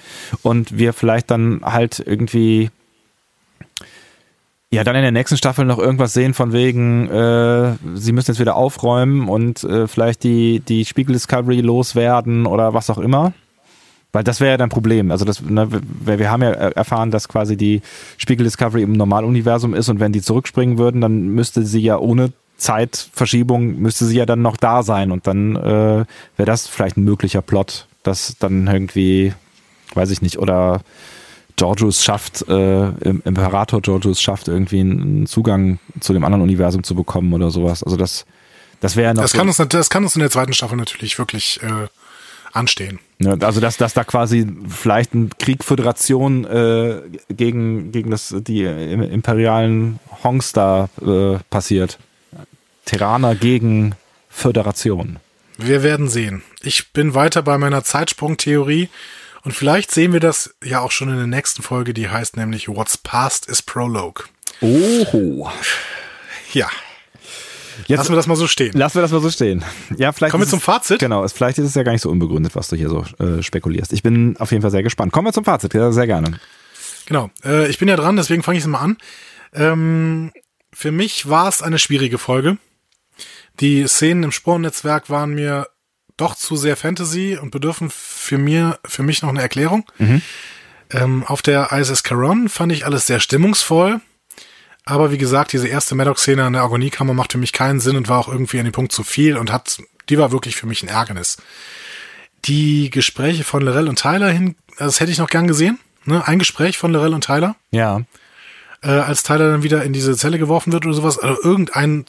und 0.42 0.78
wir 0.78 0.92
vielleicht 0.92 1.30
dann 1.30 1.60
halt 1.64 2.02
irgendwie 2.04 2.70
ja 4.70 4.84
dann 4.84 4.94
in 4.94 5.02
der 5.02 5.10
nächsten 5.10 5.36
Staffel 5.36 5.64
noch 5.64 5.78
irgendwas 5.78 6.12
sehen 6.12 6.32
von 6.32 6.52
wegen, 6.52 7.08
äh, 7.08 7.74
sie 7.94 8.12
müssen 8.12 8.30
jetzt 8.30 8.40
wieder 8.40 8.54
aufräumen 8.54 9.28
und 9.28 9.64
äh, 9.64 9.88
vielleicht 9.88 10.22
die, 10.22 10.60
die 10.60 10.84
Spiegel 10.84 11.12
Discovery 11.12 11.60
loswerden 11.60 12.46
oder 12.46 12.72
was 12.72 12.90
auch 12.90 12.98
immer. 12.98 13.32
Weil 14.12 14.24
das 14.24 14.40
wäre 14.40 14.52
ja 14.52 14.56
dein 14.56 14.70
Problem. 14.70 15.12
Also 15.12 15.24
das, 15.24 15.40
ne, 15.40 15.68
wir 16.04 16.30
haben 16.30 16.42
ja 16.42 16.50
erfahren, 16.50 17.12
dass 17.12 17.28
quasi 17.28 17.56
die 17.56 17.80
Spiegel 18.16 18.42
Discovery 18.42 18.82
im 18.82 18.92
Normaluniversum 18.92 19.72
ist 19.72 19.88
und 19.88 20.00
wenn 20.00 20.12
die 20.12 20.22
zurückspringen 20.22 20.78
würden, 20.78 21.00
dann 21.00 21.28
müsste 21.28 21.64
sie 21.64 21.80
ja 21.80 21.96
ohne 21.96 22.32
Zeitverschiebung 22.60 23.78
müsste 23.80 24.04
sie 24.04 24.16
ja 24.16 24.26
dann 24.26 24.42
noch 24.42 24.56
da 24.56 24.82
sein 24.82 25.10
und 25.10 25.26
dann 25.26 25.56
äh, 25.56 25.60
wäre 26.36 26.46
das 26.46 26.66
vielleicht 26.68 26.96
ein 26.96 27.04
möglicher 27.04 27.42
Plot, 27.42 27.86
dass 28.02 28.36
dann 28.38 28.66
irgendwie, 28.66 29.32
weiß 29.94 30.10
ich 30.10 30.22
nicht, 30.22 30.38
oder 30.38 30.82
Georgius 31.56 32.02
schafft, 32.04 32.48
äh, 32.48 32.88
im 32.88 33.22
Imperator 33.24 33.82
Georgius 33.82 34.20
schafft, 34.22 34.48
irgendwie 34.48 34.80
einen 34.80 35.26
Zugang 35.26 35.78
zu 36.00 36.12
dem 36.12 36.24
anderen 36.24 36.42
Universum 36.42 36.82
zu 36.84 36.94
bekommen 36.94 37.32
oder 37.34 37.50
sowas. 37.50 37.82
Also 37.82 37.96
das, 37.96 38.24
das 38.80 38.96
wäre 38.96 39.08
ja 39.08 39.14
noch. 39.14 39.22
Das 39.22 39.32
so- 39.32 39.38
kann, 39.38 39.48
uns, 39.48 39.56
das 39.56 39.90
kann 39.90 40.02
uns 40.04 40.14
in 40.16 40.20
der 40.20 40.30
zweiten 40.30 40.52
Staffel 40.54 40.76
natürlich 40.78 41.18
wirklich 41.18 41.60
äh, 41.62 41.88
anstehen. 42.52 42.98
Ja, 43.18 43.34
also 43.40 43.60
dass, 43.60 43.76
dass 43.76 43.92
da 43.92 44.04
quasi 44.04 44.46
vielleicht 44.68 45.12
ein 45.14 45.28
Krieg 45.38 45.62
Föderation 45.62 46.46
äh, 46.46 47.00
gegen, 47.28 47.92
gegen 47.92 48.10
das, 48.10 48.34
die 48.38 48.62
im- 48.64 49.02
imperialen 49.02 49.98
Hongs 50.24 50.52
da 50.52 50.88
äh, 51.04 51.38
passiert. 51.50 51.98
Terraner 52.90 53.36
gegen 53.36 53.94
Föderation. 54.28 55.20
Wir 55.58 55.84
werden 55.84 56.08
sehen. 56.08 56.42
Ich 56.60 56.92
bin 56.92 57.14
weiter 57.14 57.40
bei 57.42 57.56
meiner 57.56 57.84
Zeitsprung-Theorie 57.84 58.88
und 59.44 59.52
vielleicht 59.52 59.92
sehen 59.92 60.12
wir 60.12 60.18
das 60.18 60.54
ja 60.64 60.80
auch 60.80 60.90
schon 60.90 61.08
in 61.08 61.16
der 61.16 61.28
nächsten 61.28 61.62
Folge, 61.62 61.94
die 61.94 62.08
heißt 62.08 62.36
nämlich 62.36 62.66
What's 62.68 62.98
Past 62.98 63.46
is 63.46 63.62
Prologue. 63.62 64.24
Oho. 64.60 65.48
Ja, 66.52 66.68
Jetzt 67.86 67.98
lassen 67.98 68.10
wir 68.12 68.16
das 68.16 68.26
mal 68.26 68.34
so 68.36 68.48
stehen. 68.48 68.72
lassen 68.76 68.96
wir 68.96 69.02
das 69.02 69.12
mal 69.12 69.20
so 69.20 69.30
stehen. 69.30 69.64
Ja, 69.96 70.10
vielleicht 70.12 70.32
Kommen 70.32 70.42
wir 70.42 70.48
zum 70.48 70.58
es- 70.58 70.64
Fazit? 70.64 70.98
Genau, 70.98 71.22
es, 71.22 71.32
vielleicht 71.32 71.58
ist 71.58 71.66
es 71.66 71.74
ja 71.76 71.84
gar 71.84 71.92
nicht 71.92 72.02
so 72.02 72.10
unbegründet, 72.10 72.56
was 72.56 72.66
du 72.68 72.74
hier 72.76 72.88
so 72.88 73.04
äh, 73.24 73.40
spekulierst. 73.40 73.92
Ich 73.92 74.02
bin 74.02 74.36
auf 74.38 74.50
jeden 74.50 74.62
Fall 74.62 74.72
sehr 74.72 74.82
gespannt. 74.82 75.12
Kommen 75.12 75.28
wir 75.28 75.32
zum 75.32 75.44
Fazit, 75.44 75.74
ja, 75.74 75.92
sehr 75.92 76.08
gerne. 76.08 76.40
Genau. 77.06 77.30
Äh, 77.44 77.68
ich 77.68 77.78
bin 77.78 77.86
ja 77.86 77.94
dran, 77.94 78.16
deswegen 78.16 78.42
fange 78.42 78.58
ich 78.58 78.64
es 78.64 78.68
mal 78.68 78.80
an. 78.80 78.96
Ähm, 79.54 80.32
für 80.72 80.90
mich 80.90 81.28
war 81.28 81.48
es 81.48 81.62
eine 81.62 81.78
schwierige 81.78 82.18
Folge. 82.18 82.58
Die 83.58 83.86
Szenen 83.88 84.22
im 84.22 84.32
Sporennetzwerk 84.32 85.10
waren 85.10 85.34
mir 85.34 85.66
doch 86.16 86.34
zu 86.36 86.56
sehr 86.56 86.76
Fantasy 86.76 87.36
und 87.40 87.50
bedürfen 87.50 87.90
für 87.90 88.38
mir, 88.38 88.78
für 88.84 89.02
mich 89.02 89.22
noch 89.22 89.28
eine 89.30 89.42
Erklärung. 89.42 89.84
Ähm, 90.90 91.24
auf 91.26 91.42
der 91.42 91.72
ISS 91.72 92.02
Caron 92.02 92.48
fand 92.48 92.72
ich 92.72 92.84
alles 92.86 93.06
sehr 93.06 93.20
stimmungsvoll. 93.20 94.00
Aber 94.84 95.12
wie 95.12 95.18
gesagt, 95.18 95.52
diese 95.52 95.68
erste 95.68 95.94
Maddox-Szene 95.94 96.42
an 96.44 96.54
der 96.54 96.62
Agoniekammer 96.62 97.14
macht 97.14 97.32
für 97.32 97.38
mich 97.38 97.52
keinen 97.52 97.80
Sinn 97.80 97.96
und 97.96 98.08
war 98.08 98.18
auch 98.18 98.28
irgendwie 98.28 98.58
an 98.58 98.64
dem 98.64 98.72
Punkt 98.72 98.92
zu 98.92 99.02
viel 99.04 99.36
und 99.36 99.52
hat, 99.52 99.78
die 100.08 100.18
war 100.18 100.32
wirklich 100.32 100.56
für 100.56 100.66
mich 100.66 100.82
ein 100.82 100.88
Ärgernis. 100.88 101.36
Die 102.46 102.90
Gespräche 102.90 103.44
von 103.44 103.62
Lorel 103.62 103.88
und 103.88 103.98
Tyler 104.00 104.30
hin, 104.30 104.56
das 104.78 104.98
hätte 105.00 105.12
ich 105.12 105.18
noch 105.18 105.28
gern 105.28 105.46
gesehen. 105.46 105.78
Ne? 106.06 106.26
Ein 106.26 106.38
Gespräch 106.38 106.78
von 106.78 106.92
Lorel 106.92 107.12
und 107.14 107.24
Tyler, 107.24 107.56
Ja. 107.70 108.00
äh, 108.82 108.88
als 108.88 109.22
Tyler 109.22 109.50
dann 109.50 109.62
wieder 109.62 109.84
in 109.84 109.92
diese 109.92 110.16
Zelle 110.16 110.38
geworfen 110.38 110.72
wird 110.72 110.86
oder 110.86 110.94
sowas. 110.94 111.18
Also 111.18 111.40
irgendein 111.42 112.06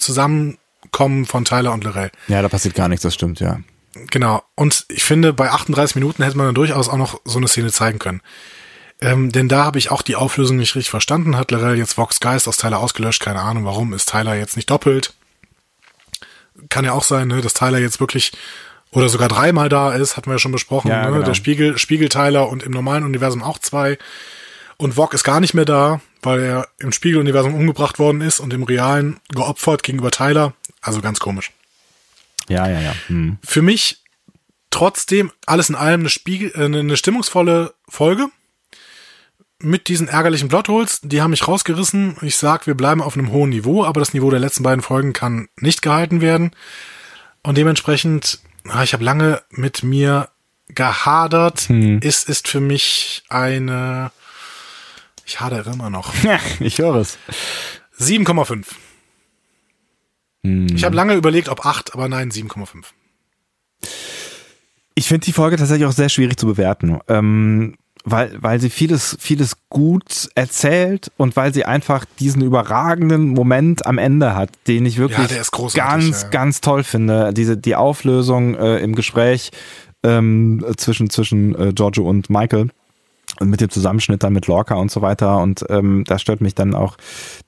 Zusammenkommen 0.91 1.25
von 1.25 1.45
Tyler 1.45 1.73
und 1.73 1.83
Lorel. 1.83 2.11
Ja, 2.27 2.41
da 2.41 2.49
passiert 2.49 2.75
gar 2.75 2.87
nichts, 2.87 3.03
das 3.03 3.13
stimmt, 3.13 3.39
ja. 3.39 3.59
Genau. 4.09 4.43
Und 4.55 4.85
ich 4.89 5.03
finde, 5.03 5.33
bei 5.33 5.49
38 5.49 5.95
Minuten 5.95 6.23
hätte 6.23 6.37
man 6.37 6.47
dann 6.47 6.55
durchaus 6.55 6.89
auch 6.89 6.97
noch 6.97 7.19
so 7.25 7.37
eine 7.37 7.47
Szene 7.47 7.71
zeigen 7.71 7.99
können. 7.99 8.21
Ähm, 9.01 9.31
denn 9.31 9.49
da 9.49 9.65
habe 9.65 9.79
ich 9.79 9.91
auch 9.91 10.01
die 10.01 10.15
Auflösung 10.15 10.57
nicht 10.57 10.75
richtig 10.75 10.91
verstanden. 10.91 11.35
Hat 11.35 11.51
Lorel 11.51 11.77
jetzt 11.77 11.97
Vox 11.97 12.19
Geist 12.19 12.47
aus 12.47 12.57
Tyler 12.57 12.79
ausgelöscht? 12.79 13.21
Keine 13.21 13.41
Ahnung, 13.41 13.65
warum 13.65 13.93
ist 13.93 14.09
Tyler 14.09 14.35
jetzt 14.35 14.55
nicht 14.55 14.69
doppelt? 14.69 15.13
Kann 16.69 16.85
ja 16.85 16.93
auch 16.93 17.03
sein, 17.03 17.27
ne, 17.27 17.41
dass 17.41 17.53
Tyler 17.53 17.79
jetzt 17.79 17.99
wirklich 17.99 18.31
oder 18.91 19.07
sogar 19.07 19.29
dreimal 19.29 19.69
da 19.69 19.93
ist, 19.93 20.17
hatten 20.17 20.29
wir 20.29 20.33
ja 20.33 20.39
schon 20.39 20.51
besprochen. 20.51 20.89
Ja, 20.89 21.05
ne? 21.05 21.13
genau. 21.13 21.25
Der 21.25 21.33
Spiegel, 21.33 21.77
Spiegel 21.77 22.09
Tyler 22.09 22.49
und 22.49 22.61
im 22.61 22.73
normalen 22.73 23.05
Universum 23.05 23.41
auch 23.41 23.57
zwei. 23.57 23.97
Und 24.77 24.97
Vog 24.97 25.13
ist 25.13 25.23
gar 25.23 25.39
nicht 25.39 25.53
mehr 25.53 25.65
da, 25.65 26.01
weil 26.21 26.41
er 26.41 26.67
im 26.79 26.91
Spiegeluniversum 26.91 27.55
umgebracht 27.55 27.99
worden 27.99 28.21
ist 28.21 28.39
und 28.39 28.53
im 28.53 28.63
Realen 28.63 29.19
geopfert 29.29 29.83
gegenüber 29.83 30.11
Tyler. 30.11 30.53
Also 30.81 31.01
ganz 31.01 31.19
komisch. 31.19 31.51
Ja, 32.49 32.67
ja, 32.67 32.81
ja. 32.81 32.95
Hm. 33.07 33.37
Für 33.43 33.61
mich 33.61 34.03
trotzdem 34.71 35.31
alles 35.45 35.69
in 35.69 35.75
allem 35.75 36.01
eine, 36.01 36.09
Spiegel, 36.09 36.51
äh, 36.55 36.65
eine 36.65 36.97
stimmungsvolle 36.97 37.73
Folge 37.87 38.27
mit 39.63 39.87
diesen 39.87 40.07
ärgerlichen 40.07 40.49
Plotholes, 40.49 41.01
die 41.03 41.21
haben 41.21 41.31
mich 41.31 41.47
rausgerissen. 41.47 42.17
Ich 42.21 42.37
sag, 42.37 42.67
wir 42.67 42.75
bleiben 42.75 43.01
auf 43.01 43.15
einem 43.15 43.31
hohen 43.31 43.51
Niveau, 43.51 43.85
aber 43.85 43.99
das 43.99 44.13
Niveau 44.13 44.29
der 44.29 44.39
letzten 44.39 44.63
beiden 44.63 44.81
Folgen 44.81 45.13
kann 45.13 45.49
nicht 45.59 45.81
gehalten 45.81 46.21
werden. 46.21 46.51
Und 47.43 47.57
dementsprechend, 47.57 48.39
ah, 48.67 48.83
ich 48.83 48.93
habe 48.93 49.03
lange 49.03 49.41
mit 49.49 49.83
mir 49.83 50.29
gehadert. 50.69 51.61
Hm. 51.61 51.99
Es 52.03 52.23
ist 52.23 52.47
für 52.47 52.59
mich 52.59 53.23
eine, 53.29 54.11
ich 55.25 55.39
hadere 55.39 55.71
immer 55.71 55.89
noch. 55.89 56.13
ich 56.59 56.79
höre 56.79 56.95
es. 56.95 57.17
7,5. 57.99 58.65
Hm. 60.45 60.67
Ich 60.75 60.83
habe 60.83 60.95
lange 60.95 61.13
überlegt, 61.13 61.49
ob 61.49 61.65
8, 61.65 61.93
aber 61.93 62.07
nein, 62.07 62.31
7,5. 62.31 62.85
Ich 64.95 65.07
finde 65.07 65.25
die 65.25 65.33
Folge 65.33 65.57
tatsächlich 65.57 65.87
auch 65.87 65.93
sehr 65.93 66.09
schwierig 66.09 66.37
zu 66.37 66.45
bewerten. 66.45 66.99
Ähm, 67.07 67.75
weil, 68.03 68.35
weil 68.41 68.59
sie 68.59 68.69
vieles, 68.69 69.15
vieles 69.19 69.57
gut 69.69 70.29
erzählt 70.35 71.11
und 71.17 71.35
weil 71.35 71.53
sie 71.53 71.65
einfach 71.65 72.05
diesen 72.19 72.41
überragenden 72.41 73.29
Moment 73.29 73.85
am 73.85 73.97
Ende 73.97 74.35
hat, 74.35 74.49
den 74.67 74.85
ich 74.85 74.97
wirklich 74.97 75.19
ja, 75.19 75.25
ganz, 75.75 76.23
ja. 76.23 76.29
ganz 76.29 76.61
toll 76.61 76.83
finde. 76.83 77.33
Diese, 77.33 77.57
die 77.57 77.75
Auflösung 77.75 78.55
äh, 78.55 78.79
im 78.79 78.95
Gespräch 78.95 79.51
ähm, 80.03 80.65
zwischen, 80.77 81.09
zwischen 81.09 81.53
äh, 81.55 81.73
Giorgio 81.73 82.09
und 82.09 82.29
Michael 82.29 82.69
und 83.41 83.49
mit 83.49 83.59
dem 83.59 83.69
Zusammenschnitt 83.69 84.23
dann 84.23 84.33
mit 84.33 84.47
Lorca 84.47 84.75
und 84.75 84.91
so 84.91 85.01
weiter. 85.01 85.39
Und 85.39 85.65
ähm, 85.69 86.03
da 86.07 86.19
stört 86.19 86.41
mich 86.41 86.55
dann 86.55 86.73
auch 86.73 86.95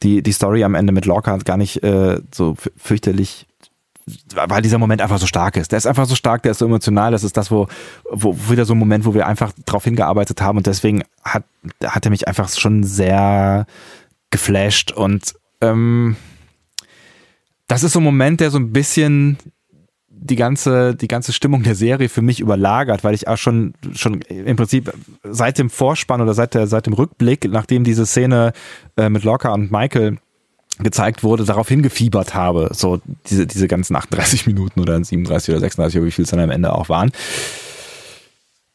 die, 0.02 0.22
die 0.22 0.32
Story 0.32 0.64
am 0.64 0.76
Ende 0.76 0.92
mit 0.92 1.06
Lorca 1.06 1.38
gar 1.38 1.58
nicht 1.58 1.84
äh, 1.84 2.20
so 2.34 2.56
fürchterlich 2.76 3.48
weil 4.36 4.62
dieser 4.62 4.80
Moment 4.80 5.02
einfach 5.02 5.18
so 5.18 5.28
stark 5.28 5.56
ist. 5.56 5.72
Der 5.72 5.78
ist 5.78 5.88
einfach 5.88 6.06
so 6.06 6.16
stark, 6.16 6.44
der 6.44 6.52
ist 6.52 6.58
so 6.58 6.66
emotional. 6.66 7.12
Das 7.12 7.24
ist 7.24 7.38
das, 7.38 7.52
wo, 7.52 7.68
wo 8.10 8.36
wieder 8.50 8.66
so 8.66 8.74
ein 8.74 8.78
Moment, 8.78 9.06
wo 9.06 9.14
wir 9.14 9.28
einfach 9.28 9.54
drauf 9.66 9.86
hingearbeitet 9.86 10.42
haben 10.42 10.58
und 10.58 10.68
deswegen 10.68 11.04
hat, 11.24 11.46
hat 11.82 12.06
er 12.06 12.12
mich 12.12 12.28
einfach 12.28 12.50
schon 12.50 12.84
sehr 12.84 13.66
geflasht 14.30 14.92
und 14.92 15.36
ähm, 15.62 16.18
das 17.68 17.84
ist 17.84 17.94
so 17.94 18.00
ein 18.00 18.04
Moment, 18.04 18.42
der 18.42 18.52
so 18.52 18.58
ein 18.58 18.74
bisschen 18.74 19.38
die 20.24 20.36
ganze, 20.36 20.96
die 20.96 21.08
ganze 21.08 21.34
Stimmung 21.34 21.64
der 21.64 21.76
Serie 21.76 22.10
für 22.10 22.22
mich 22.22 22.40
überlagert, 22.40 23.04
weil 23.04 23.14
ich 23.14 23.28
auch 23.28 23.38
schon, 23.38 23.74
schon 23.94 24.22
im 24.22 24.56
Prinzip 24.56 24.94
seit 25.24 25.58
dem 25.58 25.70
Vorspann 25.70 26.22
oder 26.22 26.34
seit, 26.34 26.54
der, 26.54 26.68
seit 26.68 26.86
dem 26.86 26.94
Rückblick, 26.94 27.50
nachdem 27.50 27.84
diese 27.84 28.06
Szene 28.06 28.54
äh, 28.98 29.10
mit 29.10 29.24
Locke 29.24 29.52
und 29.52 29.72
Michael 29.72 30.18
gezeigt 30.80 31.24
wurde, 31.24 31.44
darauf 31.44 31.68
hingefiebert 31.68 32.34
habe, 32.34 32.70
so 32.74 33.00
diese, 33.30 33.46
diese 33.46 33.68
ganzen 33.68 33.96
38 33.96 34.48
Minuten 34.48 34.80
oder 34.80 35.04
37 35.04 35.54
oder 35.54 35.60
36 35.60 36.00
oder 36.00 36.08
wie 36.08 36.12
viel 36.12 36.24
es 36.24 36.32
dann 36.32 36.40
am 36.40 36.50
Ende 36.50 36.74
auch 36.74 36.90
waren. 36.90 37.12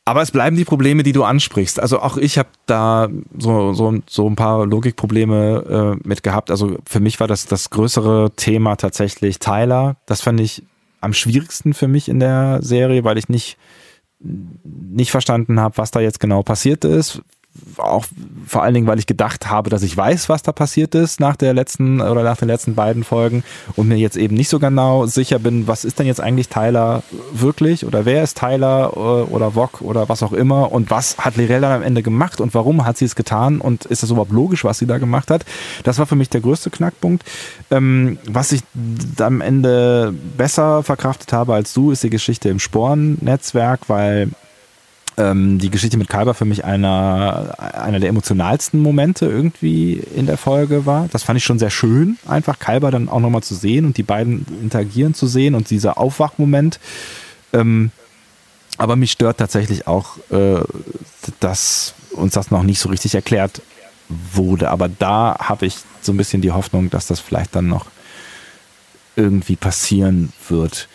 Aber 0.04 0.22
es 0.22 0.30
bleiben 0.30 0.56
die 0.56 0.64
Probleme, 0.64 1.02
die 1.02 1.12
du 1.12 1.24
ansprichst. 1.24 1.78
Also 1.78 2.00
auch 2.00 2.16
ich 2.16 2.38
habe 2.38 2.48
da 2.64 3.08
so, 3.36 3.74
so, 3.74 3.98
so 4.08 4.26
ein 4.26 4.36
paar 4.36 4.64
Logikprobleme 4.64 5.98
äh, 6.02 6.08
mit 6.08 6.22
gehabt. 6.22 6.50
Also 6.50 6.78
für 6.86 7.00
mich 7.00 7.20
war 7.20 7.26
das 7.26 7.44
das 7.44 7.68
größere 7.68 8.30
Thema 8.34 8.76
tatsächlich 8.76 9.38
Tyler. 9.38 9.96
Das 10.06 10.22
fand 10.22 10.40
ich 10.40 10.62
am 11.00 11.12
schwierigsten 11.12 11.74
für 11.74 11.88
mich 11.88 12.08
in 12.08 12.20
der 12.20 12.60
Serie, 12.62 13.04
weil 13.04 13.18
ich 13.18 13.28
nicht 13.28 13.56
nicht 14.20 15.12
verstanden 15.12 15.60
habe, 15.60 15.78
was 15.78 15.92
da 15.92 16.00
jetzt 16.00 16.18
genau 16.18 16.42
passiert 16.42 16.84
ist 16.84 17.22
auch 17.78 18.06
vor 18.47 18.62
allen 18.62 18.74
Dingen, 18.74 18.86
weil 18.86 18.98
ich 18.98 19.06
gedacht 19.06 19.51
habe, 19.51 19.70
dass 19.70 19.82
ich 19.82 19.97
weiß, 19.97 20.28
was 20.28 20.43
da 20.43 20.52
passiert 20.52 20.94
ist 20.94 21.20
nach 21.20 21.36
der 21.36 21.55
letzten 21.55 22.01
oder 22.01 22.22
nach 22.22 22.36
den 22.36 22.48
letzten 22.48 22.74
beiden 22.74 23.05
Folgen 23.05 23.44
und 23.76 23.89
mir 23.89 23.97
jetzt 23.97 24.16
eben 24.16 24.35
nicht 24.35 24.48
so 24.48 24.59
genau 24.59 25.06
sicher 25.06 25.39
bin, 25.39 25.66
was 25.66 25.85
ist 25.85 25.98
denn 25.98 26.06
jetzt 26.06 26.20
eigentlich 26.20 26.48
Tyler 26.48 27.02
wirklich 27.32 27.86
oder 27.86 28.05
wer 28.05 28.22
ist 28.22 28.39
Tyler 28.39 28.93
äh, 28.94 28.98
oder 28.98 29.52
Vog 29.52 29.80
oder 29.82 30.09
was 30.09 30.22
auch 30.22 30.32
immer 30.32 30.72
und 30.72 30.90
was 30.90 31.18
hat 31.18 31.36
Lirel 31.36 31.60
dann 31.60 31.72
am 31.72 31.82
Ende 31.82 32.02
gemacht 32.02 32.40
und 32.40 32.55
warum 32.55 32.85
hat 32.85 32.98
sie 32.98 33.05
es 33.05 33.14
getan 33.14 33.60
und 33.60 33.85
ist 33.86 34.02
das 34.02 34.10
überhaupt 34.10 34.32
logisch, 34.32 34.64
was 34.64 34.78
sie 34.78 34.86
da 34.86 34.98
gemacht 34.98 35.30
hat? 35.30 35.44
Das 35.85 35.98
war 35.98 36.06
für 36.06 36.16
mich 36.16 36.30
der 36.30 36.40
größte 36.40 36.70
Knackpunkt. 36.70 37.24
Ähm, 37.70 38.18
was 38.26 38.52
ich 38.52 38.62
am 39.20 39.40
Ende 39.40 40.14
besser 40.36 40.82
verkraftet 40.82 41.32
habe 41.32 41.55
als 41.55 41.74
du, 41.74 41.90
ist 41.90 42.02
die 42.02 42.10
Geschichte 42.10 42.48
im 42.48 42.59
Sporennetzwerk, 42.59 43.89
weil 43.89 44.30
ähm, 45.19 45.59
die 45.59 45.70
Geschichte 45.70 45.99
mit 45.99 46.09
Kalber 46.09 46.32
für 46.32 46.45
mich 46.45 46.65
einer, 46.65 47.55
einer 47.59 47.99
der 48.01 48.09
emotionalsten 48.09 48.81
Momente 48.81 49.27
irgendwie 49.27 49.95
in 49.95 50.27
der 50.27 50.39
Folge 50.39 50.86
war. 50.86 51.09
Das 51.11 51.24
fand 51.24 51.36
ich 51.36 51.45
schon 51.45 51.59
sehr 51.59 51.70
schön, 51.70 52.16
einfach 52.27 52.59
Kalber 52.59 52.90
dann 52.90 53.09
auch 53.09 53.20
nochmal 53.20 53.43
zu 53.43 53.55
sehen 53.55 53.85
und 53.85 53.97
die 53.97 54.05
beiden 54.05 54.47
interagieren 54.62 55.15
zu 55.15 55.27
sehen 55.27 55.55
und 55.55 55.70
dieser 55.70 55.99
Aufwachmoment. 55.99 56.78
Ähm, 57.53 57.90
aber 58.78 58.95
mich 58.95 59.11
stört 59.11 59.39
tatsächlich 59.39 59.89
auch, 59.89 60.19
äh, 60.31 60.61
dass 61.40 61.95
uns 62.12 62.35
das 62.35 62.53
noch 62.53 62.62
nicht 62.62 62.78
so 62.78 62.89
richtig 62.89 63.15
erklärt 63.16 63.61
wurde. 64.09 64.70
Aber 64.70 64.89
da 64.89 65.36
habe 65.40 65.66
ich 65.66 65.77
so 66.01 66.12
ein 66.12 66.16
bisschen 66.16 66.43
die 66.43 66.53
Hoffnung, 66.53 66.89
dass 66.89 67.09
das 67.09 67.19
vielleicht 67.19 67.57
dann 67.57 67.66
noch 67.66 67.86
irgendwie 69.16 69.57
passieren 69.57 70.32
wird. 70.49 70.89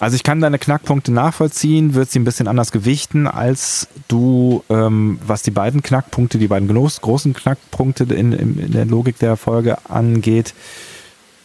Also 0.00 0.16
ich 0.16 0.24
kann 0.24 0.40
deine 0.40 0.58
Knackpunkte 0.58 1.12
nachvollziehen, 1.12 1.94
wird 1.94 2.10
sie 2.10 2.18
ein 2.18 2.24
bisschen 2.24 2.48
anders 2.48 2.72
gewichten, 2.72 3.26
als 3.28 3.88
du, 4.08 4.64
ähm, 4.68 5.18
was 5.24 5.42
die 5.42 5.52
beiden 5.52 5.82
Knackpunkte, 5.82 6.38
die 6.38 6.48
beiden 6.48 6.68
großen 6.68 7.32
Knackpunkte 7.32 8.04
in, 8.04 8.32
in, 8.32 8.58
in 8.58 8.72
der 8.72 8.86
Logik 8.86 9.18
der 9.18 9.36
Folge 9.36 9.78
angeht, 9.88 10.52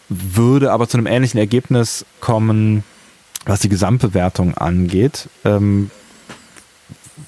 würde 0.10 0.72
aber 0.72 0.88
zu 0.88 0.98
einem 0.98 1.06
ähnlichen 1.06 1.40
Ergebnis 1.40 2.06
kommen, 2.20 2.84
was 3.46 3.60
die 3.60 3.70
Gesamtbewertung 3.70 4.56
angeht. 4.58 5.30
Ähm, 5.46 5.92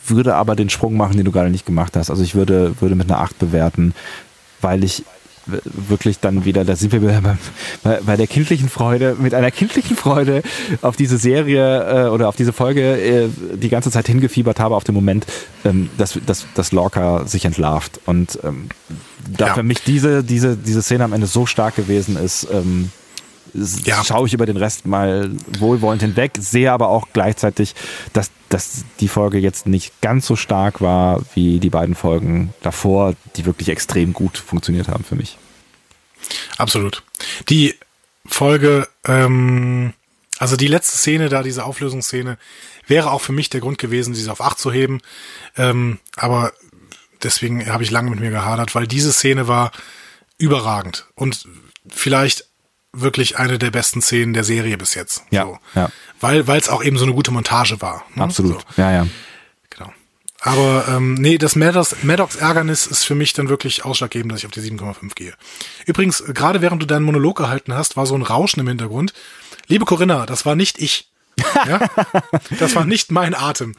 würde 0.06 0.36
aber 0.36 0.56
den 0.56 0.70
Sprung 0.70 0.98
machen, 0.98 1.18
den 1.18 1.26
du 1.26 1.32
gerade 1.32 1.52
nicht 1.52 1.66
gemacht 1.66 1.96
hast. 1.96 2.10
Also 2.10 2.24
ich 2.24 2.34
würde, 2.34 2.74
würde 2.82 2.96
mit 2.96 3.10
einer 3.12 3.22
8 3.22 3.38
bewerten, 3.38 3.94
weil 4.60 4.84
ich 4.84 5.04
wirklich 5.46 6.20
dann 6.20 6.46
wieder, 6.46 6.64
da 6.66 6.76
sind 6.76 6.92
wir 6.92 7.02
bei, 7.02 7.38
bei, 7.84 8.00
bei 8.06 8.18
der 8.18 8.28
kindlichen 8.28 8.70
Freude, 8.70 9.16
mit 9.20 9.34
einer 9.34 9.52
kindlichen 9.52 9.96
Freude 9.98 10.44
auf 10.82 10.96
diese 10.96 11.18
Serie 11.18 12.06
äh, 12.06 12.10
oder 12.10 12.30
auf 12.30 12.36
diese 12.36 12.54
Folge 12.54 12.82
äh, 12.82 13.30
die 13.56 13.70
ganze 13.70 13.92
Zeit 13.92 14.08
hingefiebert 14.08 14.60
habe 14.60 14.76
auf 14.76 14.84
den 14.84 14.96
Moment, 14.96 15.26
ähm, 15.66 15.90
dass, 15.98 16.20
dass, 16.26 16.46
dass 16.54 16.72
Lorca 16.72 17.26
sich 17.26 17.46
entlarvt. 17.46 18.00
Und 18.06 18.40
ähm, 18.44 18.70
da 19.28 19.48
ja. 19.48 19.54
für 19.54 19.64
mich 19.64 19.84
diese, 19.84 20.24
diese, 20.24 20.56
diese 20.56 20.82
Szene 20.82 21.04
am 21.04 21.14
Ende 21.14 21.28
so 21.28 21.46
stark 21.46 21.76
gewesen 21.76 22.18
ist, 22.18 22.48
ähm, 22.52 22.92
ja. 23.54 24.04
schaue 24.04 24.28
ich 24.28 24.34
über 24.34 24.46
den 24.46 24.58
Rest 24.58 24.86
mal 24.86 25.32
wohlwollend 25.60 26.02
hinweg, 26.02 26.34
sehe 26.40 26.72
aber 26.72 26.90
auch 26.90 27.08
gleichzeitig, 27.14 27.76
dass, 28.14 28.32
dass 28.50 28.86
die 29.00 29.08
Folge 29.08 29.38
jetzt 29.38 29.68
nicht 29.68 30.00
ganz 30.02 30.26
so 30.28 30.36
stark 30.36 30.82
war 30.82 31.22
wie 31.34 31.60
die 31.60 31.70
beiden 31.70 31.96
Folgen 31.96 32.54
davor, 32.62 33.16
die 33.36 33.46
wirklich 33.46 33.70
extrem 33.70 34.14
gut 34.14 34.38
funktioniert 34.38 34.88
haben 34.88 35.04
für 35.04 35.16
mich. 35.16 35.38
Absolut. 36.58 37.04
Die 37.50 37.76
Folge, 38.26 38.88
ähm, 39.06 39.94
also 40.38 40.56
die 40.56 40.68
letzte 40.68 40.98
Szene 40.98 41.30
da, 41.30 41.44
diese 41.44 41.66
Auflösungsszene, 41.66 42.38
wäre 42.88 43.12
auch 43.12 43.22
für 43.22 43.34
mich 43.34 43.50
der 43.50 43.62
Grund 43.62 43.78
gewesen, 43.78 44.14
diese 44.14 44.32
auf 44.32 44.42
acht 44.42 44.60
zu 44.60 44.72
heben. 44.72 45.02
Ähm, 45.58 46.00
aber 46.16 46.54
deswegen 47.24 47.68
habe 47.70 47.84
ich 47.84 47.92
lange 47.92 48.10
mit 48.10 48.20
mir 48.20 48.32
gehadert, 48.32 48.76
weil 48.76 48.88
diese 48.88 49.12
Szene 49.12 49.48
war 49.48 49.72
überragend 50.38 51.06
und 51.16 51.48
vielleicht 51.88 52.51
wirklich 52.94 53.38
eine 53.38 53.58
der 53.58 53.72
besten 53.72 54.02
Szenen 54.02 54.34
der 54.34 54.44
Serie 54.44 54.78
bis 54.78 54.96
jetzt. 54.96 55.24
Ja. 55.30 55.46
So. 55.46 55.58
ja. 55.76 55.90
Weil 56.20 56.48
es 56.50 56.70
auch 56.70 56.84
eben 56.84 56.98
so 56.98 57.06
eine 57.06 57.14
gute 57.14 57.32
Montage 57.32 57.82
war. 57.82 58.04
Ne? 58.16 58.24
Absolut. 58.24 58.66
So. 58.76 58.82
Ja, 58.82 58.92
ja. 58.92 59.08
Genau. 59.70 59.92
Aber 60.42 60.86
ähm, 60.90 61.14
nee, 61.16 61.38
das 61.38 61.56
Maddox, 61.56 62.04
Maddox 62.04 62.36
Ärgernis 62.36 62.88
ist 62.88 63.04
für 63.04 63.16
mich 63.16 63.34
dann 63.34 63.50
wirklich 63.50 63.86
ausschlaggebend, 63.86 64.32
dass 64.32 64.40
ich 64.40 64.46
auf 64.46 64.52
die 64.52 64.62
7,5 64.62 65.16
gehe. 65.16 65.34
Übrigens, 65.86 66.24
gerade 66.28 66.62
während 66.62 66.82
du 66.82 66.86
deinen 66.86 67.04
Monolog 67.04 67.38
gehalten 67.38 67.74
hast, 67.74 67.96
war 67.96 68.06
so 68.06 68.16
ein 68.16 68.24
Rauschen 68.24 68.60
im 68.60 68.68
Hintergrund. 68.68 69.14
Liebe 69.68 69.86
Corinna, 69.86 70.26
das 70.26 70.46
war 70.46 70.56
nicht 70.56 70.80
ich. 70.80 71.08
Ja? 71.68 71.80
Das 72.60 72.76
war 72.76 72.86
nicht 72.86 73.12
mein 73.12 73.34
Atem. 73.34 73.74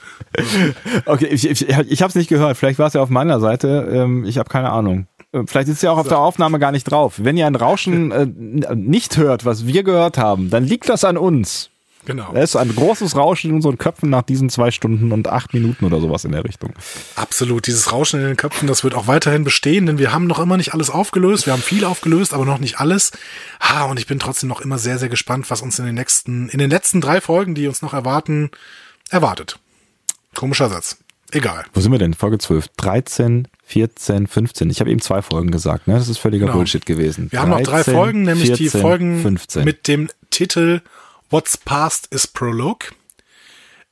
Okay, 1.05 1.27
ich, 1.27 1.49
ich, 1.49 1.69
ich 1.69 2.03
habe 2.03 2.09
es 2.09 2.15
nicht 2.15 2.29
gehört. 2.29 2.57
Vielleicht 2.57 2.79
war 2.79 2.87
es 2.87 2.95
ja 2.95 3.03
auf 3.03 3.11
meiner 3.11 3.41
Seite. 3.41 3.89
Ähm, 3.93 4.25
ich 4.25 4.39
habe 4.39 4.49
keine 4.49 4.71
Ahnung. 4.71 5.07
Äh, 5.33 5.43
vielleicht 5.47 5.69
ist 5.69 5.83
ja 5.83 5.91
auch 5.91 5.99
auf 5.99 6.09
der 6.09 6.19
Aufnahme 6.19 6.59
gar 6.59 6.73
nicht 6.73 6.85
drauf. 6.85 7.15
Wenn 7.19 7.37
ihr 7.37 7.47
ein 7.47 7.57
Rauschen 7.57 8.11
äh, 8.67 8.75
nicht 8.75 9.17
hört, 9.17 9.45
was 9.45 9.67
wir 9.67 9.83
gehört 9.83 10.19
haben, 10.19 10.51
dann 10.51 10.65
liegt 10.65 10.89
das 10.89 11.05
an 11.05 11.17
uns. 11.17 11.71
Genau. 12.05 12.33
Es 12.35 12.51
ist 12.51 12.57
ein 12.57 12.75
großes 12.75 13.15
Rauschen 13.15 13.51
in 13.51 13.57
unseren 13.57 13.79
Köpfen 13.79 14.11
nach 14.11 14.23
diesen 14.23 14.51
zwei 14.51 14.73
Stunden 14.73 15.13
und 15.13 15.29
acht 15.29 15.55
Minuten 15.55 15.85
oder 15.85 16.01
sowas 16.01 16.25
in 16.25 16.33
der 16.33 16.45
Richtung. 16.45 16.73
Absolut. 17.15 17.69
Dieses 17.69 17.93
Rauschen 17.93 18.21
in 18.21 18.27
den 18.27 18.37
Köpfen, 18.37 18.67
das 18.67 18.83
wird 18.83 18.95
auch 18.95 19.07
weiterhin 19.07 19.45
bestehen, 19.45 19.87
denn 19.87 19.99
wir 19.99 20.13
haben 20.13 20.27
noch 20.27 20.41
immer 20.41 20.57
nicht 20.57 20.75
alles 20.75 20.91
aufgelöst. 20.91 21.47
Wir 21.47 21.53
haben 21.53 21.63
viel 21.63 21.85
aufgelöst, 21.85 22.35
aber 22.35 22.45
noch 22.45 22.59
nicht 22.59 22.81
alles. 22.81 23.13
Ha, 23.61 23.85
und 23.85 24.01
ich 24.01 24.09
bin 24.09 24.19
trotzdem 24.19 24.49
noch 24.49 24.61
immer 24.61 24.79
sehr, 24.79 24.99
sehr 24.99 25.11
gespannt, 25.11 25.49
was 25.49 25.63
uns 25.63 25.79
in 25.79 25.87
den 25.87 25.95
nächsten, 25.95 26.49
in 26.49 26.59
den 26.59 26.71
letzten 26.71 27.01
drei 27.01 27.21
Folgen, 27.21 27.55
die 27.55 27.69
uns 27.69 27.83
noch 27.83 27.95
erwarten, 27.95 28.51
erwartet. 29.11 29.61
Komischer 30.35 30.69
Satz. 30.69 30.99
Egal. 31.33 31.65
Wo 31.75 31.81
sind 31.81 31.93
wir 31.93 31.99
denn? 31.99 32.15
Folge 32.15 32.39
12, 32.39 32.69
13, 32.77 33.49
14, 33.65 34.27
15. 34.27 34.71
Ich 34.71 34.81
habe 34.81 34.91
eben 34.91 35.01
zwei 35.01 35.23
Folgen 35.23 35.51
gesagt, 35.51 35.89
ne? 35.89 35.95
Das 35.95 36.09
ist 36.09 36.19
völliger 36.19 36.47
Genau. 36.47 36.59
Bullshit 36.59 36.87
gewesen. 36.87 37.31
Wir 37.31 37.41
haben 37.41 37.51
noch 37.51 37.61
drei 37.61 37.83
13, 37.83 37.95
Folgen, 37.95 38.23
nämlich 38.23 38.53
die 38.53 38.69
14, 38.69 38.81
Folgen 38.81 39.23
15. 39.23 39.65
mit 39.65 39.89
dem 39.89 40.09
Titel 40.31 40.81
What's 41.31 41.57
Past 41.57 42.09
is 42.13 42.27
Prologue, 42.27 42.89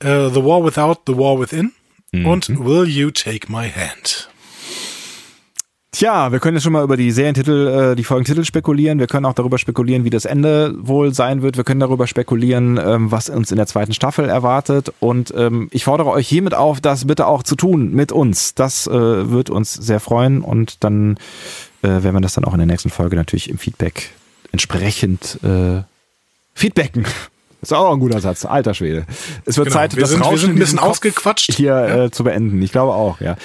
äh, 0.00 0.28
The 0.30 0.42
War 0.44 0.64
Without, 0.64 1.00
The 1.06 1.16
War 1.16 1.38
Within 1.40 1.72
Mhm. 2.12 2.26
und 2.26 2.48
Will 2.64 2.88
You 2.88 3.10
Take 3.12 3.50
My 3.52 3.70
Hand? 3.70 4.29
Tja, 5.92 6.30
wir 6.30 6.38
können 6.38 6.56
jetzt 6.56 6.62
schon 6.62 6.72
mal 6.72 6.84
über 6.84 6.96
die 6.96 7.10
Serientitel, 7.10 7.66
äh, 7.92 7.96
die 7.96 8.04
Folgentitel 8.04 8.44
spekulieren. 8.44 9.00
Wir 9.00 9.08
können 9.08 9.26
auch 9.26 9.32
darüber 9.34 9.58
spekulieren, 9.58 10.04
wie 10.04 10.10
das 10.10 10.24
Ende 10.24 10.72
wohl 10.78 11.12
sein 11.12 11.42
wird. 11.42 11.56
Wir 11.56 11.64
können 11.64 11.80
darüber 11.80 12.06
spekulieren, 12.06 12.78
ähm, 12.78 13.10
was 13.10 13.28
uns 13.28 13.50
in 13.50 13.56
der 13.56 13.66
zweiten 13.66 13.92
Staffel 13.92 14.28
erwartet. 14.28 14.92
Und 15.00 15.34
ähm, 15.36 15.68
ich 15.72 15.82
fordere 15.84 16.10
euch 16.10 16.28
hiermit 16.28 16.54
auf, 16.54 16.80
das 16.80 17.06
bitte 17.06 17.26
auch 17.26 17.42
zu 17.42 17.56
tun 17.56 17.92
mit 17.92 18.12
uns. 18.12 18.54
Das 18.54 18.86
äh, 18.86 18.92
wird 18.92 19.50
uns 19.50 19.74
sehr 19.74 19.98
freuen 19.98 20.42
und 20.42 20.84
dann 20.84 21.16
äh, 21.82 21.88
werden 21.88 22.14
wir 22.14 22.20
das 22.20 22.34
dann 22.34 22.44
auch 22.44 22.52
in 22.52 22.58
der 22.58 22.66
nächsten 22.68 22.90
Folge 22.90 23.16
natürlich 23.16 23.50
im 23.50 23.58
Feedback 23.58 24.10
entsprechend 24.52 25.40
äh, 25.42 25.82
feedbacken. 26.54 27.04
Ist 27.62 27.74
auch 27.74 27.92
ein 27.92 27.98
guter 28.00 28.20
Satz, 28.20 28.44
alter 28.46 28.72
Schwede. 28.74 29.04
Es 29.44 29.58
wird 29.58 29.66
Genau, 29.68 29.80
Zeit, 29.80 29.94
wir 29.96 30.00
das 30.02 30.10
sind- 30.10 30.20
wir 30.20 30.24
Rauschen 30.26 30.38
sind 30.38 30.50
ein 30.52 30.58
bisschen 30.60 30.78
ausgequatscht. 30.78 31.52
hier 31.52 31.66
Ja. 31.72 32.04
äh, 32.04 32.10
zu 32.12 32.22
beenden. 32.24 32.62
Ich 32.62 32.70
glaube 32.72 32.94
auch, 32.94 33.20
ja. 33.20 33.36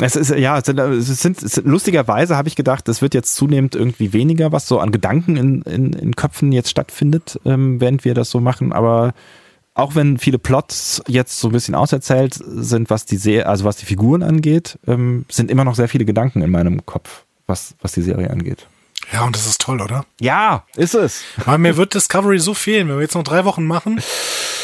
Es 0.00 0.16
ist, 0.16 0.30
ja, 0.30 0.58
es 0.58 0.66
sind, 0.66 0.78
es 0.78 1.06
sind, 1.20 1.42
es 1.42 1.52
sind 1.52 1.66
lustigerweise 1.66 2.36
habe 2.36 2.48
ich 2.48 2.56
gedacht, 2.56 2.88
es 2.88 3.02
wird 3.02 3.14
jetzt 3.14 3.34
zunehmend 3.34 3.74
irgendwie 3.74 4.12
weniger, 4.12 4.50
was 4.50 4.66
so 4.66 4.80
an 4.80 4.90
Gedanken 4.90 5.36
in, 5.36 5.62
in, 5.62 5.92
in 5.92 6.16
Köpfen 6.16 6.50
jetzt 6.50 6.70
stattfindet, 6.70 7.38
ähm, 7.44 7.80
während 7.80 8.04
wir 8.04 8.14
das 8.14 8.30
so 8.30 8.40
machen. 8.40 8.72
Aber 8.72 9.12
auch 9.74 9.94
wenn 9.94 10.18
viele 10.18 10.38
Plots 10.38 11.02
jetzt 11.06 11.38
so 11.38 11.48
ein 11.48 11.52
bisschen 11.52 11.74
auserzählt 11.74 12.34
sind, 12.34 12.90
was 12.90 13.04
die 13.06 13.16
Serie, 13.16 13.46
also 13.46 13.64
was 13.64 13.76
die 13.76 13.86
Figuren 13.86 14.22
angeht, 14.22 14.78
ähm, 14.86 15.24
sind 15.30 15.50
immer 15.50 15.64
noch 15.64 15.74
sehr 15.74 15.88
viele 15.88 16.04
Gedanken 16.04 16.42
in 16.42 16.50
meinem 16.50 16.84
Kopf, 16.86 17.24
was, 17.46 17.74
was 17.80 17.92
die 17.92 18.02
Serie 18.02 18.30
angeht. 18.30 18.66
Ja, 19.12 19.24
und 19.24 19.34
das 19.36 19.46
ist 19.46 19.60
toll, 19.60 19.80
oder? 19.80 20.06
Ja, 20.20 20.64
ist 20.76 20.94
es. 20.94 21.24
Weil 21.44 21.58
mir 21.58 21.76
wird 21.76 21.94
Discovery 21.94 22.38
so 22.38 22.54
fehlen, 22.54 22.88
wenn 22.88 22.96
wir 22.96 23.02
jetzt 23.02 23.14
noch 23.14 23.24
drei 23.24 23.44
Wochen 23.44 23.66
machen. 23.66 24.00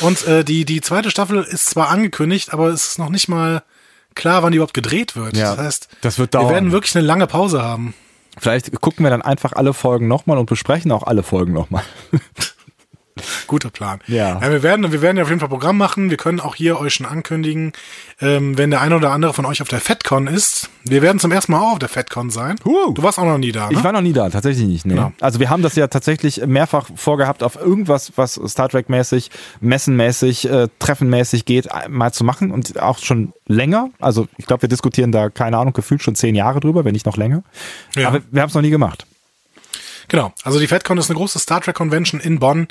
Und 0.01 0.27
äh, 0.27 0.45
die, 0.45 0.65
die 0.65 0.81
zweite 0.81 1.11
Staffel 1.11 1.43
ist 1.43 1.67
zwar 1.71 1.89
angekündigt, 1.89 2.53
aber 2.53 2.69
es 2.69 2.91
ist 2.91 2.99
noch 2.99 3.11
nicht 3.11 3.29
mal 3.29 3.63
klar, 4.15 4.43
wann 4.43 4.53
die 4.53 4.57
überhaupt 4.57 4.75
gedreht 4.75 5.17
wird. 5.17 5.37
Ja, 5.37 5.55
das 5.55 5.65
heißt, 5.65 5.89
das 6.01 6.19
wird 6.19 6.35
wir 6.35 6.41
dauern. 6.41 6.53
werden 6.53 6.73
wirklich 6.73 6.95
eine 6.97 7.07
lange 7.07 7.27
Pause 7.27 7.63
haben. 7.63 7.95
Vielleicht 8.39 8.81
gucken 8.81 9.05
wir 9.05 9.11
dann 9.11 9.23
einfach 9.23 9.53
alle 9.53 9.73
Folgen 9.75 10.07
nochmal 10.07 10.39
und 10.39 10.47
besprechen 10.47 10.93
auch 10.93 11.03
alle 11.03 11.23
Folgen 11.23 11.53
nochmal. 11.53 11.83
Guter 13.47 13.71
Plan. 13.71 14.01
Ja. 14.07 14.41
wir 14.41 14.63
werden, 14.63 14.91
wir 14.93 15.03
werden 15.03 15.17
ja 15.17 15.23
auf 15.23 15.29
jeden 15.29 15.41
Fall 15.41 15.49
Programm 15.49 15.77
machen. 15.77 16.11
Wir 16.11 16.17
können 16.17 16.41
auch 16.41 16.55
hier 16.55 16.79
euch 16.79 16.95
schon 16.95 17.07
ankündigen, 17.07 17.73
ähm, 18.21 18.59
wenn 18.59 18.71
der 18.71 18.81
eine 18.81 18.97
oder 18.97 19.13
andere 19.13 19.35
von 19.35 19.45
euch 19.47 19.63
auf 19.63 19.69
der 19.69 19.81
FedCon 19.81 20.27
ist. 20.27 20.71
Wir 20.85 21.03
werden 21.03 21.19
zum 21.19 21.33
ersten 21.33 21.53
Mal 21.53 21.61
auch 21.61 21.73
auf 21.73 21.79
der 21.79 21.89
FedCon 21.89 22.31
sein. 22.31 22.57
Huh. 22.65 22.93
Du 22.95 23.03
warst 23.03 23.19
auch 23.19 23.25
noch 23.25 23.39
nie 23.39 23.53
da, 23.53 23.69
ne? 23.69 23.75
Ich 23.77 23.85
war 23.85 23.93
noch 23.93 24.01
nie 24.01 24.13
da, 24.13 24.31
tatsächlich 24.31 24.67
nicht. 24.67 24.87
Nee. 24.87 24.95
Genau. 24.95 25.13
Also 25.21 25.41
wir 25.41 25.51
haben 25.51 25.63
das 25.63 25.77
ja 25.77 25.87
tatsächlich 25.89 26.45
mehrfach 26.47 26.89
vorgehabt, 26.95 27.43
auf 27.43 27.57
irgendwas, 27.57 28.13
was 28.17 28.41
Star 28.47 28.69
Trek 28.69 28.89
mäßig, 28.89 29.31
messenmäßig, 29.61 30.51
äh, 30.51 30.69
treffenmäßig 30.79 31.45
geht, 31.45 31.67
äh, 31.67 31.89
mal 31.89 32.13
zu 32.13 32.25
machen 32.25 32.51
und 32.51 32.81
auch 32.81 32.99
schon 32.99 33.33
länger. 33.47 33.91
Also 34.01 34.29
ich 34.37 34.47
glaube, 34.47 34.63
wir 34.63 34.69
diskutieren 34.69 35.13
da, 35.13 35.31
keine 35.31 35.59
Ahnung, 35.59 35.73
gefühlt 35.73 36.03
schon 36.03 36.15
zehn 36.15 36.35
Jahre 36.35 36.61
drüber, 36.61 36.85
wenn 36.85 36.93
nicht 36.93 37.07
noch 37.07 37.17
länger. 37.17 37.43
Ja. 37.95 38.09
Aber 38.09 38.21
wir 38.31 38.43
haben 38.43 38.49
es 38.49 38.55
noch 38.55 38.63
nie 38.63 38.71
gemacht. 38.71 39.07
Genau. 40.09 40.33
Also 40.43 40.59
die 40.59 40.67
FedCon 40.67 40.99
ist 40.99 41.11
eine 41.11 41.19
große 41.19 41.39
Star 41.39 41.61
Trek 41.61 41.77
Convention 41.77 42.21
in 42.21 42.39
Bonn. 42.39 42.69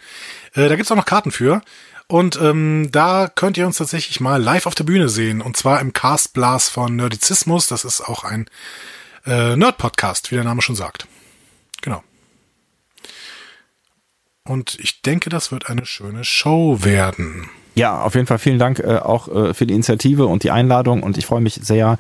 Äh, 0.54 0.70
da 0.70 0.76
gibt's 0.76 0.92
auch 0.92 0.96
noch 0.96 1.06
Karten 1.06 1.32
für. 1.32 1.62
Und 2.08 2.40
ähm, 2.42 2.90
da 2.92 3.30
könnt 3.34 3.58
ihr 3.58 3.68
uns 3.68 3.78
tatsächlich 3.78 4.20
mal 4.22 4.42
live 4.42 4.66
auf 4.66 4.76
der 4.76 4.86
Bühne 4.86 5.10
sehen. 5.10 5.42
Und 5.42 5.58
zwar 5.58 5.82
im 5.82 5.94
Cast 5.94 6.34
Blast 6.34 6.72
von 6.72 6.96
Nerdizismus. 6.96 7.68
Das 7.68 7.86
ist 7.86 8.02
auch 8.02 8.24
ein 8.24 8.50
äh, 9.26 9.56
Nerd-Podcast, 9.56 10.32
wie 10.32 10.36
der 10.36 10.46
Name 10.46 10.62
schon 10.62 10.76
sagt. 10.76 11.08
Genau. 11.82 12.02
Und 14.46 14.80
ich 14.80 15.02
denke, 15.02 15.30
das 15.30 15.52
wird 15.52 15.70
eine 15.70 15.86
schöne 15.86 16.24
Show 16.24 16.84
werden. 16.84 17.50
Ja, 17.76 18.02
auf 18.02 18.16
jeden 18.16 18.26
Fall 18.26 18.40
vielen 18.40 18.58
Dank 18.58 18.80
äh, 18.80 18.98
auch 18.98 19.28
äh, 19.28 19.54
für 19.54 19.68
die 19.68 19.74
Initiative 19.74 20.26
und 20.26 20.44
die 20.44 20.52
Einladung 20.52 21.04
und 21.04 21.18
ich 21.18 21.26
freue 21.26 21.42
mich 21.42 21.60
sehr, 21.62 22.00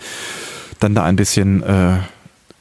dann 0.80 0.95
da 0.95 1.03
ein 1.03 1.18
bisschen 1.18 1.61
äh, 1.61 1.97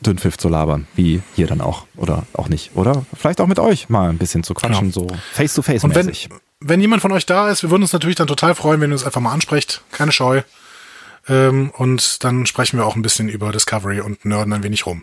Dünnpfiff 0.00 0.36
zu 0.36 0.48
labern, 0.48 0.86
wie 0.94 1.22
hier 1.34 1.46
dann 1.46 1.60
auch 1.60 1.86
oder 1.96 2.26
auch 2.34 2.48
nicht. 2.48 2.72
Oder 2.74 3.04
vielleicht 3.14 3.40
auch 3.40 3.46
mit 3.46 3.58
euch 3.58 3.88
mal 3.88 4.08
ein 4.10 4.18
bisschen 4.18 4.42
zu 4.42 4.54
quatschen, 4.54 4.92
so 4.92 5.06
face-to-face 5.32 5.84
Und 5.84 5.94
wenn, 5.94 6.12
wenn 6.60 6.80
jemand 6.80 7.02
von 7.02 7.12
euch 7.12 7.26
da 7.26 7.48
ist, 7.50 7.62
wir 7.62 7.70
würden 7.70 7.82
uns 7.82 7.92
natürlich 7.92 8.16
dann 8.16 8.26
total 8.26 8.54
freuen, 8.54 8.80
wenn 8.80 8.90
ihr 8.90 8.94
uns 8.94 9.04
einfach 9.04 9.20
mal 9.20 9.32
ansprecht. 9.32 9.82
Keine 9.92 10.12
Scheu. 10.12 10.42
Ähm, 11.28 11.70
und 11.76 12.22
dann 12.24 12.46
sprechen 12.46 12.78
wir 12.78 12.86
auch 12.86 12.94
ein 12.96 13.02
bisschen 13.02 13.28
über 13.28 13.52
Discovery 13.52 14.00
und 14.00 14.24
nerden 14.24 14.52
ein 14.52 14.62
wenig 14.62 14.86
rum. 14.86 15.02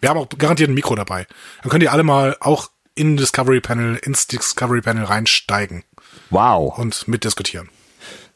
Wir 0.00 0.10
haben 0.10 0.18
auch 0.18 0.28
garantiert 0.36 0.68
ein 0.68 0.74
Mikro 0.74 0.94
dabei. 0.94 1.26
Dann 1.62 1.70
könnt 1.70 1.82
ihr 1.82 1.92
alle 1.92 2.02
mal 2.02 2.36
auch 2.40 2.70
in 2.94 3.16
Discovery 3.16 3.60
Panel, 3.60 3.96
ins 3.96 4.26
Discovery 4.26 4.82
Panel 4.82 5.04
reinsteigen 5.04 5.84
Wow. 6.30 6.78
und 6.78 7.08
mitdiskutieren. 7.08 7.68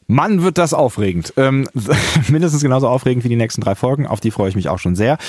Mann, 0.09 0.41
wird 0.41 0.57
das 0.57 0.73
aufregend. 0.73 1.33
Ähm, 1.37 1.69
mindestens 2.29 2.63
genauso 2.63 2.87
aufregend 2.87 3.23
wie 3.23 3.29
die 3.29 3.35
nächsten 3.35 3.61
drei 3.61 3.75
Folgen. 3.75 4.07
Auf 4.07 4.19
die 4.19 4.31
freue 4.31 4.49
ich 4.49 4.55
mich 4.55 4.67
auch 4.67 4.79
schon 4.79 4.95
sehr. 4.95 5.19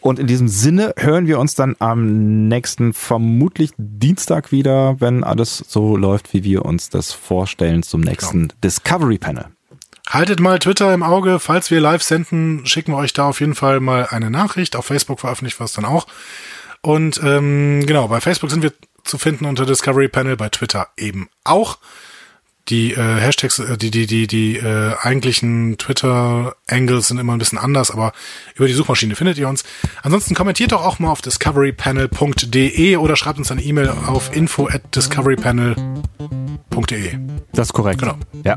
Und 0.00 0.18
in 0.18 0.26
diesem 0.26 0.48
Sinne 0.48 0.92
hören 0.98 1.28
wir 1.28 1.38
uns 1.38 1.54
dann 1.54 1.76
am 1.78 2.48
nächsten, 2.48 2.94
vermutlich 2.94 3.70
Dienstag 3.78 4.50
wieder, 4.50 5.00
wenn 5.00 5.22
alles 5.22 5.58
so 5.68 5.96
läuft, 5.96 6.34
wie 6.34 6.42
wir 6.42 6.64
uns 6.64 6.90
das 6.90 7.12
vorstellen, 7.12 7.84
zum 7.84 8.00
nächsten 8.00 8.52
Discovery 8.62 9.18
Panel. 9.18 9.46
Haltet 10.10 10.40
mal 10.40 10.58
Twitter 10.58 10.92
im 10.92 11.04
Auge. 11.04 11.38
Falls 11.38 11.70
wir 11.70 11.80
live 11.80 12.02
senden, 12.02 12.66
schicken 12.66 12.92
wir 12.92 12.98
euch 12.98 13.12
da 13.12 13.28
auf 13.28 13.38
jeden 13.38 13.54
Fall 13.54 13.78
mal 13.78 14.08
eine 14.10 14.32
Nachricht. 14.32 14.74
Auf 14.74 14.86
Facebook 14.86 15.20
veröffentlichen 15.20 15.60
wir 15.60 15.66
es 15.66 15.74
dann 15.74 15.84
auch. 15.84 16.08
Und 16.82 17.20
ähm, 17.22 17.86
genau, 17.86 18.08
bei 18.08 18.20
Facebook 18.20 18.50
sind 18.50 18.64
wir 18.64 18.72
zu 19.04 19.16
finden 19.16 19.44
unter 19.44 19.64
Discovery 19.64 20.08
Panel, 20.08 20.36
bei 20.36 20.48
Twitter 20.48 20.88
eben 20.96 21.28
auch. 21.44 21.78
Die 22.68 22.92
äh, 22.92 22.96
Hashtags, 22.96 23.58
äh, 23.58 23.76
die 23.76 23.90
die 23.90 24.06
die 24.06 24.26
die 24.26 24.56
äh, 24.56 24.94
eigentlichen 25.02 25.76
Twitter-Angles 25.76 27.08
sind 27.08 27.18
immer 27.18 27.34
ein 27.34 27.38
bisschen 27.38 27.58
anders, 27.58 27.90
aber 27.90 28.14
über 28.54 28.66
die 28.66 28.72
Suchmaschine 28.72 29.16
findet 29.16 29.36
ihr 29.36 29.48
uns. 29.48 29.64
Ansonsten 30.02 30.34
kommentiert 30.34 30.72
doch 30.72 30.82
auch 30.84 30.98
mal 30.98 31.10
auf 31.10 31.20
discoverypanel.de 31.20 32.96
oder 32.96 33.16
schreibt 33.16 33.38
uns 33.38 33.50
eine 33.50 33.62
E-Mail 33.62 33.90
auf 33.90 34.34
info 34.34 34.66
at 34.66 34.96
discoverypanel.de. 34.96 37.18
Das 37.52 37.68
ist 37.68 37.74
korrekt. 37.74 38.00
Genau. 38.00 38.14
Ja. 38.44 38.56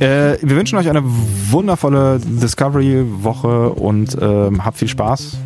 Äh, 0.00 0.38
wir 0.42 0.56
wünschen 0.56 0.76
euch 0.78 0.88
eine 0.88 1.02
wundervolle 1.04 2.20
Discovery-Woche 2.24 3.70
und 3.70 4.18
ähm, 4.20 4.64
habt 4.64 4.78
viel 4.78 4.88
Spaß 4.88 5.36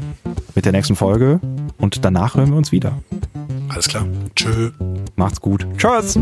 mit 0.54 0.64
der 0.64 0.72
nächsten 0.72 0.96
Folge. 0.96 1.40
Und 1.78 2.06
danach 2.06 2.36
hören 2.36 2.50
wir 2.50 2.56
uns 2.56 2.72
wieder. 2.72 3.02
Alles 3.68 3.88
klar. 3.88 4.06
Tschö. 4.34 4.70
Macht's 5.16 5.40
gut. 5.40 5.66
Tschüss. 5.76 6.18